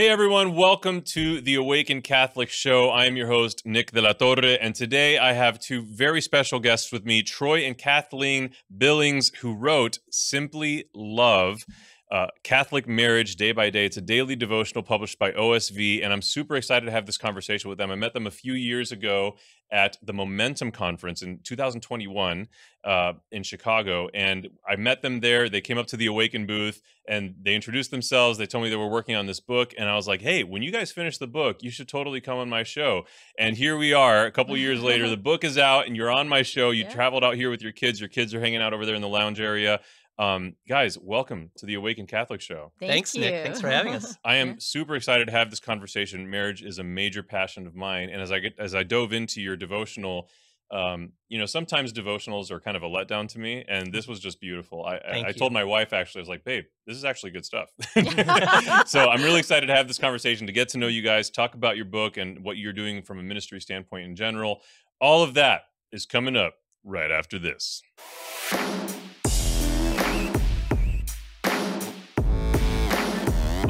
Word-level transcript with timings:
Hey 0.00 0.08
everyone, 0.08 0.56
welcome 0.56 1.02
to 1.12 1.42
the 1.42 1.56
Awaken 1.56 2.00
Catholic 2.00 2.48
Show. 2.48 2.88
I 2.88 3.04
am 3.04 3.18
your 3.18 3.26
host, 3.26 3.66
Nick 3.66 3.92
de 3.92 4.00
la 4.00 4.14
Torre, 4.14 4.56
and 4.58 4.74
today 4.74 5.18
I 5.18 5.34
have 5.34 5.60
two 5.60 5.82
very 5.82 6.22
special 6.22 6.58
guests 6.58 6.90
with 6.90 7.04
me, 7.04 7.22
Troy 7.22 7.58
and 7.66 7.76
Kathleen 7.76 8.52
Billings, 8.74 9.30
who 9.42 9.54
wrote 9.54 9.98
Simply 10.10 10.86
Love. 10.94 11.66
Uh, 12.10 12.26
Catholic 12.42 12.88
Marriage 12.88 13.36
Day 13.36 13.52
by 13.52 13.70
Day. 13.70 13.86
It's 13.86 13.96
a 13.96 14.00
daily 14.00 14.34
devotional 14.34 14.82
published 14.82 15.16
by 15.18 15.30
OSV, 15.30 16.02
and 16.02 16.12
I'm 16.12 16.22
super 16.22 16.56
excited 16.56 16.86
to 16.86 16.90
have 16.92 17.06
this 17.06 17.16
conversation 17.16 17.68
with 17.68 17.78
them. 17.78 17.92
I 17.92 17.94
met 17.94 18.14
them 18.14 18.26
a 18.26 18.32
few 18.32 18.52
years 18.54 18.90
ago 18.90 19.36
at 19.70 19.96
the 20.02 20.12
Momentum 20.12 20.72
Conference 20.72 21.22
in 21.22 21.38
2021 21.44 22.48
uh, 22.82 23.12
in 23.30 23.44
Chicago, 23.44 24.08
and 24.12 24.48
I 24.68 24.74
met 24.74 25.02
them 25.02 25.20
there. 25.20 25.48
They 25.48 25.60
came 25.60 25.78
up 25.78 25.86
to 25.88 25.96
the 25.96 26.06
Awaken 26.06 26.46
booth 26.46 26.82
and 27.06 27.34
they 27.42 27.54
introduced 27.54 27.90
themselves. 27.90 28.38
They 28.38 28.46
told 28.46 28.64
me 28.64 28.70
they 28.70 28.76
were 28.76 28.88
working 28.88 29.14
on 29.16 29.26
this 29.26 29.40
book, 29.40 29.72
and 29.78 29.88
I 29.88 29.94
was 29.96 30.06
like, 30.08 30.20
"Hey, 30.20 30.44
when 30.44 30.62
you 30.62 30.70
guys 30.70 30.92
finish 30.92 31.18
the 31.18 31.26
book, 31.26 31.62
you 31.62 31.70
should 31.70 31.88
totally 31.88 32.20
come 32.20 32.38
on 32.38 32.48
my 32.48 32.62
show." 32.62 33.04
And 33.38 33.56
here 33.56 33.76
we 33.76 33.92
are, 33.92 34.26
a 34.26 34.30
couple 34.32 34.56
years 34.56 34.82
later. 34.82 35.08
The 35.10 35.16
book 35.16 35.42
is 35.44 35.58
out, 35.58 35.86
and 35.86 35.96
you're 35.96 36.10
on 36.10 36.28
my 36.28 36.42
show. 36.42 36.70
You 36.70 36.84
Yeah. 36.84 36.90
traveled 36.90 37.24
out 37.24 37.34
here 37.34 37.50
with 37.50 37.62
your 37.62 37.72
kids. 37.72 38.00
Your 38.00 38.08
kids 38.08 38.32
are 38.34 38.40
hanging 38.40 38.62
out 38.62 38.72
over 38.72 38.86
there 38.86 38.94
in 38.94 39.02
the 39.02 39.08
lounge 39.08 39.40
area. 39.40 39.80
Um, 40.20 40.56
guys, 40.68 40.98
welcome 40.98 41.50
to 41.56 41.64
the 41.64 41.74
Awaken 41.74 42.06
Catholic 42.06 42.42
Show. 42.42 42.72
Thank 42.78 42.92
Thanks, 42.92 43.14
you. 43.14 43.22
Nick. 43.22 43.42
Thanks 43.42 43.60
for 43.62 43.70
having 43.70 43.94
us. 43.94 44.18
I 44.22 44.36
am 44.36 44.60
super 44.60 44.94
excited 44.94 45.24
to 45.28 45.32
have 45.32 45.48
this 45.48 45.60
conversation. 45.60 46.28
Marriage 46.28 46.62
is 46.62 46.78
a 46.78 46.84
major 46.84 47.22
passion 47.22 47.66
of 47.66 47.74
mine, 47.74 48.10
and 48.10 48.20
as 48.20 48.30
I 48.30 48.38
get 48.40 48.58
as 48.58 48.74
I 48.74 48.82
dove 48.82 49.14
into 49.14 49.40
your 49.40 49.56
devotional, 49.56 50.28
um, 50.70 51.12
you 51.30 51.38
know, 51.38 51.46
sometimes 51.46 51.94
devotionals 51.94 52.50
are 52.50 52.60
kind 52.60 52.76
of 52.76 52.82
a 52.82 52.86
letdown 52.86 53.28
to 53.28 53.38
me, 53.38 53.64
and 53.66 53.94
this 53.94 54.06
was 54.06 54.20
just 54.20 54.42
beautiful. 54.42 54.84
I, 54.84 54.96
I, 54.96 55.00
I 55.08 55.28
you. 55.28 55.32
told 55.32 55.54
my 55.54 55.64
wife 55.64 55.94
actually, 55.94 56.18
I 56.18 56.22
was 56.24 56.28
like, 56.28 56.44
"Babe, 56.44 56.64
this 56.86 56.98
is 56.98 57.04
actually 57.06 57.30
good 57.30 57.46
stuff." 57.46 57.70
so 58.86 59.08
I'm 59.08 59.22
really 59.22 59.38
excited 59.38 59.68
to 59.68 59.74
have 59.74 59.88
this 59.88 59.98
conversation 59.98 60.46
to 60.48 60.52
get 60.52 60.68
to 60.70 60.78
know 60.78 60.86
you 60.88 61.00
guys, 61.00 61.30
talk 61.30 61.54
about 61.54 61.76
your 61.76 61.86
book 61.86 62.18
and 62.18 62.44
what 62.44 62.58
you're 62.58 62.74
doing 62.74 63.00
from 63.00 63.20
a 63.20 63.22
ministry 63.22 63.58
standpoint 63.58 64.04
in 64.04 64.16
general. 64.16 64.60
All 65.00 65.22
of 65.22 65.32
that 65.32 65.62
is 65.92 66.04
coming 66.04 66.36
up 66.36 66.56
right 66.84 67.10
after 67.10 67.38
this. 67.38 67.80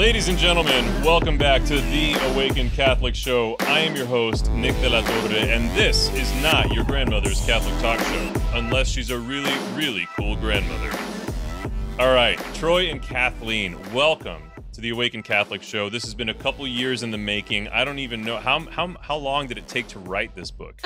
Ladies 0.00 0.28
and 0.28 0.38
gentlemen, 0.38 0.86
welcome 1.04 1.36
back 1.36 1.62
to 1.66 1.78
the 1.78 2.14
Awaken 2.32 2.70
Catholic 2.70 3.14
Show. 3.14 3.56
I 3.60 3.80
am 3.80 3.94
your 3.94 4.06
host, 4.06 4.50
Nick 4.52 4.74
de 4.76 4.88
la 4.88 5.02
Torre, 5.02 5.34
and 5.34 5.68
this 5.76 6.10
is 6.14 6.32
not 6.42 6.72
your 6.72 6.84
grandmother's 6.84 7.44
Catholic 7.44 7.78
talk 7.82 8.00
show, 8.00 8.32
unless 8.54 8.88
she's 8.88 9.10
a 9.10 9.18
really, 9.18 9.52
really 9.74 10.08
cool 10.16 10.36
grandmother. 10.36 10.90
All 11.98 12.14
right, 12.14 12.38
Troy 12.54 12.86
and 12.86 13.02
Kathleen, 13.02 13.76
welcome 13.92 14.49
to 14.80 14.82
the 14.82 14.90
Awaken 14.90 15.22
Catholic 15.22 15.62
Show. 15.62 15.90
This 15.90 16.04
has 16.04 16.14
been 16.14 16.30
a 16.30 16.34
couple 16.34 16.66
years 16.66 17.02
in 17.02 17.10
the 17.10 17.18
making. 17.18 17.68
I 17.68 17.84
don't 17.84 17.98
even 17.98 18.24
know 18.24 18.38
how 18.38 18.60
how 18.60 18.94
how 19.00 19.16
long 19.16 19.46
did 19.46 19.58
it 19.58 19.68
take 19.68 19.88
to 19.88 19.98
write 19.98 20.34
this 20.34 20.50
book? 20.50 20.80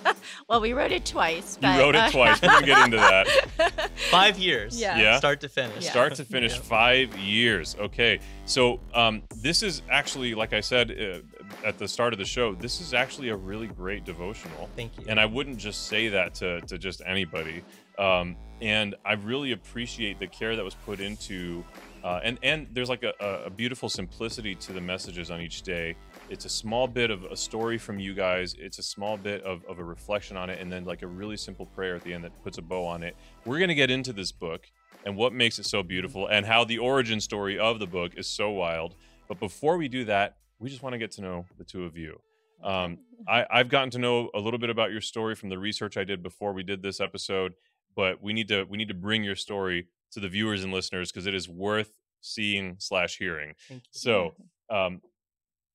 well, 0.48 0.60
we 0.60 0.72
wrote 0.72 0.92
it 0.92 1.04
twice. 1.04 1.58
You 1.60 1.68
wrote 1.68 1.94
it 1.94 2.02
uh, 2.02 2.10
twice. 2.10 2.40
We're 2.40 2.48
gonna 2.48 2.66
get 2.66 2.84
into 2.84 2.96
that. 2.96 3.90
Five 4.10 4.38
years. 4.38 4.80
Yeah. 4.80 4.98
Yeah. 4.98 5.18
Start 5.18 5.40
to 5.42 5.48
finish. 5.48 5.84
Yeah. 5.84 5.90
Start 5.90 6.14
to 6.14 6.24
finish, 6.24 6.54
Yeah. 6.54 6.62
five 6.62 7.18
years. 7.18 7.76
Okay, 7.78 8.20
so 8.46 8.80
um, 8.94 9.22
this 9.36 9.62
is 9.62 9.82
actually, 9.90 10.34
like 10.34 10.52
I 10.52 10.60
said 10.60 10.90
uh, 10.90 11.66
at 11.66 11.78
the 11.78 11.88
start 11.88 12.12
of 12.12 12.18
the 12.18 12.24
show, 12.24 12.54
this 12.54 12.80
is 12.80 12.94
actually 12.94 13.28
a 13.28 13.36
really 13.36 13.66
great 13.66 14.04
devotional. 14.04 14.70
Thank 14.76 14.98
you. 14.98 15.04
And 15.08 15.20
I 15.20 15.26
wouldn't 15.26 15.58
just 15.58 15.86
say 15.86 16.08
that 16.08 16.34
to, 16.36 16.60
to 16.62 16.78
just 16.78 17.02
anybody. 17.06 17.62
Um, 17.98 18.36
and 18.60 18.94
I 19.04 19.14
really 19.14 19.52
appreciate 19.52 20.18
the 20.18 20.26
care 20.26 20.56
that 20.56 20.64
was 20.64 20.74
put 20.74 21.00
into, 21.00 21.64
uh, 22.04 22.20
and 22.22 22.38
and 22.42 22.68
there's 22.72 22.90
like 22.90 23.02
a, 23.02 23.14
a 23.46 23.50
beautiful 23.50 23.88
simplicity 23.88 24.54
to 24.54 24.74
the 24.74 24.80
messages 24.80 25.30
on 25.30 25.40
each 25.40 25.62
day. 25.62 25.96
It's 26.28 26.44
a 26.44 26.50
small 26.50 26.86
bit 26.86 27.10
of 27.10 27.24
a 27.24 27.36
story 27.36 27.78
from 27.78 27.98
you 27.98 28.12
guys. 28.14 28.54
It's 28.58 28.78
a 28.78 28.82
small 28.82 29.16
bit 29.16 29.42
of, 29.42 29.64
of 29.64 29.78
a 29.78 29.84
reflection 29.84 30.36
on 30.36 30.50
it, 30.50 30.60
and 30.60 30.70
then 30.70 30.84
like 30.84 31.00
a 31.00 31.06
really 31.06 31.38
simple 31.38 31.64
prayer 31.64 31.96
at 31.96 32.04
the 32.04 32.12
end 32.12 32.22
that 32.24 32.42
puts 32.44 32.58
a 32.58 32.62
bow 32.62 32.84
on 32.84 33.02
it. 33.02 33.16
We're 33.46 33.58
gonna 33.58 33.74
get 33.74 33.90
into 33.90 34.12
this 34.12 34.32
book 34.32 34.70
and 35.06 35.16
what 35.16 35.32
makes 35.32 35.58
it 35.58 35.64
so 35.64 35.82
beautiful, 35.82 36.26
and 36.26 36.44
how 36.44 36.64
the 36.64 36.78
origin 36.78 37.20
story 37.20 37.58
of 37.58 37.78
the 37.78 37.86
book 37.86 38.12
is 38.18 38.26
so 38.26 38.50
wild. 38.50 38.96
But 39.26 39.40
before 39.40 39.78
we 39.78 39.88
do 39.88 40.04
that, 40.04 40.36
we 40.58 40.68
just 40.68 40.82
want 40.82 40.92
to 40.92 40.98
get 40.98 41.10
to 41.12 41.22
know 41.22 41.46
the 41.56 41.64
two 41.64 41.84
of 41.84 41.96
you. 41.96 42.20
Um, 42.62 42.98
I, 43.26 43.46
I've 43.50 43.68
gotten 43.68 43.90
to 43.90 43.98
know 43.98 44.30
a 44.34 44.40
little 44.40 44.58
bit 44.58 44.70
about 44.70 44.90
your 44.90 45.00
story 45.00 45.34
from 45.34 45.48
the 45.48 45.58
research 45.58 45.96
I 45.96 46.04
did 46.04 46.22
before 46.22 46.52
we 46.52 46.62
did 46.62 46.82
this 46.82 47.00
episode, 47.00 47.54
but 47.96 48.22
we 48.22 48.32
need 48.32 48.48
to 48.48 48.64
we 48.64 48.76
need 48.76 48.88
to 48.88 48.94
bring 48.94 49.24
your 49.24 49.36
story 49.36 49.88
to 50.14 50.20
the 50.20 50.28
viewers 50.28 50.64
and 50.64 50.72
listeners 50.72 51.12
because 51.12 51.26
it 51.26 51.34
is 51.34 51.48
worth 51.48 51.90
seeing 52.20 52.76
slash 52.78 53.18
hearing. 53.18 53.54
So, 53.90 54.34
um, 54.70 55.00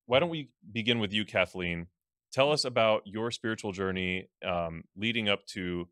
why 0.06 0.18
don't 0.18 0.30
we 0.30 0.50
begin 0.72 0.98
with 0.98 1.12
you, 1.12 1.24
Kathleen? 1.24 1.86
Tell 2.32 2.52
us 2.52 2.64
about 2.64 3.02
your 3.06 3.30
spiritual 3.30 3.72
journey 3.72 4.28
um, 4.44 4.84
leading 4.96 5.28
up 5.28 5.46
to 5.48 5.88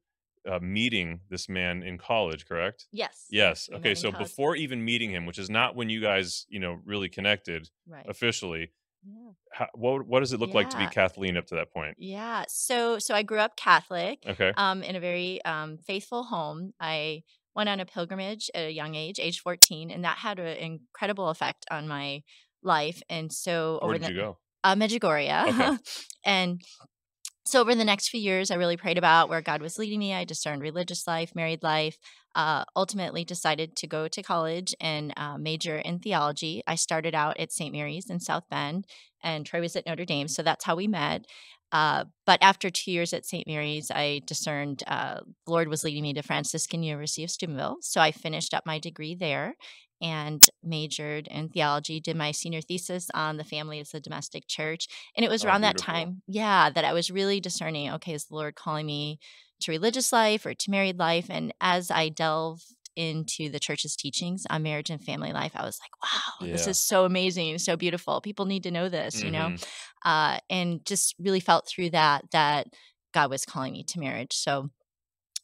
uh, 0.48 0.58
meeting 0.60 1.20
this 1.28 1.48
man 1.48 1.82
in 1.82 1.98
college. 1.98 2.46
Correct? 2.46 2.86
yes. 2.92 3.26
Yes. 3.30 3.68
Okay. 3.72 3.94
So 3.94 4.10
college. 4.12 4.26
before 4.28 4.56
even 4.56 4.84
meeting 4.84 5.10
him, 5.10 5.26
which 5.26 5.38
is 5.38 5.50
not 5.50 5.76
when 5.76 5.90
you 5.90 6.00
guys, 6.00 6.46
you 6.48 6.58
know, 6.60 6.78
really 6.84 7.08
connected 7.08 7.68
Right. 7.86 8.06
officially, 8.08 8.70
Yeah. 9.04 9.32
how, 9.52 9.66
what 9.74 10.06
what 10.06 10.20
does 10.20 10.32
it 10.32 10.40
look 10.40 10.54
like 10.54 10.70
to 10.70 10.78
be 10.78 10.86
Kathleen 10.86 11.36
up 11.36 11.46
to 11.46 11.56
that 11.56 11.72
point? 11.72 11.96
yeah. 11.98 12.44
So, 12.48 12.98
so 12.98 13.14
I 13.14 13.22
grew 13.22 13.38
up 13.38 13.56
Catholic, 13.56 14.22
Okay. 14.26 14.52
um, 14.56 14.82
in 14.82 14.94
a 14.96 15.00
very 15.00 15.44
um, 15.44 15.76
faithful 15.78 16.22
home. 16.24 16.72
I 16.80 17.24
went 17.58 17.68
on 17.68 17.80
a 17.80 17.84
pilgrimage 17.84 18.50
at 18.54 18.66
a 18.66 18.70
young 18.70 18.94
age, 18.94 19.18
age 19.18 19.40
14, 19.40 19.90
and 19.90 20.04
that 20.04 20.18
had 20.18 20.38
an 20.38 20.56
incredible 20.56 21.28
effect 21.28 21.66
on 21.72 21.88
my 21.88 22.22
life. 22.62 23.02
And 23.10 23.32
so, 23.32 23.80
Where 23.82 23.90
over 23.90 23.98
did 23.98 24.08
the 24.08 24.12
you 24.12 24.20
go? 24.20 24.38
uh, 24.62 24.76
Medjugorje. 24.76 25.48
Okay. 25.48 25.76
and 26.24 26.62
so 27.44 27.60
over 27.60 27.74
the 27.74 27.84
next 27.84 28.10
few 28.10 28.20
years, 28.20 28.52
I 28.52 28.54
really 28.54 28.76
prayed 28.76 28.96
about 28.96 29.28
where 29.28 29.42
God 29.42 29.60
was 29.60 29.76
leading 29.76 29.98
me. 29.98 30.14
I 30.14 30.24
discerned 30.24 30.62
religious 30.62 31.06
life, 31.06 31.34
married 31.34 31.62
life. 31.64 31.98
Uh, 32.36 32.64
ultimately, 32.76 33.24
decided 33.24 33.74
to 33.74 33.88
go 33.88 34.06
to 34.06 34.22
college 34.22 34.72
and 34.80 35.12
uh, 35.16 35.36
major 35.36 35.78
in 35.78 35.98
theology. 35.98 36.62
I 36.64 36.76
started 36.76 37.14
out 37.14 37.40
at 37.40 37.50
St. 37.50 37.72
Mary's 37.72 38.08
in 38.08 38.20
South 38.20 38.44
Bend, 38.48 38.86
and 39.20 39.44
Troy 39.44 39.60
was 39.60 39.74
at 39.74 39.86
Notre 39.86 40.04
Dame, 40.04 40.28
so 40.28 40.44
that's 40.44 40.64
how 40.64 40.76
we 40.76 40.86
met. 40.86 41.24
Uh, 41.72 42.04
but 42.24 42.38
after 42.42 42.70
two 42.70 42.90
years 42.90 43.12
at 43.12 43.26
St. 43.26 43.46
Mary's, 43.46 43.90
I 43.90 44.22
discerned 44.26 44.82
uh, 44.86 45.20
the 45.46 45.52
Lord 45.52 45.68
was 45.68 45.84
leading 45.84 46.02
me 46.02 46.14
to 46.14 46.22
Franciscan 46.22 46.82
University 46.82 47.24
of 47.24 47.30
Steubenville. 47.30 47.78
So 47.82 48.00
I 48.00 48.10
finished 48.12 48.54
up 48.54 48.64
my 48.66 48.78
degree 48.78 49.14
there 49.14 49.54
and 50.00 50.44
majored 50.62 51.26
in 51.26 51.48
theology, 51.48 52.00
did 52.00 52.16
my 52.16 52.30
senior 52.30 52.60
thesis 52.60 53.10
on 53.14 53.36
the 53.36 53.44
family 53.44 53.80
as 53.80 53.92
a 53.94 54.00
domestic 54.00 54.46
church. 54.46 54.86
And 55.16 55.24
it 55.24 55.28
was 55.28 55.44
Oh, 55.44 55.46
around 55.46 55.62
that 55.62 55.76
time, 55.76 56.22
yeah, 56.26 56.70
that 56.70 56.84
I 56.84 56.92
was 56.92 57.10
really 57.10 57.40
discerning 57.40 57.90
okay, 57.94 58.12
is 58.14 58.26
the 58.26 58.34
Lord 58.36 58.54
calling 58.54 58.86
me 58.86 59.18
to 59.60 59.72
religious 59.72 60.12
life 60.12 60.46
or 60.46 60.54
to 60.54 60.70
married 60.70 60.98
life? 60.98 61.26
And 61.28 61.52
as 61.60 61.90
I 61.90 62.10
delved 62.10 62.64
into 62.98 63.48
the 63.48 63.60
church's 63.60 63.94
teachings 63.96 64.44
on 64.50 64.62
marriage 64.62 64.90
and 64.90 65.02
family 65.02 65.32
life, 65.32 65.52
I 65.54 65.64
was 65.64 65.78
like, 65.82 65.92
wow, 66.02 66.46
this 66.52 66.66
is 66.70 66.78
so 66.78 67.04
amazing, 67.04 67.58
so 67.58 67.76
beautiful. 67.76 68.20
People 68.20 68.44
need 68.46 68.64
to 68.64 68.70
know 68.70 68.88
this, 68.88 69.22
you 69.22 69.30
know? 69.30 69.48
Mhm. 69.50 69.66
uh, 70.04 70.38
and 70.50 70.84
just 70.84 71.14
really 71.18 71.40
felt 71.40 71.66
through 71.68 71.90
that 71.90 72.24
that 72.32 72.66
God 73.14 73.30
was 73.30 73.44
calling 73.46 73.72
me 73.72 73.84
to 73.84 74.00
marriage. 74.00 74.34
So 74.34 74.70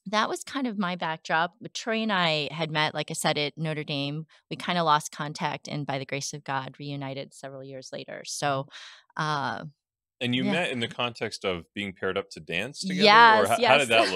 that 0.06 0.28
was 0.28 0.44
kind 0.44 0.66
of 0.66 0.78
my 0.78 0.96
backdrop. 0.96 1.54
But 1.60 1.72
Troy 1.74 2.02
and 2.02 2.12
I 2.12 2.48
had 2.52 2.70
met, 2.70 2.94
like 2.94 3.10
I 3.10 3.14
said, 3.14 3.38
at 3.38 3.56
Notre 3.56 3.84
Dame. 3.84 4.26
We 4.50 4.56
kind 4.56 4.78
of 4.78 4.84
lost 4.84 5.12
contact, 5.12 5.66
and 5.68 5.86
by 5.86 5.98
the 5.98 6.04
grace 6.04 6.34
of 6.34 6.44
God, 6.44 6.76
reunited 6.78 7.32
several 7.32 7.64
years 7.64 7.90
later. 7.92 8.22
So, 8.26 8.66
uh, 9.16 9.64
And 10.24 10.34
you 10.34 10.44
Yeah. 10.44 10.52
met 10.52 10.70
in 10.70 10.80
the 10.80 10.88
context 10.88 11.44
of 11.44 11.64
being 11.74 11.92
paired 11.92 12.16
up 12.16 12.30
to 12.30 12.40
dance 12.40 12.80
together, 12.80 13.02
or 13.02 13.04
yes, 13.04 13.48
how, 13.48 13.56
yes. 13.58 13.68
how 13.70 13.78
did 13.78 13.88
that 13.88 14.12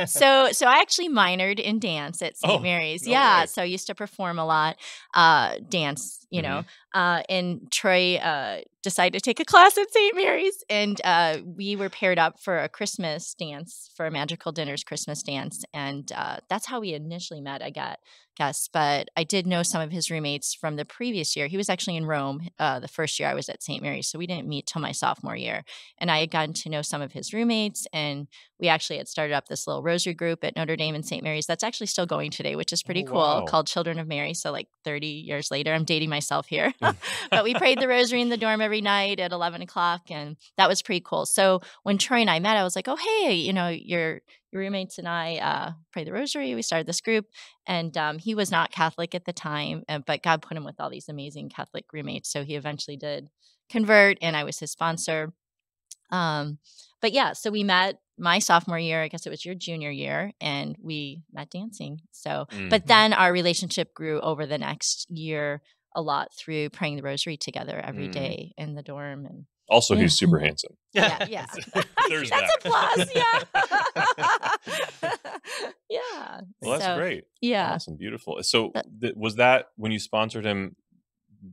look? 0.00 0.08
so, 0.08 0.50
so 0.50 0.66
I 0.66 0.78
actually 0.80 1.08
minored 1.08 1.60
in 1.60 1.78
dance 1.78 2.20
at 2.20 2.36
St. 2.36 2.52
Oh, 2.52 2.58
Mary's. 2.58 3.06
no 3.06 3.12
yeah, 3.12 3.40
way. 3.42 3.46
so 3.46 3.62
I 3.62 3.66
used 3.66 3.86
to 3.86 3.94
perform 3.94 4.38
a 4.40 4.44
lot, 4.44 4.76
uh, 5.14 5.56
dance. 5.68 6.26
You 6.28 6.42
know, 6.42 6.64
Mm-hmm. 6.94 6.98
uh, 7.00 7.22
and 7.28 7.70
Troy 7.70 8.16
uh, 8.16 8.60
decided 8.86 9.12
to 9.18 9.20
take 9.20 9.40
a 9.40 9.44
class 9.44 9.76
at 9.76 9.90
St. 9.92 10.14
Mary's, 10.14 10.62
and 10.70 11.00
uh, 11.02 11.38
we 11.44 11.74
were 11.74 11.88
paired 11.88 12.20
up 12.20 12.38
for 12.38 12.56
a 12.58 12.68
Christmas 12.68 13.34
dance 13.34 13.90
for 13.96 14.06
a 14.06 14.12
Madrigal 14.12 14.52
Dinners 14.52 14.84
Christmas 14.84 15.24
dance, 15.24 15.64
and 15.74 16.12
uh, 16.14 16.36
that's 16.48 16.66
how 16.66 16.78
we 16.78 16.94
initially 16.94 17.40
met. 17.40 17.62
I 17.62 17.70
got 17.70 17.98
guess, 18.36 18.68
but 18.70 19.08
I 19.16 19.24
did 19.24 19.46
know 19.46 19.62
some 19.62 19.80
of 19.80 19.90
his 19.90 20.10
roommates 20.10 20.52
from 20.54 20.76
the 20.76 20.84
previous 20.84 21.34
year. 21.36 21.46
He 21.46 21.56
was 21.56 21.70
actually 21.70 21.96
in 21.96 22.04
Rome 22.04 22.48
uh, 22.58 22.78
the 22.80 22.86
first 22.86 23.18
year 23.18 23.30
I 23.30 23.34
was 23.34 23.48
at 23.48 23.62
St. 23.62 23.82
Mary's, 23.82 24.08
so 24.08 24.18
we 24.18 24.26
didn't 24.26 24.46
meet 24.46 24.66
till 24.66 24.82
my 24.82 24.92
sophomore 24.92 25.34
year, 25.36 25.64
and 25.98 26.10
I 26.10 26.20
had 26.20 26.30
gotten 26.30 26.52
to 26.54 26.68
know 26.68 26.82
some 26.82 27.02
of 27.02 27.12
his 27.12 27.32
roommates, 27.32 27.88
and 27.92 28.28
we 28.60 28.68
actually 28.68 28.98
had 28.98 29.08
started 29.08 29.34
up 29.34 29.48
this 29.48 29.66
little 29.66 29.82
rosary 29.82 30.14
group 30.14 30.44
at 30.44 30.54
Notre 30.56 30.76
Dame 30.76 30.94
and 30.94 31.04
St. 31.04 31.22
Mary's 31.22 31.46
that's 31.46 31.64
actually 31.64 31.88
still 31.88 32.06
going 32.06 32.30
today, 32.30 32.56
which 32.56 32.72
is 32.72 32.82
pretty 32.82 33.04
Oh, 33.06 33.10
cool, 33.10 33.18
wow. 33.18 33.44
called 33.44 33.66
Children 33.66 33.98
of 33.98 34.06
Mary. 34.06 34.32
So 34.32 34.50
like 34.50 34.68
30 34.84 35.06
years 35.06 35.50
later, 35.50 35.74
I'm 35.74 35.84
dating 35.84 36.08
myself 36.08 36.46
here. 36.46 36.72
but 37.30 37.44
we 37.44 37.54
prayed 37.54 37.80
the 37.80 37.88
rosary 37.88 38.22
in 38.22 38.30
the 38.30 38.36
dorm 38.38 38.60
every 38.62 38.75
every 38.76 38.82
night 38.82 39.20
at 39.20 39.32
11 39.32 39.62
o'clock. 39.62 40.02
And 40.10 40.36
that 40.58 40.68
was 40.68 40.82
pretty 40.82 41.00
cool. 41.00 41.24
So 41.24 41.60
when 41.82 41.96
Troy 41.96 42.18
and 42.18 42.28
I 42.28 42.40
met, 42.40 42.58
I 42.58 42.62
was 42.62 42.76
like, 42.76 42.88
oh, 42.88 42.96
hey, 42.96 43.32
you 43.32 43.52
know, 43.52 43.68
your, 43.68 44.20
your 44.52 44.60
roommates 44.62 44.98
and 44.98 45.08
I 45.08 45.36
uh, 45.36 45.72
pray 45.92 46.04
the 46.04 46.12
rosary. 46.12 46.54
We 46.54 46.60
started 46.60 46.86
this 46.86 47.00
group. 47.00 47.26
And 47.66 47.96
um, 47.96 48.18
he 48.18 48.34
was 48.34 48.50
not 48.50 48.70
Catholic 48.70 49.14
at 49.14 49.24
the 49.24 49.32
time, 49.32 49.84
but 50.06 50.22
God 50.22 50.42
put 50.42 50.58
him 50.58 50.64
with 50.64 50.78
all 50.78 50.90
these 50.90 51.08
amazing 51.08 51.48
Catholic 51.48 51.86
roommates. 51.90 52.30
So 52.30 52.44
he 52.44 52.54
eventually 52.54 52.98
did 52.98 53.28
convert, 53.70 54.18
and 54.20 54.36
I 54.36 54.44
was 54.44 54.58
his 54.58 54.70
sponsor. 54.70 55.32
Um, 56.10 56.58
but 57.00 57.12
yeah, 57.12 57.32
so 57.32 57.50
we 57.50 57.64
met 57.64 57.98
my 58.18 58.38
sophomore 58.38 58.78
year, 58.78 59.02
I 59.02 59.08
guess 59.08 59.26
it 59.26 59.30
was 59.30 59.44
your 59.44 59.54
junior 59.54 59.90
year, 59.90 60.32
and 60.40 60.76
we 60.80 61.22
met 61.32 61.50
dancing. 61.50 62.00
So, 62.12 62.46
mm-hmm. 62.50 62.68
but 62.68 62.86
then 62.86 63.12
our 63.12 63.32
relationship 63.32 63.92
grew 63.92 64.20
over 64.20 64.46
the 64.46 64.58
next 64.58 65.10
year 65.10 65.62
a 65.96 66.02
lot 66.02 66.32
through 66.32 66.68
praying 66.70 66.96
the 66.96 67.02
rosary 67.02 67.36
together 67.36 67.80
every 67.82 68.08
mm. 68.08 68.12
day 68.12 68.52
in 68.56 68.74
the 68.74 68.82
dorm 68.82 69.24
and 69.26 69.46
also 69.68 69.94
yeah. 69.94 70.02
he's 70.02 70.14
super 70.16 70.38
handsome 70.38 70.76
yeah 70.92 71.26
yeah 71.28 71.46
there's 72.08 72.30
that's 72.30 72.52
that. 72.52 72.58
a 72.58 72.68
plus 72.68 73.10
yeah 73.14 73.42
yeah 75.90 76.40
well 76.60 76.72
that's 76.72 76.84
so, 76.84 76.96
great 76.96 77.24
yeah 77.40 77.72
awesome 77.72 77.96
beautiful 77.96 78.38
so 78.42 78.72
th- 79.00 79.14
was 79.16 79.36
that 79.36 79.66
when 79.76 79.90
you 79.90 79.98
sponsored 79.98 80.44
him 80.44 80.76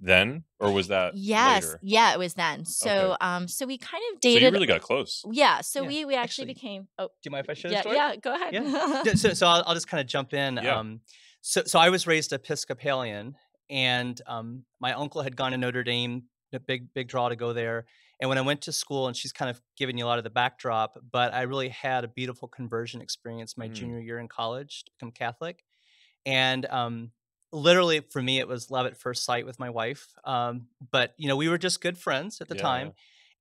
then 0.02 0.44
or 0.60 0.72
was 0.72 0.90
that 0.90 1.14
yes 1.16 1.66
later? 1.66 1.80
yeah 1.82 2.14
it 2.14 2.20
was 2.20 2.34
then 2.34 2.66
so 2.66 2.90
okay. 2.90 3.18
um 3.22 3.48
so 3.48 3.66
we 3.66 3.78
kind 3.78 4.04
of 4.14 4.20
dated 4.20 4.42
so 4.42 4.48
you 4.48 4.52
really 4.52 4.68
got 4.68 4.82
close 4.82 5.24
yeah 5.32 5.62
so 5.62 5.84
yeah. 5.84 5.88
we 5.88 6.06
we 6.06 6.16
actually, 6.16 6.44
actually, 6.44 6.54
became 6.54 6.88
oh 7.00 7.06
do 7.06 7.12
you 7.26 7.32
mind 7.32 7.46
if 7.46 7.50
i 7.50 7.54
share 7.54 7.72
yeah, 7.72 7.82
story 7.82 7.96
yeah 7.96 8.16
go 8.16 8.34
ahead 8.34 8.54
yeah. 8.54 9.14
so, 9.14 9.34
so 9.34 9.48
I'll, 9.48 9.64
I'll 9.68 9.74
just 9.74 9.88
kind 9.88 10.02
of 10.02 10.08
jump 10.08 10.34
in 10.34 10.60
yeah. 10.62 10.80
um 10.80 11.02
so 11.42 11.64
so 11.66 11.80
i 11.80 11.90
was 11.90 12.08
raised 12.08 12.34
episcopalian 12.34 13.36
and 13.70 14.22
um 14.28 14.64
my 14.80 14.94
uncle 14.94 15.22
had 15.22 15.36
gone 15.36 15.52
to 15.52 15.58
notre 15.58 15.84
dame 15.84 16.24
a 16.54 16.60
big 16.60 16.94
big 16.94 17.08
draw 17.08 17.30
to 17.30 17.36
go 17.36 17.52
there 17.54 17.86
and 18.22 18.30
when 18.30 18.38
i 18.38 18.42
went 18.42 18.62
to 18.62 18.72
school 18.72 19.08
and 19.08 19.18
she's 19.18 19.32
kind 19.32 19.50
of 19.50 19.60
giving 19.76 19.98
you 19.98 20.06
a 20.06 20.08
lot 20.08 20.18
of 20.18 20.24
the 20.24 20.30
backdrop 20.30 20.98
but 21.12 21.34
i 21.34 21.42
really 21.42 21.70
had 21.70 22.04
a 22.04 22.08
beautiful 22.08 22.48
conversion 22.48 23.02
experience 23.02 23.58
my 23.58 23.68
mm. 23.68 23.74
junior 23.74 24.00
year 24.00 24.20
in 24.20 24.28
college 24.28 24.84
to 24.86 24.92
become 24.92 25.12
catholic 25.12 25.64
and 26.26 26.66
um 26.68 27.12
literally 27.54 28.02
for 28.12 28.22
me 28.22 28.40
it 28.40 28.48
was 28.48 28.72
love 28.72 28.86
at 28.86 28.98
first 28.98 29.24
sight 29.24 29.46
with 29.46 29.60
my 29.60 29.70
wife 29.70 30.08
um, 30.26 30.68
but 30.92 31.14
you 31.18 31.28
know 31.28 31.36
we 31.36 31.48
were 31.48 31.58
just 31.58 31.82
good 31.82 31.98
friends 31.98 32.42
at 32.42 32.50
the 32.50 32.56
yeah. 32.56 32.62
time 32.62 32.94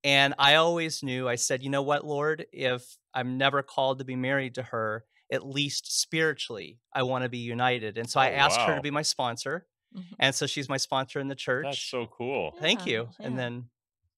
and 0.03 0.35
i 0.37 0.55
always 0.55 1.01
knew 1.01 1.27
i 1.27 1.35
said 1.35 1.63
you 1.63 1.69
know 1.69 1.81
what 1.81 2.05
lord 2.05 2.45
if 2.53 2.97
i'm 3.13 3.37
never 3.37 3.63
called 3.63 3.99
to 3.99 4.05
be 4.05 4.15
married 4.15 4.55
to 4.55 4.61
her 4.61 5.03
at 5.31 5.45
least 5.45 5.99
spiritually 5.99 6.79
i 6.93 7.01
want 7.01 7.23
to 7.23 7.29
be 7.29 7.39
united 7.39 7.97
and 7.97 8.07
so 8.09 8.19
oh, 8.19 8.23
i 8.23 8.29
asked 8.29 8.59
wow. 8.59 8.67
her 8.67 8.75
to 8.75 8.81
be 8.81 8.91
my 8.91 9.01
sponsor 9.01 9.65
mm-hmm. 9.95 10.13
and 10.19 10.35
so 10.35 10.45
she's 10.45 10.69
my 10.69 10.77
sponsor 10.77 11.19
in 11.19 11.27
the 11.27 11.35
church 11.35 11.65
that's 11.65 11.79
so 11.79 12.05
cool 12.05 12.51
yeah, 12.55 12.61
thank 12.61 12.85
you 12.85 13.09
yeah. 13.19 13.25
and 13.25 13.37
then 13.37 13.65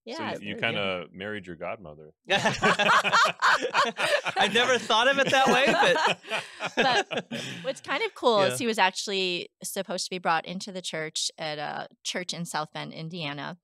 yeah, 0.06 0.34
so 0.34 0.40
you, 0.40 0.50
you 0.50 0.58
kind 0.58 0.78
of 0.78 1.12
married 1.12 1.48
your 1.48 1.56
godmother. 1.56 2.14
I 2.30 3.10
never 4.54 4.78
thought 4.78 5.08
of 5.08 5.18
it 5.18 5.32
that 5.32 5.48
way, 5.48 5.66
but 5.66 6.20
but 7.10 7.26
what's 7.64 7.82
kind 7.82 8.04
of 8.04 8.14
cool 8.14 8.42
yeah. 8.42 8.54
is 8.54 8.60
he 8.60 8.68
was 8.68 8.78
actually 8.78 9.50
supposed 9.64 10.06
to 10.06 10.12
be 10.12 10.20
brought 10.20 10.46
into 10.46 10.72
the 10.72 10.82
church 10.82 11.32
at 11.40 11.58
a 11.58 11.88
church 12.04 12.34
in 12.34 12.46
South 12.46 12.72
Bend, 12.72 12.94
Indiana. 12.94 13.58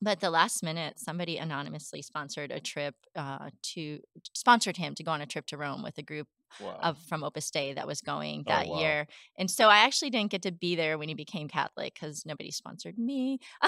But 0.00 0.20
the 0.20 0.30
last 0.30 0.62
minute, 0.62 1.00
somebody 1.00 1.38
anonymously 1.38 2.02
sponsored 2.02 2.52
a 2.52 2.60
trip 2.60 2.94
uh, 3.16 3.50
to 3.74 3.98
sponsored 4.32 4.76
him 4.76 4.94
to 4.94 5.02
go 5.02 5.10
on 5.10 5.22
a 5.22 5.26
trip 5.26 5.46
to 5.46 5.56
Rome 5.56 5.82
with 5.82 5.98
a 5.98 6.02
group 6.02 6.28
wow. 6.60 6.78
of 6.82 6.98
from 7.08 7.24
Opus 7.24 7.50
Dei 7.50 7.74
that 7.74 7.86
was 7.86 8.00
going 8.00 8.44
that 8.46 8.66
oh, 8.66 8.72
wow. 8.72 8.80
year. 8.80 9.06
And 9.38 9.50
so 9.50 9.68
I 9.68 9.78
actually 9.78 10.10
didn't 10.10 10.30
get 10.30 10.42
to 10.42 10.52
be 10.52 10.76
there 10.76 10.98
when 10.98 11.08
he 11.08 11.14
became 11.14 11.48
Catholic 11.48 11.94
because 11.94 12.24
nobody 12.26 12.50
sponsored 12.50 12.98
me. 12.98 13.38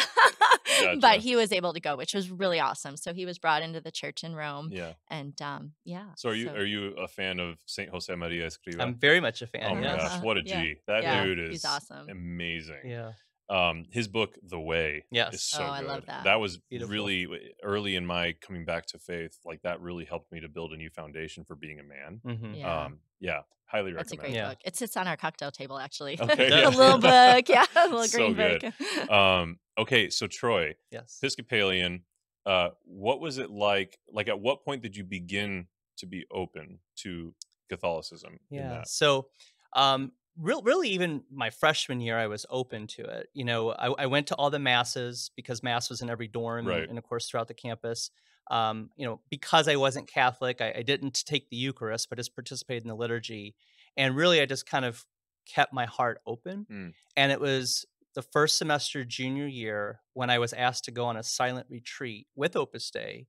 gotcha. 0.80 0.98
But 1.00 1.18
he 1.20 1.36
was 1.36 1.52
able 1.52 1.72
to 1.72 1.80
go, 1.80 1.96
which 1.96 2.14
was 2.14 2.30
really 2.30 2.60
awesome. 2.60 2.96
So 2.96 3.14
he 3.14 3.26
was 3.26 3.38
brought 3.38 3.62
into 3.62 3.80
the 3.80 3.90
church 3.90 4.24
in 4.24 4.34
Rome. 4.34 4.70
Yeah. 4.72 4.92
And 5.08 5.40
um, 5.42 5.72
yeah. 5.84 6.06
So 6.16 6.30
are 6.30 6.34
you 6.34 6.46
so. 6.46 6.54
are 6.54 6.64
you 6.64 6.94
a 6.96 7.08
fan 7.08 7.40
of 7.40 7.58
Saint 7.66 7.90
Jose 7.90 8.14
Maria 8.14 8.46
Escriva? 8.46 8.80
I'm 8.80 8.94
very 8.94 9.20
much 9.20 9.42
a 9.42 9.46
fan. 9.46 9.62
Oh 9.64 9.74
my 9.74 9.82
yes. 9.82 10.02
gosh, 10.02 10.22
what 10.22 10.36
a 10.36 10.42
G! 10.42 10.50
Yeah. 10.50 10.74
That 10.86 11.02
yeah. 11.02 11.24
dude 11.24 11.38
is 11.38 11.50
He's 11.50 11.64
awesome. 11.64 12.08
amazing. 12.08 12.82
Yeah. 12.84 13.12
Um, 13.48 13.84
his 13.90 14.08
book, 14.08 14.36
The 14.42 14.58
Way, 14.58 15.04
yes. 15.10 15.34
is 15.34 15.42
so 15.42 15.58
oh, 15.62 15.66
good. 15.66 15.72
I 15.72 15.80
love 15.80 16.06
that. 16.06 16.24
That 16.24 16.40
was 16.40 16.56
Beautiful. 16.68 16.92
really 16.92 17.28
early 17.62 17.94
in 17.94 18.04
my 18.04 18.34
coming 18.40 18.64
back 18.64 18.86
to 18.86 18.98
faith. 18.98 19.38
Like 19.44 19.62
that 19.62 19.80
really 19.80 20.04
helped 20.04 20.32
me 20.32 20.40
to 20.40 20.48
build 20.48 20.72
a 20.72 20.76
new 20.76 20.90
foundation 20.90 21.44
for 21.44 21.54
being 21.54 21.78
a 21.78 21.84
man. 21.84 22.20
Mm-hmm. 22.26 22.54
Yeah. 22.54 22.84
Um, 22.84 22.98
yeah, 23.20 23.40
highly 23.66 23.92
That's 23.92 24.10
recommend. 24.10 24.34
a 24.36 24.40
great 24.40 24.48
book. 24.50 24.58
It 24.64 24.76
sits 24.76 24.96
on 24.96 25.06
our 25.06 25.16
cocktail 25.16 25.52
table, 25.52 25.78
actually. 25.78 26.18
Okay, 26.20 26.62
a 26.64 26.70
little 26.70 26.98
book, 26.98 27.48
yeah, 27.48 27.64
a 27.76 27.84
little 27.84 28.04
So 28.04 28.32
green 28.32 28.34
good. 28.34 28.72
book. 28.78 29.10
Um, 29.10 29.58
okay, 29.78 30.10
so 30.10 30.26
Troy, 30.26 30.74
Yes. 30.90 31.18
Episcopalian, 31.22 32.02
uh, 32.46 32.70
what 32.84 33.20
was 33.20 33.38
it 33.38 33.50
like? 33.50 33.96
Like, 34.12 34.26
at 34.28 34.40
what 34.40 34.64
point 34.64 34.82
did 34.82 34.96
you 34.96 35.04
begin 35.04 35.66
to 35.98 36.06
be 36.06 36.26
open 36.32 36.80
to 36.96 37.32
Catholicism? 37.68 38.38
in 38.50 38.58
Yeah. 38.58 38.68
that? 38.70 38.88
So, 38.88 39.28
um, 39.74 40.12
real, 40.40 40.62
really, 40.62 40.90
even 40.90 41.22
my 41.32 41.50
freshman 41.50 42.00
year, 42.00 42.18
I 42.18 42.26
was 42.26 42.46
open 42.50 42.86
to 42.88 43.02
it. 43.04 43.28
You 43.34 43.44
know, 43.44 43.70
I, 43.72 43.86
I 43.86 44.06
went 44.06 44.28
to 44.28 44.34
all 44.36 44.50
the 44.50 44.58
masses 44.58 45.30
because 45.36 45.62
mass 45.62 45.88
was 45.90 46.02
in 46.02 46.10
every 46.10 46.28
dorm, 46.28 46.66
Right. 46.66 46.80
and, 46.80 46.90
and 46.90 46.98
of 46.98 47.04
course 47.04 47.28
throughout 47.28 47.48
the 47.48 47.54
campus. 47.54 48.10
Um, 48.50 48.90
you 48.96 49.06
know, 49.06 49.20
because 49.28 49.66
I 49.66 49.76
wasn't 49.76 50.06
Catholic, 50.06 50.60
I, 50.60 50.72
I 50.78 50.82
didn't 50.82 51.24
take 51.26 51.50
the 51.50 51.56
Eucharist, 51.56 52.08
but 52.08 52.18
just 52.18 52.34
participated 52.34 52.84
in 52.84 52.88
the 52.88 52.94
liturgy. 52.94 53.56
And 53.96 54.14
really, 54.14 54.40
I 54.40 54.46
just 54.46 54.66
kind 54.66 54.84
of 54.84 55.04
kept 55.46 55.72
my 55.72 55.86
heart 55.86 56.20
open. 56.26 56.66
Mm. 56.70 56.92
And 57.16 57.32
it 57.32 57.40
was 57.40 57.86
the 58.14 58.22
first 58.22 58.56
semester 58.56 59.04
junior 59.04 59.46
year 59.46 60.00
when 60.12 60.30
I 60.30 60.38
was 60.38 60.52
asked 60.52 60.84
to 60.84 60.90
go 60.90 61.06
on 61.06 61.16
a 61.16 61.22
silent 61.22 61.66
retreat 61.68 62.26
with 62.36 62.56
Opus 62.56 62.90
Dei. 62.90 63.26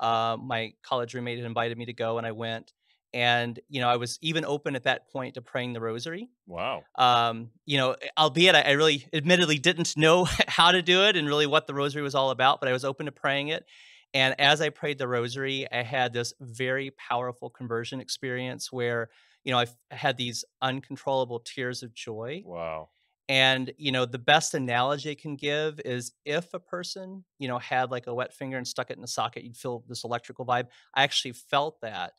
Uh, 0.00 0.36
my 0.40 0.72
college 0.82 1.14
roommate 1.14 1.38
had 1.38 1.46
invited 1.46 1.78
me 1.78 1.86
to 1.86 1.92
go, 1.92 2.18
and 2.18 2.26
I 2.26 2.32
went. 2.32 2.72
And 3.16 3.58
you 3.70 3.80
know, 3.80 3.88
I 3.88 3.96
was 3.96 4.18
even 4.20 4.44
open 4.44 4.76
at 4.76 4.82
that 4.82 5.10
point 5.10 5.34
to 5.34 5.40
praying 5.40 5.72
the 5.72 5.80
Rosary. 5.80 6.28
Wow. 6.46 6.84
Um, 6.96 7.48
you 7.64 7.78
know, 7.78 7.96
albeit 8.18 8.54
I, 8.54 8.60
I 8.60 8.70
really, 8.72 9.06
admittedly, 9.10 9.58
didn't 9.58 9.96
know 9.96 10.24
how 10.46 10.70
to 10.70 10.82
do 10.82 11.04
it 11.04 11.16
and 11.16 11.26
really 11.26 11.46
what 11.46 11.66
the 11.66 11.72
Rosary 11.72 12.02
was 12.02 12.14
all 12.14 12.28
about, 12.30 12.60
but 12.60 12.68
I 12.68 12.72
was 12.72 12.84
open 12.84 13.06
to 13.06 13.12
praying 13.12 13.48
it. 13.48 13.64
And 14.12 14.38
as 14.38 14.60
I 14.60 14.68
prayed 14.68 14.98
the 14.98 15.08
Rosary, 15.08 15.66
I 15.72 15.82
had 15.82 16.12
this 16.12 16.34
very 16.40 16.90
powerful 16.90 17.48
conversion 17.48 18.00
experience 18.00 18.70
where 18.70 19.08
you 19.44 19.50
know 19.50 19.60
I 19.60 19.66
had 19.90 20.18
these 20.18 20.44
uncontrollable 20.60 21.40
tears 21.40 21.82
of 21.82 21.94
joy. 21.94 22.42
Wow. 22.44 22.90
And 23.30 23.72
you 23.78 23.92
know, 23.92 24.04
the 24.04 24.18
best 24.18 24.52
analogy 24.52 25.12
I 25.12 25.14
can 25.14 25.36
give 25.36 25.80
is 25.86 26.12
if 26.26 26.52
a 26.52 26.60
person, 26.60 27.24
you 27.38 27.48
know, 27.48 27.58
had 27.58 27.90
like 27.90 28.08
a 28.08 28.14
wet 28.14 28.34
finger 28.34 28.58
and 28.58 28.68
stuck 28.68 28.90
it 28.90 28.98
in 28.98 29.04
a 29.04 29.08
socket, 29.08 29.42
you'd 29.42 29.56
feel 29.56 29.84
this 29.88 30.04
electrical 30.04 30.44
vibe. 30.44 30.66
I 30.94 31.02
actually 31.02 31.32
felt 31.32 31.80
that, 31.80 32.12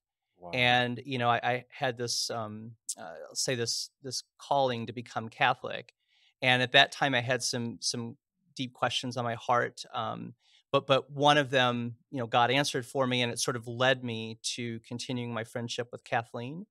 And 0.54 1.02
you 1.06 1.18
know, 1.18 1.30
I, 1.30 1.40
I 1.44 1.66
had 1.70 1.98
this, 1.98 2.30
um, 2.30 2.72
uh, 3.00 3.14
say 3.34 3.56
this 3.56 3.90
this 4.04 4.24
calling 4.38 4.86
to 4.88 4.94
become 4.94 5.30
Catholic, 5.30 5.94
and 6.42 6.62
at 6.62 6.72
that 6.74 6.92
time 6.92 7.16
I 7.16 7.22
had 7.22 7.44
some 7.44 7.78
some 7.82 8.18
deep 8.56 8.74
questions 8.74 9.18
on 9.18 9.24
my 9.24 9.36
heart. 9.36 9.84
Um, 9.94 10.34
but 10.72 10.88
but 10.88 11.12
one 11.12 11.38
of 11.38 11.50
them, 11.50 11.96
you 12.12 12.20
know, 12.20 12.28
God 12.28 12.52
answered 12.52 12.86
for 12.86 13.08
me, 13.08 13.22
and 13.22 13.32
it 13.32 13.40
sort 13.40 13.56
of 13.56 13.68
led 13.68 14.04
me 14.04 14.40
to 14.56 14.80
continuing 14.88 15.34
my 15.34 15.44
friendship 15.44 15.90
with 15.92 16.04
Kathleen. 16.04 16.66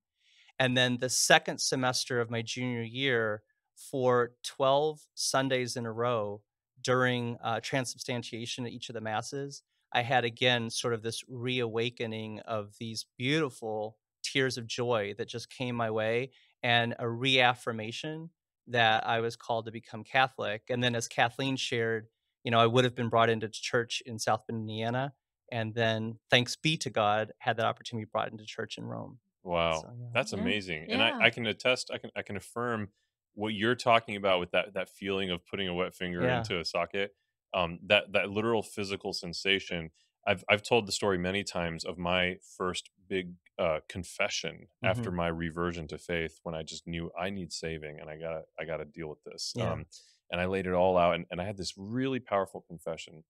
And 0.59 0.75
then 0.75 0.97
the 0.97 1.09
second 1.09 1.59
semester 1.59 2.19
of 2.19 2.31
my 2.31 2.41
junior 2.41 2.81
year, 2.81 3.43
for 3.77 4.31
12 4.43 5.05
Sundays 5.13 5.77
in 5.77 5.85
a 5.85 5.91
row 5.91 6.41
during 6.81 7.37
uh, 7.43 7.59
transubstantiation 7.61 8.65
at 8.65 8.71
each 8.71 8.89
of 8.89 8.95
the 8.95 9.01
masses, 9.01 9.61
I 9.93 10.01
had 10.01 10.25
again 10.25 10.69
sort 10.69 10.93
of 10.93 11.01
this 11.03 11.23
reawakening 11.27 12.39
of 12.41 12.75
these 12.79 13.05
beautiful 13.17 13.97
tears 14.23 14.57
of 14.57 14.67
joy 14.67 15.13
that 15.17 15.27
just 15.29 15.49
came 15.49 15.75
my 15.75 15.89
way 15.91 16.31
and 16.63 16.95
a 16.99 17.07
reaffirmation 17.09 18.31
that 18.67 19.07
I 19.07 19.21
was 19.21 19.35
called 19.37 19.65
to 19.65 19.71
become 19.71 20.03
Catholic. 20.03 20.63
And 20.69 20.83
then, 20.83 20.95
as 20.95 21.07
Kathleen 21.07 21.55
shared, 21.55 22.07
you 22.43 22.51
know, 22.51 22.59
I 22.59 22.67
would 22.67 22.83
have 22.83 22.95
been 22.95 23.09
brought 23.09 23.29
into 23.29 23.47
church 23.49 24.01
in 24.05 24.19
South 24.19 24.45
Bend, 24.47 24.61
Indiana. 24.61 25.13
And 25.51 25.73
then, 25.73 26.19
thanks 26.29 26.55
be 26.57 26.75
to 26.77 26.89
God, 26.89 27.31
had 27.39 27.57
that 27.57 27.65
opportunity 27.65 28.05
brought 28.11 28.31
into 28.31 28.45
church 28.45 28.77
in 28.77 28.85
Rome. 28.85 29.19
Wow, 29.43 29.87
So, 29.87 29.93
yeah. 29.97 30.13
that's 30.13 30.33
Yeah. 30.33 30.43
amazing, 30.43 30.87
and 30.91 31.01
Yeah. 31.01 31.13
I, 31.13 31.13
I 31.19 31.29
can 31.29 31.45
attest. 31.45 31.91
I 31.91 31.97
can 31.97 32.11
I 32.15 32.21
can 32.21 32.35
affirm 32.37 32.89
what 33.33 33.49
you're 33.53 33.75
talking 33.75 34.15
about 34.15 34.39
with 34.39 34.51
that 34.51 34.73
that 34.73 34.89
feeling 34.89 35.29
of 35.31 35.45
putting 35.45 35.67
a 35.67 35.73
wet 35.73 35.95
finger 35.95 36.27
Yeah. 36.27 36.29
into 36.29 36.59
a 36.59 36.65
socket. 36.65 37.15
Um, 37.53 37.79
that 37.83 38.11
that 38.13 38.29
literal 38.29 38.63
physical 38.63 39.13
sensation. 39.13 39.91
I've 40.25 40.43
I've 40.49 40.61
told 40.61 40.87
the 40.87 40.91
story 40.91 41.17
many 41.17 41.43
times 41.43 41.85
of 41.85 41.97
my 41.97 42.37
first 42.57 42.89
big 43.07 43.35
uh, 43.57 43.79
confession 43.87 44.67
after 44.83 45.09
Mm-hmm. 45.09 45.11
my 45.11 45.27
reversion 45.27 45.87
to 45.87 45.97
faith 45.97 46.39
when 46.43 46.53
I 46.53 46.63
just 46.63 46.85
knew 46.85 47.11
I 47.17 47.29
need 47.29 47.53
saving 47.53 47.99
and 47.99 48.09
I 48.09 48.17
got 48.17 48.31
to 48.33 48.43
I 48.59 48.65
got 48.65 48.77
to 48.77 48.85
deal 48.85 49.09
with 49.09 49.23
this. 49.23 49.55
Yeah. 49.55 49.71
Um, 49.71 49.85
and 50.29 50.41
I 50.41 50.45
laid 50.45 50.67
it 50.67 50.73
all 50.73 50.97
out, 50.97 51.15
and, 51.15 51.25
and 51.31 51.39
I 51.41 51.45
had 51.45 51.55
this 51.55 51.77
really 51.77 52.19
powerful 52.19 52.59
confession 52.61 53.23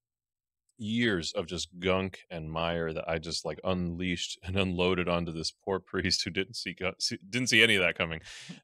years 0.79 1.31
of 1.33 1.47
just 1.47 1.79
gunk 1.79 2.19
and 2.29 2.51
mire 2.51 2.93
that 2.93 3.09
I 3.09 3.17
just 3.17 3.45
like 3.45 3.59
unleashed 3.63 4.37
and 4.43 4.55
unloaded 4.57 5.07
onto 5.09 5.31
this 5.31 5.51
poor 5.51 5.79
priest 5.79 6.23
who 6.23 6.29
didn't 6.29 6.55
see, 6.55 6.75
see 6.99 7.17
didn't 7.29 7.49
see 7.49 7.63
any 7.63 7.75
of 7.75 7.81
that 7.81 7.97
coming. 7.97 8.21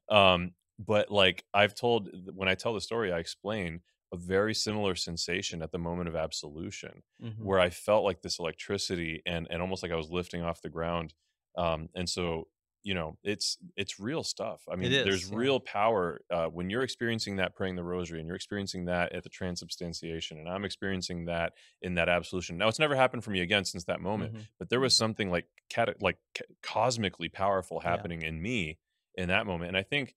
Um, 0.08 0.54
but 0.78 1.10
like 1.10 1.44
I've 1.54 1.74
told 1.74 2.10
when 2.34 2.48
I 2.48 2.54
tell 2.54 2.74
the 2.74 2.80
story, 2.80 3.12
I 3.12 3.18
explain 3.18 3.82
a 4.14 4.16
very 4.34 4.54
similar 4.54 4.94
sensation 4.94 5.62
at 5.62 5.70
the 5.72 5.78
moment 5.78 6.08
of 6.08 6.16
absolution 6.16 7.02
Mhm. 7.22 7.42
where 7.48 7.60
I 7.60 7.70
felt 7.70 8.04
like 8.08 8.20
this 8.22 8.38
electricity 8.38 9.22
and 9.26 9.46
and 9.50 9.60
almost 9.62 9.82
like 9.82 9.92
I 9.92 9.96
was 9.96 10.10
lifting 10.10 10.42
off 10.42 10.62
the 10.62 10.70
ground. 10.78 11.14
Um, 11.56 11.88
and 11.94 12.08
so 12.08 12.48
you 12.86 12.94
know 12.98 13.16
it's 13.32 13.56
it's 13.76 13.98
real 13.98 14.22
stuff. 14.22 14.60
I 14.70 14.76
mean, 14.76 14.92
is, 14.92 15.04
there's 15.04 15.30
yeah. 15.30 15.36
real 15.44 15.58
power 15.60 16.20
uh, 16.30 16.46
when 16.56 16.68
you're 16.70 16.82
experiencing 16.82 17.36
that 17.36 17.54
praying 17.54 17.76
the 17.76 17.82
rosary 17.94 18.18
and 18.20 18.26
you're 18.26 18.36
experiencing 18.42 18.84
that 18.92 19.12
at 19.16 19.22
the 19.22 19.30
transubstantiation, 19.30 20.38
and 20.38 20.48
I'm 20.48 20.64
experiencing 20.64 21.24
that 21.26 21.54
in 21.82 21.94
that 21.94 22.08
absolution. 22.08 22.58
Now, 22.58 22.68
it's 22.68 22.78
never 22.78 22.94
happened 22.94 23.24
for 23.24 23.30
me 23.30 23.40
again 23.40 23.64
since 23.64 23.84
that 23.84 24.00
moment, 24.00 24.34
Mhm. 24.34 24.46
but 24.58 24.68
there 24.68 24.80
was 24.80 24.94
something 24.96 25.30
like 25.30 25.46
cat- 25.70 26.02
like 26.02 26.18
c- 26.36 26.44
cosmically 26.62 27.28
powerful 27.30 27.80
Yeah. 27.82 27.90
happening 27.90 28.22
in 28.22 28.40
me 28.42 28.78
in 29.14 29.28
that 29.28 29.46
moment, 29.46 29.68
and 29.68 29.76
I 29.78 29.82
think 29.82 30.14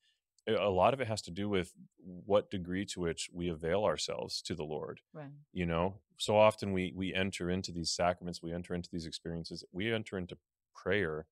a 0.47 0.69
lot 0.69 0.93
of 0.93 1.01
it 1.01 1.07
has 1.07 1.21
to 1.23 1.31
do 1.31 1.49
with 1.49 1.73
what 2.25 2.49
degree 2.49 2.85
to 2.85 3.01
which 3.01 3.29
we 3.33 3.49
avail 3.49 3.83
ourselves 3.83 4.41
to 4.43 4.55
the 4.55 4.63
Lord 4.63 5.01
Right. 5.13 5.31
you 5.51 5.65
know? 5.65 5.95
So 6.17 6.37
often 6.37 6.71
we 6.73 6.93
we 6.95 7.13
enter 7.13 7.49
into 7.49 7.71
these 7.71 7.91
sacraments 7.91 8.41
we 8.41 8.53
enter 8.53 8.73
into 8.73 8.89
these 8.91 9.05
experiences 9.05 9.63
we 9.71 9.91
enter 9.93 10.17
into 10.17 10.37
prayer 10.75 11.25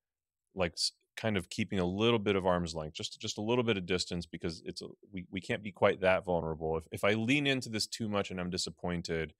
like 0.54 0.76
kind 1.16 1.36
of 1.36 1.48
keeping 1.48 1.78
a 1.78 1.84
little 1.84 2.18
bit 2.18 2.36
of 2.36 2.44
arm's 2.46 2.74
length 2.74 2.94
just 2.94 3.18
just 3.20 3.38
a 3.38 3.42
little 3.42 3.64
bit 3.64 3.76
of 3.78 3.86
distance 3.86 4.26
because 4.26 4.62
it's 4.66 4.82
a, 4.82 4.86
we, 5.12 5.24
we 5.30 5.40
can't 5.40 5.62
be 5.62 5.72
quite 5.72 6.00
that 6.02 6.24
vulnerable. 6.24 6.76
If, 6.76 6.84
if 6.92 7.04
i 7.04 7.12
lean 7.14 7.46
into 7.46 7.68
this 7.70 7.86
too 7.86 8.08
much 8.08 8.30
and 8.30 8.38
i'm 8.40 8.50
disappointed 8.50 9.32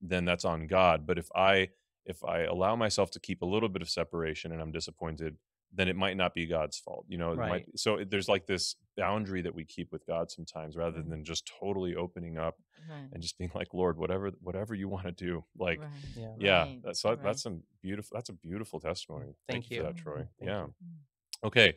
then 0.00 0.24
that's 0.24 0.44
on 0.44 0.66
god. 0.66 1.06
But 1.06 1.18
if 1.18 1.28
i 1.34 1.70
if 2.06 2.22
i 2.24 2.40
allow 2.40 2.76
myself 2.76 3.10
to 3.12 3.20
keep 3.20 3.42
a 3.42 3.46
little 3.46 3.68
bit 3.68 3.82
of 3.82 3.90
separation 3.90 4.52
and 4.52 4.60
i'm 4.62 4.72
disappointed 4.72 5.36
then 5.76 5.88
it 5.88 5.96
might 5.96 6.16
not 6.16 6.34
be 6.34 6.46
god's 6.46 6.78
fault 6.78 7.04
you 7.08 7.18
know 7.18 7.32
it 7.32 7.36
Right. 7.38 7.48
might 7.48 7.78
so 7.78 8.04
there's 8.08 8.28
like 8.28 8.46
this 8.46 8.76
boundary 8.96 9.42
that 9.42 9.54
we 9.54 9.64
keep 9.64 9.90
with 9.92 10.06
god 10.06 10.30
sometimes 10.30 10.76
rather 10.76 11.00
Mhm. 11.00 11.10
than 11.10 11.24
just 11.24 11.50
totally 11.60 11.94
opening 11.96 12.38
up 12.38 12.56
Right. 12.88 13.08
and 13.12 13.22
just 13.22 13.38
being 13.38 13.50
like 13.54 13.74
lord 13.74 13.96
whatever 13.98 14.30
whatever 14.40 14.74
you 14.74 14.88
want 14.88 15.04
to 15.06 15.12
do 15.12 15.44
like 15.58 15.80
right. 15.80 15.90
Yeah. 16.16 16.34
yeah 16.38 16.62
Right, 16.64 16.80
that's 16.84 17.00
so 17.00 17.16
that's 17.16 17.42
some 17.42 17.62
beautiful 17.82 18.14
that's 18.16 18.28
a 18.28 18.34
beautiful 18.34 18.78
testimony 18.80 19.34
Thank 19.48 19.66
for 19.66 19.74
you. 19.74 19.82
that 19.82 19.96
troy 19.96 20.16
Thank 20.38 20.48
yeah 20.50 20.64
you. 20.66 20.74
okay 21.44 21.74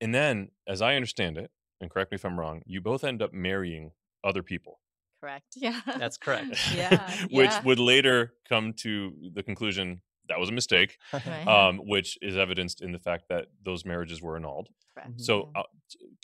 and 0.00 0.14
then 0.14 0.50
as 0.66 0.82
i 0.82 0.94
understand 0.96 1.36
it 1.38 1.50
and 1.80 1.90
correct 1.90 2.10
me 2.12 2.16
if 2.16 2.24
i'm 2.24 2.38
wrong 2.38 2.62
you 2.66 2.80
both 2.80 3.04
end 3.04 3.22
up 3.22 3.32
marrying 3.32 3.92
other 4.24 4.42
people 4.42 4.78
Correct. 5.20 5.46
Yeah. 5.56 5.80
That's 5.86 6.16
correct. 6.16 6.58
Yeah. 6.74 7.08
which 7.30 7.50
yeah. 7.50 7.62
would 7.62 7.78
later 7.78 8.34
come 8.48 8.72
to 8.78 9.14
the 9.32 9.44
conclusion 9.44 10.00
that 10.28 10.38
was 10.38 10.48
a 10.48 10.52
mistake 10.52 10.98
Right. 11.12 11.46
um, 11.46 11.78
which 11.78 12.18
is 12.22 12.36
evidenced 12.36 12.80
in 12.82 12.92
the 12.92 12.98
fact 12.98 13.24
that 13.28 13.46
those 13.64 13.84
marriages 13.84 14.22
were 14.22 14.36
annulled 14.36 14.68
Correct. 14.94 15.20
so 15.20 15.50
uh, 15.54 15.62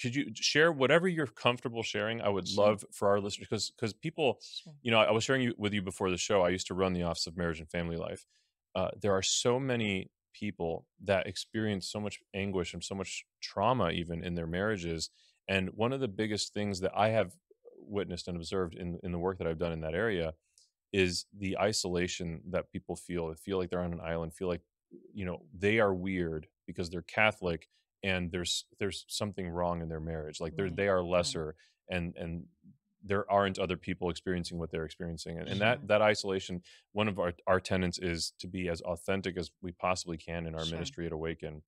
could 0.01 0.15
you 0.15 0.31
share 0.35 0.71
whatever 0.73 1.09
you're 1.09 1.27
comfortable 1.27 1.83
sharing 1.83 2.21
i 2.21 2.29
would 2.29 2.47
Sure. 2.49 2.67
love 2.67 2.85
for 2.93 3.09
our 3.09 3.21
listeners 3.21 3.47
because 3.49 3.71
because 3.71 3.93
people 3.93 4.39
Sure. 4.43 4.73
you 4.83 4.91
know, 4.91 4.99
I 5.01 5.11
was 5.11 5.25
sharing 5.25 5.43
you, 5.43 5.55
with 5.59 5.73
you 5.73 5.83
before 5.83 6.11
the 6.11 6.17
show. 6.17 6.43
I 6.43 6.51
used 6.51 6.67
to 6.69 6.75
run 6.75 6.93
the 6.93 7.03
Office 7.03 7.27
of 7.27 7.37
Marriage 7.37 7.61
and 7.61 7.69
Family 7.71 7.97
Life. 7.97 8.25
Uh, 8.75 8.91
there 9.01 9.13
are 9.13 9.23
so 9.23 9.59
many 9.59 10.11
people 10.33 10.87
that 11.05 11.27
experience 11.27 11.91
so 11.91 11.99
much 12.01 12.21
anguish 12.35 12.73
and 12.75 12.83
so 12.85 12.95
much 12.95 13.25
trauma, 13.41 13.91
even 13.91 14.23
in 14.23 14.35
their 14.35 14.47
marriages. 14.47 15.11
And 15.49 15.71
one 15.71 15.93
of 15.93 16.01
the 16.01 16.09
biggest 16.09 16.53
things 16.55 16.81
that 16.81 16.93
I 16.95 17.09
have 17.09 17.33
witnessed 17.81 18.29
and 18.29 18.37
observed 18.37 18.75
in 18.75 18.99
in 19.03 19.13
the 19.13 19.19
work 19.19 19.39
that 19.39 19.47
I've 19.47 19.59
done 19.59 19.73
in 19.73 19.81
that 19.81 19.95
area 19.95 20.35
is 20.93 21.27
the 21.37 21.59
isolation 21.59 22.41
that 22.51 22.71
people 22.71 22.97
feel. 22.97 23.29
They 23.29 23.35
feel 23.35 23.59
like 23.59 23.71
they're 23.71 23.81
on 23.83 23.93
an 23.93 24.01
island. 24.01 24.35
Feel 24.35 24.49
like 24.49 24.63
you 25.13 25.25
know 25.25 25.43
they 25.57 25.81
are 25.81 25.95
weird 25.95 26.47
because 26.67 26.89
they're 26.91 27.03
Catholic 27.03 27.69
and 28.03 28.31
there's 28.31 28.65
there's 28.79 29.05
something 29.09 29.49
wrong 29.49 29.83
in 29.83 29.89
their 29.89 30.01
marriage. 30.01 30.41
Like 30.41 30.57
they're 30.57 30.71
they 30.71 30.89
are 30.89 31.03
lesser 31.03 31.57
and 31.91 32.15
and 32.17 32.45
there 33.05 33.31
aren't 33.31 33.59
other 33.59 33.77
people 33.77 34.11
experiencing 34.11 34.59
what 34.59 34.71
they're 34.71 34.85
experiencing 34.85 35.39
and, 35.39 35.49
and 35.49 35.61
that 35.61 35.87
that 35.87 36.03
isolation 36.03 36.61
one 36.93 37.07
of 37.07 37.19
our, 37.21 37.33
our 37.47 37.61
tenets 37.61 37.99
is 37.99 38.33
to 38.41 38.49
be 38.49 38.69
as 38.69 38.81
authentic 38.83 39.37
as 39.37 39.51
we 39.63 39.71
possibly 39.73 40.17
can 40.17 40.47
in 40.47 40.55
our 40.55 40.65
Sure. 40.65 40.75
ministry 40.75 41.07
at 41.07 41.13
awaken 41.13 41.63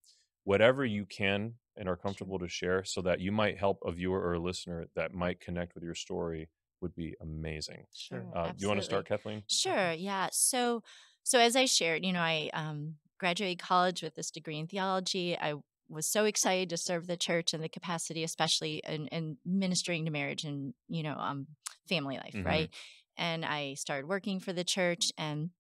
whatever 0.44 0.84
you 0.84 1.04
can 1.06 1.54
and 1.76 1.88
are 1.88 1.96
comfortable 1.96 2.38
to 2.38 2.48
share 2.48 2.82
so 2.82 3.00
that 3.00 3.20
you 3.20 3.30
might 3.30 3.56
help 3.58 3.78
a 3.84 3.92
viewer 3.92 4.20
or 4.20 4.34
a 4.34 4.38
listener 4.40 4.86
that 4.96 5.14
might 5.14 5.40
connect 5.40 5.74
with 5.74 5.84
your 5.84 5.94
story 5.94 6.48
would 6.80 6.94
be 6.94 7.14
amazing 7.20 7.84
Sure. 7.94 8.25
Uh, 8.34 8.49
do 8.49 8.56
you 8.58 8.68
want 8.68 8.80
to 8.80 8.84
start 8.84 9.06
kathleen 9.06 9.42
Sure. 9.49 9.92
Yeah. 9.92 10.28
So, 10.32 10.82
so 11.22 11.38
as 11.38 11.56
I 11.56 11.64
shared, 11.66 12.04
you 12.04 12.12
know, 12.12 12.20
I 12.20 12.50
um, 12.52 12.96
graduated 13.18 13.58
college 13.58 14.02
with 14.02 14.14
this 14.14 14.30
degree 14.30 14.58
in 14.58 14.66
theology. 14.66 15.37
I 15.38 15.54
was 15.88 16.06
so 16.06 16.25
excited 16.25 16.70
to 16.70 16.76
serve 16.76 17.06
the 17.06 17.16
church 17.16 17.52
in 17.52 17.60
the 17.60 17.68
capacity, 17.68 18.22
especially 18.22 18.80
in, 18.87 19.08
in 19.08 19.38
ministering 19.44 20.04
to 20.04 20.10
marriage 20.10 20.44
and 20.44 20.72
you 20.88 21.02
know, 21.02 21.14
um, 21.18 21.46
family 21.88 22.16
life, 22.16 22.34
Mhm. 22.34 22.44
right? 22.46 22.70
And 23.16 23.44
I 23.44 23.75
started 23.75 24.06
working 24.08 24.40
for 24.40 24.52
the 24.52 24.64
church, 24.64 25.12
and 25.18 25.50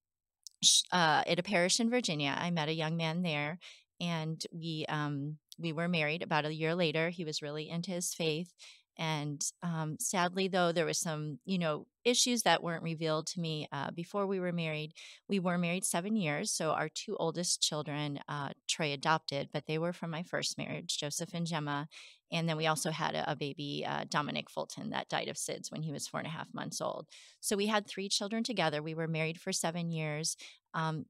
sh- 0.62 0.82
uh, 0.92 1.22
at 1.26 1.38
a 1.38 1.42
parish 1.42 1.80
in 1.80 1.90
Virginia, 1.90 2.34
I 2.36 2.50
met 2.50 2.68
a 2.68 2.74
young 2.74 2.96
man 2.96 3.22
there, 3.22 3.58
and 4.00 4.44
we 4.52 4.86
um, 4.88 5.38
we 5.58 5.72
were 5.72 5.88
married. 5.88 6.22
About 6.22 6.46
a 6.46 6.54
year 6.54 6.74
later, 6.74 7.10
he 7.10 7.24
was 7.24 7.42
really 7.42 7.68
into 7.68 7.90
his 7.90 8.14
faith, 8.14 8.52
and 8.98 9.42
um, 9.62 9.96
sadly, 9.98 10.48
though, 10.48 10.72
there 10.72 10.86
was 10.86 10.98
some, 10.98 11.38
you 11.44 11.58
know, 11.58 11.86
issues 12.04 12.42
that 12.42 12.62
weren't 12.62 12.82
revealed 12.82 13.26
to 13.28 13.40
me 13.40 13.66
uh, 13.72 13.90
before 13.90 14.26
we 14.26 14.40
were 14.40 14.52
married. 14.52 14.92
We 15.28 15.38
were 15.38 15.58
married 15.58 15.84
seven 15.84 16.16
years. 16.16 16.52
So 16.52 16.70
our 16.70 16.88
two 16.88 17.16
oldest 17.16 17.62
children, 17.62 18.20
uh, 18.28 18.50
Troy 18.68 18.92
adopted, 18.92 19.48
but 19.52 19.64
they 19.66 19.78
were 19.78 19.92
from 19.92 20.10
my 20.10 20.22
first 20.22 20.58
marriage, 20.58 20.98
Joseph 20.98 21.34
and 21.34 21.46
Gemma. 21.46 21.88
And 22.32 22.48
then 22.48 22.56
we 22.56 22.66
also 22.66 22.90
had 22.90 23.14
a, 23.14 23.32
a 23.32 23.36
baby, 23.36 23.84
uh, 23.86 24.04
Dominic 24.08 24.50
Fulton, 24.50 24.90
that 24.90 25.08
died 25.08 25.28
of 25.28 25.36
SIDS 25.36 25.70
when 25.70 25.82
he 25.82 25.92
was 25.92 26.06
four 26.06 26.20
and 26.20 26.26
a 26.26 26.30
half 26.30 26.52
months 26.52 26.80
old. 26.80 27.06
So 27.40 27.56
we 27.56 27.66
had 27.66 27.86
three 27.86 28.08
children 28.08 28.44
together. 28.44 28.82
We 28.82 28.94
were 28.94 29.08
married 29.08 29.40
for 29.40 29.52
seven 29.52 29.90
years. 29.90 30.36
Um, 30.74 31.06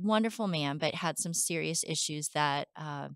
wonderful 0.00 0.46
man, 0.46 0.78
but 0.78 0.94
had 0.94 1.18
some 1.18 1.34
serious 1.34 1.84
issues 1.86 2.28
that 2.30 2.68
uh, 2.76 3.08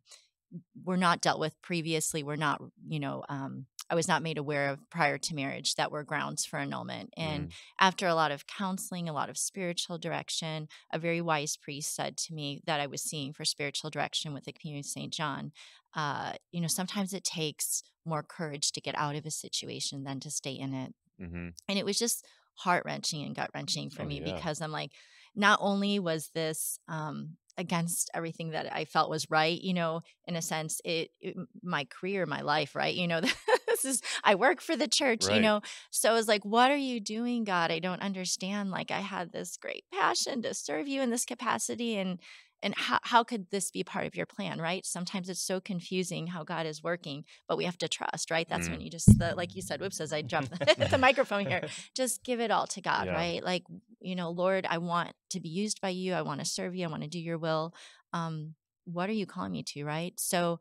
were 0.85 0.97
not 0.97 1.21
dealt 1.21 1.40
with 1.40 1.61
previously. 1.62 2.23
Were 2.23 2.37
not, 2.37 2.61
you 2.88 3.00
know, 3.00 3.25
um, 3.28 3.66
I 3.88 3.95
was 3.95 4.09
not 4.09 4.23
made 4.23 4.38
aware 4.38 4.69
of 4.71 4.88
prior 4.90 5.19
to 5.19 5.35
marriage 5.35 5.75
that 5.75 5.90
were 5.90 6.04
grounds 6.04 6.45
for 6.45 6.59
annulment. 6.59 7.12
And 7.16 7.49
Mhm. 7.49 7.52
after 7.80 8.07
a 8.07 8.14
lot 8.14 8.30
of 8.30 8.47
counseling, 8.47 9.09
a 9.09 9.12
lot 9.12 9.28
of 9.30 9.37
spiritual 9.38 9.99
direction, 9.99 10.69
a 10.92 10.99
very 10.99 11.21
wise 11.21 11.57
priest 11.57 11.95
said 11.95 12.16
to 12.19 12.35
me 12.35 12.62
that 12.66 12.80
I 12.80 12.87
was 12.87 13.02
seeing 13.02 13.33
for 13.33 13.45
spiritual 13.45 13.90
direction 13.90 14.33
with 14.33 14.45
the 14.45 14.52
community 14.52 14.80
of 14.80 14.87
St. 14.87 15.12
John, 15.12 15.52
uh, 15.95 16.35
you 16.52 16.61
know, 16.61 16.69
sometimes 16.69 17.12
it 17.12 17.25
takes 17.25 17.83
more 18.04 18.23
courage 18.23 18.71
to 18.73 18.80
get 18.80 18.95
out 18.97 19.16
of 19.16 19.26
a 19.26 19.30
situation 19.30 20.04
than 20.04 20.21
to 20.21 20.30
stay 20.30 20.52
in 20.52 20.73
it. 20.75 20.95
Mhm. 21.19 21.54
And 21.69 21.78
it 21.78 21.85
was 21.85 21.99
just 21.99 22.26
heart 22.54 22.85
wrenching 22.85 23.23
and 23.25 23.35
gut 23.35 23.50
wrenching 23.54 23.90
for 23.90 24.02
Oh, 24.02 24.07
me 24.07 24.21
yeah. 24.21 24.35
because 24.35 24.61
I'm 24.61 24.73
like, 24.73 24.92
not 25.35 25.59
only 25.62 25.99
was 25.99 26.30
this 26.30 26.78
um, 26.88 27.37
against 27.60 28.10
everything 28.14 28.50
that 28.50 28.74
I 28.74 28.84
felt 28.84 29.10
was 29.10 29.30
right, 29.30 29.60
you 29.60 29.74
know, 29.74 30.00
in 30.26 30.34
a 30.36 30.42
sense, 30.42 30.80
it, 30.84 31.10
it 31.20 31.36
my 31.62 31.84
career, 31.84 32.26
my 32.26 32.40
life, 32.40 32.74
right? 32.74 32.94
You 32.94 33.06
know, 33.06 33.20
this 33.68 33.84
is 33.84 34.02
I 34.24 34.34
work 34.34 34.60
for 34.60 34.76
the 34.76 34.88
church, 34.88 35.24
you 35.36 35.40
know. 35.42 35.60
So 35.90 36.10
I 36.10 36.14
was 36.14 36.26
like, 36.28 36.44
what 36.44 36.70
are 36.70 36.76
you 36.76 36.98
doing, 37.00 37.44
God? 37.44 37.70
I 37.70 37.78
don't 37.78 38.02
understand. 38.02 38.70
Like 38.70 38.90
I 38.90 39.00
had 39.00 39.30
this 39.32 39.56
great 39.56 39.84
passion 39.92 40.42
to 40.42 40.54
serve 40.54 40.88
you 40.88 41.02
in 41.02 41.10
this 41.10 41.24
capacity 41.24 41.96
and 41.96 42.18
and 42.62 42.74
how, 42.76 42.98
how 43.04 43.24
could 43.24 43.46
this 43.50 43.70
be 43.70 43.82
part 43.82 44.06
of 44.06 44.14
your 44.14 44.26
plan 44.26 44.60
right 44.60 44.84
sometimes 44.84 45.30
it's 45.30 45.40
so 45.40 45.60
confusing 45.60 46.26
how 46.26 46.44
god 46.44 46.66
is 46.66 46.82
working 46.82 47.24
but 47.48 47.56
we 47.56 47.64
have 47.64 47.78
to 47.78 47.88
trust 47.88 48.30
right 48.30 48.46
that's 48.50 48.68
Mm. 48.68 48.72
when 48.72 48.80
you 48.82 48.90
just 48.90 49.18
the, 49.18 49.34
like 49.34 49.56
you 49.56 49.62
said 49.62 49.80
whoops 49.80 49.98
as 49.98 50.12
i 50.12 50.20
the, 50.78 50.88
the 50.90 50.98
microphone 50.98 51.46
here 51.46 51.62
just 51.96 52.22
give 52.22 52.38
it 52.38 52.50
all 52.50 52.66
to 52.66 52.82
God, 52.82 53.06
Yeah. 53.06 53.14
right? 53.14 53.42
Like, 53.42 53.64
you 54.00 54.16
know, 54.16 54.30
Lord, 54.30 54.66
I 54.69 54.78
want 54.78 55.12
to 55.30 55.40
be 55.40 55.49
used 55.49 55.80
by 55.80 55.90
you. 55.90 56.14
I 56.14 56.23
want 56.23 56.40
to 56.40 56.47
serve 56.47 56.75
you. 56.75 56.87
I 56.87 56.90
want 56.90 57.02
to 57.02 57.09
do 57.09 57.19
your 57.21 57.38
will. 57.38 57.75
Um, 58.12 58.54
what 58.85 59.09
are 59.09 59.14
you 59.14 59.26
calling 59.26 59.52
me 59.52 59.62
to, 59.64 59.85
right? 59.85 60.14
So, 60.19 60.59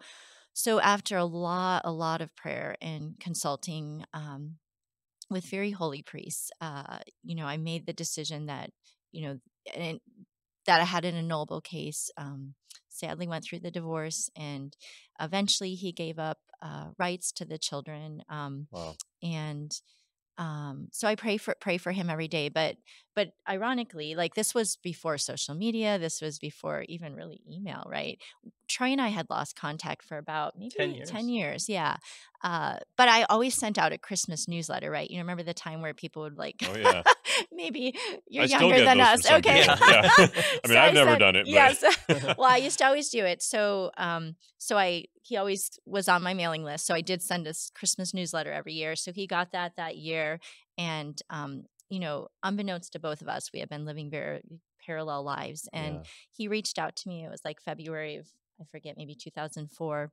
so 0.53 0.79
after 0.79 1.17
a 1.17 1.25
lot, 1.25 1.84
a 1.86 1.91
lot 1.91 2.22
of 2.22 2.36
prayer 2.36 2.75
and 2.81 3.19
consulting 3.19 4.03
um, 4.13 4.55
with 5.29 5.46
very 5.46 5.72
holy 5.72 6.01
priests, 6.01 6.51
uh, 6.62 7.00
you 7.24 7.36
know, 7.36 7.46
I 7.46 7.58
made 7.58 7.86
the 7.86 7.93
decision 7.93 8.48
that, 8.48 8.72
you 9.12 9.27
know, 9.27 9.39
and 9.75 10.00
that 10.65 10.81
I 10.81 10.86
had 10.86 11.05
an 11.05 11.15
annulable 11.15 11.63
case. 11.63 12.10
Um, 12.17 12.55
sadly, 12.89 13.27
went 13.27 13.43
through 13.46 13.60
the 13.60 13.72
divorce, 13.72 14.29
and 14.36 14.75
eventually 15.19 15.75
he 15.75 15.91
gave 15.91 16.19
up 16.19 16.39
uh, 16.62 16.88
rights 16.98 17.31
to 17.34 17.46
the 17.46 17.58
children. 17.58 18.24
Um, 18.29 18.67
wow 18.72 18.96
and 19.22 19.72
um 20.38 20.88
so 20.91 21.08
i 21.08 21.15
pray 21.15 21.38
for 21.38 21.55
pray 21.60 21.77
for 21.77 21.91
him 21.91 22.10
every 22.10 22.27
day 22.27 22.50
but 22.50 22.77
but 23.15 23.29
ironically 23.49 24.15
like 24.15 24.35
this 24.35 24.53
was 24.53 24.77
before 24.77 25.17
social 25.17 25.55
media 25.55 25.97
this 25.99 26.21
was 26.21 26.39
before 26.39 26.83
even 26.87 27.15
really 27.15 27.41
email 27.51 27.83
right 27.87 28.19
troy 28.67 28.87
and 28.87 29.01
i 29.01 29.07
had 29.09 29.27
lost 29.29 29.55
contact 29.55 30.03
for 30.03 30.17
about 30.17 30.57
maybe 30.57 30.71
10 30.77 30.91
years. 30.93 31.09
10 31.09 31.29
years 31.29 31.69
yeah 31.69 31.97
Uh, 32.41 32.77
but 32.95 33.09
I 33.09 33.23
always 33.23 33.53
sent 33.53 33.77
out 33.77 33.91
a 33.91 33.97
Christmas 33.97 34.47
newsletter, 34.47 34.89
right? 34.89 35.11
You 35.11 35.17
remember 35.19 35.43
the 35.43 35.53
time 35.53 35.81
where 35.81 35.93
people 35.93 36.21
would 36.23 36.37
like, 36.37 36.55
Oh, 36.63 36.73
yeah. 36.77 37.03
maybe 37.51 37.93
you're 38.29 38.45
I 38.45 38.47
younger 38.47 38.79
than 38.85 39.01
us. 39.01 39.29
Okay. 39.29 39.59
yeah. 39.65 39.75
I 39.81 40.21
mean, 40.21 40.31
So 40.67 40.79
I've 40.79 40.93
never 40.93 41.09
sent- 41.11 41.19
done 41.19 41.35
it, 41.35 41.47
Yes. 41.47 41.83
well, 42.39 42.47
I 42.49 42.55
used 42.63 42.77
to 42.79 42.85
always 42.85 43.09
do 43.09 43.25
it. 43.25 43.43
So, 43.43 43.91
um, 43.97 44.37
so 44.57 44.77
I 44.77 45.03
he 45.21 45.35
always 45.35 45.69
was 45.85 46.07
on 46.07 46.23
my 46.23 46.33
mailing 46.33 46.63
list. 46.63 46.85
So 46.87 46.93
I 46.95 47.01
did 47.01 47.21
send 47.21 47.45
a 47.45 47.53
Christmas 47.75 48.13
newsletter 48.13 48.53
every 48.53 48.71
year. 48.73 48.95
So 48.95 49.11
he 49.11 49.27
got 49.27 49.51
that 49.51 49.73
that 49.75 49.97
year, 49.97 50.39
and 50.77 51.21
um, 51.29 51.65
you 51.89 52.00
know, 52.00 52.27
unbeknownst 52.43 52.93
to 52.93 53.00
both 53.00 53.22
of 53.22 53.27
us, 53.27 53.51
we 53.53 53.60
had 53.60 53.69
been 53.69 53.86
living 53.86 54.10
very 54.10 54.41
parallel 54.86 55.24
lives, 55.24 55.67
and 55.74 55.96
Yeah. 55.96 56.03
he 56.31 56.48
reached 56.48 56.79
out 56.79 56.96
to 56.98 57.10
me. 57.10 57.24
It 57.25 57.29
was 57.29 57.43
like 57.46 57.62
February 57.62 58.17
of 58.17 58.27
I 58.62 58.65
forget, 58.65 58.98
maybe 58.98 59.15
2004, 59.15 60.12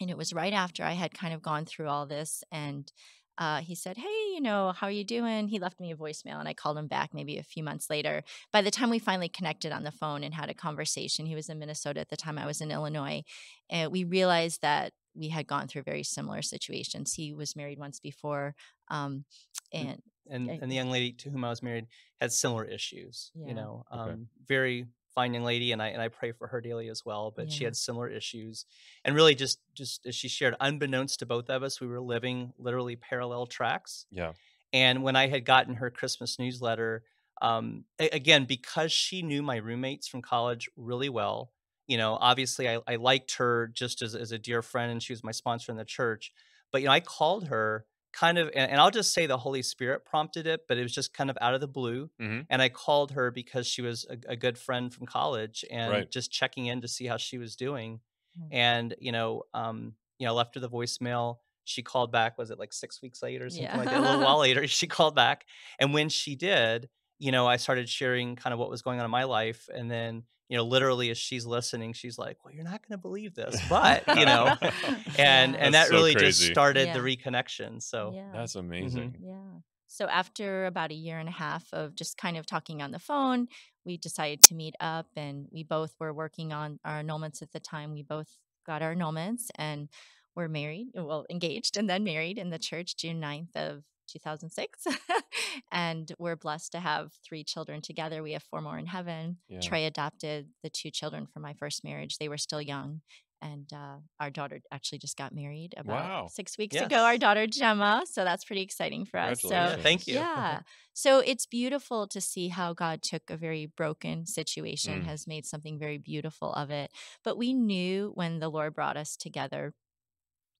and 0.00 0.10
it 0.10 0.16
was 0.16 0.32
right 0.32 0.52
after 0.52 0.84
I 0.84 0.92
had 0.92 1.12
kind 1.14 1.34
of 1.34 1.42
gone 1.42 1.64
through 1.66 1.88
all 1.88 2.06
this, 2.06 2.44
and 2.52 2.90
uh, 3.38 3.60
he 3.60 3.74
said, 3.74 3.96
"Hey, 3.98 4.32
you 4.34 4.40
know, 4.40 4.72
how 4.72 4.86
are 4.86 4.90
you 4.90 5.04
doing?" 5.04 5.48
He 5.48 5.58
left 5.58 5.80
me 5.80 5.90
a 5.92 5.96
voicemail, 5.96 6.38
and 6.38 6.48
I 6.48 6.54
called 6.54 6.78
him 6.78 6.86
back 6.88 7.12
maybe 7.12 7.38
a 7.38 7.42
few 7.42 7.62
months 7.62 7.90
later. 7.90 8.22
By 8.52 8.62
the 8.62 8.70
time 8.70 8.88
we 8.90 8.98
finally 8.98 9.28
connected 9.28 9.72
on 9.72 9.82
the 9.84 9.90
phone 9.92 10.22
and 10.24 10.34
had 10.34 10.48
a 10.50 10.54
conversation, 10.54 11.26
he 11.26 11.34
was 11.34 11.48
in 11.48 11.58
Minnesota 11.58 12.00
at 12.00 12.08
the 12.08 12.16
time. 12.16 12.38
I 12.38 12.46
was 12.46 12.60
in 12.60 12.70
Illinois, 12.70 13.24
and 13.70 13.92
we 13.92 14.04
realized 14.04 14.62
that 14.62 14.92
we 15.14 15.28
had 15.28 15.46
gone 15.46 15.66
through 15.68 15.82
very 15.82 16.02
similar 16.02 16.42
situations. 16.42 17.14
He 17.14 17.32
was 17.32 17.56
married 17.56 17.78
once 17.78 18.00
before, 18.00 18.54
um, 18.88 19.24
and 19.72 20.02
and 20.30 20.48
Okay. 20.50 20.58
and 20.62 20.70
the 20.70 20.74
young 20.76 20.90
lady 20.90 21.12
to 21.12 21.30
whom 21.30 21.44
I 21.44 21.50
was 21.50 21.62
married 21.62 21.86
had 22.20 22.32
similar 22.32 22.64
issues. 22.64 23.30
Yeah. 23.34 23.48
You 23.48 23.54
know, 23.54 23.84
Okay. 23.92 24.12
um, 24.12 24.28
very 24.46 24.86
fine 25.14 25.32
young 25.32 25.44
lady, 25.44 25.72
and 25.72 25.82
I 25.82 25.88
and 25.88 26.02
I 26.02 26.08
pray 26.08 26.32
for 26.32 26.46
her 26.48 26.60
daily 26.60 26.88
as 26.88 27.04
well. 27.04 27.30
But 27.34 27.50
she 27.50 27.64
had 27.64 27.76
similar 27.76 28.08
issues, 28.08 28.66
and 29.04 29.14
really 29.14 29.34
just 29.34 29.60
just 29.74 30.06
as 30.06 30.14
she 30.14 30.28
shared, 30.28 30.54
unbeknownst 30.60 31.18
to 31.20 31.26
both 31.26 31.48
of 31.50 31.62
us, 31.62 31.80
we 31.80 31.86
were 31.86 32.00
living 32.00 32.52
literally 32.58 32.96
parallel 32.96 33.46
tracks. 33.46 34.06
Yeah. 34.10 34.32
And 34.72 35.02
when 35.02 35.16
I 35.16 35.28
had 35.28 35.44
gotten 35.44 35.76
her 35.76 35.90
Christmas 35.90 36.38
newsletter, 36.38 37.04
um, 37.40 37.84
a- 37.98 38.08
again 38.10 38.44
because 38.44 38.92
she 38.92 39.22
knew 39.22 39.42
my 39.42 39.56
roommates 39.56 40.08
from 40.08 40.22
college 40.22 40.68
really 40.76 41.08
well. 41.08 41.52
You 41.86 41.98
know, 41.98 42.18
obviously 42.20 42.68
I, 42.68 42.80
I 42.86 42.96
liked 42.96 43.36
her 43.36 43.68
just 43.68 44.02
as, 44.02 44.14
as 44.16 44.32
a 44.32 44.38
dear 44.38 44.60
friend, 44.60 44.90
and 44.90 45.00
she 45.02 45.12
was 45.12 45.22
my 45.22 45.30
sponsor 45.32 45.70
in 45.70 45.78
the 45.78 45.84
church. 45.84 46.32
But 46.72 46.80
you 46.82 46.88
know, 46.88 46.92
I 46.92 47.00
called 47.00 47.46
her 47.46 47.86
kind 48.16 48.38
of, 48.38 48.50
and, 48.54 48.80
I'll 48.80 48.90
just 48.90 49.12
say 49.12 49.26
the 49.26 49.36
Holy 49.36 49.62
Spirit 49.62 50.06
prompted 50.06 50.46
it, 50.46 50.62
but 50.68 50.78
it 50.78 50.82
was 50.82 50.94
just 50.94 51.12
kind 51.12 51.28
of 51.28 51.36
out 51.42 51.52
of 51.54 51.60
the 51.60 51.68
blue. 51.68 52.08
Mhm. 52.18 52.46
And 52.48 52.62
I 52.62 52.70
called 52.70 53.10
her 53.12 53.30
because 53.30 53.66
she 53.66 53.82
was 53.82 54.06
a, 54.08 54.16
a 54.32 54.36
good 54.36 54.56
friend 54.58 54.92
from 54.94 55.06
college, 55.06 55.64
and 55.70 55.92
Right. 55.92 56.10
just 56.10 56.32
checking 56.32 56.66
in 56.66 56.80
to 56.80 56.88
see 56.88 57.06
how 57.06 57.18
she 57.18 57.36
was 57.38 57.56
doing. 57.56 58.00
Mm. 58.40 58.48
And 58.52 58.94
you 58.98 59.12
know, 59.12 59.42
um, 59.52 59.96
you 60.18 60.26
know, 60.26 60.34
left 60.34 60.54
her 60.54 60.60
the 60.62 60.70
voicemail. 60.70 61.38
She 61.64 61.82
called 61.82 62.10
back. 62.10 62.38
Was 62.38 62.50
it 62.50 62.58
like 62.58 62.72
six 62.72 63.02
weeks 63.02 63.22
later 63.22 63.46
or 63.46 63.50
something 63.50 63.64
Yeah. 63.66 63.76
like 63.76 63.90
that? 63.90 63.98
A 63.98 64.00
little 64.00 64.22
while 64.24 64.38
later, 64.48 64.66
she 64.66 64.86
called 64.86 65.14
back, 65.14 65.44
and 65.78 65.92
when 65.92 66.08
she 66.08 66.36
did, 66.36 66.88
you 67.18 67.32
know, 67.32 67.46
I 67.46 67.56
started 67.56 67.88
sharing 67.88 68.36
kind 68.36 68.52
of 68.52 68.58
what 68.58 68.70
was 68.70 68.82
going 68.82 68.98
on 68.98 69.04
in 69.04 69.10
my 69.10 69.24
life, 69.24 69.68
and 69.74 69.90
then 69.90 70.24
you 70.48 70.56
know, 70.56 70.62
literally 70.64 71.10
as 71.10 71.18
she's 71.18 71.44
listening, 71.44 71.92
she's 71.92 72.18
like, 72.18 72.44
"Well, 72.44 72.54
you're 72.54 72.62
not 72.64 72.80
going 72.86 72.96
to 72.96 73.02
believe 73.02 73.34
this, 73.34 73.60
but 73.68 74.04
you 74.16 74.24
know," 74.26 74.54
and 74.62 74.74
Yeah. 75.18 75.42
and 75.44 75.54
That's 75.54 75.72
that 75.72 75.86
so 75.88 75.94
really 75.94 76.14
just 76.14 76.40
started 76.42 76.86
Yeah. 76.86 76.92
the 76.94 77.00
reconnection. 77.00 77.82
So 77.82 78.12
yeah. 78.14 78.30
That's 78.32 78.54
amazing. 78.54 79.12
Mm-hmm. 79.12 79.24
Yeah. 79.24 79.60
So 79.88 80.06
after 80.06 80.66
about 80.66 80.90
a 80.92 80.94
year 80.94 81.18
and 81.18 81.28
a 81.28 81.32
half 81.32 81.64
of 81.72 81.94
just 81.94 82.16
kind 82.16 82.36
of 82.36 82.44
talking 82.46 82.82
on 82.82 82.90
the 82.92 82.98
phone, 82.98 83.48
we 83.84 83.96
decided 83.96 84.42
to 84.44 84.54
meet 84.54 84.74
up 84.80 85.06
and 85.16 85.46
we 85.50 85.62
both 85.64 85.94
were 85.98 86.12
working 86.12 86.52
on 86.52 86.78
our 86.84 87.02
annulments 87.02 87.40
at 87.42 87.52
the 87.52 87.60
time. 87.60 87.92
We 87.92 88.02
both 88.02 88.28
got 88.66 88.82
our 88.82 88.94
annulments 88.94 89.44
and 89.54 89.88
were 90.34 90.48
married, 90.48 90.88
well, 90.94 91.24
engaged 91.30 91.76
and 91.76 91.88
then 91.88 92.04
married 92.04 92.36
in 92.36 92.50
the 92.50 92.58
church 92.58 92.96
June 92.96 93.20
9th 93.20 93.54
of 93.56 93.84
2006. 94.06 94.86
and 95.72 96.12
we're 96.18 96.36
blessed 96.36 96.72
to 96.72 96.80
have 96.80 97.12
three 97.26 97.44
children 97.44 97.80
together. 97.80 98.22
We 98.22 98.32
have 98.32 98.42
four 98.42 98.60
more 98.60 98.78
in 98.78 98.86
heaven. 98.86 99.38
Yeah. 99.48 99.60
Troy 99.60 99.86
adopted 99.86 100.48
the 100.62 100.70
two 100.70 100.90
children 100.90 101.26
from 101.26 101.42
my 101.42 101.54
first 101.54 101.84
marriage. 101.84 102.18
They 102.18 102.28
were 102.28 102.38
still 102.38 102.62
young. 102.62 103.00
And 103.42 103.70
uh, 103.72 103.96
our 104.18 104.30
daughter 104.30 104.60
actually 104.72 104.98
just 104.98 105.16
got 105.18 105.34
married 105.34 105.74
about 105.76 106.04
Wow. 106.08 106.26
six 106.32 106.56
weeks 106.56 106.74
ago. 106.74 106.96
Our 107.04 107.18
daughter 107.18 107.46
Gemma, 107.46 108.04
so 108.10 108.24
that's 108.24 108.44
pretty 108.46 108.62
exciting 108.62 109.04
for 109.04 109.20
us. 109.20 109.42
So 109.42 109.76
thank 109.82 110.06
you. 110.06 110.14
yeah. 110.14 110.60
So 110.94 111.18
it's 111.18 111.44
beautiful 111.44 112.06
to 112.08 112.20
see 112.20 112.48
how 112.48 112.72
God 112.72 113.02
took 113.02 113.28
a 113.28 113.36
very 113.36 113.66
broken 113.66 114.24
situation, 114.24 115.02
Mm. 115.02 115.04
has 115.04 115.26
made 115.26 115.44
something 115.44 115.78
very 115.78 115.98
beautiful 115.98 116.50
of 116.54 116.70
it. 116.70 116.90
But 117.22 117.36
we 117.36 117.52
knew 117.52 118.10
when 118.14 118.38
the 118.38 118.48
Lord 118.48 118.74
brought 118.74 118.96
us 118.96 119.16
together, 119.16 119.74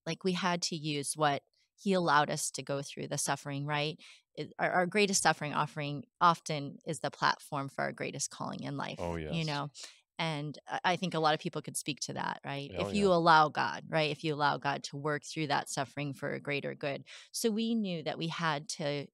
like 0.04 0.22
we 0.22 0.32
had 0.32 0.60
to 0.62 0.76
use 0.76 1.14
what 1.16 1.42
He 1.76 1.92
allowed 1.92 2.30
us 2.30 2.50
to 2.52 2.62
go 2.62 2.83
through 2.83 3.09
the 3.09 3.18
suffering, 3.18 3.66
right? 3.66 3.99
It, 4.35 4.52
our, 4.59 4.71
our 4.71 4.87
greatest 4.87 5.23
suffering 5.23 5.54
offering 5.54 6.04
often 6.21 6.78
is 6.87 7.00
the 7.00 7.11
platform 7.11 7.68
for 7.68 7.83
our 7.83 7.92
greatest 7.92 8.30
calling 8.30 8.62
in 8.62 8.76
life. 8.76 8.99
Oh, 8.99 9.16
yes. 9.16 9.33
You 9.35 9.45
know, 9.45 9.71
and 10.18 10.59
I- 10.85 10.96
think 10.96 11.14
a 11.14 11.18
lot 11.20 11.35
of 11.35 11.40
people 11.40 11.62
could 11.62 11.77
speak 11.77 12.00
to 12.00 12.14
that, 12.14 12.40
right? 12.44 12.72
Oh, 12.77 12.88
if 12.88 12.94
you 12.94 13.09
yeah. 13.09 13.12
allow 13.12 13.48
God, 13.48 13.85
right? 13.88 14.11
If 14.11 14.24
you 14.24 14.35
allow 14.35 14.57
God 14.57 14.83
to 14.85 14.96
work 14.96 15.24
through 15.24 15.48
that 15.48 15.68
suffering 15.68 16.14
for 16.14 16.33
a 16.33 16.40
greater 16.40 16.74
good. 16.74 17.05
So 17.33 17.50
we 17.50 17.74
knew 17.74 18.03
that 18.03 18.18
we 18.18 18.29
had 18.29 18.68
to 18.70 19.07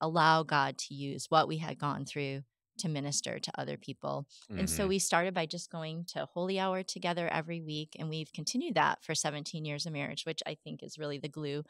allow 0.00 0.42
God 0.42 0.78
to 0.78 0.94
use 0.94 1.26
what 1.28 1.48
we 1.48 1.58
had 1.58 1.78
gone 1.78 2.04
through 2.04 2.42
to 2.78 2.88
minister 2.88 3.38
to 3.38 3.60
other 3.60 3.76
people. 3.76 4.26
And 4.56 4.68
so 4.70 4.86
Mhm. 4.86 4.88
we 4.88 4.98
started 4.98 5.34
by 5.34 5.44
just 5.44 5.70
going 5.70 6.06
to 6.06 6.24
holy 6.24 6.58
hour 6.58 6.82
together 6.82 7.28
every 7.28 7.60
week. 7.60 7.94
And 7.98 8.08
we've 8.08 8.32
continued 8.32 8.74
that 8.76 9.02
for 9.04 9.14
17 9.14 9.64
years 9.66 9.84
of 9.84 9.92
marriage, 9.92 10.24
which 10.24 10.42
I 10.46 10.54
think 10.54 10.82
is 10.82 10.98
really 10.98 11.18
the 11.18 11.28
glue 11.28 11.64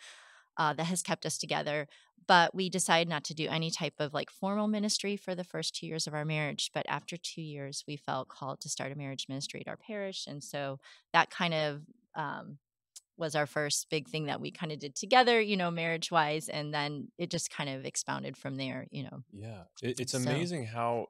uh, 0.61 0.75
that 0.75 0.85
has 0.85 1.03
kept 1.03 1.25
us 1.25 1.38
together. 1.38 1.88
But 2.27 2.55
we 2.55 2.68
decided 2.68 3.09
not 3.09 3.25
to 3.25 3.35
do 3.35 3.49
any 3.49 3.70
type 3.70 3.94
of 3.99 4.14
like 4.14 4.31
formal 4.31 4.68
ministry 4.68 5.16
for 5.16 5.35
the 5.35 5.42
first 5.53 5.75
two 5.75 5.87
years 5.87 6.07
of 6.07 6.14
our 6.14 6.25
marriage. 6.25 6.70
But 6.73 6.87
after 6.88 7.16
two 7.16 7.42
years, 7.42 7.83
we 7.88 7.96
felt 7.96 8.29
called 8.29 8.61
to 8.61 8.68
start 8.68 8.92
a 8.92 8.94
marriage 8.94 9.27
ministry 9.29 9.62
at 9.62 9.70
our 9.70 9.77
parish. 9.79 10.27
And 10.29 10.44
so 10.44 10.79
that 11.14 11.31
kind 11.31 11.55
of 11.55 11.81
um, 12.14 12.59
was 13.16 13.35
our 13.35 13.46
first 13.46 13.88
big 13.90 14.07
thing 14.09 14.27
that 14.27 14.40
we 14.40 14.51
kind 14.51 14.70
of 14.70 14.79
did 14.79 14.94
together, 14.94 15.40
you 15.40 15.57
know, 15.57 15.70
marriage 15.70 16.11
wise. 16.12 16.49
And 16.49 16.73
then 16.73 17.09
it 17.18 17.31
just 17.31 17.51
kind 17.51 17.70
of 17.70 17.85
expounded 17.85 18.37
from 18.37 18.57
there, 18.57 18.87
you 18.90 19.03
know. 19.05 19.25
Yeah, 19.33 19.62
it, 19.83 19.99
it's 19.99 20.12
So- 20.12 20.18
amazing 20.18 20.66
how 20.66 21.09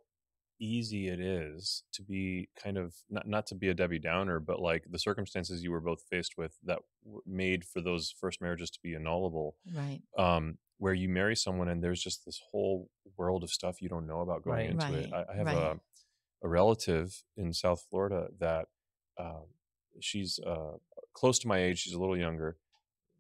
easy 0.61 1.09
it 1.09 1.19
is 1.21 1.83
to 1.95 2.03
be 2.03 2.49
kind 2.63 2.77
of 2.79 2.95
not 3.09 3.27
not 3.27 3.47
to 3.49 3.55
be 3.55 3.69
a 3.69 3.75
Debbie 3.75 3.99
Downer, 3.99 4.39
but 4.41 4.61
like 4.61 4.85
the 4.91 4.99
circumstances 4.99 5.63
you 5.63 5.71
were 5.73 5.81
both 5.81 6.03
faced 6.11 6.37
with 6.39 6.57
that 6.65 6.81
w- 7.05 7.23
made 7.27 7.65
for 7.65 7.81
those 7.81 8.15
first 8.21 8.41
marriages 8.41 8.71
to 8.71 8.79
be 8.83 8.95
annullable. 8.95 9.53
Right. 9.75 10.03
Um, 10.19 10.59
where 10.79 10.95
you 10.95 11.09
marry 11.09 11.37
someone 11.37 11.69
and 11.69 11.83
there's 11.85 12.03
just 12.03 12.25
this 12.25 12.41
whole 12.51 12.89
world 13.19 13.43
of 13.43 13.51
stuff 13.51 13.83
you 13.83 13.89
don't 13.89 14.07
know 14.07 14.21
about 14.21 14.43
going 14.43 14.57
Right. 14.79 14.93
into 14.93 14.99
it. 14.99 15.13
I, 15.13 15.25
I 15.33 15.37
have 15.37 15.47
right. 15.47 15.57
a 15.57 15.81
a 16.43 16.49
relative 16.49 17.23
in 17.37 17.53
South 17.53 17.85
Florida 17.91 18.29
that 18.39 18.69
um, 19.19 19.45
she's 20.01 20.39
uh, 20.47 20.79
close 21.13 21.39
to 21.41 21.49
my 21.49 21.59
age. 21.59 21.81
She's 21.81 21.93
a 21.93 21.99
little 22.01 22.17
younger. 22.17 22.57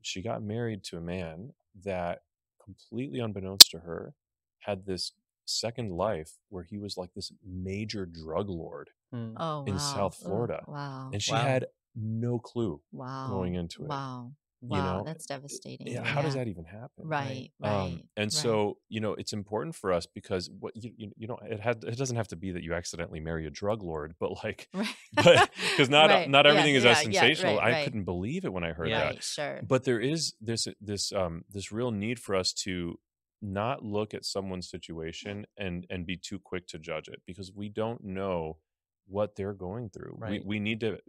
She 0.02 0.22
got 0.22 0.42
married 0.42 0.84
to 0.84 0.96
a 0.96 1.02
man 1.02 1.52
that, 1.84 2.22
completely 2.64 3.18
unbeknownst 3.20 3.70
to 3.72 3.80
her, 3.80 4.14
had 4.60 4.86
this 4.86 5.12
second 5.50 5.90
life 5.90 6.32
where 6.48 6.62
he 6.64 6.78
was 6.78 6.96
like 6.96 7.12
this 7.14 7.32
major 7.44 8.06
drug 8.06 8.48
lord, 8.48 8.90
Mm. 9.12 9.34
Oh, 9.38 9.64
in 9.66 9.72
wow. 9.74 9.78
South 9.78 10.16
Ugh, 10.20 10.26
Florida. 10.26 10.64
wow. 10.68 11.10
and 11.12 11.20
she 11.20 11.32
Wow. 11.32 11.42
had 11.42 11.66
no 11.96 12.38
clue 12.38 12.80
Wow. 12.92 13.26
going 13.28 13.54
into 13.54 13.82
it. 13.84 13.88
Wow. 13.88 14.32
you 14.62 14.68
Wow. 14.68 14.98
know? 14.98 15.04
that's 15.04 15.24
devastating. 15.26 15.86
Yeah, 15.88 16.04
how 16.04 16.20
does 16.22 16.34
that 16.34 16.46
even 16.46 16.64
happen? 16.66 17.06
Right. 17.08 17.50
Right. 17.58 17.70
Um, 17.72 18.02
and 18.16 18.26
right. 18.26 18.32
so 18.32 18.76
you 18.90 19.00
know 19.00 19.14
it's 19.14 19.32
important 19.32 19.74
for 19.74 19.90
us 19.92 20.04
because 20.06 20.48
what 20.50 20.76
you 20.76 20.92
you, 20.96 21.10
you 21.16 21.26
know 21.26 21.38
it 21.42 21.58
had 21.60 21.82
it 21.82 21.96
doesn't 21.96 22.16
have 22.16 22.28
to 22.28 22.36
be 22.36 22.52
that 22.52 22.62
you 22.62 22.74
accidentally 22.74 23.20
marry 23.20 23.46
a 23.46 23.50
drug 23.50 23.82
lord, 23.82 24.14
but 24.20 24.44
like 24.44 24.68
Right. 24.74 24.94
but 25.14 25.50
because 25.70 25.88
not 25.98 26.10
Right. 26.10 26.28
not 26.30 26.44
Yeah, 26.44 26.50
everything 26.52 26.74
is 26.76 26.84
as 26.84 27.02
yeah, 27.04 27.10
yeah, 27.10 27.20
sensational. 27.20 27.56
right, 27.56 27.64
I 27.66 27.70
right. 27.72 27.84
couldn't 27.84 28.04
believe 28.04 28.44
it 28.44 28.52
when 28.52 28.62
I 28.62 28.72
heard 28.72 28.90
Yeah. 28.90 28.98
that. 29.00 29.06
Right. 29.14 29.24
Sure. 29.24 29.60
But 29.66 29.84
there 29.84 29.98
is 29.98 30.34
this 30.42 30.68
this 30.80 31.10
um 31.10 31.44
this 31.50 31.72
real 31.72 31.90
need 31.90 32.20
for 32.20 32.36
us 32.36 32.52
to 32.64 32.98
not 33.42 33.84
look 33.84 34.14
at 34.14 34.24
someone's 34.24 34.68
situation 34.70 35.46
and 35.56 35.86
and 35.90 36.06
be 36.06 36.16
too 36.16 36.38
quick 36.38 36.66
to 36.68 36.78
judge 36.78 37.08
it 37.08 37.22
because 37.26 37.52
we 37.52 37.68
don't 37.68 38.02
know 38.04 38.58
what 39.06 39.36
they're 39.36 39.54
going 39.54 39.90
through. 39.90 40.18
Right. 40.18 40.30
We 40.30 40.40
we 40.40 40.60
need 40.60 40.80
to 40.80 41.00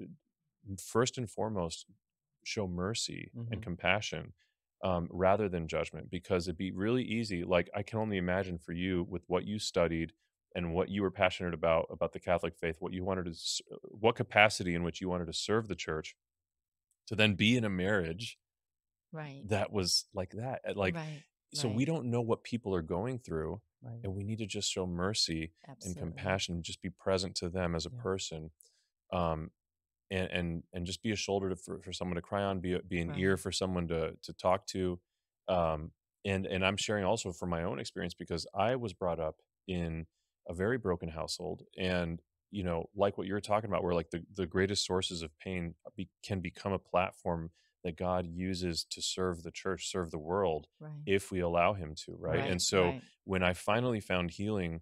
first 0.80 1.17
and 1.17 1.30
foremost 1.30 1.86
show 2.44 2.67
mercy 2.67 3.34
and 3.52 3.62
Mhm. 3.62 3.63
compassion 3.63 4.34
um, 4.84 5.08
rather 5.12 5.48
than 5.50 5.67
judgment 5.67 6.10
because 6.10 6.48
it'd 6.48 6.58
be 6.58 6.72
really 6.72 7.04
easy. 7.04 7.44
Like 7.44 7.70
I 7.76 7.84
can 7.84 8.00
only 8.00 8.17
imagine 8.17 8.58
for 8.58 8.74
you 8.74 9.04
with 9.04 9.24
what 9.28 9.46
you 9.46 9.60
studied 9.60 10.13
and 10.56 10.74
what 10.74 10.89
you 10.89 11.02
were 11.04 11.12
passionate 11.12 11.54
about 11.54 11.88
about 11.91 12.13
the 12.13 12.20
Catholic 12.20 12.56
faith, 12.58 12.78
what 12.80 12.94
you 12.94 13.04
wanted 13.04 13.26
to, 13.34 13.63
what 13.84 14.15
capacity 14.15 14.76
in 14.76 14.84
which 14.84 15.02
you 15.02 15.10
wanted 15.10 15.28
to 15.28 15.34
serve 15.34 15.67
the 15.67 15.76
church, 15.76 16.15
to 17.08 17.15
then 17.15 17.36
be 17.36 17.58
in 17.58 17.65
a 17.65 17.70
marriage 17.70 18.39
right. 19.12 19.46
that 19.46 19.72
was 19.72 20.06
like 20.13 20.32
that. 20.32 20.62
Uh, 20.67 20.74
Like 20.76 20.96
right. 20.96 21.24
So, 21.54 21.70
we 21.70 21.86
don't 21.86 22.06
know 22.12 22.22
what 22.22 22.44
people 22.44 22.74
are 22.76 22.82
going 22.82 23.20
through, 23.20 23.62
Right. 23.82 24.06
and 24.06 24.16
we 24.16 24.24
need 24.24 24.40
to 24.40 24.46
just 24.48 24.72
show 24.72 24.86
mercy 24.88 25.54
Absolutely. 25.68 25.82
and 25.84 25.98
compassion, 25.98 26.56
and 26.56 26.64
just 26.64 26.82
be 26.82 26.90
present 26.90 27.36
to 27.38 27.50
them 27.50 27.76
as 27.76 27.86
a 27.86 27.92
Yeah. 27.92 28.06
person. 28.08 28.52
Um, 29.12 29.52
and 30.12 30.30
and 30.32 30.64
and 30.74 30.86
just 30.86 31.04
be 31.04 31.12
a 31.12 31.16
shoulder 31.16 31.50
to, 31.50 31.56
for 31.56 31.82
for 31.82 31.94
someone 31.94 32.16
to 32.16 32.22
cry 32.22 32.44
on, 32.44 32.60
be 32.62 32.78
be 32.88 33.02
an 33.02 33.12
Right. 33.12 33.18
ear 33.18 33.38
for 33.38 33.52
someone 33.52 33.88
to 33.90 34.18
to 34.24 34.34
talk 34.34 34.68
to, 34.68 35.00
um, 35.48 35.92
and 36.26 36.46
and 36.48 36.66
I'm 36.66 36.78
sharing 36.78 37.06
also 37.06 37.32
from 37.34 37.50
my 37.50 37.64
own 37.64 37.80
experience 37.80 38.14
because 38.14 38.48
I 38.56 38.76
was 38.76 38.94
brought 38.94 39.20
up 39.20 39.42
in 39.68 40.08
a 40.48 40.54
very 40.54 40.78
broken 40.78 41.10
household, 41.10 41.64
and 41.78 42.22
you 42.52 42.64
know, 42.64 42.90
like 42.96 43.18
what 43.18 43.28
you're 43.28 43.42
talking 43.42 43.70
about, 43.70 43.84
where 43.84 43.94
like 43.96 44.10
the 44.12 44.26
the 44.36 44.46
greatest 44.48 44.86
sources 44.86 45.22
of 45.24 45.38
pain 45.40 45.76
be, 45.96 46.10
can 46.24 46.42
become 46.42 46.74
a 46.74 46.80
platform 46.80 47.52
that 47.84 47.98
God 47.98 48.28
uses 48.28 48.86
to 48.91 49.02
serve 49.02 49.44
the 49.44 49.52
church, 49.52 49.89
serve 49.89 50.12
the 50.12 50.20
world, 50.20 50.67
Right. 50.80 51.02
if 51.06 51.32
we 51.32 51.39
allow 51.39 51.74
Him 51.74 51.96
to, 52.06 52.15
right? 52.17 52.39
Right. 52.39 52.50
And 52.50 52.62
so 52.62 52.86
right. 52.86 53.02
when 53.24 53.44
I 53.44 53.54
finally 53.54 54.00
found 54.00 54.32
healing, 54.32 54.82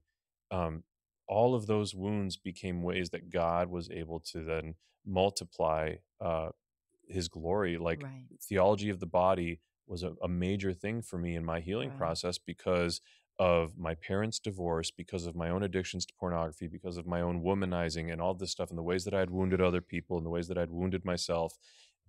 um, 0.52 0.84
all 1.28 1.56
of 1.56 1.68
those 1.68 1.94
wounds 1.94 2.38
became 2.38 2.82
ways 2.82 3.12
that 3.12 3.30
God 3.30 3.70
was 3.70 3.90
able 3.90 4.20
to 4.32 4.44
then 4.44 4.76
multiply 5.06 5.96
uh, 6.20 6.50
His 7.08 7.28
glory. 7.28 7.78
Like 7.78 8.02
theology 8.42 8.90
of 8.90 9.00
the 9.00 9.06
body 9.06 9.60
was 9.88 10.04
a, 10.04 10.14
a 10.22 10.28
major 10.28 10.74
thing 10.74 11.02
for 11.02 11.18
me 11.18 11.36
in 11.36 11.46
my 11.46 11.60
healing 11.60 11.90
process 11.98 12.38
because 12.38 13.02
of 13.40 13.78
my 13.78 13.96
parents' 13.96 14.38
divorce, 14.38 14.92
because 14.92 15.26
of 15.26 15.36
my 15.36 15.50
own 15.50 15.64
addictions 15.64 16.06
to 16.06 16.14
pornography, 16.20 16.68
because 16.68 16.98
of 16.98 17.08
my 17.08 17.22
own 17.22 17.42
womanizing 17.42 18.12
and 18.12 18.22
all 18.22 18.34
this 18.34 18.52
stuff, 18.52 18.70
and 18.70 18.78
the 18.78 18.84
ways 18.84 19.06
that 19.06 19.14
I 19.14 19.20
had 19.20 19.30
wounded 19.30 19.62
other 19.62 19.82
people, 19.82 20.18
and 20.18 20.26
the 20.26 20.30
ways 20.30 20.50
that 20.50 20.58
I'd 20.58 20.70
wounded 20.72 21.06
myself. 21.06 21.58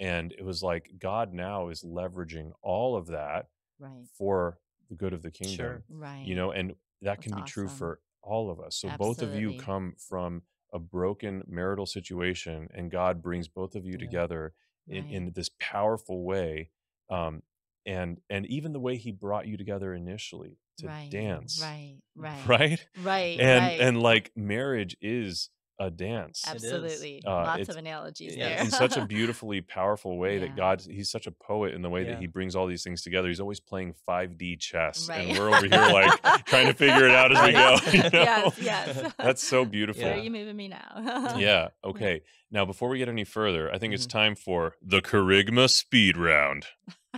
And 0.01 0.33
it 0.33 0.45
was 0.45 0.63
like 0.63 0.91
God 0.99 1.33
now 1.33 1.69
is 1.69 1.83
leveraging 1.85 2.53
all 2.63 2.97
of 2.97 3.07
that 3.09 3.47
Right. 3.79 4.07
for 4.19 4.59
the 4.89 4.95
good 4.97 5.13
of 5.13 5.23
the 5.23 5.31
kingdom 5.31 5.57
Sure. 5.57 5.85
Right. 5.89 6.25
you 6.27 6.35
know 6.35 6.51
and 6.51 6.71
that 6.71 6.77
That's 7.17 7.23
can 7.23 7.35
be 7.37 7.43
true 7.43 7.69
for 7.69 8.01
all 8.23 8.51
of 8.51 8.61
us 8.61 8.77
so 8.77 8.89
both 8.99 9.23
of 9.23 9.35
you 9.35 9.55
come 9.55 9.95
from 9.97 10.43
a 10.73 10.79
broken 10.79 11.43
marital 11.47 11.87
situation 11.87 12.69
and 12.75 12.91
god 12.91 13.23
brings 13.23 13.49
both 13.49 13.75
of 13.77 13.87
you 13.87 13.93
Yeah. 13.93 13.99
together 13.99 14.53
in, 14.89 15.05
Right. 15.05 15.13
in 15.13 15.33
this 15.35 15.49
powerful 15.61 16.25
way 16.25 16.71
um 17.09 17.43
and 17.87 18.21
and 18.29 18.45
even 18.47 18.73
the 18.73 18.81
way 18.81 18.97
he 18.97 19.13
brought 19.13 19.47
you 19.47 19.57
together 19.57 19.95
initially 19.95 20.59
to 20.79 20.89
right. 20.89 21.09
dance 21.11 21.59
Right. 21.61 22.01
Right. 22.17 22.47
right 22.47 22.87
Right. 22.97 23.41
and 23.41 23.65
right. 23.65 23.81
and 23.81 24.03
like 24.03 24.33
marriage 24.37 24.97
is 25.01 25.49
a 25.81 25.91
dance 25.91 26.45
Absolutely. 26.47 27.23
Uh, 27.27 27.31
Lots 27.31 27.69
of 27.71 27.77
analogies 27.77 28.37
Yeah, 28.37 28.51
there. 28.51 28.59
in 28.61 28.71
such 28.71 28.97
a 28.99 29.07
beautifully 29.07 29.63
powerful 29.63 30.19
way 30.19 30.35
Yeah. 30.35 30.41
that 30.41 30.57
God 30.57 30.83
he's 30.83 31.11
such 31.11 31.27
a 31.27 31.31
poet 31.33 31.75
in 31.75 31.81
the 31.83 31.89
way 31.89 32.05
Yeah. 32.05 32.11
that 32.13 32.21
he 32.21 32.27
brings 32.27 32.55
all 32.55 32.67
these 32.67 32.85
things 32.85 33.03
together. 33.03 33.29
He's 33.29 33.41
always 33.41 33.61
playing 33.61 33.95
5D 34.07 34.57
chess 34.61 35.09
Right. 35.09 35.29
and 35.29 35.39
we're 35.39 35.49
over 35.49 35.67
here 35.67 35.93
like 35.93 36.23
trying 36.45 36.67
to 36.67 36.75
figure 36.75 37.07
it 37.07 37.13
out 37.13 37.35
as 37.35 37.43
we 37.45 37.53
go. 37.53 37.77
you 37.93 38.11
know? 38.11 38.53
Yes, 38.53 38.59
yes. 38.61 39.13
That's 39.19 39.43
so 39.43 39.65
beautiful. 39.65 40.03
Where 40.03 40.13
Yeah. 40.15 40.21
are 40.21 40.23
you 40.25 40.31
moving 40.31 40.57
me 40.57 40.69
now? 40.69 41.35
Yeah. 41.39 41.69
Okay. 41.83 42.21
Now, 42.53 42.65
before 42.65 42.89
we 42.89 42.99
get 42.99 43.09
any 43.09 43.25
further, 43.25 43.73
I 43.73 43.79
think 43.79 43.95
it's 43.95 44.07
Mhm. 44.07 44.11
time 44.11 44.35
for 44.35 44.75
the 44.83 45.01
Charisma 45.01 45.71
Speed 45.71 46.17
Round. 46.17 46.67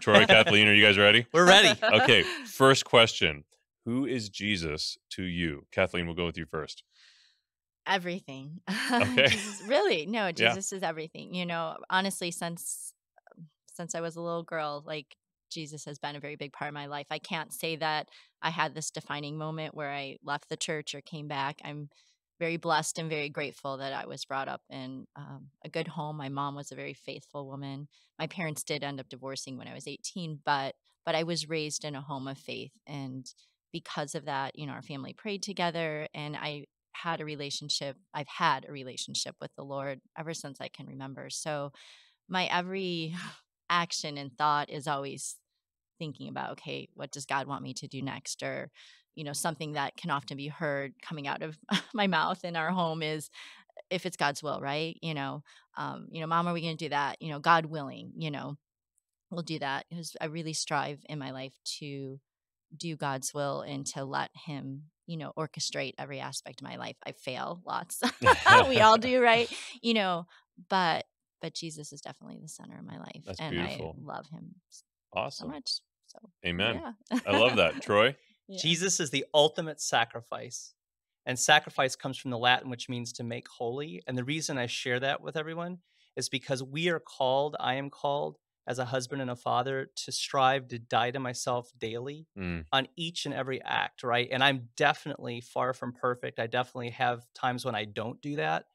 Troy, 0.00 0.24
Kathleen, 0.26 0.68
are 0.68 0.74
you 0.74 0.84
guys 0.84 0.98
ready? 0.98 1.26
We're 1.32 1.46
ready. 1.48 1.78
Okay. 1.82 2.22
First 2.46 2.84
question 2.84 3.44
Who 3.84 4.06
is 4.06 4.28
Jesus 4.28 4.96
to 5.10 5.24
you? 5.24 5.66
Kathleen, 5.72 6.06
we'll 6.06 6.14
go 6.14 6.26
with 6.26 6.38
you 6.38 6.46
first. 6.46 6.84
Everything. 7.86 8.60
Okay. 8.92 9.28
Jesus- 9.28 9.62
really? 9.66 10.06
No, 10.06 10.26
Yeah. 10.36 10.48
Jesus 10.50 10.72
is 10.72 10.82
everything. 10.82 11.34
You 11.34 11.46
know, 11.46 11.76
honestly, 11.90 12.30
since 12.30 12.94
since 13.74 13.94
I 13.94 14.00
was 14.00 14.16
a 14.16 14.20
little 14.20 14.42
girl, 14.42 14.82
like 14.86 15.16
Jesus 15.50 15.84
has 15.86 15.98
been 15.98 16.16
a 16.16 16.20
very 16.20 16.36
big 16.36 16.52
part 16.52 16.68
of 16.68 16.74
my 16.74 16.86
life. 16.86 17.06
I 17.10 17.18
can't 17.18 17.52
say 17.52 17.76
that 17.76 18.08
I 18.42 18.50
had 18.50 18.74
this 18.74 18.90
defining 18.90 19.38
moment 19.38 19.74
where 19.74 19.90
I 19.90 20.16
left 20.24 20.48
the 20.48 20.56
church 20.56 20.94
or 20.94 21.00
came 21.00 21.28
back. 21.28 21.60
I'm 21.64 21.88
very 22.38 22.56
blessed 22.56 22.98
and 22.98 23.08
very 23.08 23.28
grateful 23.28 23.76
that 23.78 23.92
I 23.92 24.06
was 24.06 24.24
brought 24.24 24.48
up 24.48 24.62
in 24.68 25.06
um, 25.16 25.48
a 25.64 25.68
good 25.68 25.88
home. 25.88 26.16
My 26.16 26.28
mom 26.28 26.54
was 26.54 26.72
a 26.72 26.76
very 26.76 26.94
faithful 26.94 27.46
woman. 27.46 27.88
My 28.18 28.26
parents 28.26 28.64
did 28.64 28.82
end 28.82 29.00
up 29.00 29.08
divorcing 29.08 29.58
when 29.58 29.68
I 29.68 29.74
was 29.74 29.86
18, 29.86 30.40
but 30.44 30.74
but 31.04 31.14
I 31.14 31.22
was 31.24 31.48
raised 31.48 31.84
in 31.84 31.96
a 31.96 32.00
home 32.00 32.28
of 32.28 32.38
faith, 32.38 32.72
and 32.86 33.26
because 33.72 34.14
of 34.14 34.26
that, 34.26 34.56
you 34.58 34.66
know, 34.66 34.72
our 34.72 34.82
family 34.82 35.12
prayed 35.12 35.42
together, 35.42 36.06
and 36.14 36.36
I 36.36 36.66
had 36.92 37.20
a 37.20 37.24
relationship. 37.24 37.96
I've 38.14 38.28
had 38.28 38.66
a 38.68 38.72
relationship 38.72 39.36
with 39.40 39.50
the 39.56 39.64
Lord 39.64 40.00
ever 40.18 40.34
since 40.34 40.60
I 40.60 40.68
can 40.68 40.86
remember. 40.86 41.30
So 41.30 41.72
my 42.28 42.46
every 42.46 43.14
action 43.70 44.18
and 44.18 44.36
thought 44.36 44.70
is 44.70 44.86
always 44.86 45.36
thinking 45.98 46.28
about, 46.28 46.52
okay, 46.52 46.88
what 46.94 47.10
does 47.10 47.26
God 47.26 47.46
want 47.46 47.62
me 47.62 47.74
to 47.74 47.88
do 47.88 48.02
next? 48.02 48.42
Or, 48.42 48.70
you 49.14 49.24
know, 49.24 49.32
something 49.32 49.72
that 49.72 49.96
can 49.96 50.10
often 50.10 50.36
be 50.36 50.48
heard 50.48 50.94
coming 51.02 51.26
out 51.26 51.42
of 51.42 51.58
my 51.94 52.06
mouth 52.06 52.44
in 52.44 52.56
our 52.56 52.70
home 52.70 53.02
is 53.02 53.30
if 53.90 54.06
it's 54.06 54.16
God's 54.16 54.42
will, 54.42 54.60
right? 54.60 54.96
You 55.02 55.14
know, 55.14 55.42
um, 55.76 56.08
you 56.10 56.20
know, 56.20 56.26
mom, 56.26 56.46
are 56.46 56.52
we 56.52 56.62
going 56.62 56.76
to 56.76 56.84
do 56.84 56.90
that? 56.90 57.20
You 57.20 57.30
know, 57.30 57.38
God 57.38 57.66
willing, 57.66 58.12
you 58.16 58.30
know, 58.30 58.56
we'll 59.30 59.42
do 59.42 59.58
that. 59.58 59.86
Because 59.88 60.16
I 60.20 60.26
really 60.26 60.52
strive 60.52 61.00
in 61.08 61.18
my 61.18 61.30
life 61.30 61.54
to 61.78 62.18
do 62.76 62.96
God's 62.96 63.34
will 63.34 63.62
and 63.62 63.86
to 63.88 64.04
let 64.04 64.30
Him, 64.46 64.84
you 65.06 65.16
know, 65.16 65.32
orchestrate 65.36 65.94
every 65.98 66.20
aspect 66.20 66.60
of 66.60 66.68
my 66.68 66.76
life. 66.76 66.96
I 67.04 67.12
fail 67.12 67.60
lots. 67.66 68.02
we 68.68 68.80
all 68.80 68.96
do, 68.98 69.20
right? 69.20 69.48
You 69.82 69.94
know, 69.94 70.26
but 70.68 71.04
but 71.40 71.54
Jesus 71.54 71.92
is 71.92 72.00
definitely 72.00 72.38
the 72.40 72.48
center 72.48 72.78
of 72.78 72.84
my 72.84 72.98
life, 72.98 73.22
That's 73.26 73.40
and 73.40 73.50
beautiful. 73.50 73.96
I 73.98 74.12
love 74.12 74.26
Him 74.28 74.54
so 74.70 74.84
Awesome. 75.12 75.48
much. 75.50 75.80
So 76.06 76.18
Amen. 76.46 76.82
yeah. 77.10 77.20
I 77.26 77.32
love 77.32 77.56
that. 77.56 77.80
Troy? 77.82 78.14
Yeah. 78.48 78.58
Jesus 78.60 79.00
is 79.00 79.10
the 79.10 79.24
ultimate 79.34 79.80
sacrifice. 79.80 80.74
And 81.26 81.38
sacrifice 81.38 81.94
comes 81.94 82.18
from 82.18 82.30
the 82.30 82.38
Latin, 82.38 82.68
which 82.68 82.88
means 82.88 83.12
to 83.14 83.24
make 83.24 83.46
holy. 83.48 84.02
And 84.06 84.18
the 84.18 84.24
reason 84.24 84.58
I 84.58 84.66
share 84.66 84.98
that 85.00 85.20
with 85.20 85.36
everyone 85.36 85.78
is 86.16 86.28
because 86.28 86.62
we 86.62 86.88
are 86.88 87.00
called, 87.00 87.56
I 87.60 87.74
am 87.74 87.90
called 87.90 88.38
as 88.66 88.78
a 88.78 88.84
husband 88.84 89.20
and 89.22 89.30
a 89.30 89.36
father 89.36 89.90
to 89.96 90.12
strive 90.12 90.68
to 90.68 90.78
die 90.78 91.10
to 91.10 91.18
myself 91.20 91.72
daily 91.78 92.28
Mm, 92.36 92.62
on 92.72 92.88
each 92.96 93.26
and 93.26 93.34
every 93.34 93.60
act, 93.62 94.02
right? 94.02 94.28
And 94.30 94.42
I'm 94.42 94.70
definitely 94.76 95.40
far 95.40 95.74
from 95.74 95.92
perfect. 95.92 96.38
I 96.38 96.46
definitely 96.46 96.90
have 96.90 97.26
times 97.34 97.64
when 97.64 97.74
I 97.74 97.84
don't 97.84 98.20
do 98.22 98.36
that, 98.36 98.66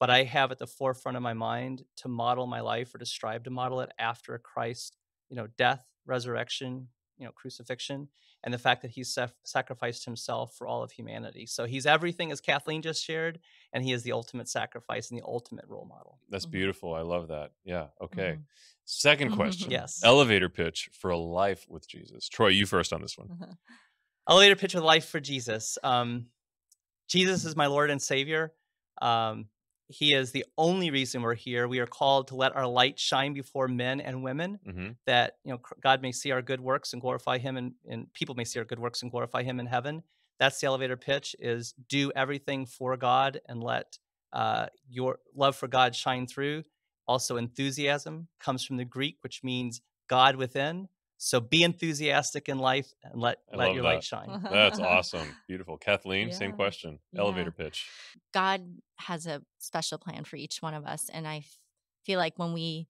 but 0.00 0.10
I 0.10 0.24
have 0.24 0.50
at 0.50 0.58
the 0.58 0.66
forefront 0.66 1.16
of 1.16 1.22
my 1.22 1.34
mind 1.34 1.84
to 1.96 2.08
model 2.08 2.46
my 2.46 2.60
life 2.60 2.94
or 2.94 2.98
to 2.98 3.06
strive 3.06 3.42
to 3.44 3.50
model 3.50 3.80
it 3.80 3.90
after 3.98 4.38
Christ, 4.38 4.96
you 5.28 5.36
know, 5.36 5.46
death, 5.46 5.86
resurrection, 6.06 6.88
you 7.22 7.28
know, 7.28 7.32
crucifixion, 7.32 8.08
and 8.42 8.52
the 8.52 8.58
fact 8.58 8.82
that 8.82 8.90
he 8.90 9.02
saf- 9.02 9.32
sacrificed 9.44 10.04
himself 10.04 10.54
for 10.56 10.66
all 10.66 10.82
of 10.82 10.90
humanity. 10.90 11.46
So 11.46 11.64
he's 11.66 11.86
everything, 11.86 12.32
as 12.32 12.40
Kathleen 12.40 12.82
just 12.82 13.04
shared, 13.04 13.38
and 13.72 13.84
he 13.84 13.92
is 13.92 14.02
the 14.02 14.10
ultimate 14.12 14.48
sacrifice 14.48 15.08
and 15.10 15.18
the 15.20 15.24
ultimate 15.24 15.66
role 15.68 15.84
model. 15.86 16.18
that's 16.28 16.46
Mhm. 16.46 16.50
beautiful. 16.50 16.94
I 16.94 17.02
love 17.02 17.28
that. 17.28 17.52
Yeah. 17.64 17.88
Okay. 18.00 18.32
Mhm. 18.38 18.44
Second 18.84 19.30
question. 19.36 19.70
Yes. 19.70 20.02
Elevator 20.02 20.48
pitch 20.48 20.90
for 20.92 21.10
a 21.10 21.16
life 21.16 21.66
with 21.68 21.86
Jesus. 21.88 22.28
Troy, 22.28 22.48
you 22.48 22.66
first 22.66 22.92
on 22.92 23.00
this 23.02 23.16
one. 23.16 23.28
Mhm. 23.28 23.56
elevator 24.28 24.56
pitch 24.56 24.74
of 24.74 24.82
life 24.82 25.06
for 25.08 25.20
Jesus. 25.20 25.78
Um, 25.84 26.26
Jesus 27.08 27.44
is 27.44 27.54
my 27.54 27.66
Lord 27.66 27.90
and 27.90 28.00
Savior. 28.02 28.52
Um, 29.00 29.48
he 29.92 30.14
is 30.14 30.32
the 30.32 30.44
only 30.56 30.90
reason 30.90 31.22
we're 31.22 31.34
here. 31.34 31.68
We 31.68 31.78
are 31.78 31.86
called 31.86 32.28
to 32.28 32.34
let 32.34 32.56
our 32.56 32.66
light 32.66 32.98
shine 32.98 33.34
before 33.34 33.68
men 33.68 34.00
and 34.00 34.22
women, 34.22 34.58
hmm 34.64 34.88
that 35.06 35.36
you 35.44 35.52
know 35.52 35.60
God 35.82 36.00
may 36.02 36.12
see 36.12 36.30
our 36.30 36.42
good 36.42 36.60
works 36.60 36.92
and 36.92 37.02
glorify 37.02 37.38
Him, 37.38 37.56
and, 37.56 37.72
and 37.88 38.12
people 38.12 38.34
may 38.34 38.44
see 38.44 38.58
our 38.58 38.64
good 38.64 38.78
works 38.78 39.02
and 39.02 39.10
glorify 39.10 39.42
Him 39.42 39.60
in 39.60 39.66
heaven. 39.66 40.02
That's 40.38 40.60
the 40.60 40.66
elevator 40.66 40.96
pitch: 40.96 41.36
is 41.38 41.74
do 41.88 42.10
everything 42.16 42.66
for 42.66 42.96
God 42.96 43.40
and 43.48 43.62
let 43.62 43.98
uh, 44.32 44.66
your 44.88 45.18
love 45.34 45.56
for 45.56 45.68
God 45.68 45.94
shine 45.94 46.26
through. 46.26 46.64
Also, 47.06 47.36
enthusiasm 47.36 48.28
comes 48.40 48.64
from 48.64 48.76
the 48.76 48.84
Greek, 48.84 49.18
which 49.22 49.42
means 49.44 49.80
God 50.08 50.36
within. 50.36 50.88
So 51.24 51.38
be 51.38 51.62
enthusiastic 51.62 52.48
in 52.48 52.58
life 52.58 52.92
and 53.04 53.20
let 53.20 53.38
I 53.52 53.56
let 53.56 53.74
your 53.74 53.84
that. 53.84 53.88
light 53.88 54.02
shine. 54.02 54.44
That's 54.50 54.80
awesome. 54.80 55.36
Beautiful. 55.46 55.76
Kathleen, 55.76 56.32
same 56.32 56.50
question. 56.50 56.98
Yeah. 57.12 57.20
Elevator 57.20 57.52
pitch. 57.52 57.86
God 58.34 58.62
has 58.96 59.28
a 59.28 59.40
special 59.58 59.98
plan 59.98 60.24
for 60.24 60.34
each 60.34 60.56
one 60.60 60.74
of 60.74 60.84
us. 60.84 61.08
And 61.12 61.28
I 61.28 61.36
f- 61.38 61.58
feel 62.04 62.18
like 62.18 62.40
when 62.40 62.52
we 62.52 62.88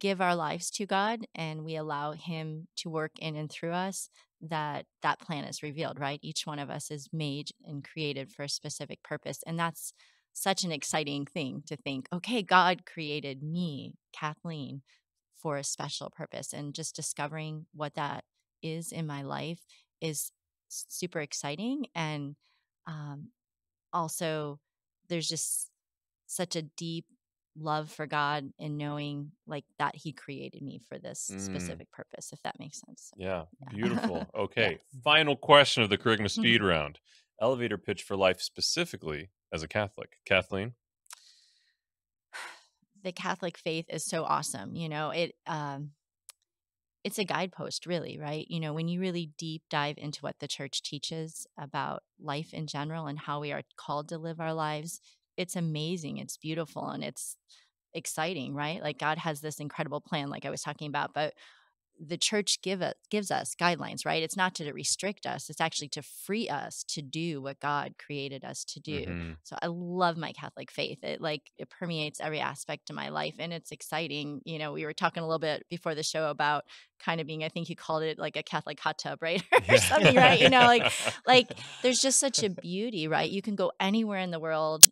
give 0.00 0.20
our 0.20 0.34
lives 0.34 0.72
to 0.72 0.86
God 0.86 1.28
and 1.36 1.64
we 1.64 1.76
allow 1.76 2.14
Him 2.14 2.66
to 2.78 2.90
work 2.90 3.12
in 3.20 3.36
and 3.36 3.48
through 3.48 3.70
us, 3.70 4.10
that 4.40 4.86
that 5.02 5.20
plan 5.20 5.44
is 5.44 5.62
revealed, 5.62 6.00
right? 6.00 6.18
Each 6.22 6.48
one 6.48 6.58
of 6.58 6.68
us 6.68 6.90
is 6.90 7.10
made 7.12 7.50
and 7.64 7.84
created 7.84 8.32
for 8.32 8.42
a 8.42 8.48
specific 8.48 9.04
purpose. 9.04 9.44
And 9.46 9.56
that's 9.56 9.92
such 10.32 10.64
an 10.64 10.72
exciting 10.72 11.26
thing 11.26 11.62
to 11.68 11.76
think, 11.76 12.08
okay, 12.12 12.42
God 12.42 12.84
created 12.86 13.40
me, 13.40 13.94
Kathleen, 14.12 14.82
for 15.46 15.56
a 15.58 15.62
special 15.62 16.10
purpose. 16.10 16.52
And 16.52 16.74
just 16.74 16.96
discovering 16.96 17.66
what 17.72 17.94
that 17.94 18.24
is 18.64 18.90
in 18.90 19.06
my 19.06 19.22
life 19.22 19.60
is 20.00 20.32
super 20.66 21.20
exciting. 21.20 21.86
And 21.94 22.34
um, 22.88 23.28
also, 23.92 24.58
there's 25.08 25.28
just 25.28 25.70
such 26.26 26.56
a 26.56 26.62
deep 26.62 27.04
love 27.56 27.92
for 27.92 28.06
God 28.08 28.52
and 28.58 28.76
knowing 28.76 29.30
like 29.46 29.64
that 29.78 29.94
He 29.94 30.12
created 30.12 30.62
me 30.62 30.80
for 30.88 30.98
this 30.98 31.30
Mm. 31.32 31.40
specific 31.40 31.92
purpose, 31.92 32.32
if 32.32 32.42
that 32.42 32.58
makes 32.58 32.80
sense. 32.80 33.10
So, 33.10 33.16
Yeah. 33.16 33.44
Yeah. 33.60 33.68
Beautiful. 33.70 34.26
Okay. 34.34 34.80
Yes. 34.92 35.02
Final 35.04 35.36
question 35.36 35.84
of 35.84 35.90
the 35.90 35.96
Charisma 35.96 36.28
Speed 36.40 36.60
Round. 36.60 36.98
Elevator 37.40 37.78
pitch 37.78 38.02
for 38.02 38.16
life 38.16 38.40
specifically 38.40 39.30
as 39.52 39.62
a 39.62 39.68
Catholic. 39.68 40.16
Kathleen. 40.26 40.74
The 43.06 43.12
Catholic 43.12 43.56
faith 43.56 43.86
is 43.88 44.04
so 44.04 44.24
awesome. 44.24 44.74
You 44.74 44.88
know, 44.88 45.10
it 45.10 45.36
um 45.46 45.92
it's 47.04 47.20
a 47.20 47.24
guidepost 47.24 47.86
really, 47.86 48.18
right? 48.18 48.44
You 48.50 48.58
know, 48.58 48.72
when 48.74 48.88
you 48.88 49.00
really 49.00 49.30
deep 49.38 49.62
dive 49.70 49.94
into 49.96 50.20
what 50.22 50.40
the 50.40 50.48
church 50.48 50.82
teaches 50.82 51.46
about 51.56 52.02
life 52.20 52.52
in 52.52 52.66
general 52.66 53.06
and 53.06 53.16
how 53.16 53.40
we 53.40 53.52
are 53.52 53.62
called 53.76 54.08
to 54.08 54.18
live 54.18 54.40
our 54.40 54.52
lives, 54.52 55.00
it's 55.36 55.54
amazing, 55.54 56.18
it's 56.18 56.36
beautiful 56.36 56.88
and 56.88 57.04
it's 57.04 57.36
exciting, 57.94 58.56
right? 58.56 58.82
Like 58.82 58.98
God 58.98 59.18
has 59.18 59.40
this 59.40 59.60
incredible 59.60 60.00
plan 60.00 60.28
like 60.28 60.44
I 60.44 60.50
was 60.50 60.62
talking 60.62 60.88
about, 60.88 61.14
but 61.14 61.32
the 61.98 62.16
church 62.16 62.60
give 62.62 62.82
us, 62.82 62.94
gives 63.10 63.30
us 63.30 63.54
guidelines, 63.54 64.04
right? 64.04 64.22
It's 64.22 64.36
not 64.36 64.54
to 64.56 64.72
restrict 64.72 65.26
us, 65.26 65.48
it's 65.50 65.60
actually 65.60 65.88
to 65.90 66.02
free 66.02 66.48
us 66.48 66.84
to 66.88 67.02
do 67.02 67.40
what 67.40 67.60
God 67.60 67.94
created 67.98 68.44
us 68.44 68.64
to 68.64 68.80
do. 68.80 69.04
hmm 69.06 69.32
So 69.44 69.56
I 69.62 69.66
love 69.66 70.16
my 70.16 70.32
Catholic 70.32 70.70
faith. 70.70 71.02
It 71.02 71.20
like 71.20 71.42
it 71.58 71.70
permeates 71.70 72.20
every 72.20 72.40
aspect 72.40 72.90
of 72.90 72.96
my 72.96 73.08
life 73.08 73.36
and 73.38 73.52
it's 73.52 73.70
exciting. 73.72 74.40
You 74.44 74.58
know, 74.58 74.72
we 74.72 74.84
were 74.84 74.92
talking 74.92 75.22
a 75.22 75.26
little 75.26 75.38
bit 75.38 75.64
before 75.70 75.94
the 75.94 76.02
show 76.02 76.30
about 76.30 76.64
kind 77.04 77.20
of 77.20 77.26
being 77.26 77.44
I 77.44 77.48
think 77.48 77.68
you 77.68 77.76
called 77.76 78.02
it 78.02 78.18
like 78.18 78.36
a 78.36 78.42
Catholic 78.42 78.80
hot 78.80 78.98
tub, 78.98 79.22
right? 79.22 79.42
or 79.68 79.76
something, 79.76 80.16
right? 80.16 80.40
You 80.40 80.50
know, 80.50 80.66
like 80.66 80.90
like 81.26 81.54
there's 81.82 82.00
just 82.00 82.18
such 82.20 82.42
a 82.42 82.50
beauty, 82.50 83.08
right? 83.08 83.30
You 83.30 83.42
can 83.42 83.54
go 83.54 83.72
anywhere 83.80 84.18
in 84.18 84.30
the 84.30 84.40
world 84.40 84.86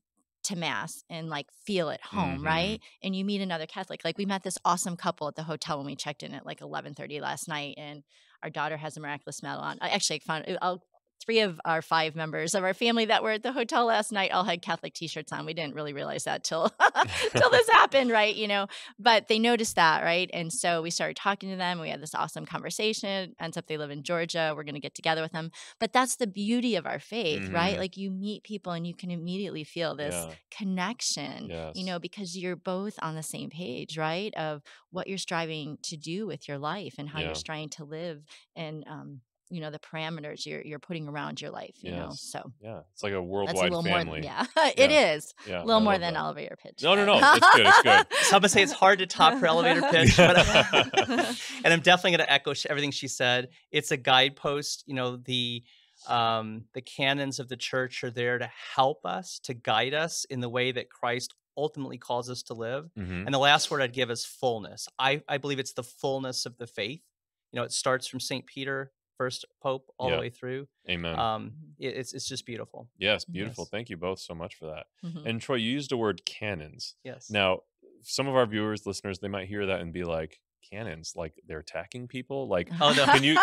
to 0.44 0.56
mass 0.56 1.04
and 1.10 1.28
like 1.28 1.46
feel 1.66 1.90
at 1.90 2.02
home, 2.02 2.42
hmm 2.42 2.44
right? 2.44 2.80
And 3.02 3.14
you 3.16 3.24
meet 3.24 3.40
another 3.40 3.66
Catholic. 3.66 4.04
Like 4.04 4.18
we 4.18 4.26
met 4.26 4.42
this 4.42 4.58
awesome 4.64 4.96
couple 4.96 5.28
at 5.28 5.34
the 5.36 5.42
hotel 5.44 5.78
when 5.78 5.86
we 5.86 5.96
checked 5.96 6.22
in 6.22 6.34
at 6.34 6.46
like 6.46 6.60
11:30 6.60 7.20
last 7.20 7.48
night 7.48 7.74
and 7.78 8.02
our 8.42 8.50
daughter 8.50 8.76
has 8.76 8.96
a 8.96 9.00
miraculous 9.00 9.42
medal 9.42 9.62
on. 9.62 9.78
I 9.80 9.88
actually 9.90 10.20
found 10.20 10.44
I'll 10.62 10.82
three 11.24 11.40
of 11.40 11.60
our 11.64 11.80
five 11.82 12.14
members 12.14 12.54
of 12.54 12.64
our 12.64 12.74
family 12.74 13.06
that 13.06 13.22
were 13.22 13.30
at 13.32 13.42
the 13.42 13.52
hotel 13.52 13.86
last 13.86 14.12
night 14.12 14.30
all 14.32 14.44
had 14.44 14.60
Catholic 14.62 14.92
t-shirts 14.94 15.32
on. 15.32 15.46
We 15.46 15.54
didn't 15.54 15.74
really 15.74 15.92
realize 15.92 16.24
that 16.24 16.44
till 16.44 16.68
till 17.32 17.50
this 17.50 17.68
happened, 17.70 18.10
right? 18.10 18.34
You 18.34 18.48
know, 18.48 18.66
but 18.98 19.28
they 19.28 19.38
noticed 19.38 19.76
that, 19.76 20.02
right? 20.02 20.28
And 20.32 20.52
so 20.52 20.82
we 20.82 20.90
started 20.90 21.16
talking 21.16 21.50
to 21.50 21.56
them. 21.56 21.80
We 21.80 21.88
had 21.88 22.02
this 22.02 22.14
awesome 22.14 22.46
conversation. 22.46 23.34
Ends 23.40 23.56
up 23.56 23.66
they 23.66 23.76
live 23.78 23.90
in 23.90 24.02
Georgia. 24.02 24.52
We're 24.56 24.64
going 24.64 24.74
to 24.74 24.80
get 24.80 24.94
together 24.94 25.22
with 25.22 25.32
them. 25.32 25.50
But 25.80 25.92
that's 25.92 26.16
the 26.16 26.26
beauty 26.26 26.76
of 26.76 26.86
our 26.86 26.98
faith, 26.98 27.48
right? 27.50 27.76
Mhm. 27.76 27.78
Like 27.78 27.96
you 27.96 28.10
meet 28.10 28.42
people 28.42 28.72
and 28.72 28.86
you 28.86 28.94
can 28.94 29.10
immediately 29.10 29.64
feel 29.64 29.94
this 29.96 30.14
yeah. 30.14 30.34
connection, 30.50 31.48
you 31.74 31.84
know, 31.84 31.98
because 31.98 32.36
you're 32.36 32.56
both 32.56 32.94
on 33.00 33.14
the 33.14 33.22
same 33.22 33.50
page, 33.50 33.96
right? 33.96 34.34
Of 34.34 34.62
what 34.90 35.06
you're 35.06 35.18
striving 35.18 35.78
to 35.84 35.96
do 35.96 36.26
with 36.26 36.48
your 36.48 36.58
life 36.58 36.94
and 36.98 37.08
how 37.08 37.20
Yeah. 37.20 37.26
you're 37.26 37.34
striving 37.34 37.70
to 37.70 37.84
live 37.84 38.22
and 38.54 38.84
um 38.86 39.20
you 39.50 39.60
know 39.60 39.70
the 39.70 39.78
parameters 39.78 40.46
you're 40.46 40.62
you're 40.62 40.78
putting 40.78 41.06
around 41.08 41.40
your 41.40 41.50
life 41.50 41.74
you 41.82 41.90
know 41.90 42.10
so 42.14 42.50
Yeah. 42.60 42.80
It's 42.92 43.02
like 43.02 43.12
a 43.12 43.16
that's 43.16 43.20
a 43.20 43.22
worldwide 43.22 43.56
little 43.70 43.82
more 43.82 43.98
family. 43.98 44.20
than 44.22 44.30
yeah 44.56 44.70
it 44.76 44.90
is 44.90 45.34
Yeah. 45.46 45.58
a 45.62 45.64
little 45.64 45.80
I 45.80 45.84
more 45.84 45.98
than 45.98 46.14
that. 46.14 46.18
elevator 46.20 46.56
pitch 46.60 46.82
No, 46.82 46.94
no, 46.94 47.04
no. 47.04 47.18
It's 47.22 47.54
good. 47.56 47.66
It's 47.66 47.82
good. 47.82 48.06
Some 48.22 48.42
would 48.42 48.50
say 48.50 48.62
it's 48.62 48.72
hard 48.72 48.98
to 49.00 49.06
top 49.06 49.34
her 49.38 49.46
elevator 49.46 49.82
pitch, 49.90 50.16
but 50.16 50.36
and 51.64 51.72
I'm 51.72 51.80
definitely 51.80 52.12
going 52.16 52.26
to 52.26 52.32
echo 52.32 52.52
everything 52.68 52.90
she 52.90 53.08
said. 53.08 53.48
It's 53.70 53.90
a 53.90 53.96
guidepost. 53.96 54.84
You 54.86 54.94
know, 54.94 55.16
the 55.16 55.62
um, 56.08 56.64
the 56.74 56.80
canons 56.82 57.38
of 57.38 57.48
the 57.48 57.56
church 57.56 58.02
are 58.04 58.10
there 58.10 58.38
to 58.38 58.50
help 58.74 59.04
us, 59.06 59.38
to 59.44 59.54
guide 59.54 59.94
us 59.94 60.24
in 60.28 60.40
the 60.40 60.48
way 60.48 60.72
that 60.72 60.90
Christ 60.90 61.34
ultimately 61.56 61.98
calls 61.98 62.28
us 62.28 62.42
to 62.44 62.54
live. 62.54 62.90
hmm 62.96 63.22
And 63.24 63.32
the 63.32 63.38
last 63.38 63.70
word 63.70 63.80
I'd 63.82 63.92
give 63.92 64.10
is 64.10 64.24
fullness. 64.24 64.88
I, 64.98 65.22
I 65.28 65.38
believe 65.38 65.58
it's 65.60 65.72
the 65.72 65.84
fullness 65.84 66.46
of 66.46 66.56
the 66.58 66.66
faith. 66.66 67.00
You 67.52 67.60
know, 67.60 67.62
it 67.64 67.70
starts 67.72 68.08
from 68.08 68.18
St. 68.20 68.44
Peter, 68.44 68.90
first 69.16 69.44
pope, 69.62 69.90
all 69.98 70.08
Yeah. 70.10 70.16
the 70.16 70.20
way 70.20 70.30
through. 70.30 70.66
Amen. 70.88 71.18
Um, 71.18 71.52
it, 71.78 71.96
it's 71.96 72.12
it's 72.14 72.28
just 72.28 72.44
beautiful. 72.46 72.88
yes. 72.98 73.24
Beautiful. 73.24 73.64
yes. 73.64 73.70
Thank 73.70 73.90
you 73.90 73.96
both 73.96 74.18
so 74.20 74.34
much 74.34 74.54
for 74.56 74.66
that. 74.66 74.86
Mhm. 75.04 75.26
And 75.26 75.40
Troy, 75.40 75.56
you 75.56 75.70
used 75.70 75.90
the 75.90 75.96
word 75.96 76.24
canons. 76.24 76.94
Yes. 77.04 77.30
Now, 77.30 77.60
some 78.02 78.26
of 78.28 78.34
our 78.34 78.46
viewers, 78.46 78.86
listeners, 78.86 79.18
they 79.20 79.28
might 79.28 79.48
hear 79.48 79.66
that 79.66 79.80
and 79.80 79.92
be 79.92 80.04
like, 80.04 80.40
cannons, 80.70 81.12
like 81.14 81.34
they're 81.46 81.58
attacking 81.58 82.08
people. 82.08 82.48
Like, 82.48 82.68
Oh 82.80 82.92
no. 82.94 83.04
can 83.06 83.22
you 83.22 83.38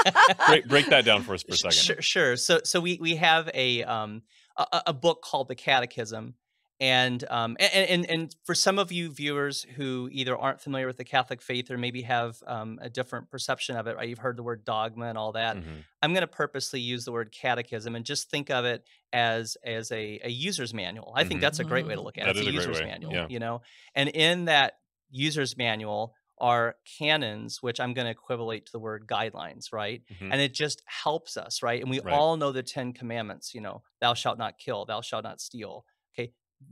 break, 0.48 0.68
break 0.68 0.86
that 0.88 1.06
down 1.06 1.22
for 1.24 1.34
us 1.36 1.44
for 1.48 1.54
a 1.54 1.58
second? 1.58 1.74
Sure, 1.78 2.02
sure. 2.02 2.36
So, 2.38 2.62
so 2.64 2.80
we 2.80 2.98
we 3.00 3.16
have 3.18 3.50
a 3.54 3.84
um 3.84 4.24
a- 4.58 4.84
a 4.88 4.94
book 4.94 5.22
called 5.24 5.48
the 5.48 5.56
Catechism, 5.56 6.36
and 6.82 7.24
um 7.30 7.56
and, 7.60 7.88
and 7.90 8.10
and 8.10 8.36
for 8.44 8.54
some 8.56 8.78
of 8.80 8.92
you 8.92 9.10
viewers 9.12 9.64
who 9.76 10.10
either 10.12 10.36
aren't 10.36 10.60
familiar 10.60 10.88
with 10.88 10.98
the 10.98 11.04
Catholic 11.06 11.42
faith 11.42 11.70
or 11.72 11.78
maybe 11.78 12.02
have 12.02 12.42
um, 12.48 12.80
a 12.82 12.90
different 12.90 13.30
perception 13.30 13.78
of 13.78 13.86
it, 13.88 13.96
right? 13.96 14.10
You've 14.10 14.18
heard 14.20 14.36
the 14.36 14.44
word 14.44 14.66
dogma 14.66 15.06
and 15.06 15.18
all 15.18 15.32
that. 15.34 15.56
Mhm. 15.58 15.84
I'm 16.02 16.12
going 16.14 16.22
to 16.22 16.28
purposely 16.28 16.82
use 16.82 17.06
the 17.06 17.12
word 17.12 17.32
catechism 17.32 17.96
and 17.96 18.04
just 18.04 18.30
think 18.32 18.50
of 18.50 18.66
it 18.66 18.84
as 19.14 19.56
as 19.64 19.92
a, 19.92 20.20
a 20.24 20.30
user's 20.30 20.74
manual. 20.74 21.14
I 21.16 21.24
think 21.24 21.38
Mhm. 21.40 21.42
that's 21.44 21.60
a 21.60 21.64
great 21.64 21.86
way 21.86 21.94
to 21.96 22.02
look 22.02 22.18
at 22.18 22.26
That 22.26 22.36
it. 22.36 22.40
is 22.40 22.48
It's 22.48 22.48
a 22.48 22.52
great 22.52 22.68
user's 22.68 22.82
way, 22.82 22.88
manual, 22.90 23.14
yeah. 23.14 23.28
you 23.30 23.40
know. 23.40 23.62
And 23.96 24.10
in 24.10 24.46
that 24.46 24.74
user's 25.12 25.56
manual 25.56 26.16
are 26.40 26.76
canons, 26.98 27.62
which 27.62 27.80
I'm 27.80 27.94
going 27.94 28.06
to 28.06 28.12
equivalate 28.12 28.66
to 28.66 28.72
the 28.72 28.80
word 28.80 29.06
guidelines, 29.06 29.72
right? 29.72 30.02
Mhm. 30.20 30.30
And 30.32 30.42
it 30.42 30.56
just 30.56 30.82
helps 30.88 31.38
us, 31.38 31.62
right? 31.62 31.80
And 31.80 31.88
we 31.92 32.00
Right. 32.00 32.12
all 32.16 32.36
know 32.38 32.52
the 32.52 32.64
Ten 32.64 32.94
Commandments, 32.94 33.54
you 33.54 33.62
know, 33.62 33.84
thou 34.00 34.16
shalt 34.16 34.40
not 34.40 34.58
kill, 34.58 34.86
thou 34.86 35.02
shalt 35.02 35.24
not 35.24 35.40
steal. 35.40 35.86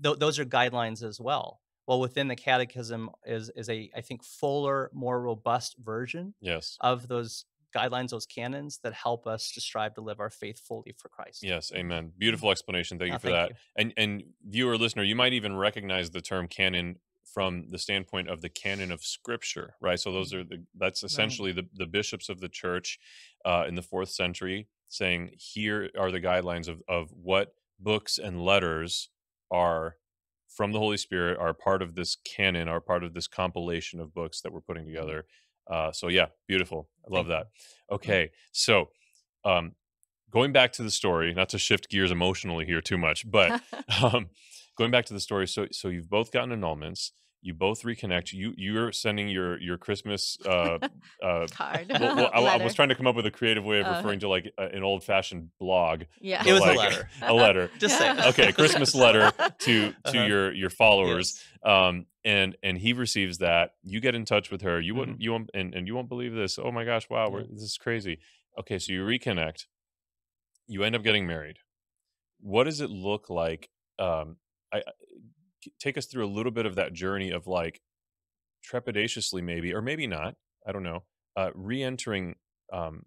Th- 0.03 0.17
those 0.17 0.39
are 0.39 0.45
guidelines 0.45 1.03
as 1.03 1.19
well. 1.19 1.59
Well, 1.87 1.99
within 1.99 2.27
the 2.27 2.35
Catechism 2.35 3.09
is 3.25 3.49
is 3.55 3.69
a 3.69 3.89
I 3.95 4.01
think 4.01 4.23
fuller, 4.23 4.89
more 4.93 5.19
robust 5.21 5.75
version 5.79 6.33
Yes. 6.41 6.77
of 6.81 7.07
those 7.07 7.45
guidelines, 7.75 8.09
those 8.09 8.25
canons 8.25 8.79
that 8.83 8.93
help 8.93 9.27
us 9.27 9.51
to 9.51 9.61
strive 9.61 9.93
to 9.95 10.01
live 10.01 10.19
our 10.19 10.29
faith 10.29 10.59
fully 10.59 10.93
for 10.97 11.09
Christ. 11.09 11.43
Yes, 11.43 11.71
amen. 11.75 12.11
Beautiful 12.17 12.49
explanation. 12.51 12.97
Thank 12.97 13.09
you 13.11 13.15
Oh, 13.15 13.19
for 13.19 13.29
thank 13.31 13.49
that. 13.49 13.57
And 13.75 13.93
and 13.97 14.23
viewer 14.47 14.77
listener, 14.77 15.03
you 15.03 15.15
might 15.15 15.33
even 15.33 15.55
recognize 15.55 16.09
the 16.11 16.21
term 16.21 16.47
canon 16.47 16.97
from 17.31 17.69
the 17.69 17.77
standpoint 17.77 18.27
of 18.27 18.41
the 18.41 18.49
canon 18.49 18.91
of 18.91 19.03
scripture, 19.03 19.75
right? 19.81 19.99
So 19.99 20.11
those 20.11 20.33
are 20.33 20.43
the 20.43 20.63
that's 20.75 21.03
essentially 21.03 21.51
the, 21.51 21.67
the 21.75 21.85
bishops 21.85 22.27
of 22.29 22.39
the 22.39 22.49
church 22.49 22.97
uh, 23.45 23.65
in 23.67 23.75
the 23.75 23.83
fourth 23.83 24.09
century 24.09 24.67
saying 24.87 25.29
here 25.37 25.91
are 25.97 26.11
the 26.11 26.19
guidelines 26.21 26.67
of, 26.67 26.81
of 26.87 27.11
what 27.11 27.53
books 27.79 28.17
and 28.17 28.43
letters 28.43 29.09
are 29.51 29.95
from 30.47 30.71
the 30.71 30.79
Holy 30.79 30.97
Spirit 30.97 31.37
are 31.39 31.53
part 31.53 31.81
of 31.81 31.95
this 31.95 32.17
canon, 32.25 32.67
are 32.67 32.81
part 32.81 33.03
of 33.03 33.13
this 33.13 33.27
compilation 33.27 33.99
of 33.99 34.13
books 34.13 34.41
that 34.41 34.51
we're 34.51 34.61
putting 34.61 34.85
together. 34.85 35.25
Uh, 35.69 35.91
so 35.91 36.07
yeah, 36.07 36.27
beautiful. 36.47 36.89
I 37.09 37.15
love 37.15 37.27
that. 37.27 37.47
Okay, 37.91 38.31
so 38.51 38.89
um, 39.45 39.73
going 40.31 40.51
back 40.51 40.73
to 40.73 40.83
the 40.83 40.91
story, 40.91 41.33
not 41.33 41.49
to 41.49 41.59
shift 41.59 41.89
gears 41.89 42.11
emotionally 42.11 42.65
here 42.65 42.81
too 42.81 42.97
much, 42.97 43.29
but 43.29 43.61
um, 44.03 44.29
going 44.77 44.91
back 44.91 45.05
to 45.05 45.13
the 45.13 45.19
story. 45.19 45.47
So 45.47 45.67
so 45.71 45.89
you've 45.89 46.09
both 46.09 46.31
gotten 46.31 46.49
annulments. 46.49 47.11
You 47.41 47.53
both 47.53 47.83
reconnect. 47.83 48.33
You 48.33 48.53
you're 48.57 48.91
sending 48.91 49.29
your 49.29 49.59
your 49.61 49.77
Christmas. 49.77 50.37
Uh, 50.45 50.77
uh, 51.23 51.47
card 51.51 51.87
well, 51.99 52.15
well, 52.15 52.31
I, 52.33 52.39
I 52.59 52.63
was 52.63 52.73
trying 52.73 52.89
to 52.89 52.95
come 52.95 53.07
up 53.07 53.15
with 53.15 53.25
a 53.25 53.31
creative 53.31 53.63
way 53.63 53.79
of 53.79 53.87
Uh, 53.87 53.91
referring 53.97 54.19
to 54.19 54.27
like 54.29 54.51
a, 54.57 54.63
an 54.65 54.83
old 54.83 55.03
fashioned 55.05 55.49
blog. 55.59 56.03
yeah 56.19 56.43
It 56.45 56.51
was 56.51 56.61
like, 56.61 56.75
a 56.75 56.79
letter. 56.79 57.09
A 57.21 57.33
letter. 57.33 57.71
Just 57.79 57.97
say 57.97 58.11
it. 58.11 58.19
Okay, 58.27 58.51
Christmas 58.51 58.93
letter 58.93 59.31
to 59.59 59.91
to 59.91 59.93
Uh-huh. 60.05 60.23
your 60.25 60.53
your 60.53 60.69
followers. 60.69 61.41
Yes. 61.65 61.73
Um, 61.73 62.05
and 62.25 62.57
and 62.61 62.77
he 62.77 62.91
receives 62.91 63.37
that. 63.37 63.71
You 63.83 64.01
get 64.01 64.15
in 64.15 64.25
touch 64.25 64.51
with 64.51 64.61
her. 64.63 64.79
You 64.81 64.91
Mm-hmm. 64.91 64.99
wouldn't 64.99 65.21
you 65.21 65.31
won't 65.31 65.49
and, 65.53 65.73
and 65.73 65.87
you 65.87 65.95
won't 65.95 66.09
believe 66.09 66.33
this. 66.33 66.59
Oh 66.59 66.71
my 66.73 66.83
gosh! 66.83 67.09
Wow, 67.09 67.29
we're, 67.29 67.43
this 67.43 67.61
is 67.61 67.77
crazy. 67.77 68.19
Okay, 68.59 68.79
so 68.79 68.91
you 68.91 69.05
reconnect. 69.05 69.67
You 70.67 70.83
end 70.83 70.95
up 70.95 71.03
getting 71.03 71.25
married. 71.25 71.57
What 72.41 72.65
does 72.65 72.81
it 72.81 72.89
look 72.89 73.29
like? 73.29 73.69
Um, 73.97 74.35
I 74.73 74.77
I- 74.77 74.81
k- 74.81 74.91
take 75.79 75.97
us 75.97 76.05
through 76.05 76.25
a 76.25 76.29
little 76.29 76.51
bit 76.51 76.65
of 76.65 76.75
that 76.75 76.93
journey 76.93 77.31
of 77.31 77.47
like 77.47 77.81
trepidatiously, 78.71 79.41
maybe 79.43 79.73
or 79.73 79.81
maybe 79.81 80.07
not. 80.07 80.35
I 80.67 80.71
don't 80.71 80.83
know. 80.83 81.03
Uh, 81.35 81.51
re-entering 81.55 82.35
um, 82.73 83.03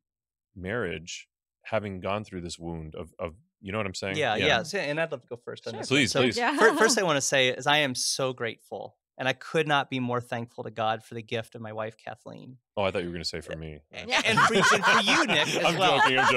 marriage, 0.57 1.29
having 1.65 2.01
gone 2.01 2.25
through 2.25 2.41
this 2.43 2.59
wound 2.59 2.95
of 2.95 3.12
of 3.19 3.35
you 3.61 3.71
know 3.71 3.79
what 3.79 3.87
I'm 3.87 3.95
saying? 3.95 4.17
Yeah, 4.17 4.35
yeah. 4.37 4.62
So- 4.65 4.79
and 4.79 5.01
I'd 5.01 5.12
love 5.12 5.21
to 5.23 5.29
go 5.29 5.37
first 5.37 5.67
on 5.69 5.75
Sure. 5.75 5.81
this. 5.81 5.88
Please, 5.88 6.11
So 6.12 6.23
please. 6.23 6.37
Yeah. 6.37 6.57
first, 6.77 6.99
I 7.01 7.03
want 7.05 7.17
to 7.17 7.21
say 7.21 7.49
is 7.51 7.67
I 7.69 7.79
am 7.79 7.95
so 7.95 8.33
grateful, 8.33 8.97
and 9.19 9.29
I 9.29 9.35
could 9.35 9.69
not 9.69 9.88
be 9.88 10.01
more 10.01 10.21
thankful 10.21 10.65
to 10.65 10.71
God 10.73 11.05
for 11.05 11.15
the 11.15 11.23
gift 11.23 11.55
of 11.55 11.61
my 11.61 11.73
wife 11.73 11.97
Kathleen, 11.97 12.57
Oh, 12.77 12.83
I 12.83 12.91
thought 12.91 13.03
you 13.03 13.09
were 13.09 13.12
going 13.12 13.23
to 13.23 13.29
say 13.29 13.41
for 13.41 13.55
me. 13.55 13.79
and, 13.93 14.09
Yeah. 14.11 14.21
and, 14.25 14.38
for, 14.41 14.55
and 14.55 14.85
for 14.85 15.01
you, 15.03 15.27
Nick, 15.27 15.47
as 15.57 15.65
I'm 15.65 15.79
well. 15.79 16.01
joking. 16.01 16.19
I'm 16.19 16.33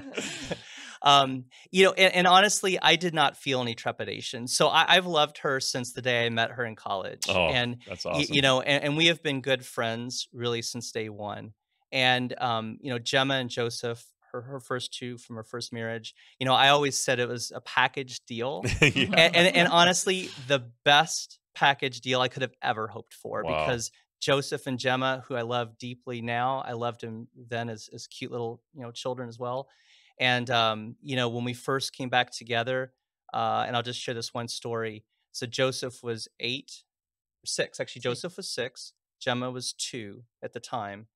joking. 0.00 0.56
um, 1.02 1.44
you 1.70 1.84
know, 1.84 1.92
and, 1.92 2.14
and 2.14 2.26
honestly, 2.26 2.78
I 2.80 2.96
did 2.96 3.14
not 3.14 3.36
feel 3.36 3.60
any 3.60 3.74
trepidation. 3.74 4.46
So 4.48 4.68
I, 4.68 4.96
I've 4.96 5.06
loved 5.06 5.38
her 5.38 5.60
since 5.60 5.92
the 5.92 6.02
day 6.02 6.26
I 6.26 6.28
met 6.30 6.50
her 6.52 6.64
in 6.64 6.76
college, 6.76 7.22
oh, 7.28 7.48
and 7.48 7.78
that's 7.86 8.04
y- 8.04 8.12
awesome. 8.12 8.34
you 8.34 8.42
know, 8.42 8.60
and, 8.60 8.84
and 8.84 8.96
we 8.96 9.06
have 9.06 9.22
been 9.22 9.40
good 9.40 9.64
friends 9.64 10.28
really 10.32 10.62
since 10.62 10.90
day 10.92 11.08
one. 11.08 11.52
And 11.92 12.34
um, 12.38 12.78
you 12.80 12.90
know, 12.90 12.98
Gemma 12.98 13.34
and 13.34 13.48
Joseph, 13.50 14.04
her 14.32 14.42
her 14.42 14.60
first 14.60 14.92
two 14.92 15.18
from 15.18 15.36
her 15.36 15.44
first 15.44 15.72
marriage. 15.72 16.14
You 16.40 16.46
know, 16.46 16.54
I 16.54 16.70
always 16.70 16.98
said 16.98 17.20
it 17.20 17.28
was 17.28 17.52
a 17.54 17.60
package 17.60 18.24
deal. 18.26 18.62
yeah. 18.80 18.88
and, 18.90 19.36
and, 19.36 19.56
and 19.56 19.68
honestly, 19.68 20.30
the 20.48 20.68
best 20.84 21.38
package 21.54 22.00
deal 22.00 22.20
I 22.20 22.28
could 22.28 22.42
have 22.42 22.54
ever 22.62 22.86
hoped 22.86 23.14
for 23.14 23.42
Wow. 23.42 23.64
because 23.64 23.90
Joseph 24.20 24.66
and 24.66 24.78
Gemma, 24.78 25.24
who 25.26 25.36
I 25.36 25.42
love 25.42 25.78
deeply 25.78 26.20
now, 26.20 26.62
I 26.66 26.72
loved 26.72 27.02
him 27.02 27.28
then 27.36 27.68
as, 27.68 27.88
as 27.94 28.06
cute 28.06 28.32
little 28.32 28.60
you 28.74 28.82
know 28.82 28.90
children 28.90 29.28
as 29.28 29.38
well. 29.38 29.68
And 30.18 30.48
um, 30.50 30.96
you 31.02 31.16
know, 31.16 31.28
when 31.28 31.44
we 31.44 31.54
first 31.54 31.92
came 31.92 32.08
back 32.08 32.30
together, 32.30 32.92
uh, 33.34 33.64
and 33.66 33.76
I'll 33.76 33.82
just 33.82 34.00
share 34.00 34.14
this 34.14 34.32
one 34.32 34.48
story. 34.48 35.04
So 35.32 35.46
Joseph 35.46 36.02
was 36.02 36.28
eight, 36.40 36.82
six 37.44 37.80
actually. 37.80 38.02
Joseph 38.02 38.36
was 38.36 38.48
six. 38.48 38.92
Gemma 39.20 39.50
was 39.50 39.72
two 39.72 40.24
at 40.42 40.52
the 40.52 40.60
time, 40.60 41.06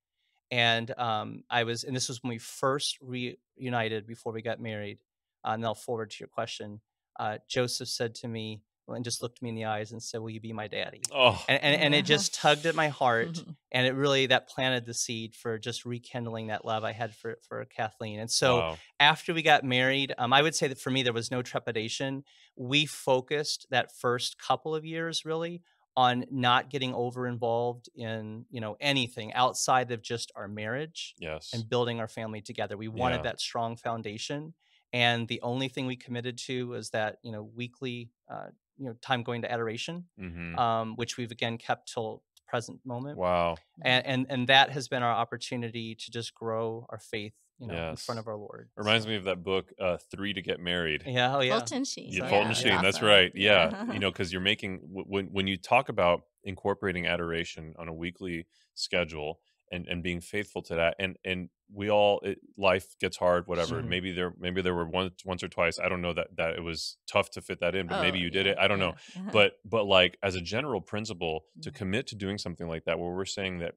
and 0.50 0.96
um, 0.98 1.44
I 1.50 1.64
was, 1.64 1.84
and 1.84 1.94
this 1.94 2.08
was 2.08 2.22
when 2.22 2.30
we 2.30 2.38
first 2.38 2.98
reunited 3.00 4.06
before 4.06 4.32
we 4.32 4.42
got 4.42 4.60
married. 4.60 4.98
Uh, 5.44 5.52
and 5.52 5.64
I'll 5.64 5.74
forward 5.74 6.10
to 6.10 6.16
your 6.20 6.28
question. 6.28 6.80
Uh, 7.18 7.38
Joseph 7.48 7.88
said 7.88 8.14
to 8.16 8.28
me, 8.28 8.62
and 8.94 9.04
just 9.04 9.22
looked 9.22 9.42
me 9.42 9.48
in 9.50 9.54
the 9.54 9.64
eyes 9.66 9.92
and 9.92 10.02
said, 10.02 10.20
"Will 10.20 10.30
you 10.30 10.40
be 10.40 10.52
my 10.52 10.68
daddy?" 10.68 11.10
Oh, 11.12 11.44
And 11.48 11.62
and, 11.62 11.80
and 11.82 11.94
it 11.94 12.02
just 12.06 12.34
tugged 12.34 12.66
at 12.66 12.74
my 12.74 12.88
heart, 12.88 13.44
Mhm. 13.44 13.56
and 13.72 13.86
it 13.86 13.92
really 13.92 14.26
that 14.26 14.48
planted 14.48 14.86
the 14.86 14.94
seed 14.94 15.34
for 15.34 15.58
just 15.58 15.84
rekindling 15.84 16.48
that 16.48 16.64
love 16.64 16.84
I 16.84 16.92
had 16.92 17.14
for 17.14 17.38
for 17.48 17.64
Kathleen. 17.64 18.20
And 18.20 18.30
so 18.30 18.62
wow. 18.62 18.80
after 18.98 19.34
we 19.34 19.42
got 19.42 19.64
married, 19.64 20.14
um, 20.18 20.32
I 20.32 20.42
would 20.42 20.54
say 20.54 20.68
that 20.68 20.78
for 20.80 20.90
me 20.90 21.02
there 21.02 21.12
was 21.12 21.30
no 21.30 21.42
trepidation. 21.42 22.24
We 22.56 22.86
focused 22.86 23.66
that 23.70 23.90
first 23.96 24.38
couple 24.38 24.74
of 24.74 24.84
years 24.84 25.24
really 25.24 25.62
on 25.96 26.24
not 26.30 26.70
getting 26.70 26.94
over 26.94 27.26
involved 27.26 27.88
in 27.94 28.46
you 28.50 28.60
know 28.60 28.76
anything 28.80 29.32
outside 29.34 29.90
of 29.90 30.02
just 30.02 30.30
our 30.36 30.48
marriage 30.48 31.16
yes. 31.18 31.52
and 31.52 31.68
building 31.68 31.98
our 32.00 32.08
family 32.08 32.40
together. 32.40 32.76
We 32.76 32.88
wanted 32.88 33.22
Yeah. 33.22 33.24
that 33.24 33.40
strong 33.40 33.76
foundation, 33.76 34.54
and 34.92 35.26
the 35.28 35.40
only 35.42 35.68
thing 35.68 35.86
we 35.86 35.96
committed 35.96 36.38
to 36.46 36.68
was 36.68 36.90
that 36.90 37.16
you 37.22 37.32
know 37.32 37.42
weekly 37.42 38.10
uh, 38.30 38.48
you 38.80 38.86
know 38.86 38.94
time 39.02 39.22
going 39.22 39.42
to 39.42 39.52
adoration, 39.52 40.06
hmm 40.18 40.56
um, 40.58 40.96
which 40.96 41.16
we've 41.18 41.30
again 41.30 41.58
kept 41.58 41.92
till 41.92 42.22
the 42.36 42.42
present 42.48 42.80
moment, 42.84 43.16
Wow. 43.18 43.56
and, 43.84 44.04
and 44.06 44.26
and 44.28 44.48
that 44.48 44.70
has 44.70 44.88
been 44.88 45.02
our 45.02 45.12
opportunity 45.12 45.94
to 45.94 46.10
just 46.10 46.34
grow 46.34 46.86
our 46.90 46.98
faith 46.98 47.34
you 47.60 47.66
know 47.68 47.90
in 47.90 47.96
front 47.96 48.18
of 48.18 48.26
our 48.26 48.36
Lord. 48.36 48.70
Reminds 48.76 49.04
So- 49.04 49.10
me 49.10 49.16
of 49.16 49.24
that 49.24 49.42
book, 49.44 49.70
uh, 49.78 49.98
Three 50.10 50.32
to 50.32 50.42
Get 50.42 50.58
Married. 50.60 51.02
Yeah, 51.06 51.36
oh 51.36 51.40
yeah, 51.40 51.58
Fulton 51.58 51.84
Sheen. 51.84 52.10
Yeah, 52.10 52.24
Yeah, 52.24 52.28
Fulton 52.30 52.48
yeah. 52.48 52.54
Sheen. 52.54 52.82
That's 52.82 53.02
right. 53.02 53.30
Yeah, 53.34 53.70
Yeah. 53.86 53.92
you 53.92 53.98
know, 54.02 54.10
because 54.10 54.32
you're 54.32 54.40
making 54.40 54.80
when 55.12 55.26
when 55.26 55.46
you 55.46 55.56
talk 55.58 55.88
about 55.90 56.22
incorporating 56.42 57.06
adoration 57.06 57.74
on 57.78 57.86
a 57.88 57.92
weekly 57.94 58.46
schedule 58.74 59.40
and 59.70 59.86
and 59.88 60.02
being 60.02 60.20
faithful 60.22 60.62
to 60.62 60.74
that, 60.76 60.96
and 60.98 61.16
and 61.24 61.50
we 61.72 61.90
all 61.90 62.20
it, 62.20 62.38
life 62.56 62.96
gets 63.00 63.16
hard, 63.16 63.46
whatever. 63.46 63.82
Mhm. 63.82 63.88
Maybe 63.88 64.12
there 64.12 64.32
maybe 64.38 64.60
there 64.62 64.74
were 64.74 64.86
once 64.88 65.24
once 65.24 65.42
or 65.42 65.48
twice. 65.48 65.78
I 65.78 65.88
don't 65.88 66.02
know 66.02 66.12
that 66.14 66.36
that 66.36 66.54
it 66.54 66.62
was 66.62 66.98
tough 67.06 67.30
to 67.32 67.40
fit 67.40 67.60
that 67.60 67.74
in, 67.74 67.86
but 67.86 68.00
maybe 68.02 68.18
Oh, 68.18 68.22
you 68.22 68.30
did 68.30 68.46
it. 68.46 68.58
I 68.58 68.66
don't 68.68 68.78
know. 68.80 68.94
yeah. 69.14 69.30
But 69.32 69.58
but 69.64 69.84
like 69.84 70.18
as 70.22 70.34
a 70.34 70.40
general 70.40 70.80
principle, 70.80 71.44
to 71.62 71.70
commit 71.70 72.06
to 72.08 72.16
doing 72.16 72.38
something 72.38 72.66
like 72.68 72.84
that, 72.84 72.98
where 72.98 73.10
we're 73.12 73.24
saying 73.24 73.58
that 73.58 73.74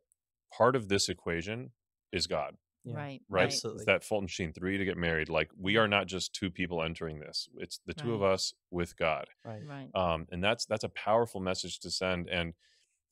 part 0.52 0.76
of 0.76 0.88
this 0.90 1.10
equation 1.10 1.72
is 2.12 2.28
God 2.28 2.58
Yeah. 2.84 2.96
right, 2.96 3.02
right? 3.04 3.22
right. 3.30 3.46
Absolutely. 3.46 3.82
It's 3.82 3.86
that 3.86 4.04
Fulton 4.04 4.28
Sheen 4.28 4.54
three 4.54 4.78
to 4.78 4.86
get 4.86 4.98
married. 4.98 5.30
Like 5.30 5.52
we 5.58 5.78
are 5.78 5.88
not 5.88 6.08
just 6.08 6.34
two 6.34 6.50
people 6.52 6.82
entering 6.84 7.20
this; 7.20 7.48
it's 7.58 7.80
the 7.86 7.94
two 7.94 8.14
of 8.14 8.22
us 8.24 8.54
with 8.72 8.96
God, 8.98 9.28
right. 9.46 9.66
Right. 9.66 9.90
um, 9.96 10.28
and 10.32 10.44
that's 10.44 10.66
that's 10.66 10.84
a 10.84 10.90
powerful 10.90 11.42
message 11.42 11.80
to 11.82 11.92
send. 11.92 12.28
And 12.30 12.54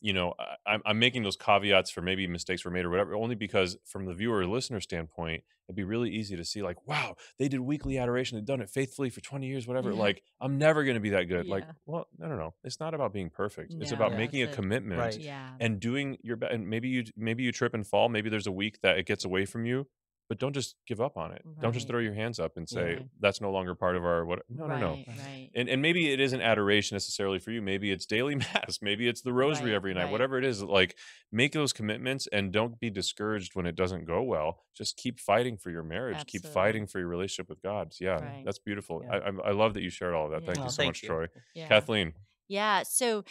you 0.01 0.13
know, 0.13 0.33
I, 0.39 0.73
I'm 0.73 0.81
I'm 0.85 0.99
making 0.99 1.23
those 1.23 1.37
caveats 1.37 1.89
for 1.91 2.01
maybe 2.01 2.27
mistakes 2.27 2.65
were 2.65 2.71
made 2.71 2.85
or 2.85 2.89
whatever, 2.89 3.13
only 3.15 3.35
because 3.35 3.77
from 3.85 4.05
the 4.05 4.13
viewer 4.13 4.39
or 4.39 4.45
listener 4.47 4.81
standpoint, 4.81 5.43
it'd 5.67 5.75
be 5.75 5.83
really 5.83 6.09
easy 6.09 6.35
to 6.35 6.43
see 6.43 6.61
like, 6.61 6.87
wow, 6.87 7.15
they 7.39 7.47
did 7.47 7.59
weekly 7.61 7.97
adoration, 7.97 8.37
they've 8.37 8.45
done 8.45 8.61
it 8.61 8.69
faithfully 8.69 9.09
for 9.09 9.21
20 9.21 9.47
years, 9.47 9.67
whatever. 9.67 9.91
Yeah. 9.91 9.99
Like 9.99 10.23
I'm 10.41 10.57
never 10.57 10.83
going 10.83 10.95
to 10.95 10.99
be 11.01 11.11
that 11.11 11.25
good. 11.25 11.47
Like, 11.47 11.63
Yeah. 11.65 11.71
well, 11.85 12.07
no, 12.17 12.27
no, 12.27 12.35
no, 12.35 12.53
it's 12.63 12.79
not 12.79 12.93
about 12.93 13.13
being 13.13 13.29
perfect. 13.29 13.73
It's 13.79 13.91
about 13.91 14.13
making 14.15 14.41
a 14.41 14.45
it. 14.45 14.53
commitment 14.53 14.99
Right. 14.99 15.17
Yeah. 15.17 15.49
and 15.59 15.79
doing 15.79 16.17
your 16.23 16.35
best 16.35 16.51
and 16.53 16.67
maybe 16.67 16.89
you 16.89 17.03
maybe 17.15 17.43
you 17.43 17.51
trip 17.51 17.73
and 17.73 17.85
fall 17.85 18.09
maybe 18.09 18.29
there's 18.29 18.47
a 18.47 18.51
week 18.51 18.81
that 18.81 18.97
it 18.97 19.05
gets 19.05 19.23
away 19.23 19.45
from 19.45 19.65
you 19.65 19.87
but 20.31 20.39
don't 20.39 20.53
just 20.53 20.75
give 20.87 21.01
up 21.01 21.17
on 21.17 21.33
it 21.33 21.41
don't 21.61 21.73
just 21.73 21.87
throw 21.89 21.99
your 21.99 22.13
hands 22.13 22.39
up 22.39 22.53
and 22.55 22.69
say 22.69 22.95
Right. 22.95 23.07
that's 23.19 23.41
no 23.41 23.51
longer 23.51 23.75
part 23.75 23.97
of 23.97 24.05
our 24.05 24.23
what 24.25 24.39
no 24.47 24.65
right, 24.65 24.79
no 24.79 24.95
no 24.95 25.03
Right. 25.25 25.49
and, 25.53 25.67
and 25.67 25.81
maybe 25.81 26.01
it 26.13 26.21
isn't 26.21 26.39
adoration 26.41 26.95
necessarily 26.95 27.37
for 27.39 27.51
you 27.51 27.61
maybe 27.61 27.91
it's 27.91 28.05
daily 28.05 28.35
mass 28.45 28.79
maybe 28.81 29.09
it's 29.09 29.21
the 29.21 29.33
rosary 29.33 29.71
Right, 29.71 29.75
every 29.75 29.93
night 29.93 30.03
right. 30.05 30.11
whatever 30.11 30.37
it 30.37 30.45
is 30.45 30.63
like 30.63 30.95
make 31.33 31.51
those 31.51 31.73
commitments 31.73 32.27
and 32.31 32.53
don't 32.53 32.79
be 32.79 32.89
discouraged 32.89 33.55
when 33.55 33.65
it 33.65 33.75
doesn't 33.75 34.05
go 34.05 34.21
well 34.23 34.63
just 34.73 34.95
keep 34.95 35.19
fighting 35.19 35.57
for 35.57 35.69
your 35.69 35.83
marriage 35.83 36.25
keep 36.27 36.45
fighting 36.45 36.87
for 36.87 36.99
your 36.99 37.09
relationship 37.09 37.49
with 37.49 37.61
god 37.61 37.93
yeah 37.99 38.15
Right. 38.23 38.43
that's 38.45 38.59
beautiful 38.59 39.01
Yeah. 39.03 39.17
I, 39.17 39.17
I 39.29 39.49
i 39.49 39.51
love 39.51 39.73
that 39.73 39.83
you 39.83 39.89
shared 39.89 40.13
all 40.13 40.25
of 40.27 40.31
that 40.31 40.43
Yeah. 40.43 40.47
thank 40.53 40.59
Oh, 40.59 40.63
you 40.63 40.69
so 40.71 40.77
thank 40.77 40.89
much 40.89 41.03
you. 41.03 41.09
troy 41.09 41.25
Yeah. 41.53 41.67
kathleen 41.67 42.13
Yeah. 42.47 42.83
So 42.83 43.23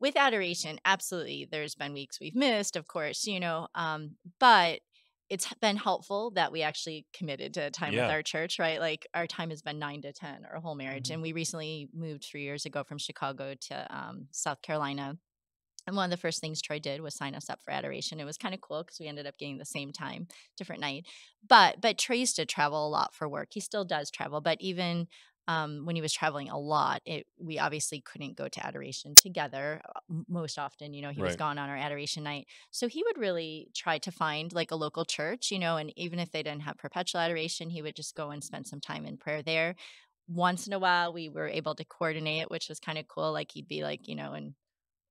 with 0.00 0.16
adoration, 0.16 0.78
absolutely, 0.84 1.48
there's 1.50 1.74
been 1.74 1.92
weeks 1.92 2.20
we've 2.20 2.36
missed, 2.36 2.76
of 2.76 2.86
course, 2.86 3.26
you 3.26 3.40
know, 3.40 3.66
um, 3.74 4.12
but 4.38 4.78
it's 5.30 5.52
been 5.60 5.76
helpful 5.76 6.30
that 6.32 6.52
we 6.52 6.62
actually 6.62 7.06
committed 7.12 7.54
to 7.54 7.70
time 7.70 7.92
Yeah. 7.92 8.06
with 8.06 8.10
our 8.10 8.22
church, 8.22 8.58
right? 8.58 8.80
Like 8.80 9.06
our 9.14 9.26
time 9.26 9.50
has 9.50 9.62
been 9.62 9.78
nine 9.78 10.02
to 10.02 10.12
10, 10.12 10.46
our 10.46 10.60
whole 10.60 10.74
marriage. 10.74 11.08
Mhm. 11.08 11.14
And 11.14 11.22
we 11.22 11.32
recently 11.32 11.88
moved 11.92 12.24
three 12.24 12.42
years 12.42 12.64
ago 12.66 12.84
from 12.84 12.98
Chicago 12.98 13.54
to 13.54 13.96
um, 13.96 14.28
South 14.32 14.62
Carolina. 14.62 15.18
And 15.86 15.96
one 15.96 16.04
of 16.06 16.10
the 16.10 16.20
first 16.20 16.40
things 16.40 16.60
Troy 16.60 16.78
did 16.78 17.00
was 17.00 17.14
sign 17.14 17.34
us 17.34 17.48
up 17.48 17.62
for 17.62 17.70
adoration. 17.72 18.20
It 18.20 18.24
was 18.24 18.36
kind 18.36 18.54
of 18.54 18.60
cool 18.60 18.82
because 18.84 19.00
we 19.00 19.06
ended 19.06 19.26
up 19.26 19.38
getting 19.38 19.58
the 19.58 19.64
same 19.64 19.92
time, 19.92 20.28
different 20.56 20.82
night. 20.82 21.06
But 21.46 21.80
but 21.80 21.98
Troy 21.98 22.16
used 22.16 22.36
to 22.36 22.44
travel 22.46 22.86
a 22.86 22.90
lot 22.90 23.14
for 23.14 23.28
work. 23.28 23.48
He 23.52 23.60
still 23.60 23.84
does 23.86 24.10
travel, 24.10 24.40
but 24.42 24.60
even 24.60 25.08
um, 25.48 25.86
when 25.86 25.96
he 25.96 26.02
was 26.02 26.12
traveling 26.12 26.50
a 26.50 26.58
lot, 26.58 27.00
it 27.06 27.26
we 27.38 27.58
obviously 27.58 28.02
couldn't 28.02 28.36
go 28.36 28.48
to 28.48 28.66
adoration 28.66 29.16
together 29.16 29.80
uh, 29.96 30.00
most 30.28 30.58
often. 30.58 30.92
You 30.92 31.00
know, 31.02 31.10
he 31.10 31.22
was 31.22 31.36
gone 31.36 31.58
on 31.58 31.70
our 31.70 31.76
adoration 31.76 32.22
night, 32.22 32.46
so 32.70 32.86
he 32.86 33.02
would 33.02 33.16
really 33.18 33.70
try 33.74 33.98
to 33.98 34.12
find 34.12 34.52
like 34.52 34.70
a 34.70 34.76
local 34.76 35.06
church. 35.06 35.50
You 35.50 35.58
know, 35.58 35.78
and 35.78 35.90
even 35.98 36.18
if 36.18 36.30
they 36.30 36.42
didn't 36.42 36.62
have 36.62 36.76
perpetual 36.76 37.22
adoration, 37.22 37.70
he 37.70 37.80
would 37.82 37.96
just 37.96 38.14
go 38.14 38.30
and 38.30 38.44
spend 38.44 38.66
some 38.66 38.80
time 38.80 39.06
in 39.06 39.16
prayer 39.16 39.42
there. 39.42 39.74
Once 40.28 40.66
in 40.66 40.74
a 40.74 40.78
while, 40.78 41.12
we 41.14 41.30
were 41.30 41.48
able 41.48 41.74
to 41.74 41.84
coordinate, 41.84 42.50
which 42.50 42.68
was 42.68 42.78
kind 42.78 42.98
of 42.98 43.08
cool. 43.08 43.32
Like 43.32 43.50
he'd 43.52 43.68
be 43.68 43.82
like, 43.82 44.06
you 44.06 44.16
know, 44.16 44.34
in 44.34 44.54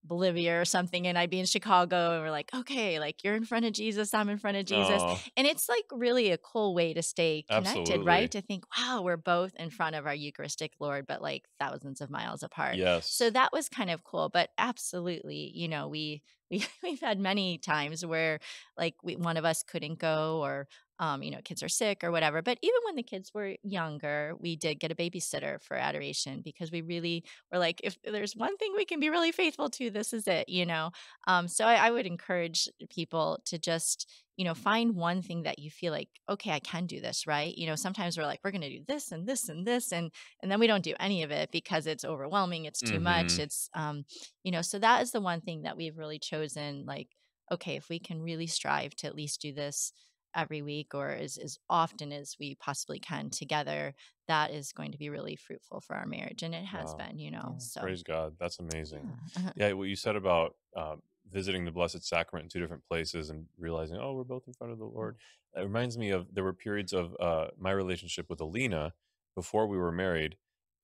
Bolivia 0.08 0.60
or 0.62 0.66
something, 0.66 1.06
and 1.08 1.18
I'd 1.18 1.30
be 1.30 1.40
in 1.40 1.46
Chicago, 1.46 2.14
and 2.14 2.24
we're 2.24 2.32
like, 2.32 2.50
okay, 2.54 3.00
like 3.00 3.24
you're 3.24 3.36
in 3.36 3.46
front 3.46 3.66
of 3.66 3.74
Jesus, 3.74 4.14
I'm 4.14 4.30
in 4.30 4.38
front 4.38 4.58
of 4.58 4.66
Jesus, 4.66 5.02
Aw, 5.02 5.20
and 5.36 5.48
it's 5.48 5.70
like 5.70 5.86
really 5.92 6.32
a 6.32 6.38
cool 6.38 6.74
way 6.74 6.94
to 6.94 7.02
stay 7.02 7.46
connected, 7.48 7.80
Absolutely. 7.80 8.06
right? 8.06 8.32
To 8.32 8.42
think, 8.42 8.64
wow, 8.78 9.02
we're 9.02 9.18
both 9.18 9.54
in 9.56 9.70
front 9.70 9.96
of 9.96 10.06
our 10.06 10.16
Eucharistic 10.16 10.74
Lord, 10.80 11.06
but 11.08 11.22
like 11.22 11.46
thousands 11.60 12.02
of 12.02 12.10
miles 12.10 12.44
apart. 12.44 12.76
yes 12.76 13.10
So 13.10 13.30
that 13.30 13.52
was 13.52 13.70
kind 13.70 13.90
of 13.90 14.04
cool, 14.04 14.30
but 14.30 14.50
absolutely, 14.58 15.52
you 15.54 15.68
know, 15.68 15.88
we 15.88 16.22
we 16.50 16.66
we've 16.84 17.02
had 17.02 17.20
many 17.20 17.58
times 17.58 18.06
where 18.06 18.40
like 18.78 18.96
we, 19.04 19.16
one 19.16 19.38
of 19.38 19.46
us 19.46 19.64
couldn't 19.64 20.00
go 20.00 20.42
or 20.44 20.68
um, 21.00 21.22
you 21.24 21.32
know, 21.32 21.42
kids 21.44 21.62
are 21.64 21.70
sick 21.70 22.04
or 22.04 22.12
whatever. 22.12 22.42
But 22.42 22.58
even 22.62 22.80
when 22.86 22.96
the 22.96 23.04
kids 23.04 23.34
were 23.34 23.56
younger, 23.64 24.34
we 24.40 24.56
did 24.56 24.80
get 24.80 24.92
a 24.92 24.96
babysitter 24.96 25.62
for 25.62 25.76
adoration 25.78 26.42
because 26.42 26.72
we 26.72 26.82
really 26.82 27.24
were 27.52 27.60
like, 27.60 27.80
if 27.84 27.98
there's 28.04 28.36
one 28.36 28.58
thing 28.58 28.74
we 28.76 28.86
can 28.86 29.00
be 29.00 29.10
really 29.10 29.32
faithful 29.32 29.70
to, 29.72 29.90
this 29.92 30.14
is 30.14 30.28
it, 30.28 30.50
you 30.50 30.66
know. 30.66 30.92
Um, 31.28 31.48
so 31.48 31.66
I, 31.66 31.88
I 31.88 31.92
would 31.92 32.06
encourage 32.06 32.68
people 32.90 33.40
to 33.46 33.58
just, 33.60 34.10
you 34.38 34.46
know, 34.46 34.54
find 34.54 34.96
one 34.96 35.22
thing 35.22 35.44
that 35.44 35.60
you 35.60 35.70
feel 35.72 35.92
like, 35.92 36.10
okay, 36.30 36.52
I 36.52 36.60
can 36.60 36.86
do 36.86 37.02
this, 37.02 37.28
right? 37.28 37.56
You 37.56 37.68
know, 37.68 37.76
sometimes 37.76 38.18
we're 38.18 38.26
like, 38.26 38.40
we're 38.44 38.52
gonna 38.52 38.70
do 38.70 38.84
this 38.88 39.12
and 39.12 39.28
this 39.28 39.50
and 39.50 39.66
this, 39.66 39.92
and 39.92 40.12
and 40.42 40.52
then 40.52 40.60
we 40.60 40.68
don't 40.68 40.84
do 40.84 40.94
any 41.00 41.24
of 41.24 41.32
it 41.32 41.52
because 41.52 41.88
it's 41.88 42.06
overwhelming, 42.06 42.66
it's 42.66 42.82
too 42.84 43.00
much, 43.00 43.38
Mhm. 43.38 43.40
it's 43.40 43.70
um, 43.74 44.06
you 44.44 44.52
know, 44.52 44.62
so 44.62 44.80
that 44.80 45.02
is 45.02 45.12
the 45.12 45.22
one 45.22 45.42
thing 45.42 45.64
that 45.64 45.78
we've 45.78 45.98
really 45.98 46.20
chosen, 46.20 46.86
like, 46.86 47.16
okay, 47.52 47.76
if 47.78 47.90
we 47.90 48.00
can 48.00 48.22
really 48.22 48.48
strive 48.48 48.96
to 48.96 49.08
at 49.08 49.16
least 49.16 49.42
do 49.42 49.54
this 49.54 49.92
every 50.36 50.62
week 50.62 50.94
or 50.94 51.10
as, 51.10 51.38
as 51.38 51.60
often 51.70 52.12
as 52.12 52.36
we 52.40 52.56
possibly 52.56 53.00
can 53.00 53.30
together, 53.30 53.94
that 54.28 54.52
is 54.52 54.72
going 54.72 54.92
to 54.92 54.98
be 54.98 55.10
really 55.10 55.36
fruitful 55.36 55.82
for 55.82 55.96
our 55.96 56.06
marriage. 56.06 56.44
And 56.44 56.54
it 56.54 56.66
has 56.66 56.92
Wow. 56.92 57.08
been, 57.08 57.20
you 57.20 57.32
know. 57.32 57.54
Yeah. 57.54 57.60
So 57.60 57.82
praise 57.82 58.04
god 58.04 58.36
that's 58.40 58.60
amazing 58.60 59.10
yeah. 59.36 59.52
Yeah, 59.56 59.74
what 59.74 59.88
you 59.88 59.96
said 59.96 60.16
about 60.16 60.56
um, 60.76 61.02
visiting 61.32 61.66
the 61.66 61.72
Blessed 61.72 62.04
Sacrament 62.06 62.46
in 62.46 62.50
two 62.50 62.60
different 62.60 62.86
places 62.88 63.30
and 63.30 63.46
realizing, 63.58 63.98
oh, 63.98 64.14
we're 64.14 64.24
both 64.24 64.48
in 64.48 64.54
front 64.54 64.74
of 64.74 64.80
the 64.80 64.86
Lord. 64.86 65.18
It 65.56 65.62
reminds 65.62 65.98
me 65.98 66.12
of 66.12 66.34
there 66.34 66.44
were 66.44 66.54
periods 66.54 66.94
of 66.94 67.16
uh, 67.20 67.48
my 67.60 67.72
relationship 67.72 68.30
with 68.30 68.40
Alina 68.40 68.94
before 69.36 69.68
we 69.68 69.78
were 69.78 69.92
married, 69.92 70.38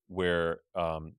where, 0.08 0.60
um, 0.76 1.14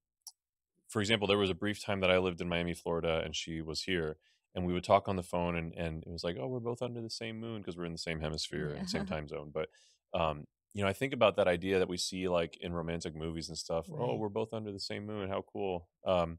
for 0.88 1.00
example, 1.00 1.26
there 1.26 1.38
was 1.38 1.50
a 1.50 1.54
brief 1.54 1.82
time 1.82 2.00
that 2.00 2.10
I 2.10 2.18
lived 2.18 2.40
in 2.40 2.48
Miami, 2.48 2.74
Florida, 2.74 3.22
and 3.24 3.34
she 3.34 3.60
was 3.62 3.82
here, 3.82 4.16
and 4.54 4.66
we 4.66 4.72
would 4.72 4.84
talk 4.84 5.08
on 5.08 5.16
the 5.16 5.22
phone, 5.22 5.56
and 5.56 5.74
and 5.74 6.04
it 6.04 6.10
was 6.10 6.24
like, 6.24 6.36
oh, 6.38 6.48
we're 6.48 6.60
both 6.60 6.82
under 6.82 7.00
the 7.02 7.10
same 7.10 7.38
moon 7.40 7.60
because 7.60 7.76
we're 7.76 7.86
in 7.86 7.92
the 7.92 7.98
same 7.98 8.20
hemisphere 8.20 8.74
and 8.74 8.88
same 8.88 9.04
time 9.06 9.28
zone. 9.28 9.50
But 9.52 9.68
um, 10.14 10.46
you 10.74 10.82
know, 10.82 10.88
I 10.88 10.92
think 10.92 11.12
about 11.12 11.36
that 11.36 11.48
idea 11.48 11.78
that 11.78 11.88
we 11.88 11.96
see 11.96 12.28
like 12.28 12.56
in 12.60 12.72
romantic 12.72 13.14
movies 13.14 13.48
and 13.48 13.58
stuff. 13.58 13.88
Oh, 13.92 14.16
we're 14.16 14.28
both 14.28 14.52
under 14.52 14.72
the 14.72 14.80
same 14.80 15.06
moon. 15.06 15.28
How 15.30 15.42
cool! 15.42 15.88
Um, 16.06 16.38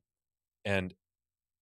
and 0.66 0.96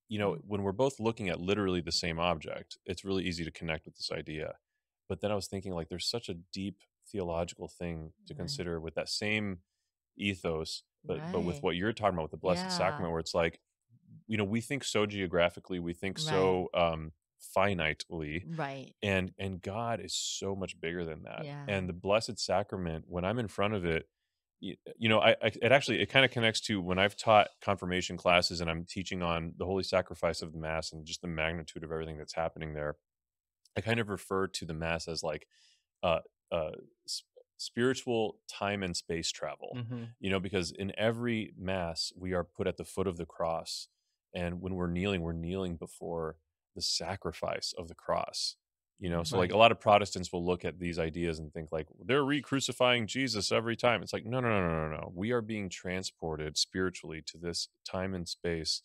you 0.10 0.20
know, 0.20 0.36
Mm. 0.36 0.44
when 0.46 0.64
we're 0.64 0.72
both 0.72 1.00
looking 1.00 1.30
at 1.30 1.40
literally 1.40 1.82
the 1.82 1.92
same 1.92 2.20
object, 2.20 2.78
it's 2.86 3.06
really 3.06 3.24
easy 3.26 3.44
to 3.44 3.52
connect 3.52 3.86
with 3.86 3.96
this 3.96 4.12
idea. 4.12 4.58
But 5.10 5.22
then 5.22 5.32
I 5.32 5.36
was 5.36 5.48
thinking, 5.48 5.74
like, 5.74 5.90
there's 5.90 6.08
such 6.10 6.30
a 6.30 6.34
deep 6.36 6.82
theological 7.08 7.68
thing 7.68 8.14
to 8.28 8.36
Right. 8.36 8.36
consider 8.36 8.80
with 8.80 8.96
that 8.96 9.10
same 9.10 9.62
ethos, 10.18 10.84
but 11.08 11.24
but 11.32 11.42
with 11.42 11.64
what 11.64 11.76
you're 11.76 11.94
talking 11.94 12.16
about 12.16 12.24
with 12.24 12.32
the 12.32 12.38
Blessed 12.38 12.72
Yeah. 12.72 12.72
Sacrament, 12.72 13.12
where 13.12 13.20
it's 13.22 13.34
like, 13.36 13.62
you 14.28 14.38
know, 14.38 14.44
we 14.44 14.62
think 14.62 14.84
so 14.84 15.06
geographically, 15.06 15.80
we 15.80 15.94
think 15.94 16.18
Right. 16.18 16.28
so 16.28 16.70
um, 16.74 17.14
finitely, 17.56 18.46
Right. 18.46 18.94
and 19.02 19.34
and 19.38 19.62
God 19.62 20.00
is 20.00 20.16
so 20.16 20.56
much 20.56 20.80
bigger 20.80 21.06
than 21.06 21.24
that. 21.24 21.46
Yeah. 21.46 21.64
And 21.68 21.90
the 21.90 21.94
Blessed 21.94 22.40
Sacrament, 22.40 23.06
when 23.08 23.26
I'm 23.26 23.40
in 23.40 23.48
front 23.48 23.74
of 23.74 23.86
it, 23.86 24.08
y- 24.62 24.78
you 24.98 25.10
know, 25.10 25.20
I, 25.20 25.32
I 25.32 25.52
it 25.62 25.72
actually 25.72 26.02
it 26.02 26.08
kind 26.08 26.26
of 26.26 26.32
connects 26.32 26.62
to 26.62 26.82
when 26.82 27.00
I've 27.00 27.18
taught 27.18 27.50
confirmation 27.62 28.18
classes 28.18 28.62
and 28.62 28.70
I'm 28.70 28.86
teaching 28.86 29.22
on 29.24 29.54
the 29.58 29.66
holy 29.66 29.84
sacrifice 29.84 30.42
of 30.42 30.54
the 30.54 30.60
mass 30.60 30.92
and 30.94 31.06
just 31.06 31.22
the 31.22 31.28
magnitude 31.28 31.84
of 31.84 31.92
everything 31.92 32.18
that's 32.18 32.36
happening 32.36 32.74
there. 32.74 32.98
I 33.78 33.82
kind 33.82 34.00
of 34.00 34.10
refer 34.10 34.48
to 34.48 34.66
the 34.66 34.74
mass 34.74 35.08
as 35.08 35.24
like 35.24 35.48
uh, 36.04 36.22
uh, 36.52 36.72
spiritual 37.58 38.40
time 38.48 38.84
and 38.84 38.96
space 38.96 39.32
travel. 39.32 39.82
hmm 39.82 40.16
You 40.20 40.30
know, 40.30 40.40
because 40.40 40.72
in 40.72 40.94
every 40.98 41.54
mass 41.58 42.12
we 42.16 42.34
are 42.34 42.44
put 42.44 42.68
at 42.68 42.78
the 42.78 42.86
foot 42.86 43.08
of 43.08 43.18
the 43.18 43.26
cross, 43.26 43.88
and 44.34 44.62
when 44.62 44.76
we're 44.76 44.88
kneeling, 44.88 45.22
we're 45.22 45.34
kneeling 45.34 45.76
before 45.76 46.38
the 46.76 46.82
sacrifice 46.82 47.74
of 47.78 47.88
the 47.88 47.96
cross. 47.96 48.56
You 49.00 49.10
know, 49.10 49.24
so 49.24 49.38
like 49.38 49.52
a 49.52 49.58
lot 49.58 49.72
of 49.72 49.80
Protestants 49.82 50.32
will 50.32 50.46
look 50.46 50.64
at 50.64 50.80
these 50.80 50.98
ideas 50.98 51.38
and 51.40 51.52
think 51.52 51.72
like 51.72 51.88
they're 52.06 52.24
re-crucifying 52.24 53.06
Jesus 53.06 53.52
every 53.52 53.76
time. 53.76 54.02
It's 54.02 54.14
like 54.14 54.26
no, 54.26 54.40
no, 54.40 54.50
no, 54.50 54.62
no, 54.68 54.90
no, 54.90 54.96
no. 54.96 55.12
We 55.14 55.32
are 55.32 55.42
being 55.42 55.68
transported 55.70 56.58
spiritually 56.58 57.22
to 57.28 57.38
this 57.38 57.68
time 57.86 58.14
and 58.14 58.28
space 58.28 58.82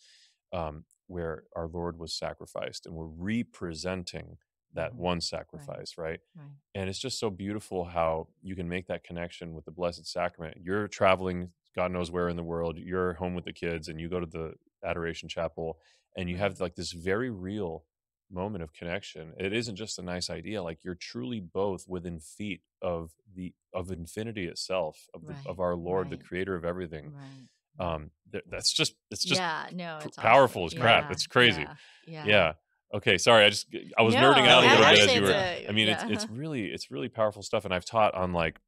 um, 0.53 0.85
where 1.07 1.45
our 1.55 1.69
Lord 1.69 1.99
was 1.99 2.13
sacrificed, 2.15 2.87
and 2.87 2.95
we're 2.95 3.07
representing 3.07 4.39
that 4.75 4.93
Mhm. 4.93 4.97
one 4.97 5.21
sacrifice, 5.21 5.97
right? 5.97 6.21
Right. 6.35 6.51
And 6.75 6.89
it's 6.91 6.99
just 6.99 7.19
so 7.19 7.31
beautiful 7.31 7.85
how 7.85 8.29
you 8.43 8.55
can 8.57 8.69
make 8.69 8.87
that 8.89 9.05
connection 9.05 9.55
with 9.55 9.65
the 9.65 9.71
Blessed 9.71 10.07
Sacrament. 10.07 10.59
You're 10.61 10.89
traveling, 10.89 11.53
God 11.75 11.93
knows 11.93 12.11
where 12.11 12.29
in 12.29 12.37
the 12.37 12.43
world, 12.45 12.79
you're 12.79 13.15
home 13.15 13.35
with 13.35 13.45
the 13.45 13.53
kids, 13.53 13.89
and 13.89 14.01
you 14.01 14.09
go 14.09 14.21
to 14.21 14.27
the 14.27 14.55
Adoration 14.85 15.29
Chapel, 15.29 15.79
and 16.17 16.29
you 16.29 16.37
have 16.37 16.61
like 16.61 16.75
this 16.75 16.93
very 16.93 17.31
real 17.31 17.85
moment 18.31 18.63
of 18.63 18.73
connection. 18.73 19.33
It 19.39 19.53
isn't 19.53 19.77
just 19.77 19.99
a 19.99 20.03
nice 20.03 20.29
idea; 20.31 20.63
like 20.63 20.85
you're 20.85 20.95
truly 21.01 21.41
both 21.41 21.85
within 21.89 22.21
feet 22.21 22.61
of 22.83 23.11
the 23.35 23.55
of 23.75 23.91
infinity 23.91 24.47
itself, 24.47 25.07
of 25.15 25.27
the, 25.27 25.33
Right, 25.35 25.47
of 25.47 25.61
our 25.61 25.75
Lord, 25.77 26.11
the. 26.11 26.17
Creator 26.17 26.55
of 26.55 26.65
everything. 26.65 27.13
Right. 27.13 27.49
Um, 27.95 28.11
th- 28.33 28.45
that's 28.51 28.73
just 28.73 28.95
it's 29.11 29.25
just 29.25 29.41
yeah, 29.41 29.67
no, 29.73 29.99
it's 30.05 30.17
powerful 30.17 30.65
awesome. 30.65 30.79
as 30.79 30.83
crap. 30.83 31.05
Yeah, 31.05 31.13
It's 31.13 31.27
crazy. 31.27 31.63
Yeah. 31.63 31.75
Yeah. 32.07 32.25
yeah. 32.27 32.53
Okay, 32.95 33.19
sorry. 33.19 33.45
I 33.45 33.51
just 33.51 33.67
I 33.99 34.03
was 34.03 34.15
No, 34.15 34.21
nerding 34.33 34.49
out 34.49 34.65
a 34.65 34.67
little 34.67 34.85
bit 34.85 34.99
as 35.11 35.15
you 35.15 35.23
were. 35.23 35.31
a- 35.31 35.67
I 35.69 35.73
mean, 35.73 35.89
yeah. 35.89 36.07
it's 36.09 36.25
it's 36.25 36.31
really 36.33 36.67
it's 36.67 36.91
really 36.91 37.09
powerful 37.09 37.43
stuff, 37.43 37.65
and 37.65 37.73
I've 37.75 37.85
taught 37.85 38.15
on 38.15 38.33
like, 38.33 38.59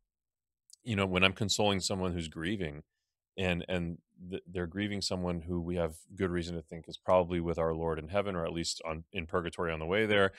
you 0.84 0.94
know, 0.94 1.06
when 1.06 1.24
I'm 1.24 1.32
consoling 1.32 1.80
someone 1.80 2.12
who's 2.12 2.28
grieving, 2.28 2.82
and 3.38 3.64
and 3.68 3.98
th- 4.30 4.42
they're 4.46 4.66
grieving 4.66 5.00
someone 5.00 5.40
who 5.40 5.60
we 5.60 5.76
have 5.76 5.94
good 6.14 6.30
reason 6.30 6.56
to 6.56 6.62
think 6.62 6.88
is 6.88 6.98
probably 6.98 7.40
with 7.40 7.58
our 7.58 7.74
Lord 7.74 7.98
in 7.98 8.08
heaven, 8.08 8.36
or 8.36 8.44
at 8.44 8.52
least 8.52 8.80
on 8.84 9.04
in 9.12 9.26
purgatory 9.26 9.72
on 9.72 9.78
the 9.80 9.86
way 9.86 10.06
there. 10.06 10.32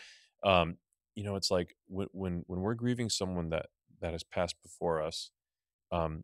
Um, 0.43 0.77
you 1.15 1.23
know, 1.23 1.35
it's 1.35 1.51
like 1.51 1.75
when 1.87 2.07
when 2.11 2.43
when 2.47 2.61
we're 2.61 2.73
grieving 2.75 3.09
someone 3.09 3.49
that 3.49 3.67
that 4.01 4.13
has 4.13 4.23
passed 4.23 4.55
before 4.63 5.01
us, 5.01 5.31
um, 5.91 6.23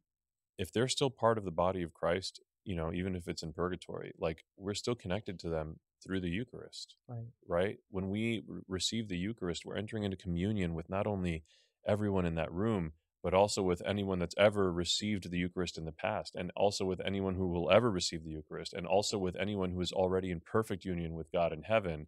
if 0.57 0.71
they're 0.71 0.87
still 0.87 1.09
part 1.09 1.37
of 1.37 1.45
the 1.45 1.51
body 1.51 1.83
of 1.83 1.93
Christ, 1.93 2.41
you 2.65 2.75
know, 2.75 2.91
even 2.93 3.15
if 3.15 3.27
it's 3.27 3.43
in 3.43 3.53
purgatory, 3.53 4.13
like 4.19 4.43
we're 4.57 4.73
still 4.73 4.95
connected 4.95 5.39
to 5.39 5.49
them 5.49 5.79
through 6.03 6.21
the 6.21 6.29
Eucharist 6.29 6.95
Right. 7.07 7.25
right? 7.47 7.77
When 7.89 8.09
we 8.09 8.43
r- 8.49 8.61
receive 8.67 9.07
the 9.07 9.17
Eucharist, 9.17 9.65
we're 9.65 9.77
entering 9.77 10.03
into 10.03 10.17
communion 10.17 10.73
with 10.75 10.89
not 10.89 11.07
only 11.07 11.43
everyone 11.87 12.25
in 12.25 12.35
that 12.35 12.51
room, 12.51 12.93
but 13.23 13.33
also 13.33 13.61
with 13.61 13.81
anyone 13.85 14.19
that's 14.19 14.35
ever 14.37 14.71
received 14.71 15.29
the 15.29 15.37
Eucharist 15.37 15.77
in 15.77 15.85
the 15.85 15.91
past, 15.91 16.35
and 16.35 16.51
also 16.55 16.85
with 16.85 17.01
anyone 17.05 17.35
who 17.35 17.47
will 17.47 17.71
ever 17.71 17.89
receive 17.89 18.23
the 18.23 18.29
Eucharist, 18.31 18.73
and 18.73 18.87
also 18.87 19.17
with 19.17 19.35
anyone 19.35 19.71
who 19.71 19.81
is 19.81 19.91
already 19.91 20.31
in 20.31 20.39
perfect 20.39 20.85
union 20.85 21.13
with 21.13 21.31
God 21.31 21.51
in 21.53 21.63
heaven. 21.63 22.07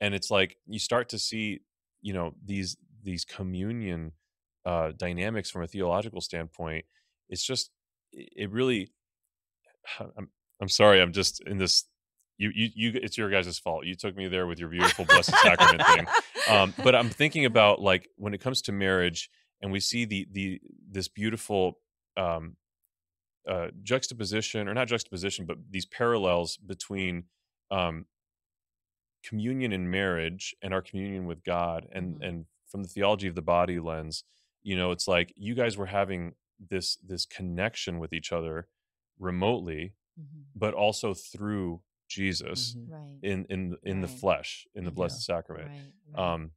And 0.00 0.14
it's 0.14 0.30
like 0.30 0.56
you 0.66 0.78
start 0.78 1.08
to 1.10 1.18
see, 1.18 1.60
you 2.02 2.12
know, 2.12 2.34
these 2.44 2.76
these 3.02 3.24
communion 3.24 4.12
uh, 4.66 4.92
dynamics 4.96 5.50
from 5.50 5.62
a 5.62 5.66
theological 5.66 6.20
standpoint. 6.20 6.84
It's 7.28 7.44
just, 7.44 7.70
it 8.12 8.50
really. 8.50 8.92
I'm 10.16 10.28
I'm 10.60 10.68
sorry. 10.68 11.00
I'm 11.00 11.12
just 11.12 11.42
in 11.46 11.58
this. 11.58 11.84
You 12.38 12.50
you 12.54 12.68
you. 12.74 13.00
It's 13.02 13.16
your 13.18 13.30
guys' 13.30 13.58
fault. 13.58 13.84
You 13.84 13.94
took 13.94 14.16
me 14.16 14.28
there 14.28 14.46
with 14.46 14.58
your 14.58 14.68
beautiful 14.68 15.04
Blessed 15.04 15.34
Sacrament 15.36 15.86
thing. 15.86 16.06
Um, 16.48 16.74
but 16.82 16.96
I'm 16.96 17.10
thinking 17.10 17.44
about 17.44 17.80
like 17.80 18.08
when 18.16 18.34
it 18.34 18.40
comes 18.40 18.62
to 18.62 18.72
marriage, 18.72 19.30
and 19.60 19.70
we 19.72 19.80
see 19.80 20.04
the 20.04 20.26
the 20.30 20.60
this 20.90 21.08
beautiful 21.08 21.78
um, 22.16 22.56
uh, 23.48 23.68
juxtaposition, 23.82 24.68
or 24.68 24.74
not 24.74 24.88
juxtaposition, 24.88 25.46
but 25.46 25.56
these 25.70 25.86
parallels 25.86 26.56
between 26.58 27.24
um, 27.70 28.06
communion 29.24 29.72
in 29.72 29.90
marriage 29.90 30.54
and 30.62 30.72
our 30.72 30.82
communion 30.82 31.26
with 31.26 31.42
God, 31.44 31.86
and 31.92 32.16
Mhm. 32.20 32.26
and 32.28 32.46
from 32.66 32.82
the 32.82 32.88
theology 32.88 33.26
of 33.28 33.34
the 33.34 33.42
body 33.42 33.78
lens, 33.80 34.24
you 34.62 34.76
know, 34.76 34.90
it's 34.92 35.08
like 35.08 35.32
you 35.36 35.54
guys 35.54 35.76
were 35.76 35.86
having 35.86 36.34
this 36.58 36.96
this 36.96 37.24
connection 37.26 37.98
with 37.98 38.12
each 38.12 38.32
other 38.32 38.68
remotely, 39.18 39.94
Mhm. 40.18 40.44
but 40.54 40.74
also 40.74 41.14
through 41.14 41.82
Jesus 42.08 42.74
Mhm. 42.74 42.90
Right. 42.90 43.18
in 43.22 43.44
in 43.46 43.76
in 43.82 44.00
the 44.00 44.08
flesh 44.08 44.66
in 44.74 44.84
the 44.84 44.90
Mhm. 44.90 44.94
Blessed 44.96 45.24
Sacrament. 45.24 45.68
Right. 45.70 45.92
right. 46.12 46.32
Um, 46.34 46.52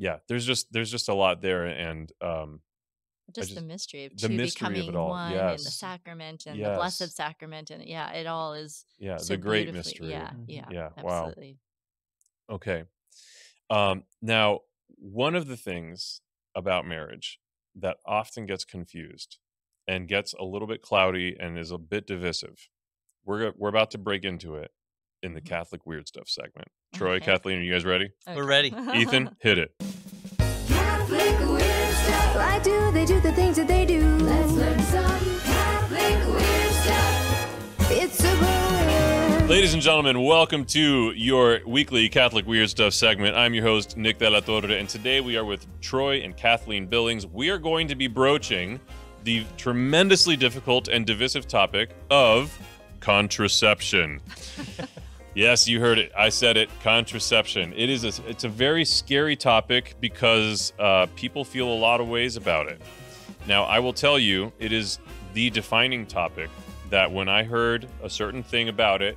yeah, 0.00 0.20
there's 0.28 0.46
just 0.46 0.72
there's 0.72 0.90
just 0.92 1.10
a 1.10 1.14
lot 1.14 1.42
there, 1.42 1.66
and 1.66 2.12
um, 2.22 2.62
just, 3.32 3.54
the 3.54 3.60
mystery 3.62 4.04
of 4.04 4.16
the 4.16 4.28
two 4.28 4.28
mystery 4.28 4.78
of 4.78 4.88
it 4.88 4.96
all, 4.96 5.22
one 5.24 5.48
and 5.48 5.64
the 5.66 5.70
sacrament 5.70 6.46
and 6.46 6.64
the 6.64 6.70
blessed 6.70 7.10
sacrament 7.14 7.70
and 7.70 7.84
yeah 7.84 8.10
it 8.12 8.26
all 8.26 8.54
is 8.54 8.84
yeah, 8.98 9.22
so 9.22 9.36
the 9.36 9.36
great 9.36 9.70
mystery. 9.70 9.98
yeah 10.08 10.32
Mhm. 10.32 10.46
yeah 10.46 10.68
Yeah, 10.68 10.90
wow. 11.00 11.34
absolutely 11.36 11.58
Okay. 12.48 12.84
Um, 13.70 14.04
now, 14.22 14.60
one 14.88 15.36
of 15.36 15.48
the 15.48 15.56
things 15.56 16.22
about 16.54 16.86
marriage 16.86 17.40
that 17.76 17.98
often 18.06 18.46
gets 18.46 18.64
confused 18.64 19.38
and 19.88 20.08
gets 20.08 20.34
a 20.34 20.44
little 20.44 20.68
bit 20.68 20.82
cloudy 20.82 21.36
and 21.38 21.58
is 21.58 21.70
a 21.72 21.78
bit 21.78 22.06
divisive, 22.06 22.68
we're 23.24 23.52
we're 23.56 23.70
about 23.70 23.90
to 23.92 23.98
break 23.98 24.24
into 24.24 24.56
it 24.56 24.72
in 25.22 25.34
the 25.34 25.40
Mhm. 25.40 25.46
Catholic 25.46 25.86
weird 25.86 26.08
stuff 26.08 26.28
segment. 26.28 26.68
Troy, 26.94 27.16
Okay. 27.16 27.26
Kathleen, 27.26 27.58
are 27.58 27.62
you 27.62 27.72
guys 27.72 27.84
ready? 27.84 28.10
We're 28.26 28.46
ready. 28.46 28.68
Ethan, 28.94 29.36
hit 29.40 29.58
it. 29.58 29.72
Catholic 30.68 31.38
weird 31.48 31.94
stuff. 31.94 32.36
Why 32.36 32.58
do 32.62 32.90
they 32.92 33.04
do 33.04 33.20
the 33.20 33.32
things 33.32 33.56
that 33.56 33.68
they 33.68 33.84
do? 33.84 34.00
Let's 34.18 34.52
learn 34.52 34.80
some 34.80 35.40
Catholic 35.44 36.26
weird 36.26 36.72
stuff. 36.72 37.90
It's 37.90 38.18
super 38.18 38.36
weird. 38.40 39.50
Ladies 39.50 39.74
and 39.74 39.82
gentlemen, 39.82 40.22
welcome 40.24 40.64
to 40.66 41.12
your 41.16 41.60
weekly 41.66 42.08
Catholic 42.08 42.46
Weird 42.46 42.70
Stuff 42.70 42.94
segment. 42.94 43.36
I'm 43.36 43.52
your 43.52 43.64
host, 43.64 43.96
Nick 43.96 44.18
De 44.18 44.30
La 44.30 44.40
Torre, 44.40 44.70
and 44.70 44.88
today 44.88 45.20
we 45.20 45.36
are 45.36 45.44
with 45.44 45.66
Troy 45.80 46.20
and 46.22 46.36
Kathleen 46.36 46.86
Billings. 46.86 47.26
We 47.26 47.50
are 47.50 47.58
going 47.58 47.88
to 47.88 47.94
be 47.96 48.06
broaching 48.06 48.80
the 49.24 49.44
tremendously 49.58 50.36
difficult 50.36 50.88
and 50.88 51.04
divisive 51.04 51.46
topic 51.46 51.90
of 52.10 52.56
contraception. 53.00 54.20
yes, 55.34 55.68
you 55.68 55.80
heard 55.80 55.98
it. 55.98 56.12
I 56.16 56.28
said 56.28 56.56
it. 56.56 56.68
Contraception. 56.82 57.72
It 57.74 57.90
is. 57.90 58.04
A, 58.04 58.28
it's 58.28 58.44
a 58.44 58.48
very 58.48 58.84
scary 58.84 59.36
topic 59.36 59.94
because 60.00 60.72
uh, 60.78 61.06
people 61.16 61.44
feel 61.44 61.68
a 61.68 61.74
lot 61.74 62.00
of 62.00 62.08
ways 62.08 62.36
about 62.36 62.66
it. 62.68 62.80
Now, 63.46 63.64
I 63.64 63.78
will 63.78 63.92
tell 63.92 64.18
you, 64.18 64.52
it 64.58 64.72
is 64.72 64.98
the 65.32 65.50
defining 65.50 66.06
topic 66.06 66.50
that 66.90 67.10
when 67.10 67.28
I 67.28 67.42
heard 67.44 67.86
a 68.02 68.10
certain 68.10 68.42
thing 68.42 68.68
about 68.68 69.00
it, 69.02 69.16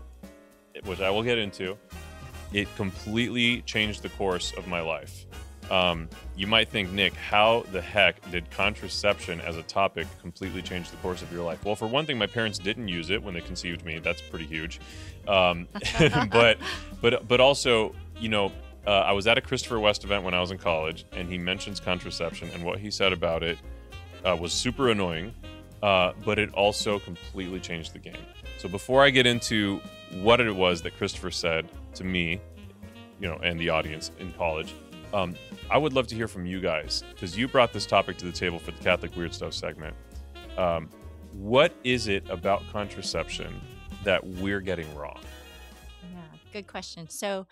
which 0.86 1.02
I 1.02 1.10
will 1.10 1.24
get 1.24 1.38
into, 1.38 1.78
it 2.54 2.68
completely 2.76 3.62
changed 3.64 4.04
the 4.04 4.10
course 4.10 4.54
of 4.58 4.68
my 4.68 4.82
life. 4.82 5.26
Um, 5.72 6.10
you 6.36 6.48
might 6.48 6.70
think, 6.70 6.92
Nick, 6.92 7.14
how 7.14 7.66
the 7.72 7.82
heck 7.82 8.30
did 8.32 8.50
contraception 8.52 9.40
as 9.42 9.58
a 9.58 9.64
topic 9.64 10.08
completely 10.22 10.62
change 10.62 10.90
the 10.92 10.98
course 10.98 11.22
of 11.22 11.32
your 11.32 11.44
life? 11.44 11.64
Well, 11.64 11.76
for 11.76 11.88
one 11.88 12.06
thing, 12.06 12.18
my 12.18 12.28
parents 12.28 12.60
didn't 12.60 12.88
use 12.88 13.10
it 13.10 13.22
when 13.22 13.34
they 13.34 13.42
conceived 13.42 13.86
me. 13.86 14.00
That's 14.00 14.22
pretty 14.22 14.46
huge. 14.46 14.80
Um, 15.28 15.68
but 16.32 16.58
but 17.02 17.28
but 17.28 17.40
also, 17.40 17.96
you 18.20 18.30
know, 18.30 18.52
uh, 18.86 18.90
I 18.90 19.14
was 19.14 19.28
at 19.28 19.38
a 19.38 19.42
Christopher 19.42 19.80
West 19.80 20.04
event 20.04 20.24
when 20.24 20.34
I 20.34 20.42
was 20.42 20.52
in 20.52 20.58
college, 20.58 21.06
and 21.14 21.30
he 21.30 21.38
mentions 21.38 21.80
contraception, 21.80 22.50
and 22.54 22.64
what 22.64 22.80
he 22.80 22.92
said 22.92 23.14
about 23.14 23.44
it 23.44 23.58
uh, 24.26 24.38
was 24.40 24.52
super 24.52 24.90
annoying, 24.90 25.34
uh, 25.82 26.14
but 26.26 26.40
it 26.40 26.54
also 26.54 27.00
completely 27.00 27.60
changed 27.60 27.94
the 27.94 28.00
game. 28.00 28.18
So 28.58 28.68
before 28.68 29.04
I 29.04 29.10
get 29.10 29.26
into 29.26 29.82
what 30.22 30.40
it 30.40 30.56
was 30.56 30.82
that 30.84 30.96
Christopher 30.98 31.32
said 31.32 31.68
to 31.96 32.04
me, 32.04 32.40
you 33.20 33.30
know, 33.30 33.38
and 33.44 33.60
the 33.60 33.70
audience 33.70 34.12
in 34.20 34.32
college, 34.34 34.74
um, 35.14 35.36
I 35.70 35.78
would 35.78 35.94
love 35.94 36.08
to 36.08 36.16
hear 36.16 36.28
from 36.28 36.46
you 36.46 36.60
guys 36.60 37.04
because 37.14 37.38
you 37.38 37.48
brought 37.48 37.72
this 37.72 37.86
topic 37.86 38.18
to 38.18 38.26
the 38.26 38.32
table 38.32 38.60
for 38.60 38.72
the 38.72 38.84
Catholic 38.84 39.16
Weird 39.16 39.34
Stuff 39.34 39.54
segment. 39.54 39.96
Um, 40.58 40.90
what 41.32 41.74
is 41.84 42.08
it 42.08 42.28
about 42.30 42.62
contraception 42.72 43.62
that 44.04 44.26
we're 44.26 44.60
getting 44.60 44.94
wrong? 44.96 45.20
Yeah, 46.12 46.38
good 46.52 46.68
question. 46.68 47.10
So, 47.10 47.48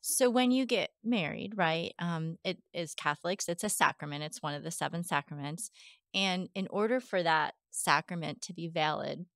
so 0.00 0.28
when 0.28 0.50
you 0.50 0.66
get 0.66 0.90
married, 1.02 1.52
right? 1.56 1.94
Um, 1.98 2.38
it 2.44 2.58
is 2.74 2.94
Catholics. 2.94 3.48
It's 3.48 3.64
a 3.64 3.68
sacrament. 3.68 4.24
It's 4.24 4.42
one 4.42 4.54
of 4.54 4.62
the 4.62 4.70
seven 4.70 5.04
sacraments, 5.04 5.70
and 6.14 6.48
in 6.54 6.66
order 6.70 7.00
for 7.00 7.22
that 7.22 7.54
sacrament 7.70 8.42
to 8.42 8.52
be 8.52 8.68
valid, 8.68 9.26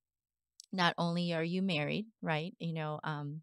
not 0.72 0.95
only 0.99 1.32
are 1.34 1.45
you 1.45 1.62
married, 1.62 2.07
right? 2.22 2.55
You 2.59 2.74
know, 2.74 3.01
um, 3.03 3.43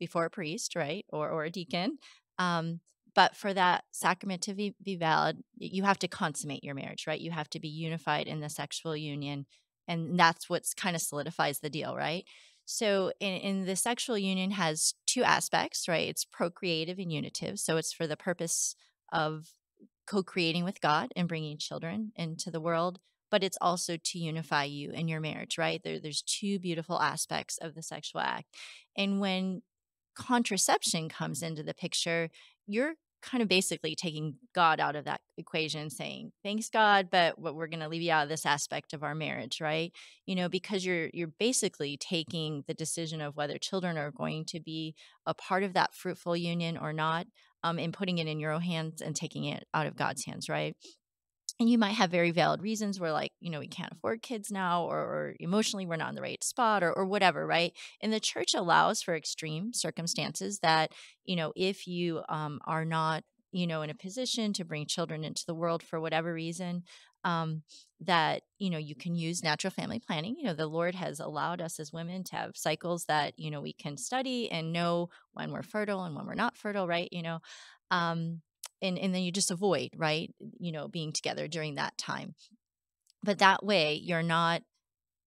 before 0.00 0.24
a 0.24 0.30
priest, 0.30 0.74
right, 0.74 1.04
or 1.10 1.30
or 1.30 1.44
a 1.44 1.50
deacon, 1.50 1.98
um, 2.38 2.80
but 3.14 3.36
for 3.36 3.52
that 3.54 3.84
sacrament 3.90 4.42
to 4.42 4.54
be, 4.54 4.74
be 4.82 4.96
valid, 4.96 5.42
you 5.58 5.82
have 5.82 5.98
to 6.00 6.08
consummate 6.08 6.64
your 6.64 6.74
marriage, 6.74 7.06
right? 7.06 7.20
You 7.20 7.30
have 7.30 7.50
to 7.50 7.60
be 7.60 7.68
unified 7.68 8.26
in 8.26 8.40
the 8.40 8.48
sexual 8.48 8.96
union. 8.96 9.46
And 9.88 10.18
that's 10.18 10.48
what's 10.48 10.74
kind 10.74 10.94
of 10.94 11.02
solidifies 11.02 11.58
the 11.58 11.70
deal, 11.70 11.96
right? 11.96 12.24
So 12.64 13.12
in, 13.18 13.32
in 13.40 13.66
the 13.66 13.74
sexual 13.74 14.16
union 14.16 14.52
has 14.52 14.94
two 15.06 15.24
aspects, 15.24 15.88
right? 15.88 16.08
It's 16.08 16.24
procreative 16.24 16.98
and 16.98 17.12
unitive. 17.12 17.58
So 17.58 17.76
it's 17.76 17.92
for 17.92 18.06
the 18.06 18.16
purpose 18.16 18.76
of 19.12 19.48
co-creating 20.06 20.64
with 20.64 20.80
God 20.80 21.12
and 21.16 21.28
bringing 21.28 21.58
children 21.58 22.12
into 22.14 22.50
the 22.50 22.60
world, 22.60 23.00
but 23.30 23.42
it's 23.42 23.58
also 23.60 23.96
to 23.96 24.18
unify 24.18 24.64
you 24.64 24.92
in 24.92 25.08
your 25.08 25.20
marriage, 25.20 25.58
right? 25.58 25.80
There, 25.82 25.98
there's 25.98 26.22
two 26.22 26.60
beautiful 26.60 27.00
aspects 27.00 27.58
of 27.58 27.74
the 27.74 27.82
sexual 27.82 28.20
act. 28.20 28.46
And 28.96 29.20
when 29.20 29.62
contraception 30.14 31.08
comes 31.08 31.42
into 31.42 31.62
the 31.62 31.74
picture, 31.74 32.30
you're 32.66 32.94
kind 33.22 33.42
of 33.42 33.48
basically 33.48 33.94
taking 33.94 34.36
God 34.54 34.80
out 34.80 34.96
of 34.96 35.04
that 35.04 35.20
equation, 35.36 35.90
saying, 35.90 36.32
"Thanks 36.42 36.68
God, 36.70 37.08
but 37.10 37.38
what 37.38 37.54
we're 37.54 37.66
going 37.66 37.80
to 37.80 37.88
leave 37.88 38.02
you 38.02 38.12
out 38.12 38.22
of 38.22 38.28
this 38.28 38.46
aspect 38.46 38.92
of 38.92 39.02
our 39.02 39.14
marriage, 39.14 39.60
right? 39.60 39.92
You 40.26 40.34
know, 40.34 40.48
because 40.48 40.84
you're 40.84 41.10
you're 41.12 41.32
basically 41.38 41.96
taking 41.96 42.64
the 42.66 42.74
decision 42.74 43.20
of 43.20 43.36
whether 43.36 43.58
children 43.58 43.98
are 43.98 44.10
going 44.10 44.44
to 44.46 44.60
be 44.60 44.94
a 45.26 45.34
part 45.34 45.62
of 45.62 45.74
that 45.74 45.94
fruitful 45.94 46.36
union 46.36 46.78
or 46.78 46.92
not, 46.92 47.26
um, 47.62 47.78
and 47.78 47.92
putting 47.92 48.18
it 48.18 48.26
in 48.26 48.40
your 48.40 48.52
own 48.52 48.62
hands 48.62 49.02
and 49.02 49.14
taking 49.14 49.44
it 49.44 49.64
out 49.74 49.86
of 49.86 49.96
God's 49.96 50.24
hands, 50.24 50.48
right? 50.48 50.76
And 51.60 51.68
you 51.70 51.78
might 51.78 51.92
have 51.92 52.10
very 52.10 52.30
valid 52.32 52.62
reasons 52.62 52.98
where 52.98 53.12
like 53.12 53.32
you 53.40 53.50
know 53.50 53.60
we 53.60 53.68
can't 53.68 53.92
afford 53.92 54.22
kids 54.22 54.50
now 54.50 54.84
or, 54.84 54.98
or 54.98 55.36
emotionally 55.40 55.86
we're 55.86 55.96
not 55.96 56.08
in 56.08 56.16
the 56.16 56.22
right 56.22 56.42
spot 56.42 56.82
or, 56.82 56.92
or 56.92 57.04
whatever 57.06 57.46
right? 57.46 57.72
And 58.00 58.12
the 58.12 58.20
church 58.20 58.54
allows 58.56 59.02
for 59.02 59.14
extreme 59.14 59.72
circumstances 59.72 60.58
that 60.60 60.92
you 61.24 61.36
know 61.36 61.52
if 61.56 61.86
you 61.86 62.22
um, 62.28 62.60
are 62.66 62.84
not 62.84 63.22
you 63.52 63.66
know 63.66 63.82
in 63.82 63.90
a 63.90 63.94
position 63.94 64.52
to 64.54 64.64
bring 64.64 64.86
children 64.86 65.24
into 65.24 65.44
the 65.46 65.54
world 65.54 65.82
for 65.82 66.00
whatever 66.00 66.32
reason 66.34 66.82
um, 67.24 67.62
that 68.00 68.42
you 68.58 68.70
know 68.70 68.78
you 68.78 68.94
can 68.94 69.14
use 69.14 69.42
natural 69.44 69.70
family 69.70 69.98
planning. 69.98 70.36
You 70.38 70.44
know 70.46 70.54
the 70.54 70.66
lord 70.66 70.94
has 70.94 71.20
allowed 71.20 71.60
us 71.60 71.78
as 71.78 71.92
women 71.92 72.24
to 72.24 72.36
have 72.36 72.56
cycles 72.56 73.04
that 73.06 73.34
you 73.36 73.50
know 73.50 73.60
we 73.60 73.74
can 73.74 73.98
study 73.98 74.50
and 74.50 74.72
know 74.72 75.10
when 75.34 75.52
we're 75.52 75.62
fertile 75.62 76.04
and 76.04 76.16
when 76.16 76.26
we're 76.26 76.34
not 76.34 76.56
fertile 76.56 76.88
right? 76.88 77.08
You 77.12 77.22
know 77.22 77.38
um, 77.90 78.40
and 78.82 78.98
and 78.98 79.14
then 79.14 79.22
you 79.22 79.32
just 79.32 79.50
avoid 79.50 79.90
right 79.96 80.32
you 80.58 80.72
know 80.72 80.88
being 80.88 81.12
together 81.12 81.48
during 81.48 81.74
that 81.76 81.96
time. 81.98 82.34
But 83.22 83.38
that 83.38 83.64
way 83.64 83.94
you're 83.94 84.22
not 84.22 84.62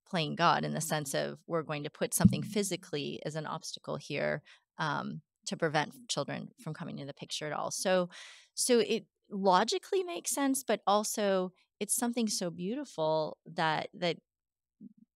playing 0.07 0.35
god 0.35 0.63
in 0.65 0.73
the 0.73 0.81
sense 0.81 1.13
of 1.13 1.39
we're 1.47 1.63
going 1.63 1.83
to 1.83 1.89
put 1.89 2.13
something 2.13 2.43
physically 2.43 3.19
as 3.25 3.35
an 3.35 3.45
obstacle 3.45 3.95
here 3.97 4.41
um, 4.77 5.21
to 5.45 5.57
prevent 5.57 5.91
children 6.09 6.49
from 6.61 6.73
coming 6.73 6.99
into 6.99 7.07
the 7.07 7.13
picture 7.13 7.47
at 7.47 7.53
all. 7.53 7.71
So 7.71 8.09
so 8.55 8.79
it 8.79 9.05
logically 9.29 10.03
makes 10.03 10.31
sense 10.31 10.63
but 10.63 10.81
also 10.85 11.51
it's 11.79 11.95
something 11.95 12.27
so 12.27 12.49
beautiful 12.51 13.37
that 13.45 13.89
that 13.93 14.17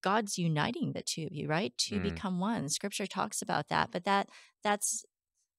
god's 0.01 0.37
uniting 0.37 0.93
the 0.93 1.01
two 1.01 1.25
of 1.25 1.33
you 1.33 1.47
right 1.47 1.73
to 1.77 1.99
Mm. 1.99 2.03
become 2.03 2.39
one. 2.39 2.69
Scripture 2.69 3.07
talks 3.07 3.41
about 3.41 3.67
that 3.69 3.91
but 3.91 4.03
that 4.05 4.29
that's 4.63 5.05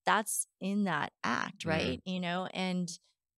that's 0.09 0.47
in 0.61 0.85
that 0.85 1.13
act 1.23 1.65
Mhm. 1.67 1.69
right 1.69 2.01
you 2.07 2.19
know 2.21 2.47
and 2.55 2.89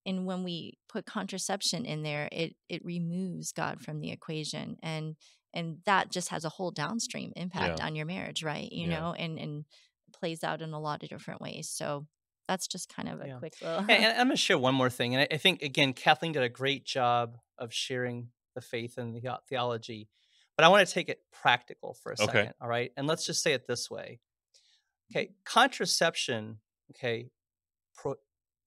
and 0.05 0.25
when 0.25 0.41
we 0.43 0.77
put 0.87 1.05
contraception 1.05 1.85
in 1.85 2.01
there 2.01 2.29
it 2.31 2.55
it 2.69 2.81
removes 2.85 3.51
god 3.51 3.81
from 3.81 3.99
the 3.99 4.11
equation 4.11 4.77
and 4.81 5.15
and 5.53 5.79
that 5.85 6.09
just 6.09 6.29
has 6.29 6.45
a 6.45 6.49
whole 6.49 6.71
downstream 6.71 7.33
impact 7.35 7.79
Yeah. 7.79 7.85
on 7.87 7.95
your 7.95 8.05
marriage 8.05 8.41
right 8.43 8.71
you 8.71 8.87
Yeah. 8.87 8.99
know 9.01 9.13
and 9.13 9.37
and 9.37 9.65
plays 10.13 10.43
out 10.43 10.61
in 10.61 10.71
a 10.73 10.79
lot 10.79 11.03
of 11.03 11.09
different 11.09 11.41
ways 11.41 11.69
so 11.69 12.07
that's 12.47 12.67
just 12.67 12.87
kind 12.89 13.07
of 13.09 13.19
a 13.21 13.27
Yeah. 13.27 13.39
quick 13.39 13.53
little 13.61 13.79
and, 13.79 13.89
and 13.91 14.05
I'm 14.19 14.27
going 14.27 14.29
to 14.31 14.35
share 14.37 14.57
one 14.57 14.75
more 14.75 14.89
thing. 14.89 15.13
And 15.15 15.21
I, 15.23 15.35
I 15.35 15.37
think, 15.37 15.61
again, 15.61 15.93
Kathleen 15.93 16.33
did 16.33 16.43
a 16.43 16.49
great 16.49 16.83
job 16.85 17.37
of 17.57 17.73
sharing 17.73 18.29
the 18.55 18.61
faith 18.61 18.97
and 18.97 19.15
the 19.15 19.21
theology. 19.47 20.09
But 20.57 20.65
I 20.65 20.67
want 20.69 20.85
to 20.85 20.93
take 20.93 21.07
it 21.07 21.19
practical 21.31 21.93
for 21.93 22.11
a 22.11 22.15
Okay. 22.19 22.25
second. 22.25 22.53
All 22.61 22.67
right. 22.67 22.91
And 22.97 23.07
let's 23.07 23.25
just 23.25 23.41
say 23.41 23.53
it 23.53 23.67
this 23.67 23.89
way. 23.89 24.19
Okay. 25.11 25.31
Contraception, 25.45 26.59
okay, 26.91 27.29
pro, 27.95 28.15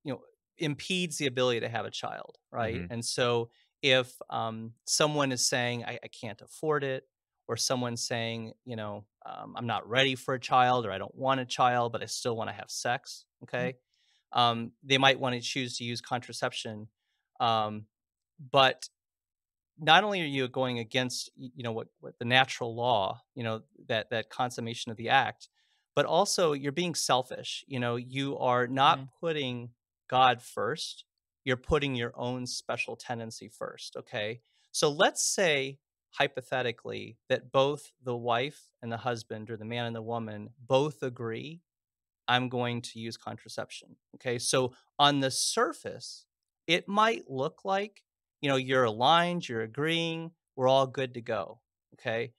you 0.05 0.13
know, 0.13 0.21
impedes 0.59 1.19
the 1.19 1.27
ability 1.27 1.61
to 1.61 1.69
have 1.69 1.87
a 1.87 1.91
child. 1.91 2.37
Right. 2.53 2.77
Mhm. 2.77 2.87
And 2.91 3.05
so 3.05 3.51
if 3.83 4.15
um, 4.31 4.73
someone 4.85 5.33
is 5.33 5.47
saying, 5.47 5.85
I, 5.85 5.99
I 6.03 6.09
can't 6.09 6.41
afford 6.41 6.85
it, 6.85 7.05
or 7.47 7.57
someone's 7.57 8.07
saying, 8.07 8.53
you 8.65 8.77
know, 8.77 9.05
um, 9.27 9.55
I'm 9.57 9.67
not 9.67 9.89
ready 9.89 10.15
for 10.15 10.35
a 10.35 10.41
child, 10.41 10.87
or 10.87 10.93
I 10.93 10.99
don't 10.99 11.15
want 11.15 11.41
a 11.41 11.45
child, 11.45 11.93
but 11.93 12.03
I 12.03 12.07
still 12.07 12.37
want 12.37 12.49
to 12.51 12.55
have 12.55 12.71
sex. 12.71 13.27
Okay 13.43 13.75
um, 14.35 14.73
they 14.83 14.99
might 14.99 15.19
want 15.19 15.35
to 15.37 15.41
choose 15.41 15.79
to 15.79 15.85
use 15.85 16.01
contraception. 16.01 16.89
Um, 17.41 17.87
but 18.51 18.89
not 19.79 20.05
only 20.05 20.21
are 20.23 20.27
you 20.27 20.47
going 20.49 20.79
against, 20.81 21.31
you 21.37 21.63
know, 21.63 21.73
what, 21.73 21.89
what 22.01 22.19
the 22.19 22.25
natural 22.25 22.75
law, 22.75 23.23
you 23.35 23.45
know, 23.45 23.63
that 23.89 24.11
that 24.11 24.29
consummation 24.29 24.91
of 24.91 24.97
the 24.97 25.09
act, 25.09 25.49
but 25.95 26.07
also 26.07 26.53
you're 26.53 26.73
being 26.73 26.95
selfish. 26.95 27.65
You 27.67 27.81
know, 27.81 27.97
you 27.97 28.39
are 28.39 28.67
not 28.67 29.01
Mhm. 29.01 29.11
putting 29.21 29.71
God 30.09 30.43
first. 30.43 31.05
You're 31.45 31.57
putting 31.57 31.95
your 31.95 32.13
own 32.17 32.47
special 32.47 32.97
tendency 32.97 33.49
first. 33.49 33.97
Okay. 33.97 34.41
So 34.73 34.91
let's 34.91 35.23
say 35.25 35.79
hypothetically 36.11 37.19
that 37.29 37.51
both 37.53 37.93
the 38.03 38.17
wife 38.17 38.71
and 38.83 38.91
the 38.93 38.97
husband 38.99 39.51
or 39.51 39.57
the 39.57 39.65
man 39.65 39.87
and 39.87 39.97
the 39.97 40.03
woman 40.03 40.51
both 40.59 41.03
agree 41.03 41.63
I'm 42.29 42.49
going 42.49 42.81
to 42.83 42.99
use 42.99 43.17
contraception. 43.17 43.97
Okay. 44.17 44.39
So 44.39 44.75
on 44.99 45.21
the 45.21 45.31
surface, 45.31 46.27
it 46.67 46.89
might 46.89 47.29
look 47.31 47.65
like, 47.65 48.03
you 48.41 48.49
know, 48.49 48.57
you're 48.57 48.85
aligned, 48.85 49.49
you're 49.49 49.63
agreeing, 49.63 50.33
we're 50.57 50.69
all 50.69 50.87
good 50.87 51.15
to 51.15 51.21
go. 51.23 51.61
Okay. 51.95 52.33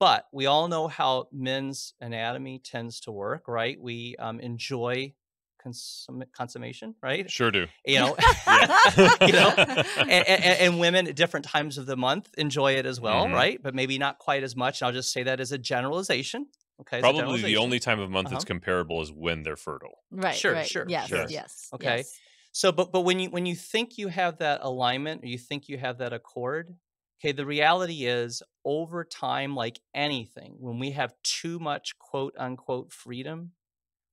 But 0.00 0.26
we 0.32 0.46
all 0.46 0.66
know 0.66 0.88
how 0.88 1.28
men's 1.30 1.94
anatomy 2.00 2.58
tends 2.58 3.00
to 3.00 3.12
work, 3.12 3.46
right? 3.46 3.78
We 3.80 4.16
um, 4.18 4.40
enjoy 4.40 5.14
consum- 5.64 6.24
consummation, 6.32 6.94
right? 7.02 7.30
Sure 7.30 7.50
do. 7.50 7.66
You 7.84 8.00
know, 8.00 8.16
you 9.20 9.32
know, 9.32 9.52
and, 9.56 10.10
and, 10.10 10.60
and 10.60 10.80
women 10.80 11.06
at 11.06 11.14
different 11.16 11.44
times 11.44 11.76
of 11.78 11.84
the 11.86 11.96
month 11.96 12.30
enjoy 12.38 12.72
it 12.76 12.86
as 12.86 12.98
well, 13.00 13.26
Mhm. 13.26 13.34
right? 13.34 13.62
But 13.62 13.74
maybe 13.74 13.98
not 13.98 14.18
quite 14.18 14.42
as 14.42 14.56
much. 14.56 14.82
I'll 14.82 14.90
just 14.92 15.12
say 15.12 15.22
that 15.24 15.38
as 15.38 15.52
a 15.52 15.58
generalization. 15.58 16.46
Okay. 16.80 17.00
Probably 17.00 17.42
the 17.42 17.58
only 17.58 17.78
time 17.78 18.00
of 18.00 18.08
month 18.10 18.28
Uh-huh. 18.28 18.36
that's 18.36 18.46
comparable 18.46 19.02
is 19.02 19.12
when 19.12 19.42
they're 19.42 19.56
fertile. 19.56 19.98
right 20.10 20.34
Sure, 20.34 20.54
right. 20.54 20.66
sure, 20.66 20.86
yes 20.88 21.08
sure. 21.08 21.26
yes 21.28 21.68
Okay. 21.74 21.98
yes. 21.98 22.18
So, 22.52 22.72
but 22.72 22.90
but 22.90 23.02
when 23.02 23.20
you 23.20 23.28
when 23.28 23.44
you 23.46 23.54
think 23.54 23.98
you 23.98 24.08
have 24.08 24.38
that 24.38 24.60
alignment 24.62 25.22
or 25.22 25.26
you 25.26 25.36
think 25.38 25.68
you 25.68 25.76
have 25.76 25.98
that 25.98 26.12
accord, 26.14 26.74
okay, 27.20 27.32
the 27.32 27.46
reality 27.46 28.06
is 28.06 28.42
over 28.64 29.04
time, 29.04 29.54
like 29.54 29.80
anything, 29.94 30.56
when 30.58 30.78
we 30.78 30.92
have 30.92 31.14
too 31.22 31.58
much 31.58 31.98
quote 31.98 32.34
unquote 32.38 32.92
freedom, 32.92 33.52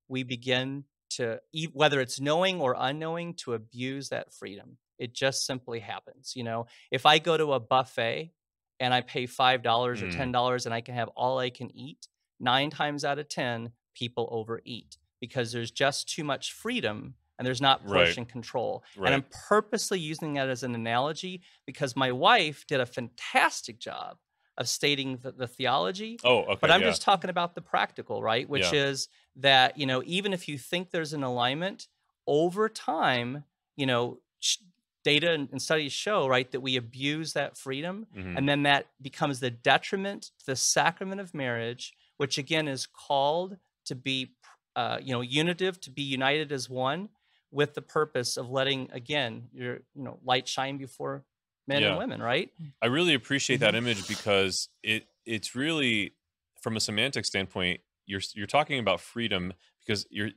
we 0.07 0.23
begin 0.23 0.85
to 1.11 1.39
whether 1.73 2.01
it's 2.01 2.19
knowing 2.19 2.61
or 2.61 2.75
unknowing 2.77 3.33
to 3.35 3.53
abuse 3.53 4.09
that 4.09 4.33
freedom. 4.33 4.77
It 4.99 5.13
just 5.13 5.45
simply 5.45 5.79
happens. 5.79 6.33
You 6.35 6.43
know, 6.43 6.65
if 6.91 7.05
I 7.05 7.19
go 7.19 7.37
to 7.37 7.53
a 7.53 7.59
buffet 7.59 8.33
and 8.79 8.93
I 8.93 9.01
pay 9.01 9.25
five 9.25 9.63
dollars 9.63 10.01
or 10.01 10.07
Mm. 10.07 10.11
ten 10.11 10.31
dollars 10.31 10.65
and 10.65 10.73
I 10.73 10.81
can 10.81 10.95
have 10.95 11.09
all 11.09 11.39
I 11.39 11.49
can 11.49 11.75
eat, 11.75 12.07
nine 12.39 12.69
times 12.69 13.05
out 13.05 13.19
of 13.19 13.29
ten, 13.29 13.71
people 13.95 14.27
overeat 14.31 14.97
because 15.19 15.51
there's 15.51 15.71
just 15.71 16.09
too 16.09 16.23
much 16.23 16.53
freedom 16.53 17.15
and 17.37 17.45
there's 17.45 17.61
not 17.61 17.81
Right. 17.87 18.05
portion 18.05 18.25
control. 18.25 18.83
And 18.95 19.09
I'm 19.13 19.25
purposely 19.47 19.99
using 19.99 20.33
that 20.33 20.49
as 20.49 20.63
an 20.63 20.73
analogy 20.75 21.41
because 21.65 21.95
my 21.95 22.11
wife 22.11 22.65
did 22.67 22.79
a 22.79 22.85
fantastic 22.85 23.79
job 23.79 24.17
of 24.57 24.67
stating 24.67 25.17
the, 25.17 25.31
the 25.31 25.47
theology. 25.47 26.19
Oh, 26.23 26.39
okay. 26.43 26.57
But 26.59 26.71
I'm 26.71 26.81
yeah. 26.81 26.87
just 26.87 27.03
talking 27.03 27.29
about 27.29 27.53
the 27.53 27.61
practical, 27.61 28.23
right? 28.23 28.49
Which 28.49 28.73
Yeah. 28.73 28.85
is 28.87 29.07
that, 29.35 29.77
you 29.77 29.85
know, 29.85 30.01
even 30.05 30.33
if 30.33 30.47
you 30.47 30.57
think 30.57 30.89
there's 30.89 31.13
an 31.13 31.23
alignment, 31.23 31.87
over 32.25 32.67
time, 32.67 33.43
you 33.75 33.85
know, 33.85 34.19
sh- 34.39 34.57
data 35.03 35.31
and, 35.31 35.47
and 35.51 35.61
studies 35.61 35.93
show, 35.93 36.27
right, 36.27 36.51
that 36.51 36.59
we 36.59 36.75
abuse 36.75 37.33
that 37.33 37.55
freedom. 37.55 38.07
Mhm. 38.15 38.35
And 38.37 38.49
then 38.49 38.63
that 38.63 38.87
becomes 39.01 39.39
the 39.39 39.51
detriment 39.51 40.31
to 40.39 40.45
the 40.47 40.55
sacrament 40.55 41.21
of 41.21 41.33
marriage, 41.33 41.93
which 42.17 42.37
again 42.39 42.67
is 42.67 42.87
called 42.87 43.57
to 43.85 43.95
be, 43.95 44.33
uh, 44.75 44.97
you 45.01 45.13
know, 45.13 45.21
unitive, 45.21 45.79
to 45.81 45.91
be 45.91 46.01
united 46.01 46.51
as 46.51 46.67
one 46.69 47.09
with 47.51 47.73
the 47.73 47.81
purpose 47.81 48.37
of 48.37 48.49
letting, 48.49 48.89
again, 48.91 49.49
your, 49.53 49.75
you 49.95 50.03
know, 50.03 50.19
light 50.23 50.47
shine 50.47 50.77
before 50.77 51.25
men 51.67 51.81
Yeah. 51.81 51.89
and 51.89 51.97
women, 51.97 52.21
right? 52.21 52.51
I 52.81 52.87
really 52.87 53.13
appreciate 53.13 53.59
that 53.61 53.75
Mm-hmm. 53.75 53.77
image 53.77 54.07
because 54.07 54.69
it 54.83 55.07
it's 55.25 55.55
really 55.55 56.15
from 56.61 56.77
a 56.77 56.79
semantic 56.79 57.25
standpoint 57.25 57.81
you're 58.05 58.21
you're 58.35 58.47
talking 58.47 58.79
about 58.79 59.01
freedom 59.01 59.53
because 59.79 60.05
you're 60.09 60.29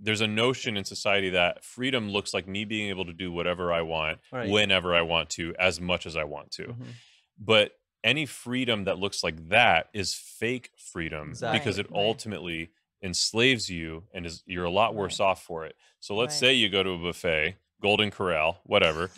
there's 0.00 0.20
a 0.20 0.26
notion 0.26 0.76
in 0.76 0.84
society 0.84 1.30
that 1.30 1.64
freedom 1.64 2.10
looks 2.10 2.34
like 2.34 2.46
me 2.46 2.64
being 2.64 2.88
able 2.90 3.04
to 3.06 3.12
do 3.12 3.32
whatever 3.32 3.72
I 3.72 3.82
want 3.82 4.18
Right. 4.32 4.48
whenever 4.50 4.94
I 4.94 5.02
want 5.02 5.30
to 5.30 5.54
as 5.58 5.80
much 5.80 6.04
as 6.06 6.16
I 6.16 6.24
want 6.24 6.50
to. 6.52 6.72
Mhm. 6.72 7.00
But 7.38 7.72
any 8.02 8.26
freedom 8.26 8.84
that 8.84 8.98
looks 8.98 9.22
like 9.24 9.48
that 9.48 9.88
is 9.94 10.14
fake 10.14 10.70
freedom 10.76 11.40
because 11.50 11.78
it 11.78 11.86
Exactly. 11.86 11.94
Right. 11.96 12.00
ultimately 12.00 12.70
enslaves 13.04 13.68
you 13.70 14.02
and 14.14 14.26
is 14.26 14.42
you're 14.46 14.64
a 14.64 14.70
lot 14.70 14.94
worse 14.94 15.20
off 15.20 15.42
for 15.44 15.64
it. 15.66 15.76
So 16.00 16.16
let's 16.16 16.34
Right. 16.34 16.40
say 16.48 16.54
you 16.54 16.68
go 16.70 16.82
to 16.82 16.90
a 16.90 16.98
buffet, 16.98 17.56
Golden 17.80 18.10
Corral, 18.10 18.60
whatever, 18.64 19.10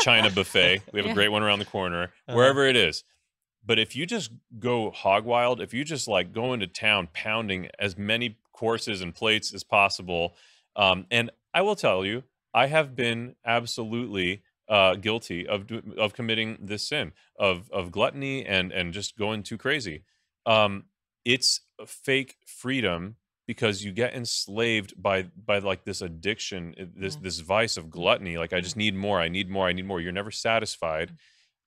China 0.00 0.30
buffet. 0.30 0.82
We 0.92 0.98
have 1.00 1.06
Yeah. 1.06 1.12
a 1.12 1.14
great 1.14 1.28
one 1.28 1.42
around 1.42 1.58
the 1.58 1.64
corner, 1.64 2.04
Uh-huh. 2.04 2.36
wherever 2.36 2.64
it 2.66 2.76
is. 2.76 3.04
But 3.64 3.78
if 3.80 3.96
you 3.96 4.06
just 4.06 4.30
go 4.60 4.90
hog 4.92 5.24
wild, 5.24 5.60
if 5.60 5.74
you 5.74 5.84
just 5.84 6.06
like 6.06 6.32
go 6.32 6.52
into 6.52 6.68
town 6.68 7.08
pounding 7.12 7.68
as 7.80 7.98
many 7.98 8.38
courses 8.52 9.00
and 9.02 9.12
plates 9.14 9.52
as 9.52 9.64
possible, 9.64 10.36
um, 10.76 11.06
and 11.10 11.30
I 11.52 11.62
will 11.62 11.74
tell 11.76 12.04
you, 12.04 12.22
I 12.54 12.66
have 12.68 12.94
been 12.94 13.34
absolutely 13.44 14.42
uh, 14.68 14.94
guilty 14.96 15.46
of 15.46 15.70
of 15.96 16.12
committing 16.14 16.58
this 16.60 16.86
sin 16.88 17.12
of 17.38 17.70
of 17.70 17.90
gluttony 17.92 18.44
and 18.44 18.72
and 18.72 18.92
just 18.92 19.16
going 19.16 19.42
too 19.42 19.56
crazy. 19.58 20.02
Um, 20.44 20.84
it's 21.26 21.60
a 21.78 21.86
fake 21.86 22.36
freedom 22.46 23.16
because 23.46 23.84
you 23.84 23.92
get 23.92 24.14
enslaved 24.14 24.94
by 25.00 25.24
by 25.44 25.58
like 25.58 25.84
this 25.84 26.00
addiction, 26.00 26.74
uh, 26.80 26.84
this 26.94 27.16
Yeah. 27.16 27.20
this 27.22 27.40
vice 27.40 27.76
of 27.76 27.84
mm-hmm. 27.84 27.90
gluttony. 27.90 28.38
Like 28.38 28.52
I 28.52 28.60
just 28.60 28.72
mm-hmm. 28.72 28.78
need 28.80 28.94
more, 28.94 29.20
I 29.20 29.28
need 29.28 29.50
more, 29.50 29.66
I 29.66 29.72
need 29.72 29.86
more. 29.86 30.00
You're 30.00 30.12
never 30.12 30.30
satisfied. 30.30 31.12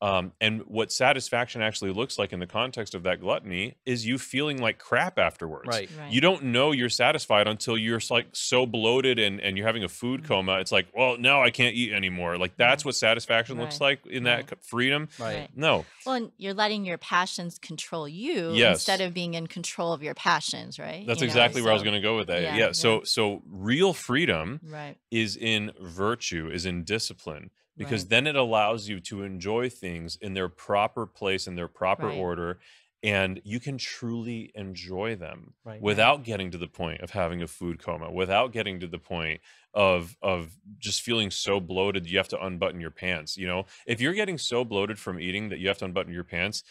Um, 0.01 0.31
and 0.39 0.61
what 0.61 0.93
satisfaction 0.93 1.61
actually 1.61 1.91
looks 1.91 2.17
like 2.17 2.31
in 2.31 2.39
the 2.39 2.47
context 2.47 2.95
of 2.95 3.03
that 3.03 3.19
gluttony 3.19 3.75
is 3.85 4.05
you 4.07 4.17
feeling 4.17 4.61
like 4.61 4.79
crap 4.79 5.19
afterwards. 5.19 5.67
Right. 5.67 5.89
Right. 5.99 6.09
You 6.09 6.21
don't 6.21 6.45
know 6.45 6.71
you're 6.71 6.87
satisfied 6.87 7.49
until 7.49 7.77
you're 7.77 7.99
like 8.09 8.27
so 8.31 8.65
bloated 8.65 9.19
and, 9.19 9.41
and 9.41 9.57
you're 9.57 9.67
having 9.67 9.83
a 9.83 9.89
food 9.89 10.21
Mhm. 10.23 10.27
coma. 10.27 10.59
It's 10.59 10.71
like, 10.71 10.87
well, 10.95 11.17
now 11.17 11.43
I 11.43 11.49
can't 11.49 11.75
eat 11.75 11.91
anymore. 11.91 12.37
Like 12.37 12.55
that's 12.55 12.83
Right. 12.85 12.89
what 12.89 12.95
satisfaction 12.95 13.57
looks 13.59 13.81
like 13.81 14.05
in 14.07 14.23
that 14.23 14.35
Right. 14.37 14.49
c- 14.51 14.55
freedom. 14.61 15.09
Right. 15.19 15.49
No, 15.53 15.85
Well, 16.05 16.15
and 16.15 16.31
you're 16.37 16.53
letting 16.53 16.85
your 16.85 16.97
passions 16.97 17.59
control 17.59 18.07
you 18.07 18.53
Yes. 18.53 18.77
instead 18.77 19.01
of 19.01 19.13
being 19.13 19.33
in 19.33 19.47
control 19.47 19.91
of 19.91 20.01
your 20.01 20.13
passions, 20.15 20.79
right? 20.79 21.05
that's 21.05 21.19
You 21.19 21.27
know, 21.27 21.31
exactly 21.31 21.61
where 21.61 21.71
I 21.71 21.73
was 21.73 21.83
going 21.83 21.95
to 21.95 22.01
go 22.01 22.15
with 22.15 22.27
that. 22.27 22.41
yeah, 22.41 22.55
Yeah. 22.55 22.65
yeah. 22.67 22.71
So 22.71 23.03
so 23.03 23.41
real 23.45 23.91
freedom 23.93 24.61
Right. 24.63 24.95
is 25.11 25.35
in 25.35 25.73
virtue, 25.81 26.49
is 26.49 26.65
in 26.65 26.85
discipline, 26.85 27.49
because 27.79 28.03
Right. 28.03 28.09
then 28.11 28.27
it 28.27 28.35
allows 28.35 28.87
you 28.87 28.99
to 28.99 29.23
enjoy 29.23 29.69
things 29.69 30.17
in 30.21 30.35
their 30.35 30.49
proper 30.49 31.07
place, 31.07 31.47
in 31.47 31.55
their 31.55 31.67
proper 31.67 32.07
Right. 32.07 32.17
order, 32.19 32.59
and 33.01 33.41
you 33.45 33.59
can 33.61 33.77
truly 33.77 34.51
enjoy 34.53 35.15
them 35.15 35.53
Right. 35.63 35.81
without 35.81 36.23
getting 36.23 36.51
to 36.51 36.57
the 36.59 36.67
point 36.67 36.99
of 37.01 37.11
having 37.11 37.41
a 37.41 37.47
food 37.47 37.79
coma, 37.79 38.11
without 38.11 38.51
getting 38.51 38.79
to 38.81 38.87
the 38.87 38.99
point 38.99 39.39
of 39.73 40.17
of 40.21 40.57
just 40.77 41.01
feeling 41.01 41.31
so 41.31 41.59
bloated 41.59 42.09
you 42.09 42.17
have 42.17 42.27
to 42.27 42.45
unbutton 42.45 42.81
your 42.81 42.91
pants. 42.91 43.37
You 43.37 43.47
know, 43.47 43.65
if 43.87 44.01
you're 44.01 44.13
getting 44.13 44.37
so 44.37 44.65
bloated 44.65 44.99
from 44.99 45.19
eating 45.19 45.49
that 45.49 45.59
you 45.59 45.67
have 45.69 45.77
to 45.79 45.85
unbutton 45.85 46.13
your 46.13 46.25
pants, 46.25 46.63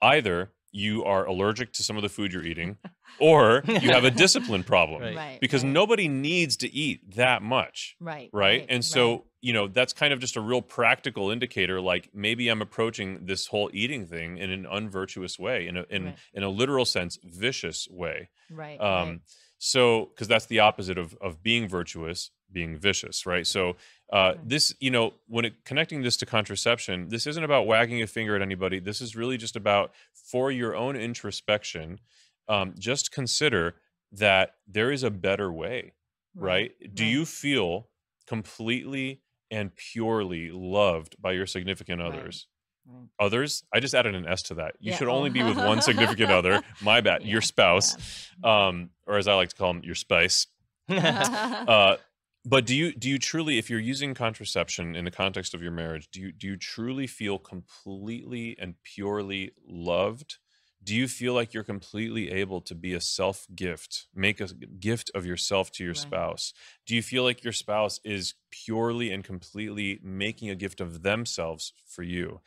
either 0.00 0.52
you 0.72 1.04
are 1.04 1.24
allergic 1.26 1.72
to 1.72 1.82
some 1.82 1.96
of 1.96 2.02
the 2.02 2.08
food 2.08 2.32
you're 2.32 2.44
eating, 2.44 2.78
or 3.20 3.62
you 3.66 3.90
have 3.90 4.04
a 4.04 4.10
discipline 4.10 4.62
problem 4.74 5.02
Right. 5.02 5.16
Right. 5.16 5.40
because 5.40 5.64
right. 5.64 5.72
nobody 5.72 6.06
needs 6.08 6.56
to 6.58 6.72
eat 6.72 7.16
that 7.16 7.42
much 7.42 7.96
Right. 8.00 8.30
right? 8.32 8.64
And 8.68 8.84
so, 8.84 9.10
right. 9.12 9.22
You 9.40 9.52
know, 9.52 9.68
that's 9.68 9.92
kind 9.92 10.12
of 10.12 10.20
just 10.20 10.36
a 10.36 10.40
real 10.40 10.62
practical 10.62 11.30
indicator. 11.30 11.80
Like 11.80 12.10
maybe 12.14 12.48
I'm 12.48 12.62
approaching 12.62 13.26
this 13.26 13.46
whole 13.46 13.70
eating 13.72 14.06
thing 14.06 14.38
in 14.38 14.50
an 14.50 14.66
unvirtuous 14.66 15.38
way, 15.38 15.66
in 15.66 15.76
a 15.76 15.84
in 15.90 16.04
Right. 16.06 16.18
in 16.34 16.42
a 16.42 16.48
literal 16.48 16.84
sense, 16.84 17.18
vicious 17.22 17.88
way. 17.90 18.28
Right. 18.50 18.80
Um, 18.80 19.08
right. 19.08 19.20
so 19.58 20.06
because 20.06 20.28
that's 20.28 20.46
the 20.46 20.60
opposite 20.60 20.98
of 20.98 21.14
of 21.20 21.42
being 21.42 21.68
virtuous, 21.68 22.30
being 22.52 22.76
vicious, 22.76 23.26
right? 23.26 23.46
So 23.46 23.76
uh, 24.12 24.34
this, 24.44 24.74
you 24.80 24.90
know, 24.90 25.14
when 25.26 25.44
it 25.44 25.64
connecting 25.64 26.02
this 26.02 26.16
to 26.18 26.26
contraception, 26.26 27.08
this 27.08 27.26
isn't 27.26 27.44
about 27.44 27.66
wagging 27.66 28.02
a 28.02 28.06
finger 28.06 28.36
at 28.36 28.42
anybody. 28.42 28.78
This 28.78 29.00
is 29.00 29.16
really 29.16 29.36
just 29.36 29.56
about 29.56 29.92
for 30.12 30.50
your 30.50 30.76
own 30.76 30.96
introspection. 30.96 32.00
Um, 32.48 32.74
just 32.78 33.12
consider 33.12 33.76
that 34.12 34.56
there 34.66 34.90
is 34.90 35.04
a 35.04 35.10
better 35.10 35.52
way 35.52 35.92
right? 36.34 36.72
Do 36.94 37.02
right. 37.02 37.10
you 37.10 37.24
feel 37.24 37.88
completely 38.26 39.20
and 39.50 39.74
purely 39.74 40.50
loved 40.50 41.16
by 41.20 41.32
your 41.32 41.46
significant 41.46 42.00
others? 42.00 42.46
Right. 42.86 43.06
Others, 43.20 43.62
I 43.72 43.78
just 43.80 43.94
added 43.94 44.14
an 44.14 44.26
S 44.26 44.42
to 44.44 44.54
that. 44.54 44.74
You 44.80 44.90
Yeah, 44.92 44.98
should 44.98 45.08
only 45.08 45.30
be 45.30 45.42
with 45.42 45.56
one 45.56 45.80
significant 45.82 46.30
other. 46.38 46.62
My 46.82 47.00
bad, 47.00 47.22
Yeah, 47.22 47.32
your 47.32 47.40
spouse, 47.42 47.96
yeah. 48.42 48.68
um, 48.68 48.90
or 49.06 49.16
as 49.18 49.28
I 49.28 49.34
like 49.34 49.50
to 49.50 49.56
call 49.56 49.72
them, 49.74 49.82
your 49.84 49.94
spice. 49.94 50.46
Uh, 50.88 51.96
but 52.44 52.64
do 52.64 52.74
you 52.74 52.92
do 52.94 53.08
you 53.08 53.18
truly, 53.18 53.58
if 53.58 53.68
you're 53.68 53.78
using 53.78 54.14
contraception 54.14 54.96
in 54.96 55.04
the 55.04 55.10
context 55.10 55.52
of 55.52 55.62
your 55.62 55.70
marriage, 55.72 56.08
do 56.10 56.20
you 56.20 56.32
do 56.32 56.46
you 56.46 56.56
truly 56.56 57.06
feel 57.06 57.38
completely 57.38 58.56
and 58.58 58.74
purely 58.82 59.52
loved? 59.68 60.38
Do 60.82 60.94
you 60.96 61.08
feel 61.08 61.34
like 61.34 61.52
you're 61.52 61.64
completely 61.64 62.30
able 62.30 62.60
to 62.62 62.74
be 62.74 62.94
a 62.94 63.00
self 63.00 63.46
gift, 63.54 64.08
make 64.14 64.40
a 64.40 64.46
gift 64.48 65.10
of 65.14 65.26
yourself 65.26 65.70
to 65.72 65.84
your 65.84 65.94
Right. 65.94 66.16
spouse? 66.16 66.54
Do 66.86 66.94
you 66.94 67.02
feel 67.02 67.22
like 67.22 67.44
your 67.44 67.52
spouse 67.52 68.00
is 68.04 68.34
purely 68.50 69.10
and 69.12 69.22
completely 69.22 70.00
making 70.02 70.48
a 70.48 70.54
gift 70.56 70.80
of 70.80 71.02
themselves 71.02 71.72
for 71.86 72.02
you? 72.02 72.40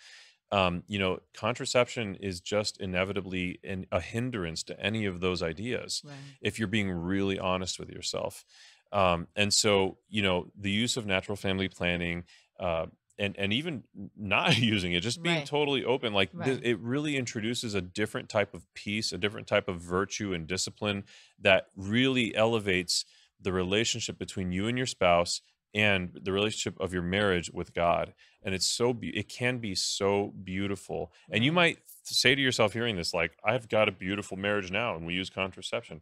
Um, 0.52 0.84
you 0.88 1.00
know, 1.00 1.20
contraception 1.34 2.16
is 2.16 2.40
just 2.40 2.80
inevitably 2.80 3.60
a 3.92 4.00
hindrance 4.00 4.64
to 4.64 4.80
any 4.80 5.06
of 5.06 5.20
those 5.20 5.42
ideas 5.42 6.04
right. 6.04 6.36
if 6.42 6.60
you're 6.60 6.68
being 6.68 6.92
really 6.92 7.40
honest 7.40 7.80
with 7.80 7.90
yourself. 7.90 8.46
Um, 8.92 9.28
and 9.36 9.52
so, 9.52 9.98
you 10.10 10.22
know, 10.22 10.52
the 10.56 10.70
use 10.70 10.96
of 10.98 11.08
natural 11.08 11.36
family 11.36 11.70
planning, 11.70 12.26
uh, 12.60 12.86
and 13.20 13.36
and 13.38 13.54
even 13.54 13.84
not 14.18 14.58
using 14.74 14.94
it, 14.94 15.02
just 15.02 15.22
being 15.22 15.38
Right. 15.40 15.46
totally 15.46 15.84
open, 15.86 16.14
like 16.14 16.32
th- 16.44 16.62
it 16.64 16.80
really 16.80 17.16
introduces 17.18 17.74
a 17.76 17.82
different 17.82 18.30
type 18.30 18.54
of 18.54 18.66
peace, 18.74 19.12
a 19.12 19.18
different 19.18 19.48
type 19.48 19.68
of 19.68 19.80
virtue 19.82 20.34
and 20.34 20.48
discipline 20.48 21.04
that 21.40 21.68
really 21.76 22.36
elevates 22.36 23.06
the 23.42 23.52
relationship 23.52 24.18
between 24.18 24.52
you 24.52 24.68
and 24.68 24.78
your 24.78 24.88
spouse 24.88 25.42
and 25.76 26.20
the 26.24 26.32
relationship 26.32 26.80
of 26.80 26.94
your 26.94 27.02
marriage 27.02 27.50
with 27.52 27.74
God. 27.74 28.14
And 28.44 28.54
it's 28.56 28.66
so 28.68 28.94
be- 28.94 29.16
it 29.18 29.28
can 29.28 29.58
be 29.58 29.76
so 29.76 30.34
beautiful. 30.44 31.12
And 31.32 31.44
you 31.44 31.52
might 31.52 31.80
say 32.04 32.36
to 32.36 32.42
yourself 32.42 32.74
hearing 32.74 32.96
this 32.96 33.14
like 33.14 33.38
I've 33.44 33.70
got 33.70 33.88
a 33.90 33.92
beautiful 33.92 34.38
marriage 34.38 34.72
now 34.72 34.96
and 34.96 35.06
we 35.06 35.14
use 35.14 35.30
contraception. 35.30 36.02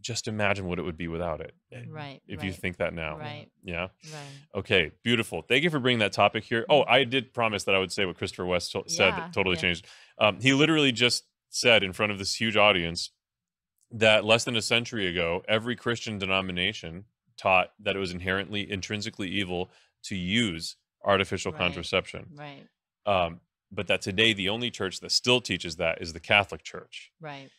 Just 0.00 0.28
imagine 0.28 0.66
what 0.66 0.78
it 0.78 0.82
would 0.82 0.96
be 0.96 1.08
without 1.08 1.40
it. 1.40 1.54
Right. 1.88 2.20
If 2.28 2.38
right. 2.38 2.46
you 2.46 2.52
think 2.52 2.76
that 2.76 2.94
now. 2.94 3.18
Right. 3.18 3.48
Yeah. 3.64 3.88
Right. 4.12 4.20
Okay, 4.54 4.92
beautiful. 5.02 5.42
Thank 5.42 5.64
you 5.64 5.70
for 5.70 5.80
bringing 5.80 5.98
that 6.00 6.12
topic 6.12 6.44
here. 6.44 6.64
Oh, 6.68 6.84
I 6.84 7.04
did 7.04 7.34
promise 7.34 7.64
that 7.64 7.74
I 7.74 7.78
would 7.78 7.90
say 7.92 8.04
what 8.04 8.16
Christopher 8.16 8.46
West 8.46 8.72
to- 8.72 8.84
said 8.86 9.08
Yeah, 9.08 9.16
that 9.20 9.32
totally 9.32 9.56
yeah. 9.56 9.62
changed. 9.62 9.86
Um, 10.18 10.40
he 10.40 10.52
literally 10.52 10.92
just 10.92 11.24
said 11.50 11.82
in 11.82 11.92
front 11.92 12.12
of 12.12 12.18
this 12.18 12.34
huge 12.40 12.56
audience 12.56 13.10
that 13.90 14.24
less 14.24 14.44
than 14.44 14.54
a 14.56 14.62
century 14.62 15.06
ago, 15.08 15.42
every 15.48 15.74
Christian 15.74 16.18
denomination 16.18 17.04
taught 17.36 17.72
that 17.80 17.96
it 17.96 17.98
was 17.98 18.12
inherently, 18.12 18.70
intrinsically 18.70 19.28
evil 19.28 19.70
to 20.04 20.14
use 20.14 20.76
artificial 21.04 21.52
Right. 21.52 21.58
contraception. 21.58 22.26
Right. 22.34 22.66
Um, 23.06 23.40
but 23.72 23.86
that 23.88 24.00
today, 24.02 24.32
the 24.32 24.48
only 24.48 24.70
church 24.70 25.00
that 25.00 25.10
still 25.12 25.40
teaches 25.40 25.76
that 25.76 26.00
is 26.00 26.12
the 26.12 26.20
Catholic 26.20 26.62
Church. 26.62 27.10
Right. 27.20 27.50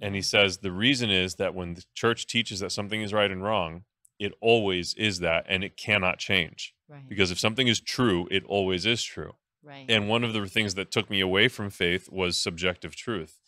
And 0.00 0.14
he 0.14 0.22
says 0.22 0.58
the 0.58 0.72
reason 0.72 1.10
is 1.10 1.36
that 1.36 1.54
when 1.54 1.74
the 1.74 1.84
church 1.94 2.26
teaches 2.26 2.60
that 2.60 2.72
something 2.72 3.02
is 3.02 3.12
right 3.12 3.30
and 3.30 3.42
wrong, 3.42 3.84
it 4.18 4.32
always 4.40 4.94
is 4.94 5.20
that 5.20 5.44
and 5.48 5.64
it 5.64 5.76
cannot 5.76 6.18
change. 6.18 6.74
Right. 6.88 7.08
Because 7.08 7.30
if 7.30 7.38
something 7.38 7.68
is 7.68 7.80
true, 7.80 8.28
it 8.30 8.44
always 8.44 8.86
is 8.86 9.02
true. 9.02 9.34
right. 9.62 9.86
And 9.88 10.08
one 10.08 10.24
of 10.24 10.32
the 10.32 10.46
things 10.46 10.74
that 10.74 10.90
took 10.90 11.10
me 11.10 11.20
away 11.20 11.48
from 11.48 11.70
faith 11.70 12.08
was 12.10 12.36
subjective 12.36 12.94
truth. 12.94 13.40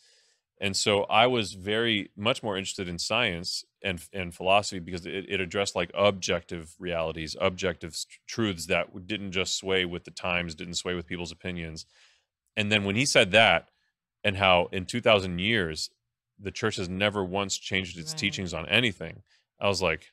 And 0.61 0.75
so 0.75 1.03
I 1.03 1.27
was 1.27 1.53
very 1.53 2.11
much 2.17 2.43
more 2.43 2.57
interested 2.57 2.89
in 2.89 2.99
science 2.99 3.63
and 3.81 4.01
and 4.11 4.35
philosophy 4.35 4.79
because 4.79 5.05
it, 5.05 5.25
it 5.29 5.39
addressed 5.39 5.75
like 5.75 5.89
objective 5.93 6.75
realities, 6.79 7.35
objective 7.39 7.95
truths 8.27 8.65
that 8.65 9.07
didn't 9.07 9.31
just 9.31 9.55
sway 9.55 9.85
with 9.85 10.03
the 10.03 10.11
times, 10.11 10.55
didn't 10.55 10.73
sway 10.73 10.95
with 10.95 11.07
people's 11.07 11.31
opinions. 11.31 11.85
And 12.57 12.69
then 12.69 12.83
when 12.83 12.97
he 12.97 13.05
said 13.05 13.31
that, 13.31 13.69
and 14.23 14.35
how 14.35 14.67
in 14.73 14.85
2,000 14.85 15.39
years 15.39 15.89
the 16.39 16.51
church 16.51 16.77
has 16.77 16.87
never 16.89 17.23
once 17.23 17.57
changed 17.57 17.97
its 17.97 18.11
Right. 18.13 18.19
teachings 18.19 18.53
on 18.53 18.67
anything, 18.69 19.23
I 19.59 19.67
was 19.67 19.81
like, 19.81 20.07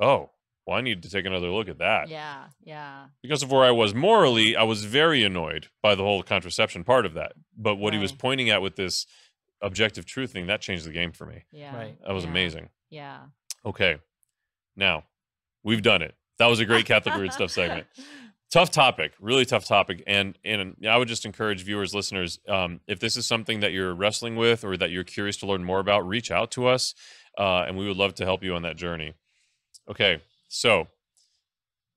oh, 0.00 0.30
well, 0.66 0.76
I 0.76 0.80
need 0.82 1.02
to 1.02 1.10
take 1.10 1.24
another 1.24 1.48
look 1.48 1.68
at 1.68 1.78
that 1.78 2.08
yeah. 2.08 2.44
Yeah. 2.62 3.06
because 3.22 3.42
of 3.42 3.50
where 3.50 3.64
I 3.64 3.70
was 3.70 3.94
morally, 3.94 4.54
I 4.54 4.64
was 4.64 4.84
very 4.84 5.24
annoyed 5.24 5.68
by 5.82 5.94
the 5.94 6.02
whole 6.02 6.22
contraception 6.22 6.84
part 6.84 7.06
of 7.06 7.14
that. 7.14 7.32
But 7.56 7.76
what 7.76 7.94
he 7.94 7.98
was 7.98 8.12
pointing 8.12 8.50
at 8.50 8.60
with 8.60 8.76
this 8.76 9.06
objective 9.62 10.04
truth 10.04 10.32
thing, 10.32 10.46
that 10.46 10.60
changed 10.60 10.84
the 10.84 10.92
game 10.92 11.12
for 11.12 11.24
me. 11.26 11.44
Yeah. 11.52 11.74
Right. 11.74 11.98
That 12.06 12.12
was 12.12 12.24
yeah, 12.24 12.30
amazing. 12.30 12.68
Yeah. 12.90 13.18
Okay. 13.64 13.96
Now, 14.76 15.04
we've 15.64 15.82
done 15.82 16.02
it. 16.02 16.14
That 16.38 16.46
was 16.46 16.60
a 16.60 16.64
great 16.66 16.84
Catholic 16.86 17.14
Weird 17.16 17.32
Stuff 17.32 17.50
segment. 17.50 17.86
Tough 18.50 18.70
topic, 18.70 19.12
really 19.20 19.44
tough 19.44 19.66
topic. 19.66 20.02
And 20.06 20.38
and 20.44 20.74
I 20.88 20.96
would 20.96 21.08
just 21.08 21.26
encourage 21.26 21.62
viewers, 21.64 21.94
listeners, 21.94 22.38
um, 22.48 22.80
if 22.86 22.98
this 22.98 23.16
is 23.18 23.26
something 23.26 23.60
that 23.60 23.72
you're 23.72 23.94
wrestling 23.94 24.36
with 24.36 24.64
or 24.64 24.76
that 24.78 24.90
you're 24.90 25.04
curious 25.04 25.36
to 25.38 25.46
learn 25.46 25.62
more 25.64 25.80
about, 25.80 26.06
reach 26.08 26.30
out 26.30 26.50
to 26.52 26.66
us. 26.66 26.94
Uh, 27.36 27.64
and 27.68 27.76
we 27.76 27.86
would 27.86 27.96
love 27.98 28.14
to 28.14 28.24
help 28.24 28.42
you 28.42 28.54
on 28.54 28.62
that 28.62 28.76
journey. 28.76 29.12
Okay. 29.90 30.22
So 30.48 30.88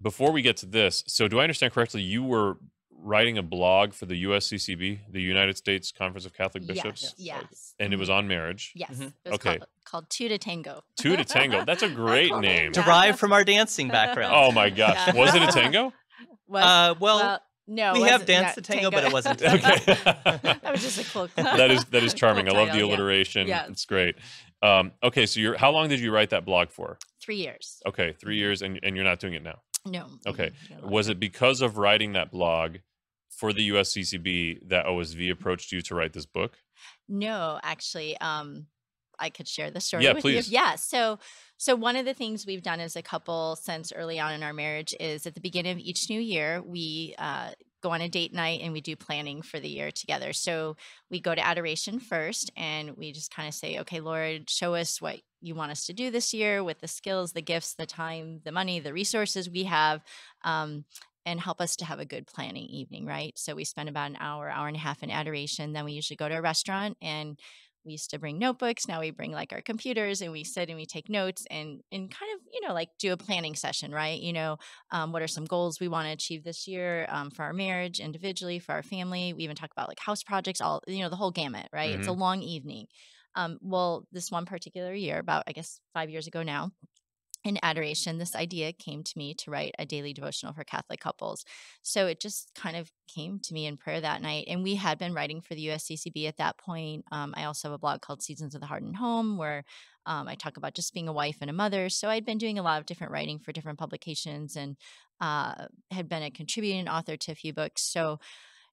before 0.01 0.31
we 0.31 0.41
get 0.41 0.57
to 0.57 0.65
this, 0.65 1.03
so 1.07 1.27
do 1.29 1.39
I 1.39 1.43
understand 1.43 1.71
correctly? 1.73 2.01
You 2.01 2.21
were 2.23 2.57
writing 3.03 3.37
a 3.37 3.41
blog 3.41 3.93
for 3.93 4.05
the 4.05 4.23
USCCB, 4.25 4.99
the 5.09 5.21
United 5.21 5.57
States 5.57 5.91
Conference 5.91 6.25
of 6.25 6.33
Catholic 6.33 6.67
Bishops, 6.67 7.15
Yes. 7.17 7.43
yes. 7.49 7.75
and 7.79 7.93
it 7.93 7.97
was 7.97 8.09
on 8.11 8.27
marriage. 8.27 8.73
Yes. 8.75 8.91
Mhm. 8.91 9.13
It 9.25 9.29
was 9.29 9.33
Okay. 9.35 9.57
called, 9.57 9.69
called 9.85 10.09
Two 10.09 10.27
to 10.27 10.37
Tango. 10.37 10.83
Two 10.97 11.15
to 11.15 11.23
Tango. 11.25 11.65
That's 11.65 11.81
a 11.81 11.89
great 12.03 12.29
name. 12.31 12.41
name. 12.41 12.71
Derived 12.73 13.17
from 13.17 13.31
our 13.33 13.43
dancing 13.43 13.87
background. 13.87 14.33
Oh 14.35 14.51
my 14.51 14.69
gosh. 14.69 15.07
Yeah. 15.07 15.15
Was 15.15 15.33
it 15.33 15.41
a 15.41 15.47
tango? 15.47 15.93
Was- 16.47 16.63
Uh, 16.63 16.95
well, 16.99 17.41
no, 17.67 17.93
we 17.93 18.01
have 18.03 18.25
danced 18.25 18.55
the 18.55 18.61
tango, 18.61 18.91
but 18.91 19.03
it 19.03 19.13
wasn't 19.13 19.41
Okay. 19.43 19.77
that 19.85 20.71
was 20.71 20.81
just 20.81 20.99
a 20.99 21.11
cool. 21.11 21.29
that 21.35 21.71
is 21.71 21.85
that 21.85 22.03
is 22.03 22.13
charming. 22.13 22.47
I 22.47 22.51
love 22.51 22.67
the 22.67 22.73
title, 22.73 22.89
yeah. 22.89 22.95
alliteration. 22.95 23.47
Yes. 23.47 23.69
It's 23.69 23.85
great. 23.85 24.15
Um, 24.61 24.91
okay, 25.03 25.25
so 25.25 25.39
you're 25.39 25.57
how 25.57 25.71
long 25.71 25.87
did 25.89 25.99
you 25.99 26.11
write 26.11 26.31
that 26.31 26.45
blog 26.45 26.69
for? 26.69 26.97
Three 27.23 27.37
years. 27.37 27.81
Okay, 27.87 28.13
three 28.19 28.37
years, 28.37 28.61
and 28.61 28.79
and 28.83 28.95
you're 28.95 29.05
not 29.05 29.19
doing 29.19 29.33
it 29.33 29.43
now. 29.43 29.59
No. 29.85 30.07
Okay. 30.27 30.51
mm, 30.71 30.81
no 30.81 30.87
Was 30.87 31.07
it 31.09 31.19
because 31.19 31.61
of 31.61 31.77
writing 31.77 32.13
that 32.13 32.31
blog 32.31 32.77
for 33.29 33.53
the 33.53 33.69
USCCB 33.69 34.67
that 34.69 34.85
OSV 34.85 35.31
approached 35.31 35.71
you 35.71 35.81
to 35.81 35.95
write 35.95 36.13
this 36.13 36.25
book? 36.25 36.57
No, 37.07 37.59
actually, 37.63 38.17
um, 38.17 38.67
I 39.21 39.29
could 39.29 39.47
share 39.47 39.71
the 39.71 39.79
story 39.79 40.03
Yeah, 40.05 40.13
with 40.13 40.23
please. 40.23 40.51
you. 40.51 40.55
Yeah. 40.55 40.75
So, 40.75 41.19
so 41.57 41.75
one 41.75 41.95
of 41.95 42.05
the 42.05 42.13
things 42.13 42.45
we've 42.45 42.63
done 42.63 42.79
as 42.79 42.95
a 42.95 43.01
couple 43.01 43.55
since 43.55 43.93
early 43.93 44.19
on 44.19 44.33
in 44.33 44.43
our 44.43 44.53
marriage 44.53 44.93
is 44.99 45.27
at 45.27 45.35
the 45.35 45.41
beginning 45.41 45.71
of 45.73 45.77
each 45.77 46.09
new 46.09 46.19
year, 46.19 46.61
we 46.61 47.15
uh, 47.17 47.51
go 47.81 47.91
on 47.91 48.01
a 48.01 48.09
date 48.09 48.33
night 48.33 48.61
and 48.61 48.73
we 48.73 48.81
do 48.81 48.95
planning 48.95 49.41
for 49.41 49.59
the 49.59 49.69
year 49.69 49.91
together. 49.91 50.33
So 50.33 50.75
we 51.09 51.19
go 51.19 51.35
to 51.35 51.45
adoration 51.45 51.99
first, 51.99 52.51
and 52.55 52.97
we 52.97 53.11
just 53.11 53.33
kind 53.33 53.47
of 53.47 53.53
say, 53.53 53.79
"Okay, 53.79 53.99
Lord, 53.99 54.49
show 54.49 54.75
us 54.75 55.01
what 55.01 55.21
you 55.41 55.55
want 55.55 55.71
us 55.71 55.85
to 55.85 55.93
do 55.93 56.11
this 56.11 56.33
year 56.33 56.63
with 56.63 56.79
the 56.79 56.87
skills, 56.87 57.33
the 57.33 57.41
gifts, 57.41 57.75
the 57.75 57.85
time, 57.85 58.41
the 58.43 58.51
money, 58.51 58.79
the 58.79 58.93
resources 58.93 59.49
we 59.49 59.63
have." 59.65 60.01
Um, 60.43 60.85
and 61.25 61.39
help 61.39 61.61
us 61.61 61.75
to 61.75 61.85
have 61.85 61.99
a 61.99 62.05
good 62.05 62.25
planning 62.25 62.65
evening, 62.65 63.05
right? 63.05 63.37
So 63.37 63.53
we 63.53 63.63
spend 63.63 63.89
about 63.89 64.09
an 64.09 64.17
hour, 64.19 64.49
hour 64.49 64.67
and 64.67 64.75
a 64.75 64.79
half 64.79 65.03
in 65.03 65.11
adoration. 65.11 65.71
Then 65.71 65.85
we 65.85 65.91
usually 65.93 66.17
go 66.17 66.27
to 66.27 66.37
a 66.37 66.41
restaurant 66.41 66.97
and 66.99 67.39
we 67.85 67.93
used 67.93 68.09
to 68.11 68.19
bring 68.19 68.37
notebooks. 68.39 68.87
Now 68.87 68.99
we 68.99 69.11
bring 69.11 69.31
like 69.31 69.53
our 69.53 69.61
computers 69.61 70.21
and 70.21 70.31
we 70.31 70.43
sit 70.43 70.69
and 70.69 70.77
we 70.77 70.85
take 70.85 71.09
notes 71.09 71.45
and 71.49 71.81
and 71.91 72.09
kind 72.11 72.31
of 72.35 72.41
you 72.53 72.65
know 72.67 72.73
like 72.73 72.89
do 72.99 73.13
a 73.13 73.17
planning 73.17 73.55
session, 73.55 73.91
right? 73.91 74.19
You 74.19 74.33
know, 74.33 74.57
um, 74.91 75.11
what 75.11 75.21
are 75.21 75.27
some 75.27 75.45
goals 75.45 75.79
we 75.79 75.87
want 75.87 76.07
to 76.07 76.13
achieve 76.13 76.43
this 76.43 76.67
year 76.67 77.05
um, 77.09 77.31
for 77.31 77.43
our 77.43 77.53
marriage, 77.53 77.99
individually, 77.99 78.59
for 78.59 78.73
our 78.73 78.83
family. 78.83 79.33
We 79.33 79.43
even 79.43 79.55
talk 79.55 79.71
about 79.71 79.87
like 79.87 79.99
house 79.99 80.23
projects, 80.23 80.61
all 80.61 80.81
you 80.87 80.99
know, 80.99 81.09
the 81.09 81.15
whole 81.15 81.31
gamut, 81.31 81.67
right? 81.73 81.91
It's 81.97 82.07
a 82.07 82.13
long 82.13 82.41
evening. 82.41 82.87
Um, 83.35 83.57
well, 83.61 84.05
this 84.11 84.29
one 84.29 84.45
particular 84.45 84.93
year, 84.93 85.19
about 85.19 85.43
I 85.47 85.53
guess 85.53 85.79
five 85.93 86.09
years 86.09 86.27
ago 86.27 86.43
now, 86.43 86.71
in 87.43 87.57
adoration, 87.63 88.17
this 88.17 88.35
idea 88.35 88.71
came 88.71 89.03
to 89.03 89.17
me 89.17 89.33
to 89.33 89.49
write 89.49 89.73
a 89.79 89.85
daily 89.85 90.13
devotional 90.13 90.53
for 90.53 90.63
Catholic 90.63 90.99
couples. 90.99 91.43
So 91.81 92.07
it 92.07 92.19
just 92.19 92.51
kind 92.55 92.75
of 92.75 92.91
came 93.07 93.39
to 93.39 93.53
me 93.53 93.65
in 93.65 93.77
prayer 93.77 93.99
that 93.99 94.21
night. 94.21 94.45
And 94.47 94.63
we 94.63 94.75
had 94.75 94.99
been 94.99 95.13
writing 95.13 95.41
for 95.41 95.55
the 95.55 95.67
USCCB 95.67 96.27
at 96.27 96.37
that 96.37 96.57
point. 96.57 97.05
Um, 97.11 97.33
I 97.35 97.45
also 97.45 97.69
have 97.69 97.75
a 97.75 97.79
blog 97.79 98.01
called 98.01 98.21
Seasons 98.21 98.53
of 98.53 98.61
the 98.61 98.67
Heart 98.67 98.83
and 98.83 98.95
Home 98.95 99.37
where 99.37 99.63
um, 100.05 100.27
I 100.27 100.35
talk 100.35 100.57
about 100.57 100.75
just 100.75 100.93
being 100.93 101.07
a 101.07 101.13
wife 101.13 101.37
and 101.41 101.49
a 101.49 101.53
mother. 101.53 101.89
So 101.89 102.09
I'd 102.09 102.25
been 102.25 102.37
doing 102.37 102.59
a 102.59 102.63
lot 102.63 102.79
of 102.79 102.85
different 102.85 103.13
writing 103.13 103.39
for 103.39 103.51
different 103.51 103.79
publications 103.79 104.55
and 104.55 104.77
uh, 105.19 105.65
had 105.89 106.09
been 106.09 106.23
a 106.23 106.31
contributing 106.31 106.87
author 106.87 107.17
to 107.17 107.31
a 107.31 107.35
few 107.35 107.53
books. 107.53 107.83
So 107.83 108.19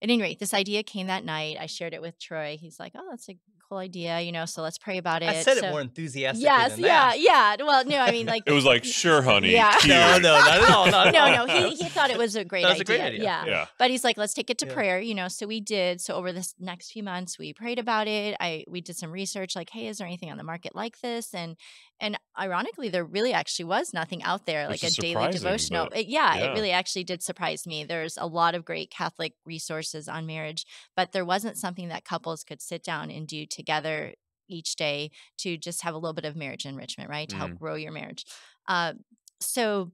at 0.03 0.09
any 0.11 0.21
rate, 0.23 0.39
this 0.39 0.55
idea 0.55 0.83
came 0.83 1.07
that 1.09 1.25
night. 1.25 1.57
I 1.61 1.67
shared 1.67 1.95
it 1.95 2.01
with 2.03 2.19
Troy. 2.21 2.57
He's 2.61 2.79
like, 2.79 2.93
"Oh, 2.97 3.07
that's 3.11 3.29
a 3.29 3.37
cool 3.69 3.79
idea, 3.79 4.21
you 4.21 4.33
know. 4.33 4.47
So 4.47 4.63
let's 4.63 4.79
pray 4.79 4.97
about 4.97 5.23
it." 5.23 5.29
I 5.29 5.43
said 5.43 5.59
So- 5.59 5.67
it 5.67 5.71
more 5.71 5.81
enthusiastically 5.81 6.45
Yes, 6.45 6.73
than 6.77 6.85
yeah, 6.85 7.09
that. 7.11 7.21
yeah. 7.21 7.57
Well, 7.67 7.85
no, 7.85 7.99
I 7.99 8.11
mean, 8.13 8.27
like 8.27 8.45
It 8.47 8.53
was 8.53 8.65
like, 8.65 8.85
sure, 8.85 9.21
honey. 9.23 9.51
Yeah. 9.53 9.77
cute." 9.79 9.89
No, 9.89 10.19
no, 10.19 10.39
not 10.39 10.63
at 10.63 10.71
all. 10.71 10.87
Not 10.91 11.13
no, 11.13 11.21
all. 11.21 11.47
no. 11.47 11.69
He 11.71 11.75
he 11.83 11.89
thought 11.89 12.11
it 12.11 12.17
was 12.17 12.35
a 12.37 12.45
great 12.45 12.65
idea. 12.65 12.69
That 12.69 12.75
was 12.75 12.81
a 12.81 12.85
great 12.85 13.01
idea. 13.01 13.23
Yeah. 13.25 13.45
Yeah. 13.47 13.67
But 13.79 13.91
he's 13.91 14.05
like, 14.05 14.17
let's 14.17 14.33
take 14.35 14.49
it 14.51 14.59
to 14.59 14.67
Yeah. 14.67 14.73
prayer, 14.75 15.01
you 15.01 15.15
know. 15.15 15.29
So 15.29 15.47
we 15.47 15.61
did. 15.61 16.01
So 16.01 16.15
over 16.15 16.33
this 16.33 16.55
next 16.59 16.93
few 16.93 17.03
months, 17.03 17.39
we 17.39 17.53
prayed 17.53 17.79
about 17.79 18.07
it. 18.09 18.37
I 18.41 18.65
we 18.69 18.81
did 18.81 18.97
some 18.97 19.11
research, 19.11 19.55
like, 19.57 19.71
hey, 19.71 19.89
is 19.89 19.99
there 19.99 20.07
anything 20.07 20.31
on 20.31 20.39
the 20.39 20.45
market 20.45 20.75
like 20.75 21.01
this? 21.01 21.35
And 21.35 21.57
and 22.01 22.19
ironically, 22.39 22.89
there 22.89 23.05
really 23.05 23.33
actually 23.33 23.65
was 23.67 23.93
nothing 23.93 24.23
out 24.23 24.47
there 24.47 24.69
Which 24.69 24.83
like 24.83 24.93
a 24.93 24.95
daily 24.95 25.29
devotional. 25.31 25.87
It- 25.95 26.07
yeah, 26.07 26.37
yeah. 26.37 26.45
it 26.45 26.53
really 26.55 26.71
actually 26.71 27.05
did 27.05 27.23
surprise 27.23 27.67
me. 27.67 27.85
There's 27.85 28.17
a 28.17 28.27
lot 28.27 28.55
of 28.55 28.65
great 28.65 28.91
Catholic 28.91 29.35
resources 29.45 30.09
on 30.09 30.27
marriage, 30.27 30.65
but 30.97 31.13
there 31.13 31.25
wasn't 31.25 31.57
something 31.57 31.89
that 31.89 32.05
couples 32.05 32.45
could 32.45 32.63
sit 32.63 32.83
down 32.85 33.11
and 33.11 33.27
do 33.27 33.47
together 33.47 34.15
each 34.49 34.77
day 34.77 35.11
to 35.39 35.57
just 35.59 35.83
have 35.83 35.95
a 35.95 35.99
little 35.99 36.15
bit 36.15 36.25
of 36.25 36.35
marriage 36.37 36.65
enrichment, 36.65 37.11
right? 37.11 37.29
To 37.29 37.37
help 37.37 37.51
Mm. 37.53 37.59
grow 37.59 37.75
your 37.75 37.93
marriage. 37.93 38.25
Uh, 38.67 38.95
so 39.41 39.93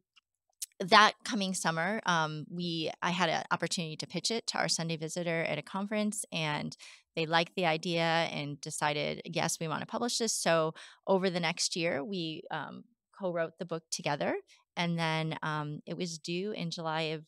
that 0.81 1.13
coming 1.25 1.55
summer, 1.55 2.01
um, 2.05 2.47
we 2.51 2.91
I 3.01 3.11
had 3.11 3.31
an 3.31 3.45
opportunity 3.51 3.97
to 3.97 4.07
pitch 4.07 4.31
it 4.31 4.47
to 4.49 4.59
our 4.59 4.69
Sunday 4.69 4.97
visitor 4.97 5.43
at 5.43 5.59
a 5.59 5.63
conference, 5.63 6.25
and 6.33 6.77
they 7.17 7.27
liked 7.27 7.55
the 7.55 7.67
idea 7.67 8.03
and 8.03 8.61
decided, 8.61 9.23
yes, 9.25 9.59
we 9.61 9.69
want 9.69 9.81
to 9.81 9.87
publish 9.87 10.19
this. 10.19 10.33
So 10.35 10.75
over 11.07 11.31
the 11.31 11.41
next 11.41 11.77
year, 11.77 12.03
we 12.05 12.43
um, 12.51 12.85
co-wrote 13.19 13.59
the 13.59 13.65
book 13.65 13.85
together, 13.91 14.37
and 14.77 14.99
then 14.99 15.39
um, 15.43 15.81
it 15.87 15.97
was 15.97 16.19
due 16.19 16.53
in 16.53 16.71
July 16.71 17.03
of 17.03 17.25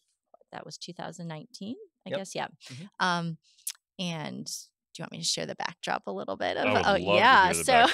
that 0.53 0.65
was 0.65 0.79
2019, 0.79 1.77
I 2.07 2.11
Yep. 2.11 2.19
guess, 2.19 2.35
yeah. 2.35 2.49
Mhm. 2.69 2.89
Um, 3.01 3.39
and 3.99 4.47
do 4.47 5.01
you 5.01 5.03
want 5.03 5.13
me 5.13 5.19
to 5.19 5.25
share 5.25 5.47
the 5.47 5.55
backdrop 5.55 6.05
a 6.07 6.13
little 6.13 6.37
bit? 6.37 6.57
Of, 6.57 6.67
oh, 6.87 6.95
yeah. 6.97 7.53
so, 7.53 7.87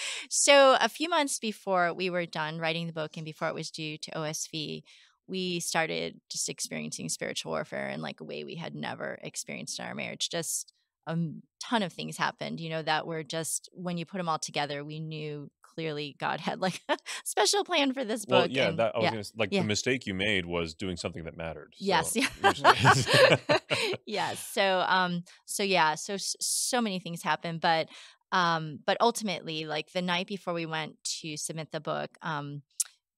so 0.30 0.76
a 0.80 0.88
few 0.88 1.08
months 1.08 1.38
before 1.38 1.94
we 1.94 2.10
were 2.10 2.26
done 2.26 2.58
writing 2.58 2.86
the 2.86 2.92
book 2.92 3.16
and 3.16 3.24
before 3.24 3.48
it 3.48 3.54
was 3.54 3.70
due 3.70 3.96
to 3.98 4.10
OSV, 4.12 4.82
we 5.26 5.60
started 5.60 6.20
just 6.28 6.48
experiencing 6.48 7.08
spiritual 7.08 7.52
warfare 7.52 7.88
in 7.88 8.02
like 8.02 8.20
a 8.20 8.24
way 8.24 8.44
we 8.44 8.56
had 8.56 8.74
never 8.74 9.18
experienced 9.22 9.78
in 9.78 9.84
our 9.86 9.94
marriage. 9.94 10.28
Just 10.28 10.72
a 11.06 11.12
m- 11.12 11.42
ton 11.62 11.82
of 11.82 11.92
things 11.92 12.16
happened, 12.16 12.60
you 12.60 12.70
know, 12.70 12.82
that 12.82 13.06
were 13.06 13.22
just 13.22 13.68
when 13.72 13.98
you 13.98 14.04
put 14.06 14.18
them 14.18 14.28
all 14.28 14.38
together, 14.38 14.84
we 14.84 15.00
knew 15.00 15.50
clearly 15.62 16.16
God 16.18 16.40
had 16.40 16.60
like 16.60 16.80
a 16.88 16.96
special 17.24 17.64
plan 17.64 17.92
for 17.92 18.04
this 18.04 18.24
book. 18.24 18.48
Well, 18.48 18.50
yeah, 18.50 18.68
and- 18.68 18.78
that 18.78 18.94
I 18.94 18.98
was 18.98 19.04
yeah. 19.04 19.10
gonna 19.10 19.24
like 19.36 19.52
yeah. 19.52 19.62
the 19.62 19.66
mistake 19.66 20.06
you 20.06 20.14
made 20.14 20.46
was 20.46 20.74
doing 20.74 20.96
something 20.96 21.24
that 21.24 21.36
mattered. 21.36 21.74
Yes, 21.78 22.12
so 22.14 22.20
yeah. 22.20 23.36
yes. 24.06 24.46
So 24.52 24.84
um 24.86 25.24
so 25.46 25.62
yeah, 25.62 25.94
so 25.94 26.16
so 26.18 26.80
many 26.80 26.98
things 26.98 27.22
happened, 27.22 27.60
but 27.60 27.88
um 28.32 28.80
but 28.86 28.96
ultimately 29.00 29.66
like 29.66 29.92
the 29.92 30.02
night 30.02 30.26
before 30.26 30.54
we 30.54 30.66
went 30.66 30.96
to 31.20 31.36
submit 31.36 31.72
the 31.72 31.80
book, 31.80 32.10
um 32.22 32.62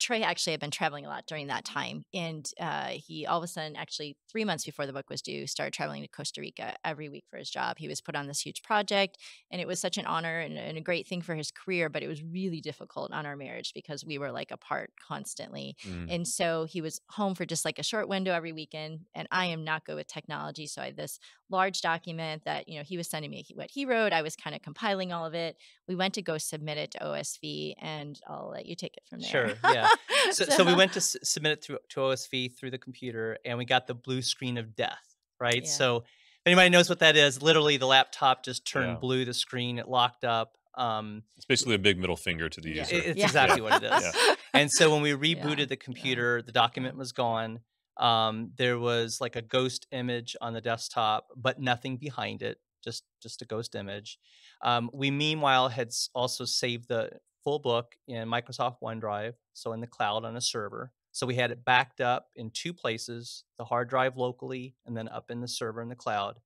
Troy 0.03 0.21
actually 0.21 0.53
had 0.53 0.61
been 0.61 0.71
traveling 0.71 1.07
a 1.07 1.09
lot 1.09 1.27
during 1.27 1.47
that 1.47 1.65
time. 1.65 2.05
And 2.13 2.49
uh, 2.61 2.89
he 2.89 3.25
all 3.25 3.39
of 3.39 3.45
a 3.45 3.47
sudden, 3.47 3.77
actually, 3.77 4.17
three 4.31 4.45
months 4.45 4.65
before 4.65 4.87
the 4.87 4.93
book 4.93 5.09
was 5.09 5.23
due, 5.23 5.47
started 5.47 5.73
traveling 5.73 6.03
to 6.03 6.09
Costa 6.09 6.41
Rica 6.41 6.75
every 6.85 7.09
week 7.09 7.25
for 7.31 7.37
his 7.37 7.49
job. 7.49 7.77
He 7.79 7.89
was 7.89 8.01
put 8.01 8.17
on 8.17 8.27
this 8.27 8.41
huge 8.41 8.63
project, 8.63 9.19
and 9.51 9.61
it 9.61 9.67
was 9.67 9.81
such 9.81 9.99
an 9.99 10.07
honor 10.07 10.41
and, 10.41 10.59
and 10.59 10.77
a 10.77 10.81
great 10.81 11.07
thing 11.07 11.23
for 11.23 11.35
his 11.35 11.51
career, 11.51 11.89
but 11.89 12.03
it 12.03 12.09
was 12.09 12.23
really 12.23 12.61
difficult 12.61 13.13
on 13.13 13.27
our 13.27 13.37
marriage 13.37 13.73
because 13.75 14.05
we 14.05 14.19
were 14.19 14.33
like 14.33 14.51
apart 14.51 14.91
constantly. 15.07 15.77
Mm. 15.87 16.15
And 16.15 16.29
so 16.29 16.65
he 16.65 16.81
was 16.81 17.01
home 17.11 17.35
for 17.35 17.47
just 17.47 17.65
like 17.65 17.79
a 17.79 17.85
short 17.85 18.09
window 18.09 18.33
every 18.33 18.53
weekend. 18.53 19.01
And 19.15 19.29
I 19.31 19.47
am 19.47 19.65
not 19.65 19.85
good 19.85 19.97
with 19.97 20.09
technology. 20.09 20.67
So 20.67 20.83
I 20.83 20.87
had 20.87 20.97
this 20.97 21.19
large 21.51 21.81
document 21.81 22.43
that, 22.45 22.69
you 22.69 22.79
know, 22.79 22.85
he 22.85 22.97
was 22.97 23.09
sending 23.09 23.31
me 23.31 23.47
what 23.55 23.71
he 23.71 23.85
wrote. 23.85 24.13
I 24.13 24.23
was 24.23 24.35
kind 24.35 24.57
of 24.57 24.63
compiling 24.63 25.13
all 25.13 25.27
of 25.27 25.35
it. 25.35 25.57
We 25.87 25.95
went 25.95 26.15
to 26.15 26.23
go 26.23 26.39
submit 26.39 26.79
it 26.79 26.91
to 26.93 26.99
OSV 26.99 27.75
and 27.81 28.19
I'll 28.27 28.51
let 28.53 28.67
you 28.67 28.75
take 28.75 28.97
it 28.97 29.05
from 29.09 29.21
there. 29.21 29.31
Sure, 29.31 29.53
yeah. 29.65 29.89
So, 30.33 30.45
so 30.45 30.65
we 30.65 30.75
went 30.75 30.93
to 30.93 30.99
s- 30.99 31.17
submit 31.25 31.53
it 31.53 31.65
through 31.65 31.79
to 31.91 32.01
OSV 32.01 32.57
through 32.57 32.71
the 32.71 32.79
computer, 32.79 33.39
and 33.45 33.59
we 33.59 33.65
got 33.65 33.87
the 33.87 33.95
blue 33.95 34.23
screen 34.23 34.57
of 34.57 34.75
death. 34.77 35.03
Right. 35.41 35.63
Yeah. 35.65 35.69
So 35.71 35.97
if 35.97 36.47
anybody 36.47 36.71
knows 36.71 36.89
what 36.89 37.01
that 37.01 37.17
is, 37.17 37.43
literally 37.43 37.77
the 37.77 37.87
laptop 37.87 38.45
just 38.45 38.65
turned 38.67 38.93
Yeah. 38.93 38.99
blue. 39.01 39.25
The 39.25 39.35
screen 39.35 39.79
it 39.79 39.89
locked 39.89 40.25
up. 40.25 40.57
Um, 40.75 41.25
It's 41.37 41.45
basically 41.45 41.75
a 41.75 41.79
big 41.79 41.99
middle 41.99 42.17
finger 42.17 42.49
to 42.49 42.61
the 42.61 42.71
Yeah. 42.71 42.83
user. 42.89 42.97
it's 42.97 43.19
Yeah. 43.19 43.25
exactly 43.27 43.61
what 43.61 43.83
it 43.83 43.93
is. 43.93 44.03
Yeah. 44.17 44.35
And 44.55 44.71
so 44.71 44.91
when 44.93 45.03
we 45.03 45.11
Yeah, 45.13 45.17
rebooted 45.17 45.69
the 45.69 45.75
yeah. 45.75 45.85
computer, 45.85 46.41
the 46.41 46.53
document 46.53 46.97
was 46.97 47.13
gone. 47.13 47.61
Um, 47.99 48.53
there 48.57 48.79
was 48.79 49.19
like 49.21 49.37
a 49.37 49.43
ghost 49.43 49.87
image 49.91 50.35
on 50.41 50.55
the 50.55 50.61
desktop, 50.63 51.27
but 51.37 51.61
nothing 51.61 51.97
behind 51.99 52.43
it. 52.43 52.59
Just 52.83 53.05
just 53.23 53.43
a 53.43 53.45
ghost 53.45 53.75
image. 53.75 54.19
Um, 54.63 54.89
we 54.95 55.11
meanwhile 55.11 55.69
had 55.69 55.91
also 56.15 56.45
saved 56.47 56.89
the 56.89 57.11
full 57.45 57.59
book 57.59 57.97
in 58.09 58.29
Microsoft 58.29 58.77
OneDrive, 58.83 59.35
so 59.53 59.73
in 59.73 59.81
the 59.81 59.87
cloud 59.87 60.25
on 60.25 60.37
a 60.37 60.41
server. 60.41 60.93
So 61.13 61.27
we 61.27 61.35
had 61.35 61.51
it 61.51 61.65
backed 61.65 62.01
up 62.01 62.29
in 62.37 62.51
two 62.51 62.73
places: 62.73 63.45
the 63.59 63.65
hard 63.65 63.89
drive 63.89 64.17
locally, 64.17 64.75
and 64.87 64.97
then 64.97 65.09
up 65.09 65.31
in 65.31 65.41
the 65.41 65.49
server 65.49 65.83
in 65.83 65.89
the 65.89 65.95
cloud. 65.95 66.39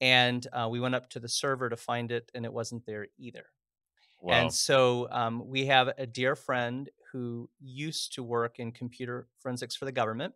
And 0.00 0.46
uh, 0.52 0.68
we 0.70 0.80
went 0.80 0.94
up 0.94 1.08
to 1.10 1.20
the 1.20 1.28
server 1.28 1.68
to 1.68 1.76
find 1.76 2.12
it, 2.12 2.30
and 2.34 2.44
it 2.44 2.52
wasn't 2.52 2.84
there 2.86 3.06
either. 3.18 3.46
Wow. 4.20 4.34
And 4.34 4.52
so 4.52 5.08
um, 5.10 5.42
we 5.46 5.66
have 5.66 5.92
a 5.98 6.06
dear 6.06 6.36
friend 6.36 6.88
who 7.12 7.48
used 7.60 8.14
to 8.14 8.22
work 8.22 8.58
in 8.58 8.72
computer 8.72 9.28
forensics 9.40 9.76
for 9.76 9.84
the 9.84 9.92
government. 9.92 10.34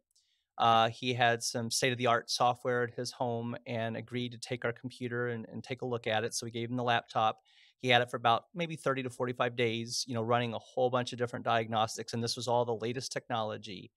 Uh, 0.58 0.90
he 0.90 1.14
had 1.14 1.42
some 1.42 1.70
state 1.70 1.92
of 1.92 1.98
the 1.98 2.06
art 2.06 2.30
software 2.30 2.82
at 2.82 2.94
his 2.94 3.10
home 3.10 3.56
and 3.66 3.96
agreed 3.96 4.32
to 4.32 4.38
take 4.38 4.64
our 4.64 4.72
computer 4.72 5.28
and, 5.28 5.46
and 5.50 5.64
take 5.64 5.82
a 5.82 5.86
look 5.86 6.06
at 6.06 6.22
it. 6.22 6.34
So 6.34 6.44
we 6.44 6.50
gave 6.50 6.68
him 6.68 6.76
the 6.76 6.82
laptop. 6.82 7.40
He 7.80 7.88
had 7.88 8.02
it 8.02 8.10
for 8.10 8.16
about 8.16 8.44
maybe 8.54 8.76
30 8.76 9.02
to 9.04 9.10
45 9.10 9.56
days, 9.56 10.04
you 10.06 10.14
know, 10.14 10.22
running 10.22 10.54
a 10.54 10.58
whole 10.58 10.90
bunch 10.90 11.12
of 11.12 11.18
different 11.18 11.44
diagnostics. 11.44 12.12
And 12.12 12.22
this 12.22 12.36
was 12.36 12.48
all 12.48 12.64
the 12.64 12.74
latest 12.74 13.12
technology. 13.12 13.90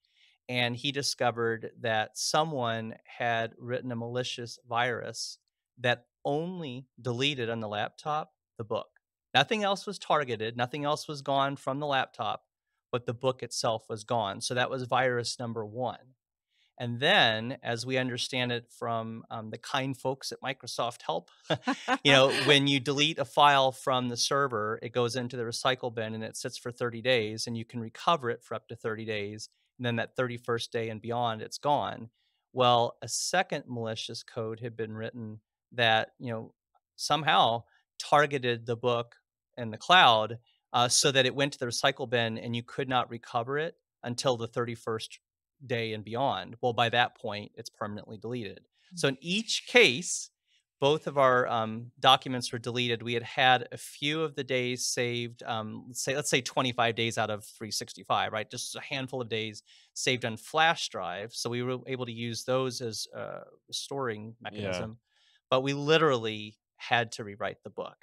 and 0.49 0.75
he 0.75 0.91
discovered 0.91 1.71
that 1.81 2.17
someone 2.17 2.95
had 3.05 3.53
written 3.57 3.91
a 3.91 3.95
malicious 3.95 4.59
virus 4.67 5.37
that 5.79 6.05
only 6.25 6.87
deleted 7.01 7.49
on 7.49 7.59
the 7.59 7.67
laptop 7.67 8.33
the 8.57 8.63
book. 8.63 8.99
Nothing 9.33 9.63
else 9.63 9.87
was 9.87 9.97
targeted, 9.97 10.55
nothing 10.57 10.85
else 10.85 11.07
was 11.07 11.21
gone 11.21 11.55
from 11.55 11.79
the 11.79 11.87
laptop, 11.87 12.43
but 12.91 13.05
the 13.05 13.13
book 13.13 13.41
itself 13.41 13.89
was 13.89 14.03
gone. 14.03 14.41
So 14.41 14.53
that 14.53 14.69
was 14.69 14.83
virus 14.83 15.39
number 15.39 15.65
one. 15.65 16.15
And 16.79 16.99
then, 16.99 17.57
as 17.61 17.85
we 17.85 17.97
understand 17.97 18.51
it 18.51 18.65
from 18.69 19.23
um, 19.29 19.51
the 19.51 19.57
kind 19.57 19.95
folks 19.95 20.31
at 20.31 20.41
Microsoft 20.41 21.03
Help, 21.05 21.29
you 22.03 22.11
know, 22.11 22.31
when 22.45 22.67
you 22.67 22.79
delete 22.79 23.19
a 23.19 23.25
file 23.25 23.71
from 23.71 24.09
the 24.09 24.17
server, 24.17 24.79
it 24.81 24.91
goes 24.91 25.15
into 25.15 25.37
the 25.37 25.43
recycle 25.43 25.93
bin 25.93 26.15
and 26.15 26.23
it 26.23 26.35
sits 26.35 26.57
for 26.57 26.71
30 26.71 27.01
days, 27.01 27.45
and 27.45 27.55
you 27.55 27.65
can 27.65 27.79
recover 27.79 28.29
it 28.29 28.43
for 28.43 28.55
up 28.55 28.67
to 28.69 28.75
30 28.75 29.05
days. 29.05 29.49
And 29.77 29.85
then 29.85 29.95
that 29.97 30.17
31st 30.17 30.71
day 30.71 30.89
and 30.89 31.01
beyond, 31.01 31.41
it's 31.41 31.57
gone. 31.57 32.09
Well, 32.53 32.97
a 33.01 33.07
second 33.07 33.65
malicious 33.67 34.23
code 34.23 34.59
had 34.59 34.75
been 34.75 34.93
written 34.93 35.41
that, 35.71 36.11
you 36.19 36.31
know, 36.31 36.53
somehow 36.95 37.63
targeted 37.99 38.65
the 38.65 38.75
book 38.75 39.15
in 39.57 39.71
the 39.71 39.77
cloud 39.77 40.37
uh, 40.71 40.87
so 40.87 41.11
that 41.11 41.25
it 41.25 41.35
went 41.35 41.53
to 41.53 41.59
the 41.59 41.65
recycle 41.65 42.09
bin 42.09 42.37
and 42.37 42.55
you 42.55 42.63
could 42.63 42.89
not 42.89 43.09
recover 43.09 43.57
it 43.57 43.75
until 44.03 44.37
the 44.37 44.47
31st 44.47 45.17
day 45.65 45.93
and 45.93 46.03
beyond. 46.03 46.55
Well, 46.61 46.73
by 46.73 46.89
that 46.89 47.17
point, 47.17 47.51
it's 47.55 47.69
permanently 47.69 48.17
deleted. 48.17 48.61
So 48.95 49.07
in 49.07 49.17
each 49.21 49.65
case, 49.67 50.29
both 50.79 51.07
of 51.07 51.17
our 51.17 51.47
um, 51.47 51.91
documents 51.99 52.51
were 52.51 52.59
deleted. 52.59 53.01
We 53.01 53.13
had 53.13 53.23
had 53.23 53.67
a 53.71 53.77
few 53.77 54.21
of 54.21 54.35
the 54.35 54.43
days 54.43 54.85
saved. 54.85 55.41
Um, 55.43 55.85
let's 55.87 56.03
say 56.03 56.15
let's 56.15 56.29
say 56.29 56.41
25 56.41 56.93
days 56.95 57.17
out 57.17 57.29
of 57.29 57.45
365, 57.45 58.33
right? 58.33 58.49
Just 58.51 58.75
a 58.75 58.81
handful 58.81 59.21
of 59.21 59.29
days 59.29 59.63
saved 59.93 60.25
on 60.25 60.35
flash 60.37 60.89
drive. 60.89 61.33
So 61.33 61.49
we 61.49 61.63
were 61.63 61.77
able 61.87 62.05
to 62.05 62.11
use 62.11 62.43
those 62.43 62.81
as 62.81 63.07
a 63.15 63.43
storing 63.71 64.35
mechanism. 64.41 64.89
Yeah. 64.91 64.95
But 65.49 65.61
we 65.61 65.73
literally 65.73 66.57
had 66.75 67.13
to 67.13 67.23
rewrite 67.23 67.63
the 67.63 67.69
book. 67.69 67.95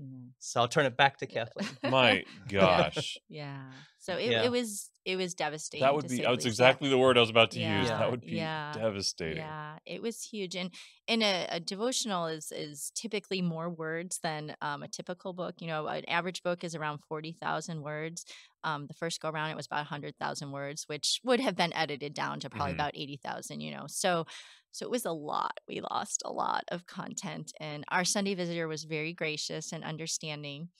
Mhm. 0.00 0.30
So 0.40 0.60
I'll 0.60 0.68
turn 0.68 0.86
it 0.86 0.96
back 0.96 1.18
to 1.18 1.26
Kathleen. 1.26 1.68
My 1.90 2.24
gosh. 2.48 3.16
Yeah. 3.28 3.62
So 4.00 4.16
it, 4.16 4.30
Yeah. 4.32 4.42
it 4.44 4.50
was 4.50 4.90
it 5.08 5.16
was 5.16 5.34
devastating. 5.34 5.82
That 5.86 5.94
would 5.94 6.08
be 6.08 6.16
that's 6.18 6.26
the 6.26 6.30
least. 6.30 6.46
Yeah. 6.46 6.48
exactly 6.50 6.88
the 6.88 6.98
word 6.98 7.16
I 7.16 7.20
was 7.20 7.30
about 7.30 7.50
to 7.52 7.60
use. 7.60 7.88
That 7.88 8.10
would 8.10 8.24
be 8.24 8.36
yeah, 8.36 8.72
devastating. 8.72 9.36
Yeah, 9.36 9.78
it 9.86 10.02
was 10.02 10.22
huge, 10.22 10.56
and 10.56 10.70
in 11.06 11.22
a, 11.22 11.46
a 11.50 11.60
devotional 11.60 12.26
is 12.26 12.50
is 12.52 12.90
typically 12.94 13.42
more 13.42 13.70
words 13.70 14.20
than 14.22 14.56
um, 14.62 14.82
a 14.82 14.88
typical 14.88 15.32
book. 15.32 15.56
You 15.60 15.68
know, 15.68 15.86
an 15.86 16.04
average 16.08 16.42
book 16.42 16.64
is 16.64 16.74
around 16.74 17.00
forty 17.08 17.32
thousand 17.32 17.82
words. 17.82 18.24
Um, 18.64 18.86
the 18.86 18.94
first 18.94 19.20
go 19.20 19.28
around, 19.30 19.50
it 19.50 19.56
was 19.56 19.66
about 19.66 19.86
hundred 19.86 20.16
thousand 20.18 20.50
words, 20.52 20.84
which 20.88 21.20
would 21.24 21.40
have 21.40 21.56
been 21.56 21.72
edited 21.74 22.14
down 22.14 22.40
to 22.40 22.50
probably 22.50 22.72
Mhm. 22.72 22.76
about 22.76 22.92
eighty 22.96 23.16
thousand. 23.16 23.60
You 23.60 23.72
know, 23.72 23.86
so 23.88 24.24
so 24.72 24.84
it 24.86 24.90
was 24.90 25.04
a 25.04 25.12
lot. 25.12 25.58
We 25.68 25.80
lost 25.80 26.22
a 26.24 26.32
lot 26.32 26.64
of 26.68 26.86
content, 26.86 27.52
and 27.60 27.84
our 27.88 28.04
Sunday 28.04 28.34
visitor 28.34 28.68
was 28.68 28.84
very 28.84 29.12
gracious 29.12 29.72
and 29.72 29.84
understanding. 29.84 30.70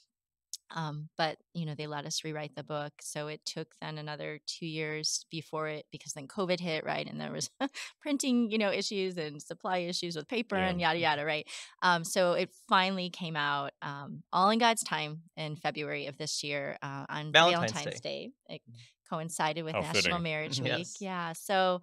Um, 0.74 1.08
but 1.16 1.38
you 1.54 1.64
know, 1.66 1.74
they 1.74 1.86
let 1.86 2.04
us 2.06 2.22
rewrite 2.24 2.54
the 2.54 2.62
book. 2.62 2.92
So 3.00 3.28
it 3.28 3.44
took 3.46 3.68
then 3.80 3.98
another 3.98 4.40
two 4.46 4.66
years 4.66 5.24
before 5.30 5.68
it 5.68 5.86
because 5.90 6.12
then 6.12 6.28
COVID 6.28 6.60
hit, 6.60 6.84
right? 6.84 7.06
And 7.06 7.20
there 7.20 7.32
was 7.32 7.50
printing, 8.00 8.50
you 8.50 8.58
know, 8.58 8.70
issues 8.70 9.16
and 9.16 9.40
supply 9.42 9.78
issues 9.78 10.16
with 10.16 10.28
paper 10.28 10.56
Yeah. 10.56 10.68
and 10.68 10.80
yada 10.80 10.98
yada, 10.98 11.24
right? 11.24 11.46
Um, 11.82 12.04
so 12.04 12.32
it 12.32 12.50
finally 12.68 13.10
came 13.10 13.36
out 13.36 13.72
um, 13.82 14.22
all 14.32 14.50
in 14.50 14.58
God's 14.58 14.82
time 14.82 15.22
in 15.36 15.56
February 15.56 16.06
of 16.06 16.18
this 16.18 16.42
year 16.44 16.76
uh, 16.82 17.06
on 17.08 17.32
Valentine's 17.32 17.72
Valentine's, 17.72 18.00
Day. 18.00 18.30
Day. 18.48 18.54
It 18.56 18.62
coincided 19.10 19.64
with 19.64 19.74
How 19.74 19.80
National 19.80 20.02
fitting. 20.02 20.22
Marriage 20.22 20.60
Week. 20.62 20.68
Yes. 20.78 20.96
Yeah. 21.00 21.32
So 21.32 21.80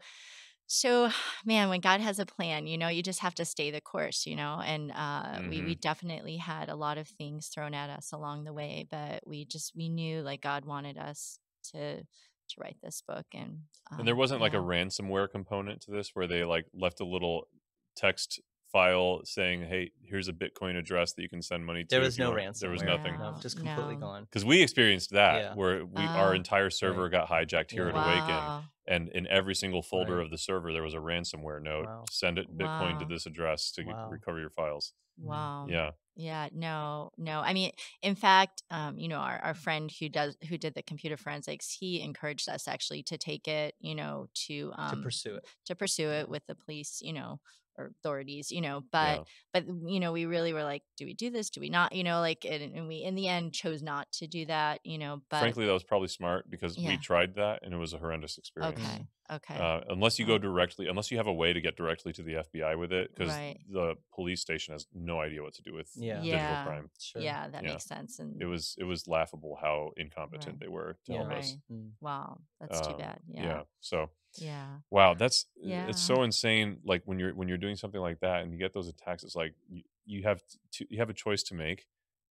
so 0.68 1.10
man 1.46 1.70
when 1.70 1.80
god 1.80 2.02
has 2.02 2.20
a 2.20 2.26
plan 2.26 2.68
you 2.68 2.78
know 2.78 2.88
you 2.88 3.04
just 3.04 3.20
have 3.20 3.36
to 3.36 3.46
stay 3.46 3.72
the 3.72 3.82
course 3.82 4.26
you 4.26 4.36
know 4.36 4.62
and 4.66 4.92
uh 4.92 5.40
we 5.50 5.62
we 5.62 5.76
definitely 5.76 6.38
had 6.38 6.70
a 6.70 6.76
lot 6.76 6.98
of 6.98 7.08
things 7.08 7.48
thrown 7.48 7.74
at 7.74 7.90
us 7.90 8.12
along 8.12 8.44
the 8.44 8.54
way 8.54 8.88
but 8.90 9.22
we 9.26 9.46
just 9.46 9.74
we 9.76 9.90
knew 9.90 10.22
like 10.22 10.42
god 10.42 10.66
wanted 10.66 10.98
us 10.98 11.40
to 11.64 12.04
to 12.48 12.62
write 12.62 12.78
this 12.84 13.02
book 13.08 13.26
and 13.34 13.62
And 13.98 14.08
there 14.08 14.14
um, 14.14 14.20
wasn't 14.20 14.42
like 14.42 14.54
a 14.54 14.58
ransomware 14.58 15.30
component 15.30 15.82
to 15.82 15.92
this 15.92 16.12
where 16.14 16.28
they 16.28 16.44
like 16.44 16.66
left 16.74 17.00
a 17.00 17.06
little 17.06 17.48
text 17.96 18.40
file 18.72 19.22
saying, 19.26 19.62
"Hey, 19.66 19.92
here's 20.04 20.28
a 20.28 20.34
Bitcoin 20.34 20.78
address 20.78 21.14
that 21.14 21.22
you 21.22 21.30
can 21.30 21.42
send 21.42 21.66
money 21.66 21.84
to." 21.84 21.88
There 21.90 22.02
was 22.02 22.18
no 22.18 22.30
want." 22.32 22.42
ransomware. 22.42 22.60
There 22.60 22.70
was 22.72 22.84
No. 22.84 22.98
nothing. 22.98 23.18
No, 23.18 23.38
just 23.42 23.58
completely 23.58 23.96
No. 23.96 24.02
gone. 24.02 24.24
Because 24.26 24.46
we 24.46 24.62
experienced 24.62 25.12
that 25.12 25.42
Yeah. 25.42 25.54
where 25.56 25.86
we 25.86 26.02
our 26.04 26.32
Oh. 26.32 26.36
entire 26.36 26.70
server 26.70 27.10
got 27.10 27.28
hijacked 27.30 27.72
here 27.72 27.88
at 27.90 27.96
Awaken, 27.96 28.70
and 28.88 29.10
in 29.10 29.28
every 29.28 29.56
single 29.56 29.82
folder 29.82 30.18
Right. 30.18 30.26
of 30.26 30.32
the 30.32 30.38
server 30.38 30.72
there 30.74 30.84
was 30.84 30.94
a 30.94 30.98
ransomware 31.00 31.62
note. 31.62 31.86
Wow. 31.86 32.06
Send 32.10 32.38
it 32.38 32.56
Bitcoin 32.58 33.00
to 33.00 33.06
this 33.06 33.26
address 33.26 33.72
to 33.74 33.84
get- 33.84 33.96
recover 34.10 34.40
your 34.40 34.50
files. 34.50 34.94
wow 35.18 35.66
Yeah, 35.70 35.92
Yeah, 36.18 36.50
no, 36.52 37.12
no. 37.18 37.40
I 37.40 37.54
mean, 37.54 37.72
in 38.02 38.16
fact, 38.16 38.64
um, 38.70 38.98
you 38.98 39.08
know, 39.08 39.20
our, 39.20 39.38
our 39.40 39.54
friend 39.54 39.90
who 40.00 40.08
does 40.10 40.36
who 40.50 40.58
did 40.58 40.74
the 40.74 40.84
computer 40.84 41.16
forensics, 41.18 41.72
he 41.72 42.02
encouraged 42.02 42.48
us 42.50 42.68
actually 42.68 43.02
to 43.04 43.18
take 43.18 43.48
it, 43.48 43.76
you 43.80 43.96
know, 43.96 44.28
to 44.48 44.72
um 44.76 44.98
to 44.98 45.02
pursue 45.04 45.36
it. 45.36 45.46
to 45.66 45.76
pursue 45.76 46.10
it 46.10 46.28
with 46.30 46.46
the 46.48 46.56
police, 46.56 47.02
you 47.02 47.14
know, 47.14 47.40
or 47.78 47.88
authorities, 48.00 48.52
you 48.52 48.62
know. 48.62 48.84
But 48.92 49.20
yeah. 49.20 49.24
but 49.54 49.66
you 49.90 50.00
know, 50.00 50.12
we 50.12 50.26
really 50.26 50.54
were 50.54 50.64
like, 50.64 50.84
do 50.98 51.06
we 51.06 51.14
do 51.14 51.30
this? 51.30 51.50
Do 51.50 51.62
we 51.62 51.70
not? 51.70 51.94
You 51.94 52.04
know, 52.04 52.20
like, 52.20 52.46
and, 52.46 52.76
and 52.76 52.88
we 52.88 52.98
in 53.04 53.16
the 53.16 53.28
end 53.28 53.54
chose 53.54 53.82
not 53.82 54.12
to 54.14 54.28
do 54.28 54.46
that, 54.48 54.80
you 54.84 54.98
know. 54.98 55.22
But 55.30 55.40
Frankly, 55.40 55.66
that 55.66 55.74
was 55.74 55.84
probably 55.84 56.08
smart 56.08 56.50
because 56.50 56.78
Yeah. 56.78 56.90
we 56.90 56.98
tried 56.98 57.36
that 57.36 57.64
and 57.64 57.74
it 57.74 57.78
was 57.78 57.94
a 57.94 57.98
horrendous 57.98 58.38
experience. 58.38 58.80
okay, 58.80 59.06
okay, 59.32 59.58
Uh, 59.58 59.82
unless 59.90 60.20
you 60.20 60.26
go 60.26 60.38
directly, 60.38 60.88
unless 60.88 61.12
you 61.12 61.18
have 61.18 61.28
a 61.28 61.34
way 61.34 61.54
to 61.54 61.62
get 61.62 61.76
directly 61.76 62.14
to 62.14 62.24
the 62.24 62.36
FBI 62.36 62.78
with 62.78 62.92
it, 62.94 63.14
because 63.14 63.30
Right. 63.34 63.60
the 63.70 63.96
police 64.14 64.42
station 64.42 64.74
has 64.74 64.88
no 64.94 65.20
idea 65.20 65.42
what 65.44 65.54
to 65.56 65.62
do 65.62 65.74
with 65.74 65.92
Yeah. 65.96 66.16
digital 66.22 66.40
Yeah. 66.40 66.66
crime. 66.66 66.90
Sure. 67.00 67.22
yeah, 67.22 67.48
that 67.50 67.64
Yeah. 67.64 67.70
makes 67.72 67.86
sense. 67.86 68.20
And 68.20 68.42
It 68.42 68.46
was 68.46 68.76
it 68.78 68.84
was 68.84 69.08
laughable 69.08 69.58
how 69.62 69.92
incompetent 69.98 70.54
Right. 70.56 70.60
they 70.60 70.68
were 70.68 70.98
to 71.06 71.12
Yeah. 71.12 71.18
help 71.20 71.32
us. 71.32 71.52
right, 71.52 71.78
Mm. 71.78 71.92
wow, 72.02 72.42
that's 72.60 72.82
too 72.82 72.94
Um, 72.94 73.00
bad. 73.00 73.22
Yeah. 73.28 73.44
Yeah, 73.44 73.64
So 73.82 74.10
yeah, 74.36 74.80
wow, 74.92 75.14
that's 75.14 75.46
uh, 75.58 75.70
Yeah. 75.70 75.82
it's 75.86 76.02
so 76.02 76.24
insane. 76.24 76.80
Like 76.84 77.04
when 77.06 77.20
you're 77.20 77.34
when 77.34 77.48
you're 77.48 77.58
doing 77.58 77.76
something 77.76 78.02
like 78.02 78.20
that 78.22 78.44
and 78.44 78.52
you 78.52 78.60
get 78.60 78.74
those 78.74 78.88
attacks, 78.88 79.24
it's 79.24 79.36
like 79.36 79.56
you, 79.70 79.84
you 80.06 80.24
have 80.24 80.42
to 80.74 80.88
you 80.90 81.00
have 81.00 81.10
a 81.10 81.14
choice 81.14 81.44
to 81.44 81.56
make. 81.56 81.86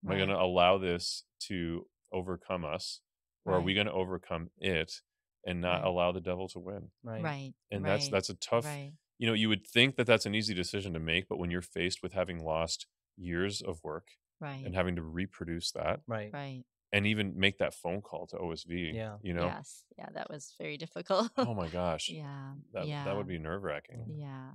Am 0.04 0.12
I 0.12 0.16
going 0.16 0.28
to 0.28 0.38
allow 0.40 0.78
this 0.78 1.24
to 1.40 1.86
overcome 2.12 2.64
us, 2.64 3.00
or 3.44 3.56
are 3.56 3.62
we 3.62 3.74
going 3.74 3.86
to 3.86 3.92
overcome 3.92 4.50
it 4.58 5.00
and 5.46 5.60
not 5.60 5.84
Right. 5.84 5.84
allow 5.84 6.12
the 6.12 6.20
devil 6.20 6.48
to 6.48 6.58
win? 6.60 6.90
Right. 7.02 7.30
right, 7.32 7.54
And 7.70 7.86
that's 7.86 8.08
that's 8.08 8.30
a 8.30 8.34
tough 8.34 8.78
right, 8.78 8.94
you 9.18 9.26
know, 9.28 9.32
you 9.34 9.48
would 9.48 9.66
think 9.66 9.96
that 9.96 10.06
that's 10.06 10.26
an 10.26 10.34
easy 10.34 10.54
decision 10.54 10.92
to 10.94 11.00
make, 11.00 11.28
but 11.28 11.38
when 11.38 11.50
you're 11.50 11.62
faced 11.62 12.02
with 12.02 12.12
having 12.12 12.44
lost 12.44 12.86
years 13.16 13.62
of 13.62 13.82
work 13.84 14.08
right, 14.40 14.64
and 14.64 14.74
having 14.74 14.96
to 14.96 15.02
reproduce 15.02 15.70
that 15.72 16.00
Right. 16.06 16.34
right. 16.34 16.64
And 16.94 17.06
even 17.06 17.34
make 17.36 17.58
that 17.58 17.74
phone 17.74 18.00
call 18.00 18.26
to 18.28 18.36
OSV, 18.36 18.94
Yeah. 18.94 19.16
you 19.22 19.34
know, 19.34 19.46
Yes, 19.46 19.84
yeah, 19.98 20.08
that 20.14 20.30
was 20.30 20.54
very 20.58 20.76
difficult. 20.78 21.30
oh 21.36 21.54
my 21.54 21.68
gosh, 21.80 22.08
yeah, 22.08 22.54
that 22.72 22.86
yeah, 22.86 23.04
that 23.04 23.16
would 23.16 23.28
be 23.28 23.38
nerve 23.38 23.62
wracking. 23.64 24.04
yeah, 24.08 24.50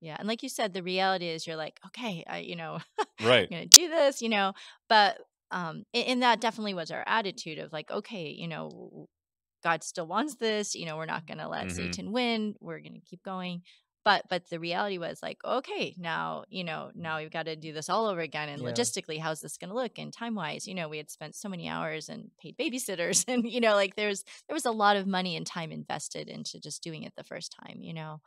yeah. 0.00 0.16
And 0.18 0.28
like 0.28 0.42
you 0.42 0.48
said, 0.48 0.72
the 0.72 0.82
reality 0.82 1.28
is 1.28 1.46
you're 1.46 1.56
like, 1.56 1.80
okay, 1.86 2.24
I, 2.26 2.38
you 2.38 2.56
know, 2.56 2.78
Right. 3.20 3.48
I'm 3.50 3.50
gonna 3.50 3.66
do 3.66 3.88
this, 3.88 4.22
you 4.22 4.28
know, 4.28 4.52
but 4.88 5.18
um, 5.50 5.84
a- 5.94 6.04
and 6.06 6.22
that 6.22 6.40
definitely 6.40 6.74
was 6.74 6.90
our 6.90 7.04
attitude 7.06 7.58
of 7.58 7.72
like, 7.72 7.90
okay, 7.90 8.28
you 8.30 8.48
know, 8.48 9.08
God 9.62 9.82
still 9.82 10.06
wants 10.06 10.36
this, 10.36 10.74
you 10.74 10.86
know, 10.86 10.96
we're 10.96 11.06
not 11.06 11.26
gonna 11.26 11.48
let 11.48 11.68
Mhm. 11.68 11.76
Satan 11.76 12.12
win, 12.12 12.54
we're 12.60 12.80
gonna 12.80 13.00
keep 13.04 13.22
going. 13.22 13.62
But 14.04 14.26
but 14.28 14.48
the 14.50 14.60
reality 14.60 14.98
was 14.98 15.22
like, 15.22 15.38
okay, 15.44 15.94
now 15.98 16.44
you 16.48 16.62
know, 16.64 16.90
now 16.94 17.18
we've 17.18 17.30
got 17.30 17.46
to 17.46 17.56
do 17.56 17.72
this 17.72 17.88
all 17.88 18.06
over 18.06 18.20
again. 18.20 18.48
And 18.48 18.60
Yeah. 18.62 18.68
logistically, 18.68 19.18
how's 19.18 19.40
this 19.40 19.56
going 19.56 19.70
to 19.70 19.74
look? 19.76 19.98
And 19.98 20.12
time 20.12 20.34
wise, 20.34 20.68
you 20.68 20.74
know, 20.74 20.88
we 20.88 20.98
had 20.98 21.10
spent 21.10 21.34
so 21.34 21.48
many 21.48 21.68
hours 21.68 22.08
and 22.08 22.30
paid 22.38 22.56
babysitters, 22.58 23.24
and 23.28 23.50
you 23.50 23.60
know, 23.60 23.74
like 23.74 23.96
there's 23.96 24.24
there 24.46 24.54
was 24.54 24.66
a 24.66 24.70
lot 24.70 24.96
of 24.96 25.06
money 25.06 25.36
and 25.36 25.46
time 25.46 25.72
invested 25.72 26.28
into 26.28 26.60
just 26.60 26.82
doing 26.82 27.02
it 27.02 27.14
the 27.16 27.24
first 27.24 27.56
time. 27.64 27.78
You 27.80 27.94
know, 27.94 28.20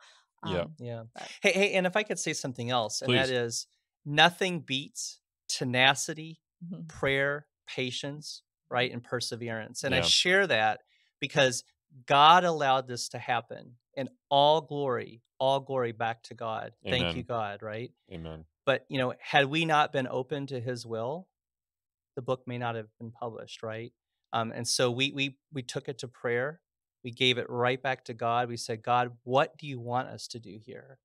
Yeah. 0.44 0.60
Um, 0.60 0.74
Yeah. 0.78 1.02
But- 1.14 1.30
Hey, 1.42 1.52
hey, 1.52 1.72
and 1.74 1.86
if 1.86 1.96
I 1.96 2.02
could 2.02 2.18
say 2.18 2.32
something 2.32 2.70
else, 2.70 3.00
and 3.02 3.14
that 3.14 3.30
is 3.30 3.66
nothing 4.04 4.60
beats 4.60 5.20
tenacity, 5.48 6.40
mhm. 6.64 6.88
prayer, 6.88 7.46
patience, 7.66 8.42
right, 8.68 8.90
and 8.92 9.02
perseverance. 9.02 9.84
And 9.84 9.94
I 9.94 10.00
share 10.02 10.46
that 10.46 10.80
because 11.20 11.64
God 12.06 12.44
allowed 12.44 12.86
this 12.88 13.08
to 13.10 13.18
happen, 13.18 13.76
and 13.96 14.08
all 14.30 14.60
glory, 14.60 15.22
all 15.38 15.60
glory 15.60 15.92
back 15.92 16.22
to 16.24 16.34
God. 16.34 16.72
Thank 16.88 17.16
you, 17.16 17.22
God, 17.22 17.62
right? 17.62 17.90
Amen. 18.12 18.44
But 18.66 18.84
you 18.88 18.98
know, 18.98 19.14
had 19.20 19.46
we 19.46 19.64
not 19.64 19.92
been 19.92 20.08
open 20.08 20.46
to 20.48 20.60
His 20.60 20.84
will, 20.86 21.28
the 22.16 22.22
book 22.22 22.42
may 22.46 22.58
not 22.58 22.74
have 22.74 22.88
been 22.98 23.10
published, 23.10 23.62
right? 23.62 23.92
Um, 24.32 24.52
and 24.52 24.66
so 24.66 24.90
we 24.90 25.12
we 25.12 25.36
we 25.52 25.62
took 25.62 25.88
it 25.88 25.98
to 25.98 26.08
prayer. 26.08 26.60
We 27.04 27.10
gave 27.12 27.38
it 27.38 27.48
right 27.48 27.80
back 27.80 28.04
to 28.06 28.14
God. 28.14 28.48
We 28.48 28.56
said, 28.56 28.82
God, 28.82 29.12
what 29.24 29.56
do 29.56 29.66
you 29.66 29.80
want 29.80 30.08
us 30.08 30.26
to 30.28 30.40
do 30.40 30.58
here? 30.60 30.98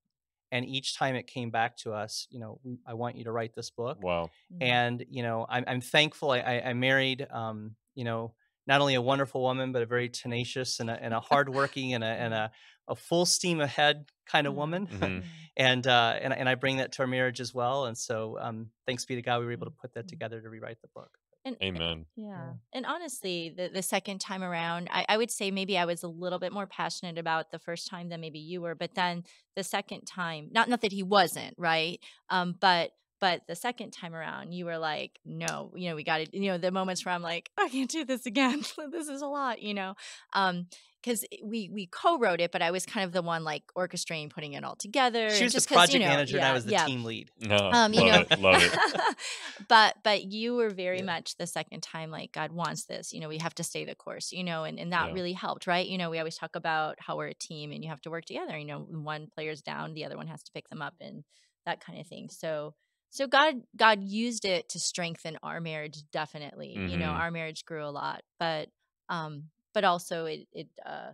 And 0.52 0.66
each 0.66 0.96
time 0.98 1.16
it 1.16 1.26
came 1.28 1.50
back 1.50 1.78
to 1.78 1.94
us, 1.94 2.28
you 2.30 2.40
know, 2.40 2.60
we, 2.64 2.78
I 2.86 2.94
want 2.94 3.16
you 3.16 3.24
to 3.24 3.32
write 3.32 3.56
this 3.56 3.70
book 3.72 4.04
Wow. 4.04 4.30
And 4.62 5.04
you 5.10 5.24
know 5.24 5.46
i'm, 5.50 5.64
I'm 5.68 5.82
thankful 5.82 6.32
i, 6.32 6.40
I, 6.40 6.70
I 6.70 6.74
married 6.74 7.26
um, 7.32 7.76
you 7.96 8.04
know 8.04 8.34
not 8.68 8.82
only 8.82 8.96
a 8.96 9.02
wonderful 9.02 9.42
woman, 9.42 9.72
but 9.72 9.82
a 9.82 9.86
very 9.86 10.10
tenacious 10.10 10.80
and 10.80 10.90
a, 10.90 10.94
and 11.04 11.14
a 11.14 11.20
hardworking 11.20 11.94
and 11.94 12.04
a 12.04 12.08
and 12.08 12.34
a, 12.34 12.52
a 12.88 12.96
full 12.96 13.26
steam 13.26 13.60
ahead 13.62 14.06
kind 14.26 14.48
of 14.48 14.54
woman. 14.56 14.88
Mhm. 14.92 15.24
and 15.58 15.86
uh, 15.88 16.18
and 16.22 16.34
I- 16.34 16.38
and 16.38 16.50
I 16.50 16.56
bring 16.56 16.78
that 16.78 16.92
to 16.94 17.02
our 17.04 17.08
marriage 17.08 17.40
as 17.42 17.54
well. 17.54 17.86
And 17.86 17.98
so, 17.98 18.38
um, 18.40 18.70
thanks 18.88 19.06
be 19.06 19.16
to 19.16 19.22
God, 19.22 19.40
we 19.40 19.46
were 19.46 19.52
able 19.52 19.68
to 19.68 19.72
put 19.82 19.94
that 19.94 20.08
together 20.08 20.42
to 20.42 20.50
rewrite 20.50 20.82
the 20.82 20.88
book. 20.96 21.10
And, 21.46 21.58
Amen. 21.62 22.06
Yeah. 22.16 22.54
And 22.74 22.86
honestly, 22.86 23.54
the, 23.56 23.68
the 23.68 23.82
second 23.82 24.20
time 24.20 24.42
around, 24.44 24.88
I, 24.90 25.06
I 25.10 25.18
would 25.18 25.30
say 25.30 25.52
maybe 25.52 25.78
I 25.78 25.84
was 25.84 26.02
a 26.02 26.08
little 26.08 26.40
bit 26.40 26.54
more 26.54 26.66
passionate 26.66 27.18
about 27.18 27.52
the 27.52 27.60
first 27.60 27.90
time 27.90 28.08
than 28.08 28.22
maybe 28.22 28.40
you 28.40 28.62
were. 28.62 28.76
But 28.76 28.96
then 28.96 29.26
the 29.58 29.64
second 29.64 30.06
time, 30.06 30.48
not 30.54 30.70
not 30.70 30.80
that 30.82 30.94
he 30.94 31.04
wasn't, 31.04 31.56
right? 31.58 32.00
Um, 32.30 32.56
but 32.62 32.92
but 33.24 33.48
the 33.48 33.56
second 33.56 33.92
time 33.92 34.14
around, 34.14 34.52
you 34.52 34.66
were 34.66 34.78
like, 34.78 35.18
no, 35.24 35.72
you 35.78 35.88
know, 35.88 35.96
we 35.96 36.04
got 36.04 36.18
to, 36.18 36.38
you 36.38 36.52
know, 36.52 36.58
the 36.58 36.72
moments 36.72 37.06
where 37.06 37.16
I'm 37.16 37.22
like, 37.22 37.50
I 37.58 37.70
can't 37.70 37.90
do 37.90 38.04
this 38.04 38.26
again. 38.26 38.60
this 38.92 39.08
is 39.08 39.22
a 39.22 39.28
lot, 39.28 39.62
you 39.62 39.74
know. 39.74 39.96
Um, 40.34 40.68
because 41.02 41.24
we 41.42 41.70
we 41.70 41.86
co-wrote 41.88 42.42
it, 42.42 42.52
but 42.52 42.62
I 42.62 42.72
was 42.72 42.86
kind 42.86 43.06
of 43.06 43.14
the 43.14 43.22
one 43.22 43.46
like 43.46 43.64
orchestrating, 43.78 44.30
putting 44.30 44.54
it 44.54 44.66
all 44.66 44.76
together. 44.76 45.30
She 45.30 45.36
and 45.36 45.44
was 45.46 45.54
the 45.54 45.58
just 45.60 45.70
'cause, 45.70 45.78
project 45.78 45.94
you 45.94 46.00
know, 46.02 46.08
manager, 46.08 46.38
and 46.38 46.46
I 46.46 46.54
was 46.54 46.66
the 46.66 46.72
yeah. 46.74 46.86
team 46.86 47.04
lead. 47.06 47.30
No, 47.40 47.56
Um, 47.72 47.94
you 47.94 48.02
love 48.04 48.22
know, 48.22 48.26
it. 48.30 48.40
Love 48.40 48.62
it. 48.62 49.16
but 49.70 49.96
but 50.04 50.24
you 50.26 50.56
were 50.56 50.70
very 50.70 51.00
Yeah. 51.00 51.06
much 51.14 51.38
the 51.38 51.48
second 51.48 51.82
time 51.82 52.10
like 52.12 52.34
God 52.34 52.52
wants 52.52 52.86
this. 52.86 53.14
You 53.14 53.22
know, 53.22 53.30
we 53.30 53.38
have 53.38 53.56
to 53.56 53.64
stay 53.64 53.86
the 53.86 53.96
course. 53.96 54.32
You 54.34 54.44
know, 54.44 54.64
and 54.66 54.78
and 54.80 54.92
that 54.92 55.08
Yeah. 55.08 55.14
really 55.14 55.34
helped, 55.34 55.66
right? 55.68 55.88
You 55.88 55.98
know, 55.98 56.10
we 56.10 56.20
always 56.20 56.38
talk 56.38 56.56
about 56.58 56.96
how 57.00 57.16
we're 57.18 57.28
a 57.28 57.34
team 57.34 57.72
and 57.72 57.84
you 57.84 57.90
have 57.90 58.02
to 58.02 58.10
work 58.10 58.26
together. 58.26 58.58
You 58.58 58.66
know, 58.66 58.80
one 58.80 59.28
player's 59.34 59.62
down, 59.62 59.94
the 59.94 60.04
other 60.06 60.18
one 60.18 60.28
has 60.28 60.44
to 60.44 60.52
pick 60.54 60.68
them 60.70 60.82
up, 60.82 60.96
and 61.00 61.24
that 61.66 61.80
kind 61.86 62.00
of 62.02 62.08
thing. 62.08 62.30
So. 62.30 62.76
So 63.14 63.28
God 63.28 63.62
God 63.76 64.02
used 64.04 64.44
it 64.44 64.70
to 64.70 64.80
strengthen 64.80 65.38
our 65.44 65.62
marriage 65.62 66.00
definitely. 66.12 66.74
You 66.74 66.98
know, 66.98 67.10
Mhm. 67.12 67.20
our 67.20 67.30
marriage 67.30 67.64
grew 67.64 67.86
a 67.86 67.92
lot, 67.92 68.24
but 68.40 68.70
um 69.08 69.52
but 69.74 69.84
also 69.84 70.26
it 70.26 70.48
it 70.52 70.68
uh 70.84 71.12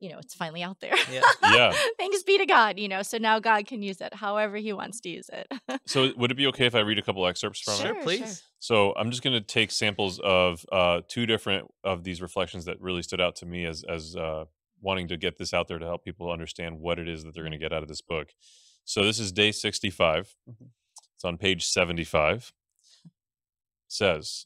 you 0.00 0.10
know, 0.10 0.18
it's 0.18 0.34
finally 0.34 0.62
out 0.62 0.78
there. 0.80 0.94
Yeah. 1.10 1.22
Yeah. 1.42 1.72
Thanks 1.98 2.22
be 2.22 2.38
to 2.38 2.46
God, 2.46 2.78
you 2.78 2.88
know. 2.88 3.02
So 3.02 3.18
now 3.18 3.38
God 3.40 3.66
can 3.66 3.82
use 3.82 4.00
it 4.00 4.14
however 4.14 4.56
he 4.58 4.72
wants 4.72 5.00
to 5.00 5.08
use 5.08 5.28
it. 5.32 5.46
So 5.86 6.12
would 6.16 6.30
it 6.30 6.36
be 6.36 6.46
okay 6.48 6.66
if 6.66 6.74
I 6.76 6.80
read 6.80 6.98
a 6.98 7.02
couple 7.02 7.26
excerpts 7.26 7.60
from 7.60 7.74
Sure, 7.78 7.86
it? 7.86 7.94
Sure, 7.94 8.02
please. 8.02 8.42
So 8.60 8.92
I'm 8.96 9.10
just 9.10 9.22
going 9.22 9.34
to 9.34 9.40
take 9.40 9.70
samples 9.72 10.20
of 10.20 10.64
uh, 10.70 11.00
two 11.08 11.26
different 11.26 11.68
of 11.82 12.04
these 12.04 12.22
reflections 12.22 12.64
that 12.66 12.80
really 12.80 13.02
stood 13.02 13.20
out 13.20 13.34
to 13.36 13.46
me 13.46 13.64
as 13.64 13.82
as 13.88 14.14
uh, 14.14 14.44
wanting 14.80 15.08
to 15.08 15.16
get 15.16 15.36
this 15.38 15.52
out 15.52 15.66
there 15.68 15.78
to 15.80 15.86
help 15.86 16.04
people 16.04 16.30
understand 16.30 16.78
what 16.80 16.98
it 17.00 17.08
is 17.08 17.24
that 17.24 17.34
they're 17.34 17.42
going 17.44 17.52
to 17.60 17.64
get 17.66 17.72
out 17.72 17.82
of 17.82 17.88
this 17.88 18.02
book. 18.02 18.28
So 18.84 19.02
this 19.04 19.18
is 19.18 19.32
day 19.32 19.50
65. 19.50 20.36
Mhm. 20.48 20.68
It's 21.24 21.28
on 21.30 21.38
page 21.38 21.64
75. 21.64 22.52
says, 23.88 24.44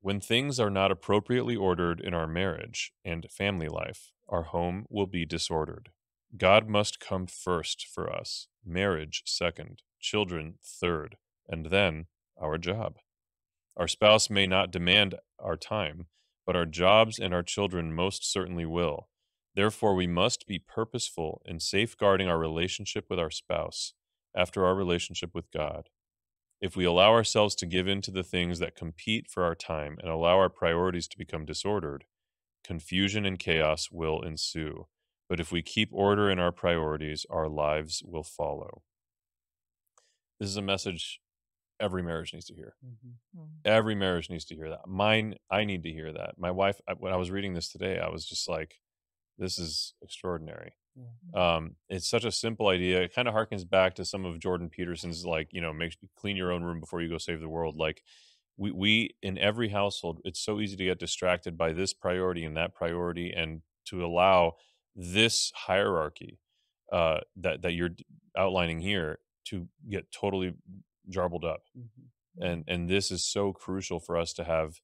"When 0.00 0.18
things 0.18 0.58
are 0.58 0.70
not 0.70 0.90
appropriately 0.90 1.56
ordered 1.56 2.00
in 2.00 2.14
our 2.14 2.26
marriage 2.26 2.94
and 3.04 3.30
family 3.30 3.68
life, 3.68 4.10
our 4.26 4.44
home 4.44 4.86
will 4.88 5.06
be 5.06 5.26
disordered. 5.26 5.92
God 6.38 6.70
must 6.70 7.00
come 7.00 7.26
first 7.26 7.86
for 7.86 8.10
us, 8.10 8.48
marriage 8.64 9.24
second, 9.26 9.82
children 10.00 10.58
third, 10.62 11.18
and 11.46 11.66
then 11.66 12.06
our 12.38 12.56
job. 12.56 12.98
Our 13.76 13.86
spouse 13.86 14.30
may 14.30 14.46
not 14.46 14.70
demand 14.70 15.16
our 15.38 15.58
time, 15.58 16.08
but 16.46 16.56
our 16.56 16.64
jobs 16.64 17.18
and 17.18 17.34
our 17.34 17.42
children 17.42 17.92
most 17.92 18.24
certainly 18.24 18.64
will. 18.64 19.10
Therefore, 19.52 19.94
we 19.94 20.06
must 20.06 20.46
be 20.46 20.58
purposeful 20.58 21.42
in 21.44 21.60
safeguarding 21.60 22.26
our 22.26 22.38
relationship 22.38 23.10
with 23.10 23.18
our 23.18 23.30
spouse 23.30 23.92
after 24.36 24.64
our 24.66 24.74
relationship 24.74 25.34
with 25.34 25.50
God. 25.50 25.88
If 26.60 26.76
we 26.76 26.84
allow 26.84 27.12
ourselves 27.12 27.54
to 27.56 27.66
give 27.66 27.86
in 27.88 28.00
to 28.02 28.10
the 28.10 28.22
things 28.22 28.58
that 28.58 28.74
compete 28.76 29.28
for 29.28 29.44
our 29.44 29.54
time 29.54 29.98
and 30.00 30.10
allow 30.10 30.36
our 30.38 30.48
priorities 30.48 31.08
to 31.08 31.18
become 31.18 31.44
disordered, 31.44 32.04
confusion 32.62 33.26
and 33.26 33.38
chaos 33.38 33.90
will 33.90 34.22
ensue. 34.22 34.86
But 35.28 35.40
if 35.40 35.52
we 35.52 35.62
keep 35.62 35.90
order 35.92 36.30
in 36.30 36.38
our 36.38 36.52
priorities, 36.52 37.26
our 37.30 37.48
lives 37.48 38.02
will 38.04 38.22
follow. 38.24 38.82
This 40.38 40.48
is 40.48 40.56
a 40.56 40.62
message 40.62 41.20
every 41.80 42.02
marriage 42.02 42.32
needs 42.32 42.46
to 42.46 42.54
hear. 42.54 42.76
Mhm. 42.84 43.14
Mm. 43.36 43.60
Every 43.64 43.94
marriage 43.94 44.30
needs 44.30 44.44
to 44.46 44.54
hear 44.54 44.70
that. 44.70 44.86
Mine, 44.86 45.38
I 45.50 45.64
need 45.64 45.82
to 45.82 45.92
hear 45.92 46.12
that. 46.12 46.38
My 46.38 46.50
wife, 46.50 46.80
when 46.98 47.12
I 47.12 47.16
was 47.16 47.30
reading 47.30 47.54
this 47.54 47.68
today, 47.68 47.98
I 47.98 48.08
was 48.08 48.24
just 48.24 48.48
like, 48.48 48.80
this 49.36 49.58
is 49.58 49.94
extraordinary. 50.00 50.76
Um, 51.34 51.76
it's 51.88 52.08
such 52.08 52.24
a 52.24 52.30
simple 52.32 52.68
idea. 52.68 53.02
It 53.02 53.14
kind 53.14 53.26
of 53.28 53.34
harkens 53.34 53.68
back 53.68 53.94
to 53.96 54.04
some 54.04 54.24
of 54.24 54.38
Jordan 54.38 54.70
Peterson's, 54.70 55.24
like, 55.26 55.48
you 55.52 55.60
know, 55.60 55.72
make 55.72 55.96
clean 56.16 56.36
your 56.36 56.52
own 56.52 56.62
room 56.62 56.80
before 56.80 57.02
you 57.02 57.08
go 57.08 57.18
save 57.18 57.40
the 57.40 57.48
world. 57.48 57.76
Like, 57.76 58.02
we, 58.56 58.70
we 58.70 59.10
in 59.22 59.36
every 59.38 59.68
household, 59.68 60.20
it's 60.24 60.40
so 60.40 60.60
easy 60.60 60.76
to 60.76 60.84
get 60.84 61.00
distracted 61.00 61.58
by 61.58 61.72
this 61.72 61.92
priority 61.92 62.44
and 62.44 62.56
that 62.56 62.74
priority, 62.74 63.32
and 63.32 63.62
to 63.86 64.04
allow 64.04 64.54
this 64.94 65.50
hierarchy 65.56 66.38
uh, 66.92 67.20
that 67.36 67.62
that 67.62 67.72
you're 67.72 67.90
outlining 68.36 68.80
here 68.80 69.18
to 69.46 69.68
get 69.90 70.12
totally 70.12 70.54
jarbled 71.10 71.44
up 71.44 71.62
Mhm. 71.74 72.10
and 72.40 72.64
and 72.66 72.88
this 72.88 73.10
is 73.10 73.24
so 73.24 73.52
crucial 73.52 74.00
for 74.00 74.16
us 74.16 74.32
to 74.32 74.44
have 74.44 74.80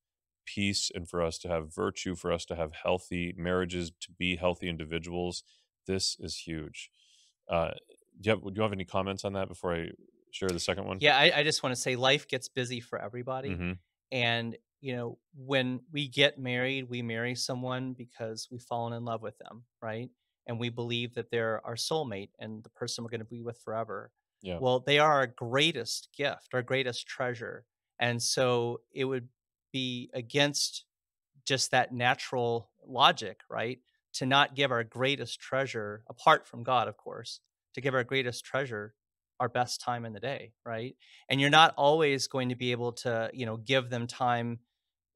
peace 0.46 0.90
and 0.94 1.08
for 1.08 1.22
us 1.22 1.38
to 1.38 1.48
have 1.48 1.74
virtue 1.74 2.14
for 2.14 2.32
us 2.32 2.44
to 2.44 2.56
have 2.56 2.72
healthy 2.72 3.32
marriages 3.36 3.92
to 4.00 4.12
be 4.12 4.36
healthy 4.36 4.68
individuals 4.68 5.44
this 5.90 6.16
is 6.20 6.36
huge 6.36 6.90
uh 7.48 7.70
do 8.20 8.28
you 8.28 8.30
have 8.30 8.42
do 8.42 8.52
you 8.54 8.62
have 8.62 8.72
any 8.72 8.84
comments 8.84 9.24
on 9.24 9.32
that 9.34 9.48
before 9.48 9.74
i 9.74 9.88
share 10.32 10.48
the 10.48 10.60
second 10.60 10.84
one 10.84 10.98
Yeah, 11.00 11.16
I, 11.18 11.40
I 11.40 11.42
just 11.42 11.62
want 11.62 11.74
to 11.74 11.80
say 11.80 11.96
life 11.96 12.28
gets 12.28 12.46
busy 12.48 12.78
for 12.78 13.00
everybody. 13.00 13.50
Mhm. 13.50 13.78
And, 14.12 14.56
you 14.80 14.94
know, 14.96 15.18
when 15.34 15.80
we 15.90 16.06
get 16.06 16.38
married, 16.38 16.88
we 16.88 17.02
marry 17.02 17.34
someone 17.34 17.94
because 17.94 18.48
we've 18.50 18.62
fallen 18.62 18.92
in 18.92 19.04
love 19.04 19.22
with 19.22 19.36
them, 19.38 19.64
right? 19.82 20.08
And 20.46 20.60
we 20.60 20.68
believe 20.68 21.14
that 21.14 21.30
they're 21.30 21.64
our 21.66 21.74
soulmate 21.74 22.30
and 22.38 22.62
the 22.62 22.70
person 22.70 23.02
we're 23.02 23.10
going 23.10 23.26
to 23.26 23.34
be 23.38 23.42
with 23.42 23.58
forever. 23.58 24.12
Yeah. 24.40 24.58
Well, 24.60 24.80
they 24.80 25.00
are 25.00 25.12
our 25.12 25.26
greatest 25.26 26.10
gift, 26.16 26.54
our 26.54 26.62
greatest 26.62 27.08
treasure. 27.08 27.66
And 27.98 28.22
so 28.22 28.82
it 28.92 29.04
would 29.04 29.28
be 29.72 30.10
against 30.14 30.84
just 31.44 31.70
that 31.72 31.92
natural 31.92 32.70
logic, 32.86 33.40
right? 33.48 33.80
To 34.14 34.26
not 34.26 34.56
give 34.56 34.70
our 34.72 34.84
greatest 34.84 35.40
treasure, 35.40 36.02
apart 36.08 36.48
from 36.48 36.62
God, 36.62 36.88
of 36.88 36.96
course, 36.96 37.40
to 37.74 37.80
give 37.80 37.94
our 37.94 38.04
greatest 38.04 38.44
treasure 38.44 38.94
our 39.38 39.48
best 39.48 39.80
time 39.80 40.04
in 40.04 40.12
the 40.12 40.20
day, 40.20 40.52
right? 40.66 40.94
And 41.28 41.40
you're 41.40 41.48
not 41.48 41.72
always 41.76 42.26
going 42.26 42.50
to 42.50 42.56
be 42.56 42.72
able 42.72 42.92
to, 42.92 43.30
you 43.32 43.46
know, 43.46 43.56
give 43.56 43.88
them 43.88 44.06
time, 44.06 44.58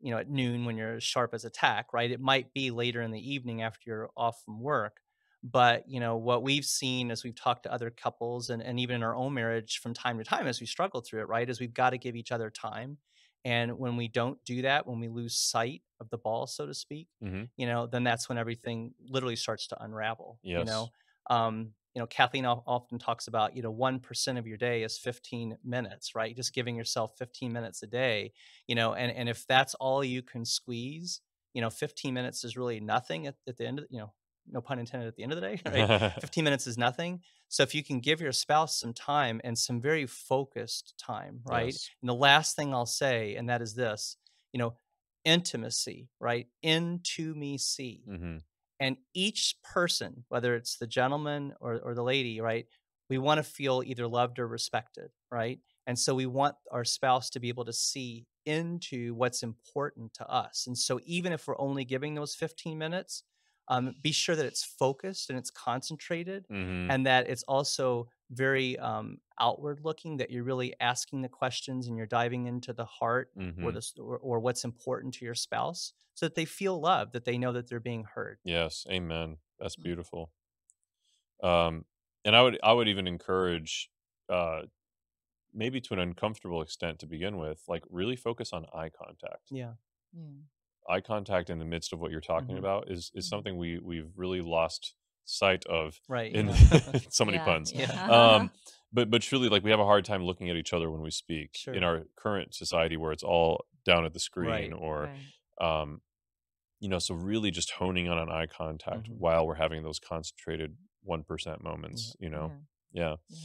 you 0.01 0.13
know, 0.13 0.19
at 0.19 0.31
noon 0.31 0.65
when 0.65 0.77
you're 0.77 0.95
as 0.95 1.05
sharp 1.05 1.35
as 1.35 1.45
a 1.45 1.51
tack, 1.51 1.93
right? 1.93 2.11
It 2.11 2.21
might 2.21 2.55
be 2.55 2.71
later 2.71 3.03
in 3.03 3.11
the 3.11 3.33
evening 3.33 3.63
after 3.63 3.83
you're 3.87 4.11
off 4.17 4.43
from 4.45 4.61
work. 4.61 4.99
But, 5.43 5.85
you 5.87 6.01
know, 6.01 6.17
what 6.17 6.43
we've 6.43 6.65
seen 6.65 7.11
as 7.11 7.23
we've 7.23 7.35
talked 7.35 7.65
to 7.65 7.73
other 7.73 7.91
couples 7.91 8.49
and, 8.49 8.63
and 8.63 8.81
even 8.81 8.97
in 8.97 9.03
our 9.03 9.15
own 9.15 9.35
marriage 9.35 9.79
from 9.83 9.93
time 9.93 10.17
to 10.17 10.25
time 10.25 10.47
as 10.47 10.59
we 10.59 10.67
struggle 10.67 11.03
through 11.03 11.21
it, 11.21 11.29
right, 11.29 11.51
is 11.51 11.61
we've 11.61 11.75
got 11.75 11.91
to 11.91 11.99
give 11.99 12.17
each 12.17 12.33
other 12.33 12.49
time. 12.49 12.97
And 13.45 13.79
when 13.79 13.97
we 13.99 14.09
don't 14.09 14.43
do 14.47 14.63
that, 14.63 14.87
when 14.87 15.01
we 15.01 15.09
lose 15.09 15.37
sight 15.37 15.83
of 16.05 16.11
the 16.11 16.19
ball, 16.19 16.47
so 16.47 16.67
to 16.67 16.75
speak, 16.75 17.09
Mhm. 17.21 17.51
you 17.57 17.67
know, 17.67 17.87
then 17.87 18.05
that's 18.05 18.29
when 18.29 18.39
everything 18.39 18.95
literally 19.01 19.37
starts 19.37 19.67
to 19.69 19.83
unravel. 19.83 20.41
You 20.55 20.65
Yes. 20.65 20.67
know, 20.67 20.93
um, 21.31 21.75
you 21.95 22.01
know, 22.01 22.07
Kathleen 22.07 22.45
often 22.45 22.99
talks 22.99 23.29
about, 23.29 23.55
you 23.55 23.63
know, 23.63 23.71
one 23.71 24.01
percent 24.01 24.39
of 24.39 24.47
your 24.47 24.57
day 24.57 24.83
is 24.83 24.99
15 24.99 25.57
minutes, 25.63 26.15
right? 26.15 26.35
Just 26.35 26.53
giving 26.55 26.77
yourself 26.77 27.17
15 27.17 27.53
minutes 27.53 27.83
a 27.83 27.87
day, 27.87 28.33
you 28.67 28.75
know, 28.75 28.95
and 28.95 29.13
and 29.13 29.29
if 29.29 29.47
that's 29.47 29.75
all 29.75 30.03
you 30.03 30.23
can 30.23 30.45
squeeze, 30.45 31.21
you 31.53 31.61
know, 31.61 31.71
15 31.71 32.15
minutes 32.15 32.45
is 32.45 32.57
really 32.57 32.81
nothing 32.81 33.27
at, 33.29 33.37
at 33.47 33.57
the 33.57 33.67
end 33.67 33.79
of, 33.79 33.87
you 33.91 33.99
know, 34.01 34.13
no 34.47 34.61
pun 34.61 34.79
intended 34.81 35.07
at 35.09 35.15
the 35.17 35.23
end 35.23 35.33
of 35.33 35.41
the 35.41 35.47
day, 35.47 35.61
right? 35.71 35.89
15 36.19 36.43
minutes 36.45 36.67
is 36.67 36.77
nothing. 36.77 37.23
So 37.49 37.63
if 37.63 37.75
you 37.75 37.85
can 37.85 38.01
give 38.01 38.21
your 38.21 38.33
spouse 38.33 38.79
some 38.81 38.93
time 38.93 39.41
and 39.45 39.57
some 39.57 39.81
very 39.81 40.07
focused 40.07 40.95
time, 40.99 41.41
right? 41.45 41.75
Yes. 41.75 41.91
And 42.03 42.09
the 42.09 42.15
last 42.15 42.57
thing 42.57 42.75
I'll 42.75 42.87
say, 42.87 43.37
and 43.37 43.49
that 43.49 43.63
is 43.63 43.75
this, 43.75 44.17
you 44.53 44.59
know, 44.59 44.79
intimacy, 45.25 46.11
right? 46.21 46.49
Into 46.63 47.35
me 47.35 47.59
see. 47.59 48.07
Mhm. 48.07 48.45
And 48.81 48.99
each 49.15 49.57
person, 49.63 50.25
whether 50.29 50.55
it's 50.57 50.77
the 50.77 50.87
gentleman 50.87 51.55
or, 51.61 51.81
or 51.81 51.95
the 51.95 52.03
lady, 52.03 52.41
right? 52.41 52.67
We 53.09 53.19
want 53.19 53.39
to 53.39 53.45
feel 53.45 53.83
either 53.85 54.07
loved 54.09 54.39
or 54.39 54.49
respected, 54.49 55.11
right? 55.31 55.61
And 55.87 55.99
so 55.99 56.15
we 56.15 56.27
want 56.27 56.57
our 56.73 56.85
spouse 56.85 57.31
to 57.31 57.41
be 57.41 57.49
able 57.49 57.67
to 57.67 57.73
see 57.73 58.27
into 58.47 59.15
what's 59.15 59.43
important 59.43 60.15
to 60.15 60.29
us. 60.29 60.67
And 60.67 60.77
so 60.77 61.01
even 61.05 61.33
if 61.33 61.47
we're 61.47 61.59
only 61.61 61.85
giving 61.85 62.15
those 62.15 62.35
15 62.35 62.79
minutes, 62.79 63.23
um, 63.69 63.95
be 64.03 64.13
sure 64.13 64.37
that 64.37 64.47
it's 64.47 64.65
focused 64.65 65.31
and 65.31 65.39
it's 65.39 65.51
concentrated 65.51 66.47
Mhm. 66.49 66.89
and 66.91 67.07
that 67.07 67.29
it's 67.29 67.43
also 67.45 68.09
very 68.31 68.79
um, 68.79 69.21
outward 69.39 69.81
looking 69.85 70.17
that 70.19 70.31
you're 70.31 70.45
really 70.45 70.75
asking 70.81 71.23
the 71.23 71.29
questions 71.29 71.87
and 71.89 71.97
you're 71.97 72.07
diving 72.07 72.47
into 72.47 72.73
the 72.73 72.85
heart 72.85 73.33
or 73.61 73.73
Mhm. 73.73 73.75
the 73.75 73.87
or, 73.99 74.19
or 74.19 74.41
what's 74.41 74.65
important 74.65 75.15
to 75.15 75.25
your 75.25 75.35
spouse 75.35 75.93
so 76.15 76.27
that 76.27 76.35
they 76.35 76.45
feel 76.45 76.81
loved 76.81 77.13
that 77.13 77.25
they 77.25 77.39
know 77.39 77.53
that 77.53 77.69
they're 77.69 77.81
being 77.81 78.05
heard 78.05 78.39
Yes, 78.45 78.87
amen. 78.89 79.39
That's 79.59 79.75
Mm. 79.79 79.95
beautiful. 79.95 80.33
Um, 81.43 81.85
and 82.25 82.35
I 82.35 82.43
would 82.43 82.59
I 82.63 82.73
would 82.73 82.89
even 82.89 83.07
encourage, 83.07 83.91
uh, 84.29 84.63
maybe 85.53 85.81
to 85.83 85.95
an 85.95 86.01
uncomfortable 86.01 86.63
extent 86.63 87.01
to 87.01 87.07
begin 87.07 87.39
with, 87.39 87.65
like 87.69 87.85
really 87.91 88.17
focus 88.17 88.53
on 88.53 88.67
eye 88.75 88.91
contact. 88.91 89.51
yeah 89.51 89.75
Mm. 90.15 90.45
eye 90.89 91.01
contact 91.01 91.51
in 91.51 91.59
the 91.59 91.65
midst 91.65 91.93
of 91.93 92.01
what 92.01 92.11
you're 92.11 92.21
talking 92.21 92.59
Mhm. 92.59 92.59
about 92.59 92.91
is 92.91 93.11
is 93.15 93.27
Mhm. 93.27 93.29
something 93.29 93.57
we 93.57 93.79
we've 93.79 94.13
really 94.17 94.41
lost 94.41 94.95
sight 95.25 95.65
of 95.67 96.01
Right. 96.09 96.33
in 96.35 96.49
yeah. 96.49 96.55
so 97.11 97.25
many 97.25 97.39
Yeah, 97.39 97.45
puns. 97.45 97.73
Yeah. 97.73 98.07
Um, 98.09 98.51
but 98.93 99.11
but 99.11 99.23
truly, 99.23 99.49
like 99.49 99.65
we 99.65 99.71
have 99.71 99.81
a 99.81 99.85
hard 99.85 100.05
time 100.05 100.23
looking 100.25 100.51
at 100.51 100.57
each 100.57 100.73
other 100.73 100.91
when 100.91 101.01
we 101.03 101.11
speak 101.11 101.57
in 101.67 101.83
our 101.83 102.03
current 102.17 102.55
society 102.55 102.97
where 102.97 103.13
it's 103.13 103.23
all 103.25 103.65
down 103.85 104.05
at 104.05 104.13
the 104.13 104.21
screen 104.21 104.49
Right. 104.51 104.73
or 104.73 105.11
Right. 105.61 105.81
um, 105.83 106.01
you 106.81 106.89
know, 106.89 106.99
so 106.99 107.15
really 107.15 107.51
just 107.51 107.71
honing 107.73 108.09
on 108.09 108.19
an 108.19 108.29
eye 108.31 108.47
contact 108.47 109.09
Mhm. 109.09 109.17
while 109.19 109.47
we're 109.47 109.55
having 109.55 109.83
those 109.83 109.99
concentrated 109.99 110.77
one 111.03 111.23
percent 111.25 111.63
moments. 111.63 112.15
You 112.21 112.31
know, 112.31 112.53
yeah. 112.93 113.17
Yeah. 113.31 113.37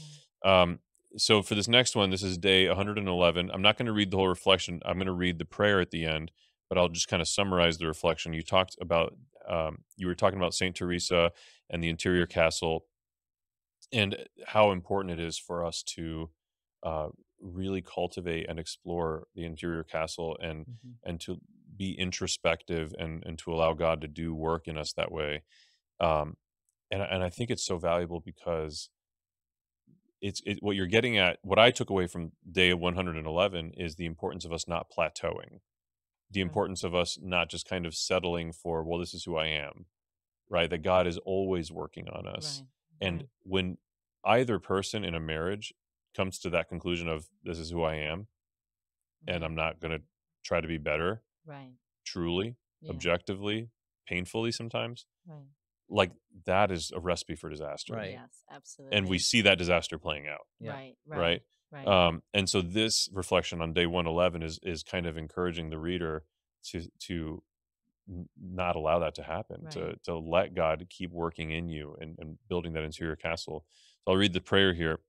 Yeah. 0.44 0.62
Um, 0.62 0.80
so 1.16 1.42
for 1.42 1.54
this 1.56 1.66
next 1.66 1.96
one, 1.96 2.10
this 2.10 2.22
is 2.22 2.38
day 2.38 2.68
111. 2.68 3.50
I'm 3.50 3.62
not 3.62 3.76
going 3.76 3.86
to 3.86 3.92
read 3.92 4.10
the 4.12 4.16
whole 4.16 4.28
reflection. 4.28 4.80
I'm 4.84 4.94
going 4.96 5.06
to 5.06 5.12
read 5.12 5.38
the 5.38 5.44
prayer 5.44 5.80
at 5.80 5.90
the 5.90 6.04
end, 6.06 6.30
but 6.68 6.78
I'll 6.78 6.88
just 6.88 7.08
kind 7.08 7.20
of 7.20 7.26
summarize 7.26 7.78
the 7.78 7.86
reflection. 7.88 8.32
You 8.32 8.42
talked 8.42 8.76
about, 8.80 9.16
um, 9.48 9.78
you 9.96 10.06
were 10.06 10.14
talking 10.14 10.38
about 10.38 10.54
Saint 10.54 10.76
Teresa 10.76 11.32
and 11.70 11.82
the 11.82 11.88
interior 11.88 12.26
castle, 12.26 12.86
and 13.92 14.16
how 14.46 14.70
important 14.72 15.18
it 15.18 15.24
is 15.24 15.38
for 15.38 15.64
us 15.64 15.82
to 15.82 16.30
uh, 16.82 17.08
really 17.40 17.82
cultivate 17.82 18.46
and 18.48 18.58
explore 18.58 19.26
the 19.34 19.44
interior 19.44 19.84
castle 19.84 20.36
and 20.42 20.66
Mhm. 20.66 20.94
and 21.04 21.20
to 21.22 21.40
be 21.76 21.92
introspective 21.98 22.94
and 22.98 23.24
and 23.24 23.38
to 23.38 23.52
allow 23.52 23.72
God 23.74 24.00
to 24.02 24.08
do 24.08 24.34
work 24.34 24.68
in 24.68 24.76
us 24.78 24.92
that 24.94 25.10
way. 25.12 25.42
Um, 26.00 26.36
and 26.90 27.02
I- 27.02 27.06
and 27.06 27.22
I 27.22 27.30
think 27.30 27.50
it's 27.50 27.64
so 27.64 27.78
valuable 27.78 28.20
because 28.20 28.90
it's 30.20 30.42
it, 30.44 30.62
what 30.62 30.76
you're 30.76 30.86
getting 30.86 31.16
at. 31.16 31.38
What 31.42 31.58
I 31.58 31.70
took 31.70 31.88
away 31.90 32.06
from 32.06 32.32
day 32.50 32.74
111 32.74 33.72
is 33.72 33.96
the 33.96 34.06
importance 34.06 34.44
of 34.44 34.52
us 34.52 34.68
not 34.68 34.90
plateauing, 34.90 35.60
the 36.30 36.40
importance 36.40 36.84
of 36.84 36.94
us 36.94 37.18
not 37.20 37.48
just 37.50 37.66
kind 37.66 37.86
of 37.86 37.94
settling 37.94 38.52
for 38.52 38.82
well, 38.84 38.98
this 38.98 39.14
is 39.14 39.24
who 39.24 39.36
I 39.36 39.46
am, 39.46 39.86
right? 40.50 40.68
That 40.68 40.82
God 40.82 41.06
is 41.06 41.16
always 41.18 41.70
working 41.72 42.08
on 42.10 42.26
us, 42.26 42.62
Right. 43.00 43.08
and 43.08 43.16
right. 43.20 43.28
when 43.44 43.78
either 44.24 44.58
person 44.58 45.04
in 45.04 45.14
a 45.14 45.20
marriage 45.20 45.72
comes 46.14 46.38
to 46.40 46.50
that 46.50 46.68
conclusion 46.68 47.08
of 47.08 47.28
this 47.42 47.58
is 47.58 47.70
who 47.70 47.82
I 47.82 47.94
am, 47.94 48.26
and. 49.26 49.44
I'm 49.44 49.54
not 49.54 49.80
going 49.80 49.92
to 49.98 50.02
try 50.44 50.60
to 50.60 50.68
be 50.68 50.76
better, 50.78 51.22
right. 51.46 51.72
truly, 52.04 52.56
Yeah. 52.82 52.90
objectively, 52.90 53.70
painfully 54.06 54.50
sometimes, 54.52 55.06
Right. 55.26 55.46
like 55.88 56.12
that 56.46 56.70
is 56.70 56.90
a 56.90 57.00
recipe 57.00 57.36
for 57.36 57.48
disaster. 57.48 57.94
Right. 57.94 58.12
Yes. 58.12 58.44
Absolutely. 58.50 58.96
And 58.98 59.08
we 59.08 59.18
see 59.18 59.40
that 59.42 59.56
disaster 59.58 59.98
playing 59.98 60.26
out, 60.28 60.46
Yeah. 60.58 60.72
Right. 60.72 60.96
Right. 61.06 61.18
right? 61.18 61.42
Right. 61.72 61.86
Um, 61.86 62.22
and 62.34 62.48
so 62.50 62.60
this 62.62 63.08
reflection 63.12 63.60
on 63.62 63.72
day 63.72 63.86
111 63.86 64.42
is 64.42 64.58
is 64.64 64.82
kind 64.82 65.06
of 65.06 65.16
encouraging 65.16 65.70
the 65.70 65.78
reader 65.78 66.24
to 66.70 66.88
to 67.06 67.14
n- 67.24 67.42
not 68.40 68.76
allow 68.76 68.98
that 68.98 69.14
to 69.16 69.22
happen, 69.22 69.66
to 69.70 69.84
Right. 69.84 70.02
to 70.04 70.18
let 70.18 70.54
God 70.54 70.86
keep 70.90 71.10
working 71.10 71.50
in 71.50 71.68
you 71.68 71.96
and, 72.00 72.16
and 72.18 72.38
building 72.48 72.72
that 72.74 72.84
interior 72.84 73.16
castle. 73.16 73.64
So 74.04 74.12
I'll 74.12 74.16
read 74.18 74.32
the 74.32 74.40
prayer 74.40 74.74
here. 74.74 75.00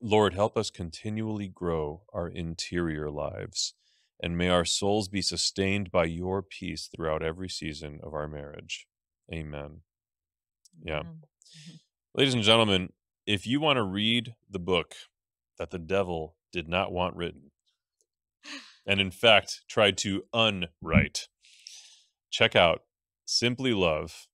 Lord, 0.00 0.34
help 0.34 0.56
us 0.56 0.70
continually 0.70 1.48
grow 1.48 2.02
our 2.12 2.28
interior 2.28 3.10
lives, 3.10 3.74
and 4.22 4.36
may 4.36 4.48
our 4.48 4.64
souls 4.64 5.08
be 5.08 5.22
sustained 5.22 5.90
by 5.90 6.04
your 6.04 6.42
peace 6.42 6.88
throughout 6.94 7.22
every 7.22 7.48
season 7.48 8.00
of 8.02 8.14
our 8.14 8.28
marriage. 8.28 8.86
Amen. 9.32 9.80
Yeah. 10.82 11.00
Amen. 11.00 11.12
Mm-hmm. 11.14 11.74
Ladies 12.14 12.34
and 12.34 12.42
gentlemen, 12.42 12.92
if 13.26 13.46
you 13.46 13.60
want 13.60 13.76
to 13.78 13.82
read 13.82 14.34
the 14.48 14.58
book 14.58 14.94
that 15.58 15.70
the 15.70 15.78
devil 15.78 16.36
did 16.52 16.68
not 16.68 16.92
want 16.92 17.16
written, 17.16 17.50
and 18.86 19.00
in 19.00 19.10
fact 19.10 19.62
tried 19.68 19.96
to 19.98 20.24
unwrite, 20.32 21.28
check 22.30 22.56
out 22.56 22.82
Simply 23.24 23.72
Love 23.74 24.26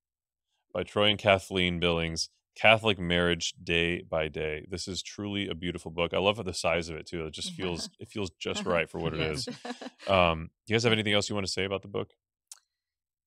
by 0.72 0.82
Troy 0.82 1.11
and 1.11 1.18
Kathleen 1.18 1.80
Billings. 1.80 2.30
Catholic 2.55 2.99
Marriage 2.99 3.55
Day 3.62 4.03
by 4.03 4.28
Day. 4.28 4.66
This 4.70 4.86
is 4.88 5.03
truly 5.03 5.49
a 5.49 5.55
beautiful 5.55 5.90
book. 5.90 6.12
I 6.14 6.18
love 6.18 6.45
the 6.45 6.53
size 6.55 6.90
of 6.90 6.97
it 6.97 7.07
too. 7.07 7.26
It 7.26 7.32
just 7.32 7.53
feels 7.53 7.90
it 7.99 8.09
feels 8.09 8.30
just 8.38 8.66
right 8.66 8.90
for 8.90 9.01
what 9.01 9.14
it 9.14 9.20
is. 9.20 9.49
Um, 10.07 10.51
do 10.66 10.72
you 10.72 10.76
guys 10.76 10.84
have 10.84 10.93
anything 10.93 11.14
else 11.14 11.28
you 11.28 11.34
want 11.36 11.47
to 11.47 11.53
say 11.53 11.64
about 11.64 11.82
the 11.82 11.88
book? 11.88 12.14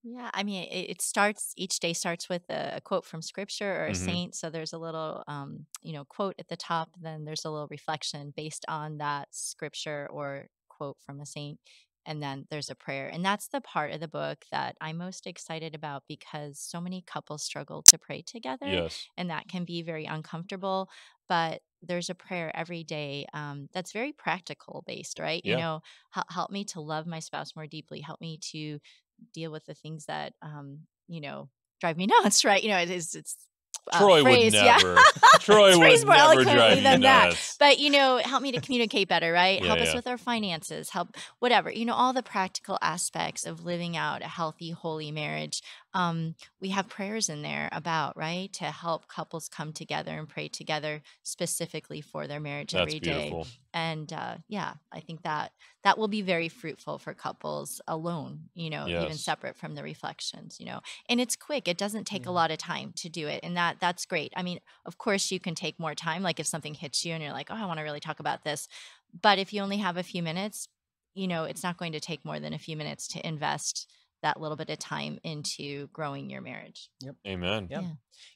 Yeah, 0.04 0.30
I 0.36 0.44
mean, 0.44 0.66
it, 0.72 0.92
it 0.92 1.02
starts 1.02 1.54
each 1.58 1.80
day 1.80 1.94
starts 1.94 2.30
with 2.30 2.44
a, 2.50 2.76
a 2.78 2.82
quote 2.82 3.06
from 3.06 3.24
scripture 3.24 3.74
or 3.84 3.88
a 3.88 3.94
Mhm. 3.94 3.96
saint. 3.96 4.36
So 4.36 4.50
there's 4.52 4.74
a 4.74 4.78
little, 4.78 5.24
um, 5.28 5.66
you 5.82 5.94
know, 5.94 6.06
quote 6.06 6.36
at 6.38 6.48
the 6.48 6.58
top. 6.58 6.90
Then 7.02 7.26
there's 7.26 7.44
a 7.44 7.50
little 7.50 7.68
reflection 7.72 8.32
based 8.36 8.66
on 8.68 8.98
that 9.00 9.30
scripture 9.34 10.08
or 10.12 10.48
quote 10.70 10.98
from 11.02 11.22
a 11.22 11.26
saint, 11.26 11.60
and 12.06 12.22
then 12.22 12.46
there's 12.50 12.70
a 12.70 12.76
prayer. 12.76 13.08
And 13.08 13.24
that's 13.26 13.48
the 13.48 13.62
part 13.62 13.92
of 13.92 14.00
the 14.00 14.08
book 14.08 14.46
that 14.52 14.76
I'm 14.82 14.98
most 14.98 15.28
excited 15.28 15.76
about 15.76 16.04
because 16.08 16.60
so 16.60 16.80
many 16.82 17.02
couples 17.02 17.44
struggle 17.44 17.84
to 17.84 17.98
pray 17.98 18.22
together, 18.22 18.82
Yes. 18.82 19.10
and 19.18 19.30
that 19.30 19.48
can 19.48 19.66
be 19.66 19.82
very 19.82 20.06
uncomfortable. 20.06 20.90
But 21.28 21.62
there's 21.82 22.10
a 22.10 22.16
prayer 22.16 22.56
every 22.56 22.84
day 22.84 23.26
um, 23.34 23.68
that's 23.74 23.92
very 23.92 24.12
practical 24.14 24.84
based, 24.88 25.20
right? 25.20 25.44
You 25.46 25.56
know, 25.56 25.82
help 26.30 26.52
me 26.52 26.66
to 26.66 26.82
love 26.82 27.06
my 27.08 27.20
spouse 27.20 27.56
more 27.56 27.68
deeply. 27.68 28.02
Help 28.02 28.22
me 28.22 28.38
to 28.52 28.80
deal 29.34 29.52
with 29.52 29.66
the 29.66 29.74
things 29.74 30.06
that 30.06 30.34
um 30.42 30.82
you 31.08 31.22
know 31.22 31.50
drive 31.80 31.98
me 31.98 32.08
nuts 32.24 32.44
right 32.46 32.64
you 32.64 32.70
know 32.70 32.78
it 32.80 32.90
is 32.90 33.16
it's 33.16 33.48
uh, 33.92 34.00
Troy 34.00 34.22
phrased, 34.24 34.56
would 34.56 34.64
yeah. 34.66 34.78
never. 34.78 34.96
Troy 35.40 35.68
It's 35.70 35.78
would 36.06 36.08
more 36.08 36.16
never 36.16 36.44
drive 36.44 36.84
than 36.84 37.02
that. 37.02 37.56
but 37.60 37.80
you 37.80 37.90
know 37.92 38.18
help 38.24 38.42
me 38.42 38.52
to 38.52 38.62
communicate 38.62 39.08
better 39.08 39.32
right 39.32 39.60
Yeah, 39.62 39.68
help 39.68 39.80
yeah. 39.80 39.86
us 39.86 39.94
with 39.96 40.08
our 40.08 40.18
finances 40.18 40.90
help 40.90 41.16
whatever 41.40 41.70
you 41.72 41.86
know 41.86 41.94
all 41.94 42.12
the 42.14 42.24
practical 42.24 42.78
aspects 42.82 43.46
of 43.46 43.64
living 43.64 43.96
out 43.96 44.22
a 44.24 44.28
healthy 44.28 44.72
holy 44.72 45.12
marriage 45.12 45.62
um 45.96 46.36
we 46.62 46.70
have 46.70 46.88
prayers 46.90 47.30
in 47.30 47.42
there 47.42 47.70
about 47.72 48.16
right 48.18 48.54
to 48.54 48.66
help 48.66 49.08
couples 49.08 49.50
come 49.50 49.74
together 49.74 50.12
and 50.20 50.30
pray 50.30 50.48
together 50.48 51.02
specifically 51.24 52.02
for 52.02 52.28
their 52.28 52.40
marriage 52.40 52.74
That's 52.74 52.82
every 52.82 53.00
day. 53.00 53.28
beautiful. 53.30 53.48
and 53.74 54.14
uh, 54.14 54.38
yeah 54.48 54.76
i 54.92 55.00
think 55.00 55.24
that 55.24 55.52
that 55.84 55.98
will 55.98 56.08
be 56.08 56.22
very 56.22 56.50
fruitful 56.50 56.98
for 57.00 57.14
couples 57.14 57.82
alone 57.88 58.50
you 58.54 58.70
know 58.70 58.90
even 58.96 59.18
separate 59.18 59.58
from 59.58 59.76
the 59.76 59.84
reflections 59.84 60.60
you 60.60 60.66
know. 60.66 60.82
And 61.10 61.20
it's 61.22 61.36
quick 61.36 61.68
it 61.68 61.78
doesn't 61.78 62.06
take 62.06 62.26
Yeah. 62.26 62.30
a 62.30 62.32
lot 62.32 62.52
of 62.52 62.58
time 62.58 62.94
to 62.98 63.10
do 63.10 63.28
it 63.28 63.42
and 63.44 63.56
that 63.58 63.80
that's 63.80 64.06
great. 64.06 64.34
I 64.36 64.44
mean 64.44 64.60
of 64.86 64.98
course 64.98 65.32
you 65.32 65.40
can 65.40 65.56
take 65.56 65.80
more 65.80 65.96
time 65.96 66.24
like 66.24 66.40
if 66.40 66.48
something 66.48 66.74
hits 66.74 67.06
you 67.06 67.14
and 67.14 67.24
you're 67.24 67.34
like 67.34 67.50
oh 67.52 67.56
i 67.56 67.66
want 67.66 67.80
to 67.80 67.84
really 67.84 68.00
talk 68.00 68.20
about 68.20 68.44
this. 68.44 68.68
But 69.22 69.40
if 69.40 69.54
you 69.54 69.62
only 69.62 69.78
have 69.78 69.98
a 69.98 70.04
few 70.04 70.24
minutes 70.24 70.68
you 71.14 71.28
know 71.28 71.44
it's 71.46 71.64
not 71.64 71.78
going 71.78 71.94
to 71.94 72.00
take 72.00 72.26
more 72.26 72.40
than 72.40 72.54
a 72.54 72.60
few 72.60 72.76
minutes 72.78 73.08
to 73.10 73.26
invest 73.28 73.88
that 74.26 74.42
little 74.42 74.58
bit 74.58 74.72
of 74.72 74.80
time 74.80 75.20
into 75.24 75.88
growing 75.94 76.30
your 76.32 76.42
marriage 76.42 76.90
Yep. 77.02 77.16
Amen. 77.28 77.68
Yep. 77.70 77.82
Yeah. 77.82 77.90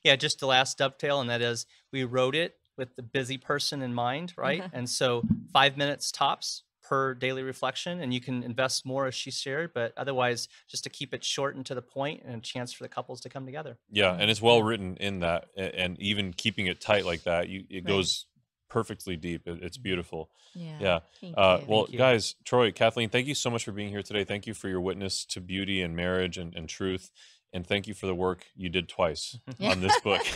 Yeah, 0.03 0.15
just 0.17 0.39
the 0.39 0.45
last 0.45 0.77
dovetail, 0.77 1.19
and 1.19 1.29
that 1.29 1.41
is 1.41 1.65
we 1.91 2.03
wrote 2.03 2.35
it 2.35 2.55
with 2.77 2.95
the 2.95 3.01
busy 3.01 3.37
person 3.37 3.81
in 3.81 3.93
mind, 3.93 4.33
right? 4.37 4.61
Mm-hmm. 4.61 4.75
and 4.75 4.89
so 4.89 5.23
five 5.51 5.77
minutes 5.77 6.11
tops 6.11 6.63
per 6.83 7.13
daily 7.13 7.43
reflection, 7.43 8.01
and 8.01 8.13
you 8.13 8.19
can 8.19 8.41
invest 8.43 8.85
more 8.85 9.05
as 9.07 9.13
she 9.15 9.31
shared, 9.31 9.73
but 9.73 9.93
otherwise, 9.95 10.47
just 10.67 10.83
to 10.83 10.89
keep 10.89 11.13
it 11.13 11.23
short 11.23 11.55
and 11.55 11.65
to 11.65 11.75
the 11.75 11.81
point, 11.81 12.23
and 12.25 12.35
a 12.35 12.41
chance 12.41 12.73
for 12.73 12.83
the 12.83 12.89
couples 12.89 13.21
to 13.21 13.29
come 13.29 13.45
together. 13.45 13.77
Yeah, 13.91 14.11
mm-hmm. 14.11 14.21
and 14.21 14.31
it's 14.31 14.41
well 14.41 14.61
written 14.63 14.97
in 14.97 15.19
that, 15.19 15.49
and 15.55 15.99
even 15.99 16.33
keeping 16.33 16.67
it 16.67 16.81
tight 16.81 17.05
like 17.05 17.23
that, 17.23 17.47
you 17.49 17.63
it 17.69 17.77
Right. 17.77 17.85
goes 17.85 18.25
perfectly 18.69 19.17
deep. 19.17 19.47
It, 19.47 19.59
it's 19.61 19.77
beautiful. 19.77 20.29
yeah 20.53 20.77
Yeah. 20.79 20.99
Thank 21.21 21.35
Uh, 21.37 21.57
you. 21.61 21.65
well, 21.67 21.81
Thank 21.85 21.93
you. 21.93 21.97
guys, 21.97 22.35
Troy, 22.45 22.71
Kathleen, 22.71 23.09
thank 23.09 23.27
you 23.27 23.35
so 23.35 23.49
much 23.49 23.65
for 23.65 23.71
being 23.71 23.89
here 23.89 24.03
today. 24.03 24.23
Thank 24.23 24.47
you 24.47 24.53
for 24.53 24.67
your 24.69 24.81
witness 24.81 25.25
to 25.25 25.41
beauty 25.41 25.81
and 25.81 25.95
marriage 25.95 26.37
and, 26.37 26.55
and 26.55 26.69
truth. 26.69 27.11
And 27.51 27.65
thank 27.65 27.87
you 27.87 27.95
for 27.95 28.05
the 28.05 28.13
work 28.13 28.45
you 28.55 28.69
did 28.69 28.87
twice 28.87 29.35
on 29.59 29.81
this 29.81 29.99
book. 30.01 30.21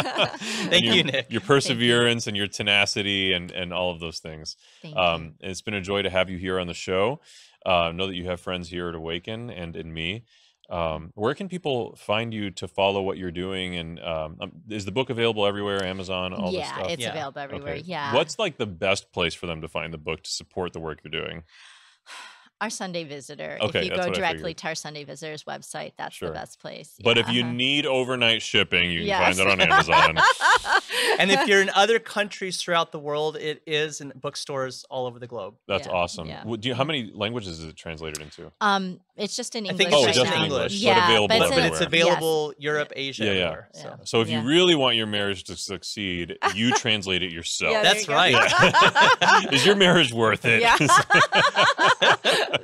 Thank 0.00 0.84
your, 0.84 0.94
you, 0.94 1.04
Nick. 1.04 1.30
Your 1.30 1.40
perseverance 1.42 2.26
and 2.26 2.36
your 2.36 2.46
tenacity 2.46 3.32
and, 3.32 3.50
and 3.50 3.72
all 3.72 3.90
of 3.90 4.00
those 4.00 4.18
things. 4.18 4.56
Thank 4.82 4.94
you. 4.94 5.00
Um, 5.00 5.34
it's 5.40 5.60
been 5.62 5.74
a 5.74 5.80
joy 5.80 6.02
to 6.02 6.10
have 6.10 6.30
you 6.30 6.38
here 6.38 6.58
on 6.58 6.66
the 6.66 6.74
show. 6.74 7.20
Uh, 7.66 7.92
know 7.94 8.06
that 8.06 8.14
you 8.14 8.24
have 8.26 8.40
friends 8.40 8.68
here 8.70 8.88
at 8.88 8.94
Awaken 8.94 9.50
and 9.50 9.76
in 9.76 9.92
me. 9.92 10.24
Um, 10.70 11.12
where 11.14 11.34
can 11.34 11.48
people 11.48 11.96
find 11.96 12.34
you 12.34 12.50
to 12.52 12.68
follow 12.68 13.00
what 13.02 13.16
you're 13.16 13.30
doing? 13.30 13.76
And 13.76 13.98
um, 14.00 14.36
um, 14.40 14.52
is 14.68 14.84
the 14.84 14.92
book 14.92 15.08
available 15.08 15.46
everywhere? 15.46 15.82
Amazon, 15.82 16.34
all 16.34 16.52
this 16.52 16.60
yeah 16.60 16.74
stuff. 16.74 16.90
it's 16.90 17.02
Yeah. 17.02 17.10
available 17.10 17.40
everywhere 17.40 17.74
Okay. 17.74 17.82
yeah 17.86 18.14
What's 18.14 18.38
like 18.38 18.58
the 18.58 18.66
best 18.66 19.10
place 19.12 19.34
for 19.34 19.46
them 19.46 19.62
to 19.62 19.68
find 19.68 19.92
the 19.94 19.98
book 19.98 20.22
to 20.24 20.30
support 20.30 20.72
the 20.74 20.80
work 20.80 21.00
you're 21.02 21.10
doing? 21.22 21.44
our 22.60 22.70
Sunday 22.70 23.04
Visitor. 23.04 23.56
Okay, 23.60 23.78
if 23.78 23.84
you 23.84 23.90
go 23.96 24.10
directly 24.12 24.52
to 24.52 24.66
our 24.66 24.74
Sunday 24.74 25.04
Visitors 25.04 25.44
website, 25.44 25.92
that's 25.96 26.16
Sure. 26.16 26.28
the 26.28 26.34
best 26.34 26.60
place. 26.60 26.96
But 27.02 27.16
Yeah, 27.16 27.22
if 27.22 27.28
you 27.30 27.42
uh-huh. 27.44 27.52
need 27.52 27.86
overnight 27.86 28.42
shipping, 28.42 28.90
you 28.90 28.98
can 29.00 29.06
Yes. 29.06 29.38
find 29.38 29.48
it 29.48 29.52
on 29.52 29.60
Amazon. 29.72 30.18
and 31.18 31.30
if 31.30 31.46
you're 31.46 31.60
in 31.62 31.70
other 31.74 31.98
countries 31.98 32.60
throughout 32.62 32.92
the 32.92 32.98
world, 32.98 33.36
it 33.36 33.62
is 33.66 34.00
in 34.00 34.12
bookstores 34.16 34.84
all 34.90 35.06
over 35.06 35.18
the 35.18 35.26
globe. 35.26 35.54
That's 35.66 35.86
Yeah, 35.86 35.92
awesome. 35.92 36.28
yeah. 36.28 36.44
Would 36.44 36.64
you, 36.64 36.74
how 36.74 36.84
many 36.84 37.10
languages 37.14 37.58
is 37.60 37.64
it 37.66 37.76
translated 37.76 38.20
into? 38.22 38.50
um, 38.60 39.00
it's 39.16 39.34
just 39.34 39.56
in 39.56 39.66
I 39.66 39.70
English 39.70 39.78
think 39.78 39.88
it's 39.92 40.00
Oh, 40.02 40.06
right 40.06 40.14
just 40.14 40.30
now. 40.30 40.36
in 40.38 40.44
English, 40.44 40.72
but 40.74 40.80
Yeah, 40.80 41.04
available 41.08 41.28
but 41.28 41.38
But, 41.38 41.46
it's 41.48 41.50
but 41.56 41.58
in- 41.58 41.72
it's 41.72 41.80
everywhere. 41.80 42.12
available 42.12 42.54
Europe, 42.58 42.92
Asia, 42.94 43.24
Yeah, 43.24 43.32
yeah. 43.32 43.38
everywhere. 43.38 43.68
So. 43.74 43.82
Yeah. 43.88 43.96
So 44.04 44.20
if 44.20 44.28
Yeah. 44.28 44.42
you 44.42 44.48
really 44.48 44.74
want 44.76 44.94
your 44.96 45.06
marriage 45.08 45.42
to 45.44 45.56
succeed, 45.56 46.38
you 46.54 46.70
translate 46.76 47.22
it 47.24 47.32
yourself. 47.32 47.72
Yeah, 47.72 47.82
That's 47.82 48.02
you 48.02 48.06
go. 48.08 48.14
right. 48.14 49.52
Is 49.52 49.66
your 49.66 49.74
marriage 49.76 50.12
worth 50.12 50.44
it? 50.44 50.60
Yeah. 50.62 50.76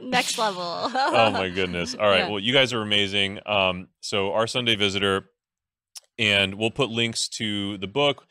Next 0.01 0.39
level. 0.39 0.63
oh 0.65 1.31
my 1.31 1.49
goodness. 1.49 1.95
All 1.95 2.07
right. 2.09 2.19
Yeah. 2.21 2.29
Well, 2.31 2.39
you 2.39 2.53
guys 2.53 2.73
are 2.73 2.83
amazing. 2.83 3.41
Um, 3.47 3.89
so 4.01 4.33
our 4.33 4.47
Sunday 4.47 4.77
visitor, 4.77 5.31
and 6.19 6.55
we'll 6.55 6.71
put 6.71 6.91
links 6.91 7.29
to 7.29 7.77
the 7.79 7.87
book 7.87 8.27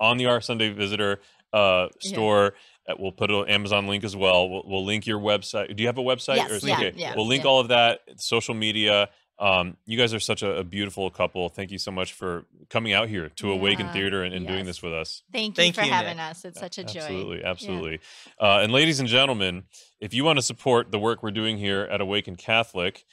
on 0.00 0.16
the 0.16 0.26
Our 0.26 0.40
Sunday 0.40 0.70
Visitor 0.70 1.20
uh, 1.52 1.88
store. 2.00 2.46
Uh, 2.88 2.94
We'll 2.98 3.12
put 3.12 3.30
an 3.30 3.48
Amazon 3.48 3.86
link 3.86 4.02
as 4.02 4.16
well. 4.16 4.48
We'll, 4.50 4.62
we'll 4.66 4.84
link 4.84 5.06
your 5.06 5.20
website. 5.20 5.76
Do 5.76 5.82
you 5.82 5.86
have 5.88 5.98
a 5.98 6.02
website? 6.02 6.36
Yes, 6.36 6.50
is- 6.50 6.64
yeah, 6.64 6.74
okay. 6.74 6.92
yeah, 6.96 7.14
We'll 7.14 7.26
link 7.28 7.44
yeah. 7.44 7.50
all 7.50 7.60
of 7.60 7.68
that, 7.68 8.00
social 8.16 8.54
media. 8.54 9.10
Um, 9.38 9.76
you 9.86 9.96
guys 9.96 10.12
are 10.12 10.18
such 10.20 10.42
a, 10.42 10.56
a 10.58 10.64
beautiful 10.64 11.08
couple. 11.08 11.48
Thank 11.48 11.70
you 11.70 11.78
so 11.78 11.90
much 11.90 12.12
for 12.12 12.44
coming 12.68 12.92
out 12.92 13.08
here 13.08 13.28
to 13.36 13.52
Awaken 13.52 13.88
Theater 13.90 14.22
and, 14.24 14.34
and 14.34 14.46
doing 14.46 14.66
this 14.66 14.82
with 14.82 14.92
us. 14.92 15.22
Thank 15.32 15.56
you 15.56 15.62
Thank 15.62 15.76
for 15.76 15.82
you, 15.82 15.90
having 15.92 16.16
Nick. 16.16 16.26
us. 16.30 16.44
It's 16.44 16.58
such 16.60 16.78
a 16.78 16.84
joy. 16.84 16.98
Absolutely, 17.00 17.44
absolutely. 17.44 18.00
Uh, 18.40 18.60
and 18.62 18.72
ladies 18.72 18.98
and 19.00 19.08
gentlemen, 19.08 19.64
if 20.00 20.12
you 20.12 20.24
want 20.24 20.38
to 20.38 20.42
support 20.42 20.90
the 20.90 20.98
work 20.98 21.22
we're 21.22 21.30
doing 21.30 21.58
here 21.58 21.82
at 21.82 22.00
Awaken 22.00 22.36
Catholic, 22.36 23.04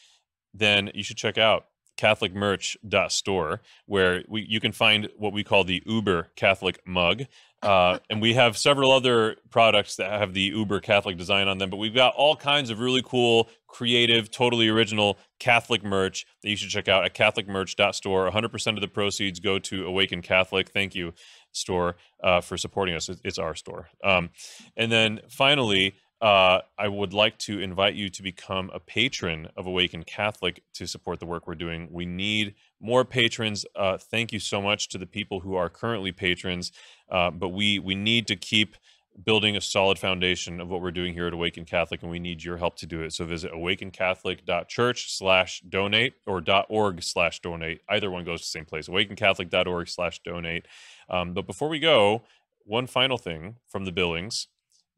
then 0.53 0.89
you 0.95 1.03
should 1.03 1.18
check 1.18 1.38
out 1.38 1.68
catholicmerch.store 1.98 3.61
where 3.86 4.24
we, 4.28 4.45
you 4.48 4.60
can 4.60 4.72
find 4.72 5.10
what 5.18 5.34
we 5.34 5.44
call 5.44 5.64
the 5.64 5.82
Uber 5.86 6.32
Catholic 6.36 6.80
mug. 6.86 7.24
Uh, 7.61 7.98
and 8.10 8.22
we 8.22 8.36
have 8.36 8.57
several 8.57 8.91
other 8.91 9.36
products 9.49 9.95
that 9.95 10.11
have 10.11 10.34
the 10.34 10.41
Uber 10.41 10.80
Catholic 10.80 11.18
design 11.18 11.48
on 11.48 11.57
them, 11.57 11.69
but 11.69 11.78
we've 11.78 11.95
got 11.95 12.14
all 12.15 12.36
kinds 12.36 12.69
of 12.69 12.80
really 12.80 13.02
cool, 13.03 13.49
creative, 13.68 14.30
totally 14.30 14.69
original 14.69 15.18
Catholic 15.40 15.84
merch 15.84 16.26
that 16.44 16.49
you 16.49 16.56
should 16.56 16.69
check 16.69 16.88
out 16.88 17.03
at 17.03 17.14
catholicmerch.store. 17.14 18.30
100% 18.30 18.68
of 18.76 18.82
the 18.82 18.88
proceeds 18.88 19.40
go 19.40 19.60
to 19.60 19.86
Awaken 19.86 20.22
Catholic. 20.22 20.69
Thank 20.69 20.95
you, 20.95 21.14
store, 21.52 21.95
uh, 22.24 22.41
for 22.41 22.57
supporting 22.57 22.95
us. 22.95 23.10
It's 23.24 23.40
our 23.40 23.56
store. 23.56 23.90
Um, 24.03 24.30
and 24.76 24.91
then 24.91 25.22
finally, 25.30 25.95
uh, 26.22 26.61
I 26.77 26.88
would 26.88 27.14
like 27.14 27.38
to 27.39 27.60
invite 27.60 27.94
you 27.94 28.10
to 28.10 28.23
become 28.23 28.72
a 28.73 28.80
patron 28.80 29.49
of 29.56 29.68
Awaken 29.68 30.03
Catholic 30.03 30.64
to 30.73 30.88
support 30.88 31.19
the 31.19 31.27
work 31.27 31.48
we're 31.48 31.56
doing. 31.56 31.89
We 31.91 32.06
need 32.06 32.56
more 32.80 33.06
patrons. 33.06 33.65
Uh, 33.76 33.98
thank 33.98 34.31
you 34.31 34.39
so 34.39 34.61
much 34.61 34.89
to 34.89 34.98
the 34.98 35.06
people 35.06 35.41
who 35.41 35.56
are 35.56 35.69
currently 35.69 36.11
patrons, 36.11 36.72
uh, 37.11 37.30
but 37.31 37.49
we 37.49 37.80
we 37.80 37.94
need 37.94 38.26
to 38.27 38.35
keep 38.35 38.76
building 39.23 39.57
a 39.57 39.61
solid 39.61 39.98
foundation 39.98 40.60
of 40.60 40.69
what 40.69 40.81
we're 40.81 40.91
doing 40.91 41.14
here 41.14 41.27
at 41.27 41.34
Awaken 41.34 41.65
Catholic, 41.65 42.02
and 42.02 42.11
we 42.11 42.19
need 42.19 42.44
your 42.44 42.57
help 42.57 42.77
to 42.77 42.85
do 42.85 43.02
it. 43.02 43.14
So 43.14 43.26
visit 43.26 43.52
awakencatholic.church 43.52 45.11
slash 45.11 45.61
donate 45.61 46.14
or 46.26 46.44
.org 46.69 47.03
slash 47.03 47.39
donate. 47.41 47.81
Either 47.89 48.11
one 48.11 48.23
goes 48.26 48.41
to 48.41 48.45
the 48.45 48.49
same 48.49 48.65
place, 48.65 48.88
awakencatholic.org 48.88 49.88
slash 49.88 50.19
donate. 50.23 50.68
Um, 51.10 51.34
but 51.34 51.48
before 51.48 51.69
we 51.69 51.80
go, 51.80 52.23
one 52.64 52.85
final 52.85 53.18
thing 53.18 53.56
from 53.68 53.85
the 53.85 53.91
Billings. 53.91 54.48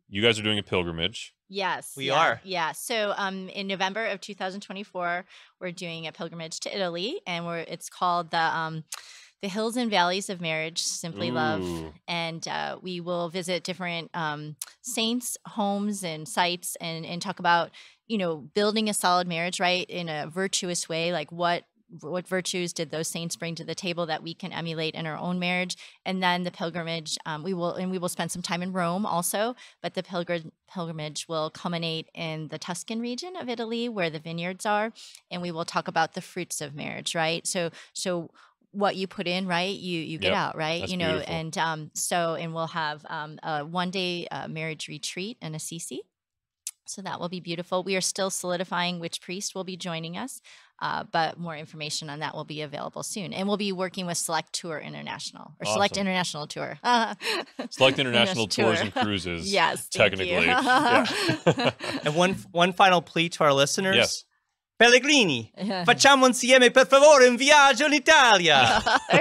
You 0.10 0.22
guys 0.22 0.40
are 0.40 0.44
doing 0.44 0.60
a 0.60 0.64
pilgrimage. 0.64 1.34
Yes. 1.48 1.94
We 1.95 2.07
yeah, 2.07 2.19
are. 2.19 2.41
Yeah. 2.44 2.72
So 2.73 3.14
um 3.18 3.49
in 3.49 3.68
November 3.68 4.06
of 4.07 4.22
2024, 4.22 5.26
we're 5.60 5.72
doing 5.72 6.07
a 6.07 6.11
pilgrimage 6.11 6.60
to 6.61 6.76
Italy 6.76 7.22
and 7.26 7.45
we're 7.45 7.60
it's 7.60 7.90
called 7.90 8.31
the 8.31 8.38
um 8.38 8.84
the 9.41 9.48
Hills 9.48 9.77
and 9.77 9.90
Valleys 9.90 10.30
of 10.30 10.41
Marriage, 10.41 10.81
Simply 10.81 11.31
Love. 11.31 11.94
And 12.07 12.45
uh, 12.48 12.77
we 12.81 12.99
will 12.99 13.30
visit 13.30 13.64
different 13.64 14.10
um, 14.14 14.57
saints' 14.81 15.38
homes 15.45 16.03
and 16.03 16.27
sites 16.27 16.76
and, 16.81 17.06
and 17.06 17.22
talk 17.22 17.40
about, 17.40 17.72
you 18.07 18.18
know, 18.18 18.38
building 18.53 18.90
a 18.90 18.94
solid 18.94 19.27
marriage, 19.27 19.60
right, 19.60 19.90
in 19.90 20.10
a 20.10 20.27
virtuous 20.27 20.90
way. 20.90 21.14
Like 21.14 21.31
what 21.31 21.64
what 22.02 22.28
virtues 22.28 22.74
did 22.74 22.91
those 22.91 23.07
saints 23.07 23.36
bring 23.36 23.56
to 23.56 23.64
the 23.64 23.76
table 23.76 24.06
that 24.06 24.24
we 24.24 24.34
can 24.34 24.52
emulate 24.52 24.95
in 24.95 25.06
our 25.07 25.18
own 25.18 25.40
marriage? 25.40 25.76
And 26.06 26.22
then 26.22 26.44
the 26.44 26.52
pilgrimage 26.52 27.18
um, 27.26 27.44
we 27.44 27.53
will 27.53 27.74
and 27.74 27.91
we 27.91 27.98
will 27.98 28.10
spend 28.10 28.32
some 28.32 28.41
time 28.41 28.61
in 28.61 28.72
rome 28.74 29.06
also 29.06 29.56
but 29.82 29.94
the 29.94 30.03
pilgrim 30.03 30.52
pilgrimage 30.72 31.28
will 31.28 31.49
culminate 31.49 32.07
in 32.14 32.48
the 32.49 32.60
tuscan 32.60 32.99
region 32.99 33.36
of 33.36 33.49
italy 33.49 33.90
where 33.90 34.10
the 34.10 34.20
vineyards 34.20 34.66
are 34.66 34.91
and 35.32 35.41
we 35.41 35.52
will 35.52 35.66
talk 35.66 35.88
about 35.88 36.14
the 36.14 36.22
fruits 36.22 36.61
of 36.61 36.76
marriage 36.76 37.16
right? 37.16 37.45
So 37.48 37.72
so 37.94 38.30
what 38.72 38.95
you 38.95 39.07
put 39.07 39.28
in 39.28 39.48
right 39.48 39.76
you 39.76 39.99
you 39.99 40.20
get 40.20 40.32
Yep, 40.32 40.34
out 40.34 40.56
right? 40.56 40.88
You 40.88 40.98
know 40.98 41.14
beautiful. 41.14 41.34
and 41.36 41.57
um 41.57 41.91
so 41.95 42.36
and 42.36 42.53
we'll 42.53 42.68
have 42.68 43.06
um 43.10 43.40
a 43.44 43.66
one 43.66 43.90
day 43.91 44.28
uh, 44.32 44.48
marriage 44.48 44.88
retreat 44.88 45.38
in 45.41 45.56
assisi 45.56 46.02
so 46.90 47.02
that 47.02 47.20
will 47.20 47.30
be 47.30 47.40
beautiful. 47.40 47.84
We 47.84 47.95
are 47.95 48.02
still 48.02 48.30
solidifying 48.30 48.99
which 48.99 49.22
priest 49.22 49.56
will 49.56 49.64
be 49.64 49.78
joining 49.78 50.18
us, 50.18 50.41
uh, 50.82 51.03
but 51.11 51.40
more 51.40 51.56
information 51.56 52.10
on 52.10 52.20
that 52.20 52.34
will 52.36 52.45
be 52.45 52.61
available 52.61 53.03
soon. 53.03 53.34
And 53.34 53.48
we'll 53.48 53.57
be 53.57 53.72
working 53.72 54.06
with 54.06 54.18
Select 54.18 54.53
Tour 54.53 54.80
International 54.80 55.53
or 55.60 55.66
Select 55.66 55.98
International 55.98 56.48
Tour. 56.48 56.80
Select 57.70 57.99
international 57.99 58.48
tours 58.48 58.80
and 58.82 58.94
cruises. 58.94 59.52
Yes, 59.60 59.88
thank 59.88 60.18
you. 60.20 60.26
technically. 60.26 60.45
Yeah. 60.49 61.72
And 62.06 62.16
one 62.16 62.34
one 62.52 62.74
final 62.74 63.02
plea 63.02 63.30
to 63.30 63.44
our 63.44 63.53
listeners. 63.53 63.95
Yes. 63.95 64.24
Pellegrini, 64.80 65.51
facciamo 65.84 66.26
insieme 66.26 66.72
per 66.72 66.88
favore 66.88 67.27
un 67.27 67.35
viaggio 67.35 67.85
in 67.85 67.91
Italia. 67.91 68.81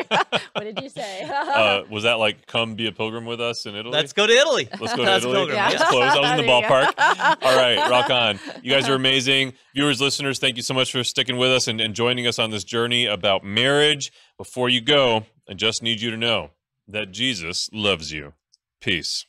what 0.52 0.62
did 0.62 0.78
you 0.80 0.88
say? 0.88 1.24
uh, 1.24 1.82
was 1.90 2.04
that 2.04 2.20
like 2.20 2.46
come 2.46 2.76
be 2.76 2.86
a 2.86 2.92
pilgrim 2.92 3.24
with 3.26 3.40
us 3.40 3.66
in 3.66 3.74
Italy? 3.74 3.90
Let's 3.92 4.12
go 4.12 4.24
to 4.24 4.32
Italy. 4.32 4.68
Let's 4.78 4.94
go 4.94 5.02
to 5.02 5.10
That's 5.10 5.24
Italy. 5.24 5.34
pilgrim, 5.34 5.56
Yeah. 5.56 5.70
That's 5.70 5.90
close. 5.90 6.12
I 6.14 6.20
was 6.20 6.30
in 6.30 6.36
the 6.36 6.42
There 6.44 6.54
you 6.54 6.62
go. 6.62 6.68
ballpark. 6.68 7.42
All 7.42 7.56
right, 7.56 7.90
rock 7.90 8.08
on. 8.08 8.38
You 8.62 8.70
guys 8.72 8.88
are 8.88 8.94
amazing. 8.94 9.52
Viewers, 9.74 10.00
listeners, 10.00 10.38
thank 10.38 10.56
you 10.56 10.62
so 10.62 10.74
much 10.74 10.92
for 10.92 11.02
sticking 11.02 11.38
with 11.38 11.50
us 11.50 11.66
and, 11.66 11.80
and 11.80 11.92
joining 11.92 12.28
us 12.28 12.38
on 12.38 12.50
this 12.50 12.62
journey 12.62 13.06
about 13.06 13.42
marriage. 13.42 14.12
Before 14.36 14.68
you 14.68 14.80
go, 14.80 15.26
I 15.50 15.54
just 15.54 15.82
need 15.82 16.00
you 16.00 16.12
to 16.12 16.16
know 16.16 16.50
that 16.86 17.10
Jesus 17.10 17.68
loves 17.72 18.12
you. 18.12 18.34
Peace. 18.80 19.26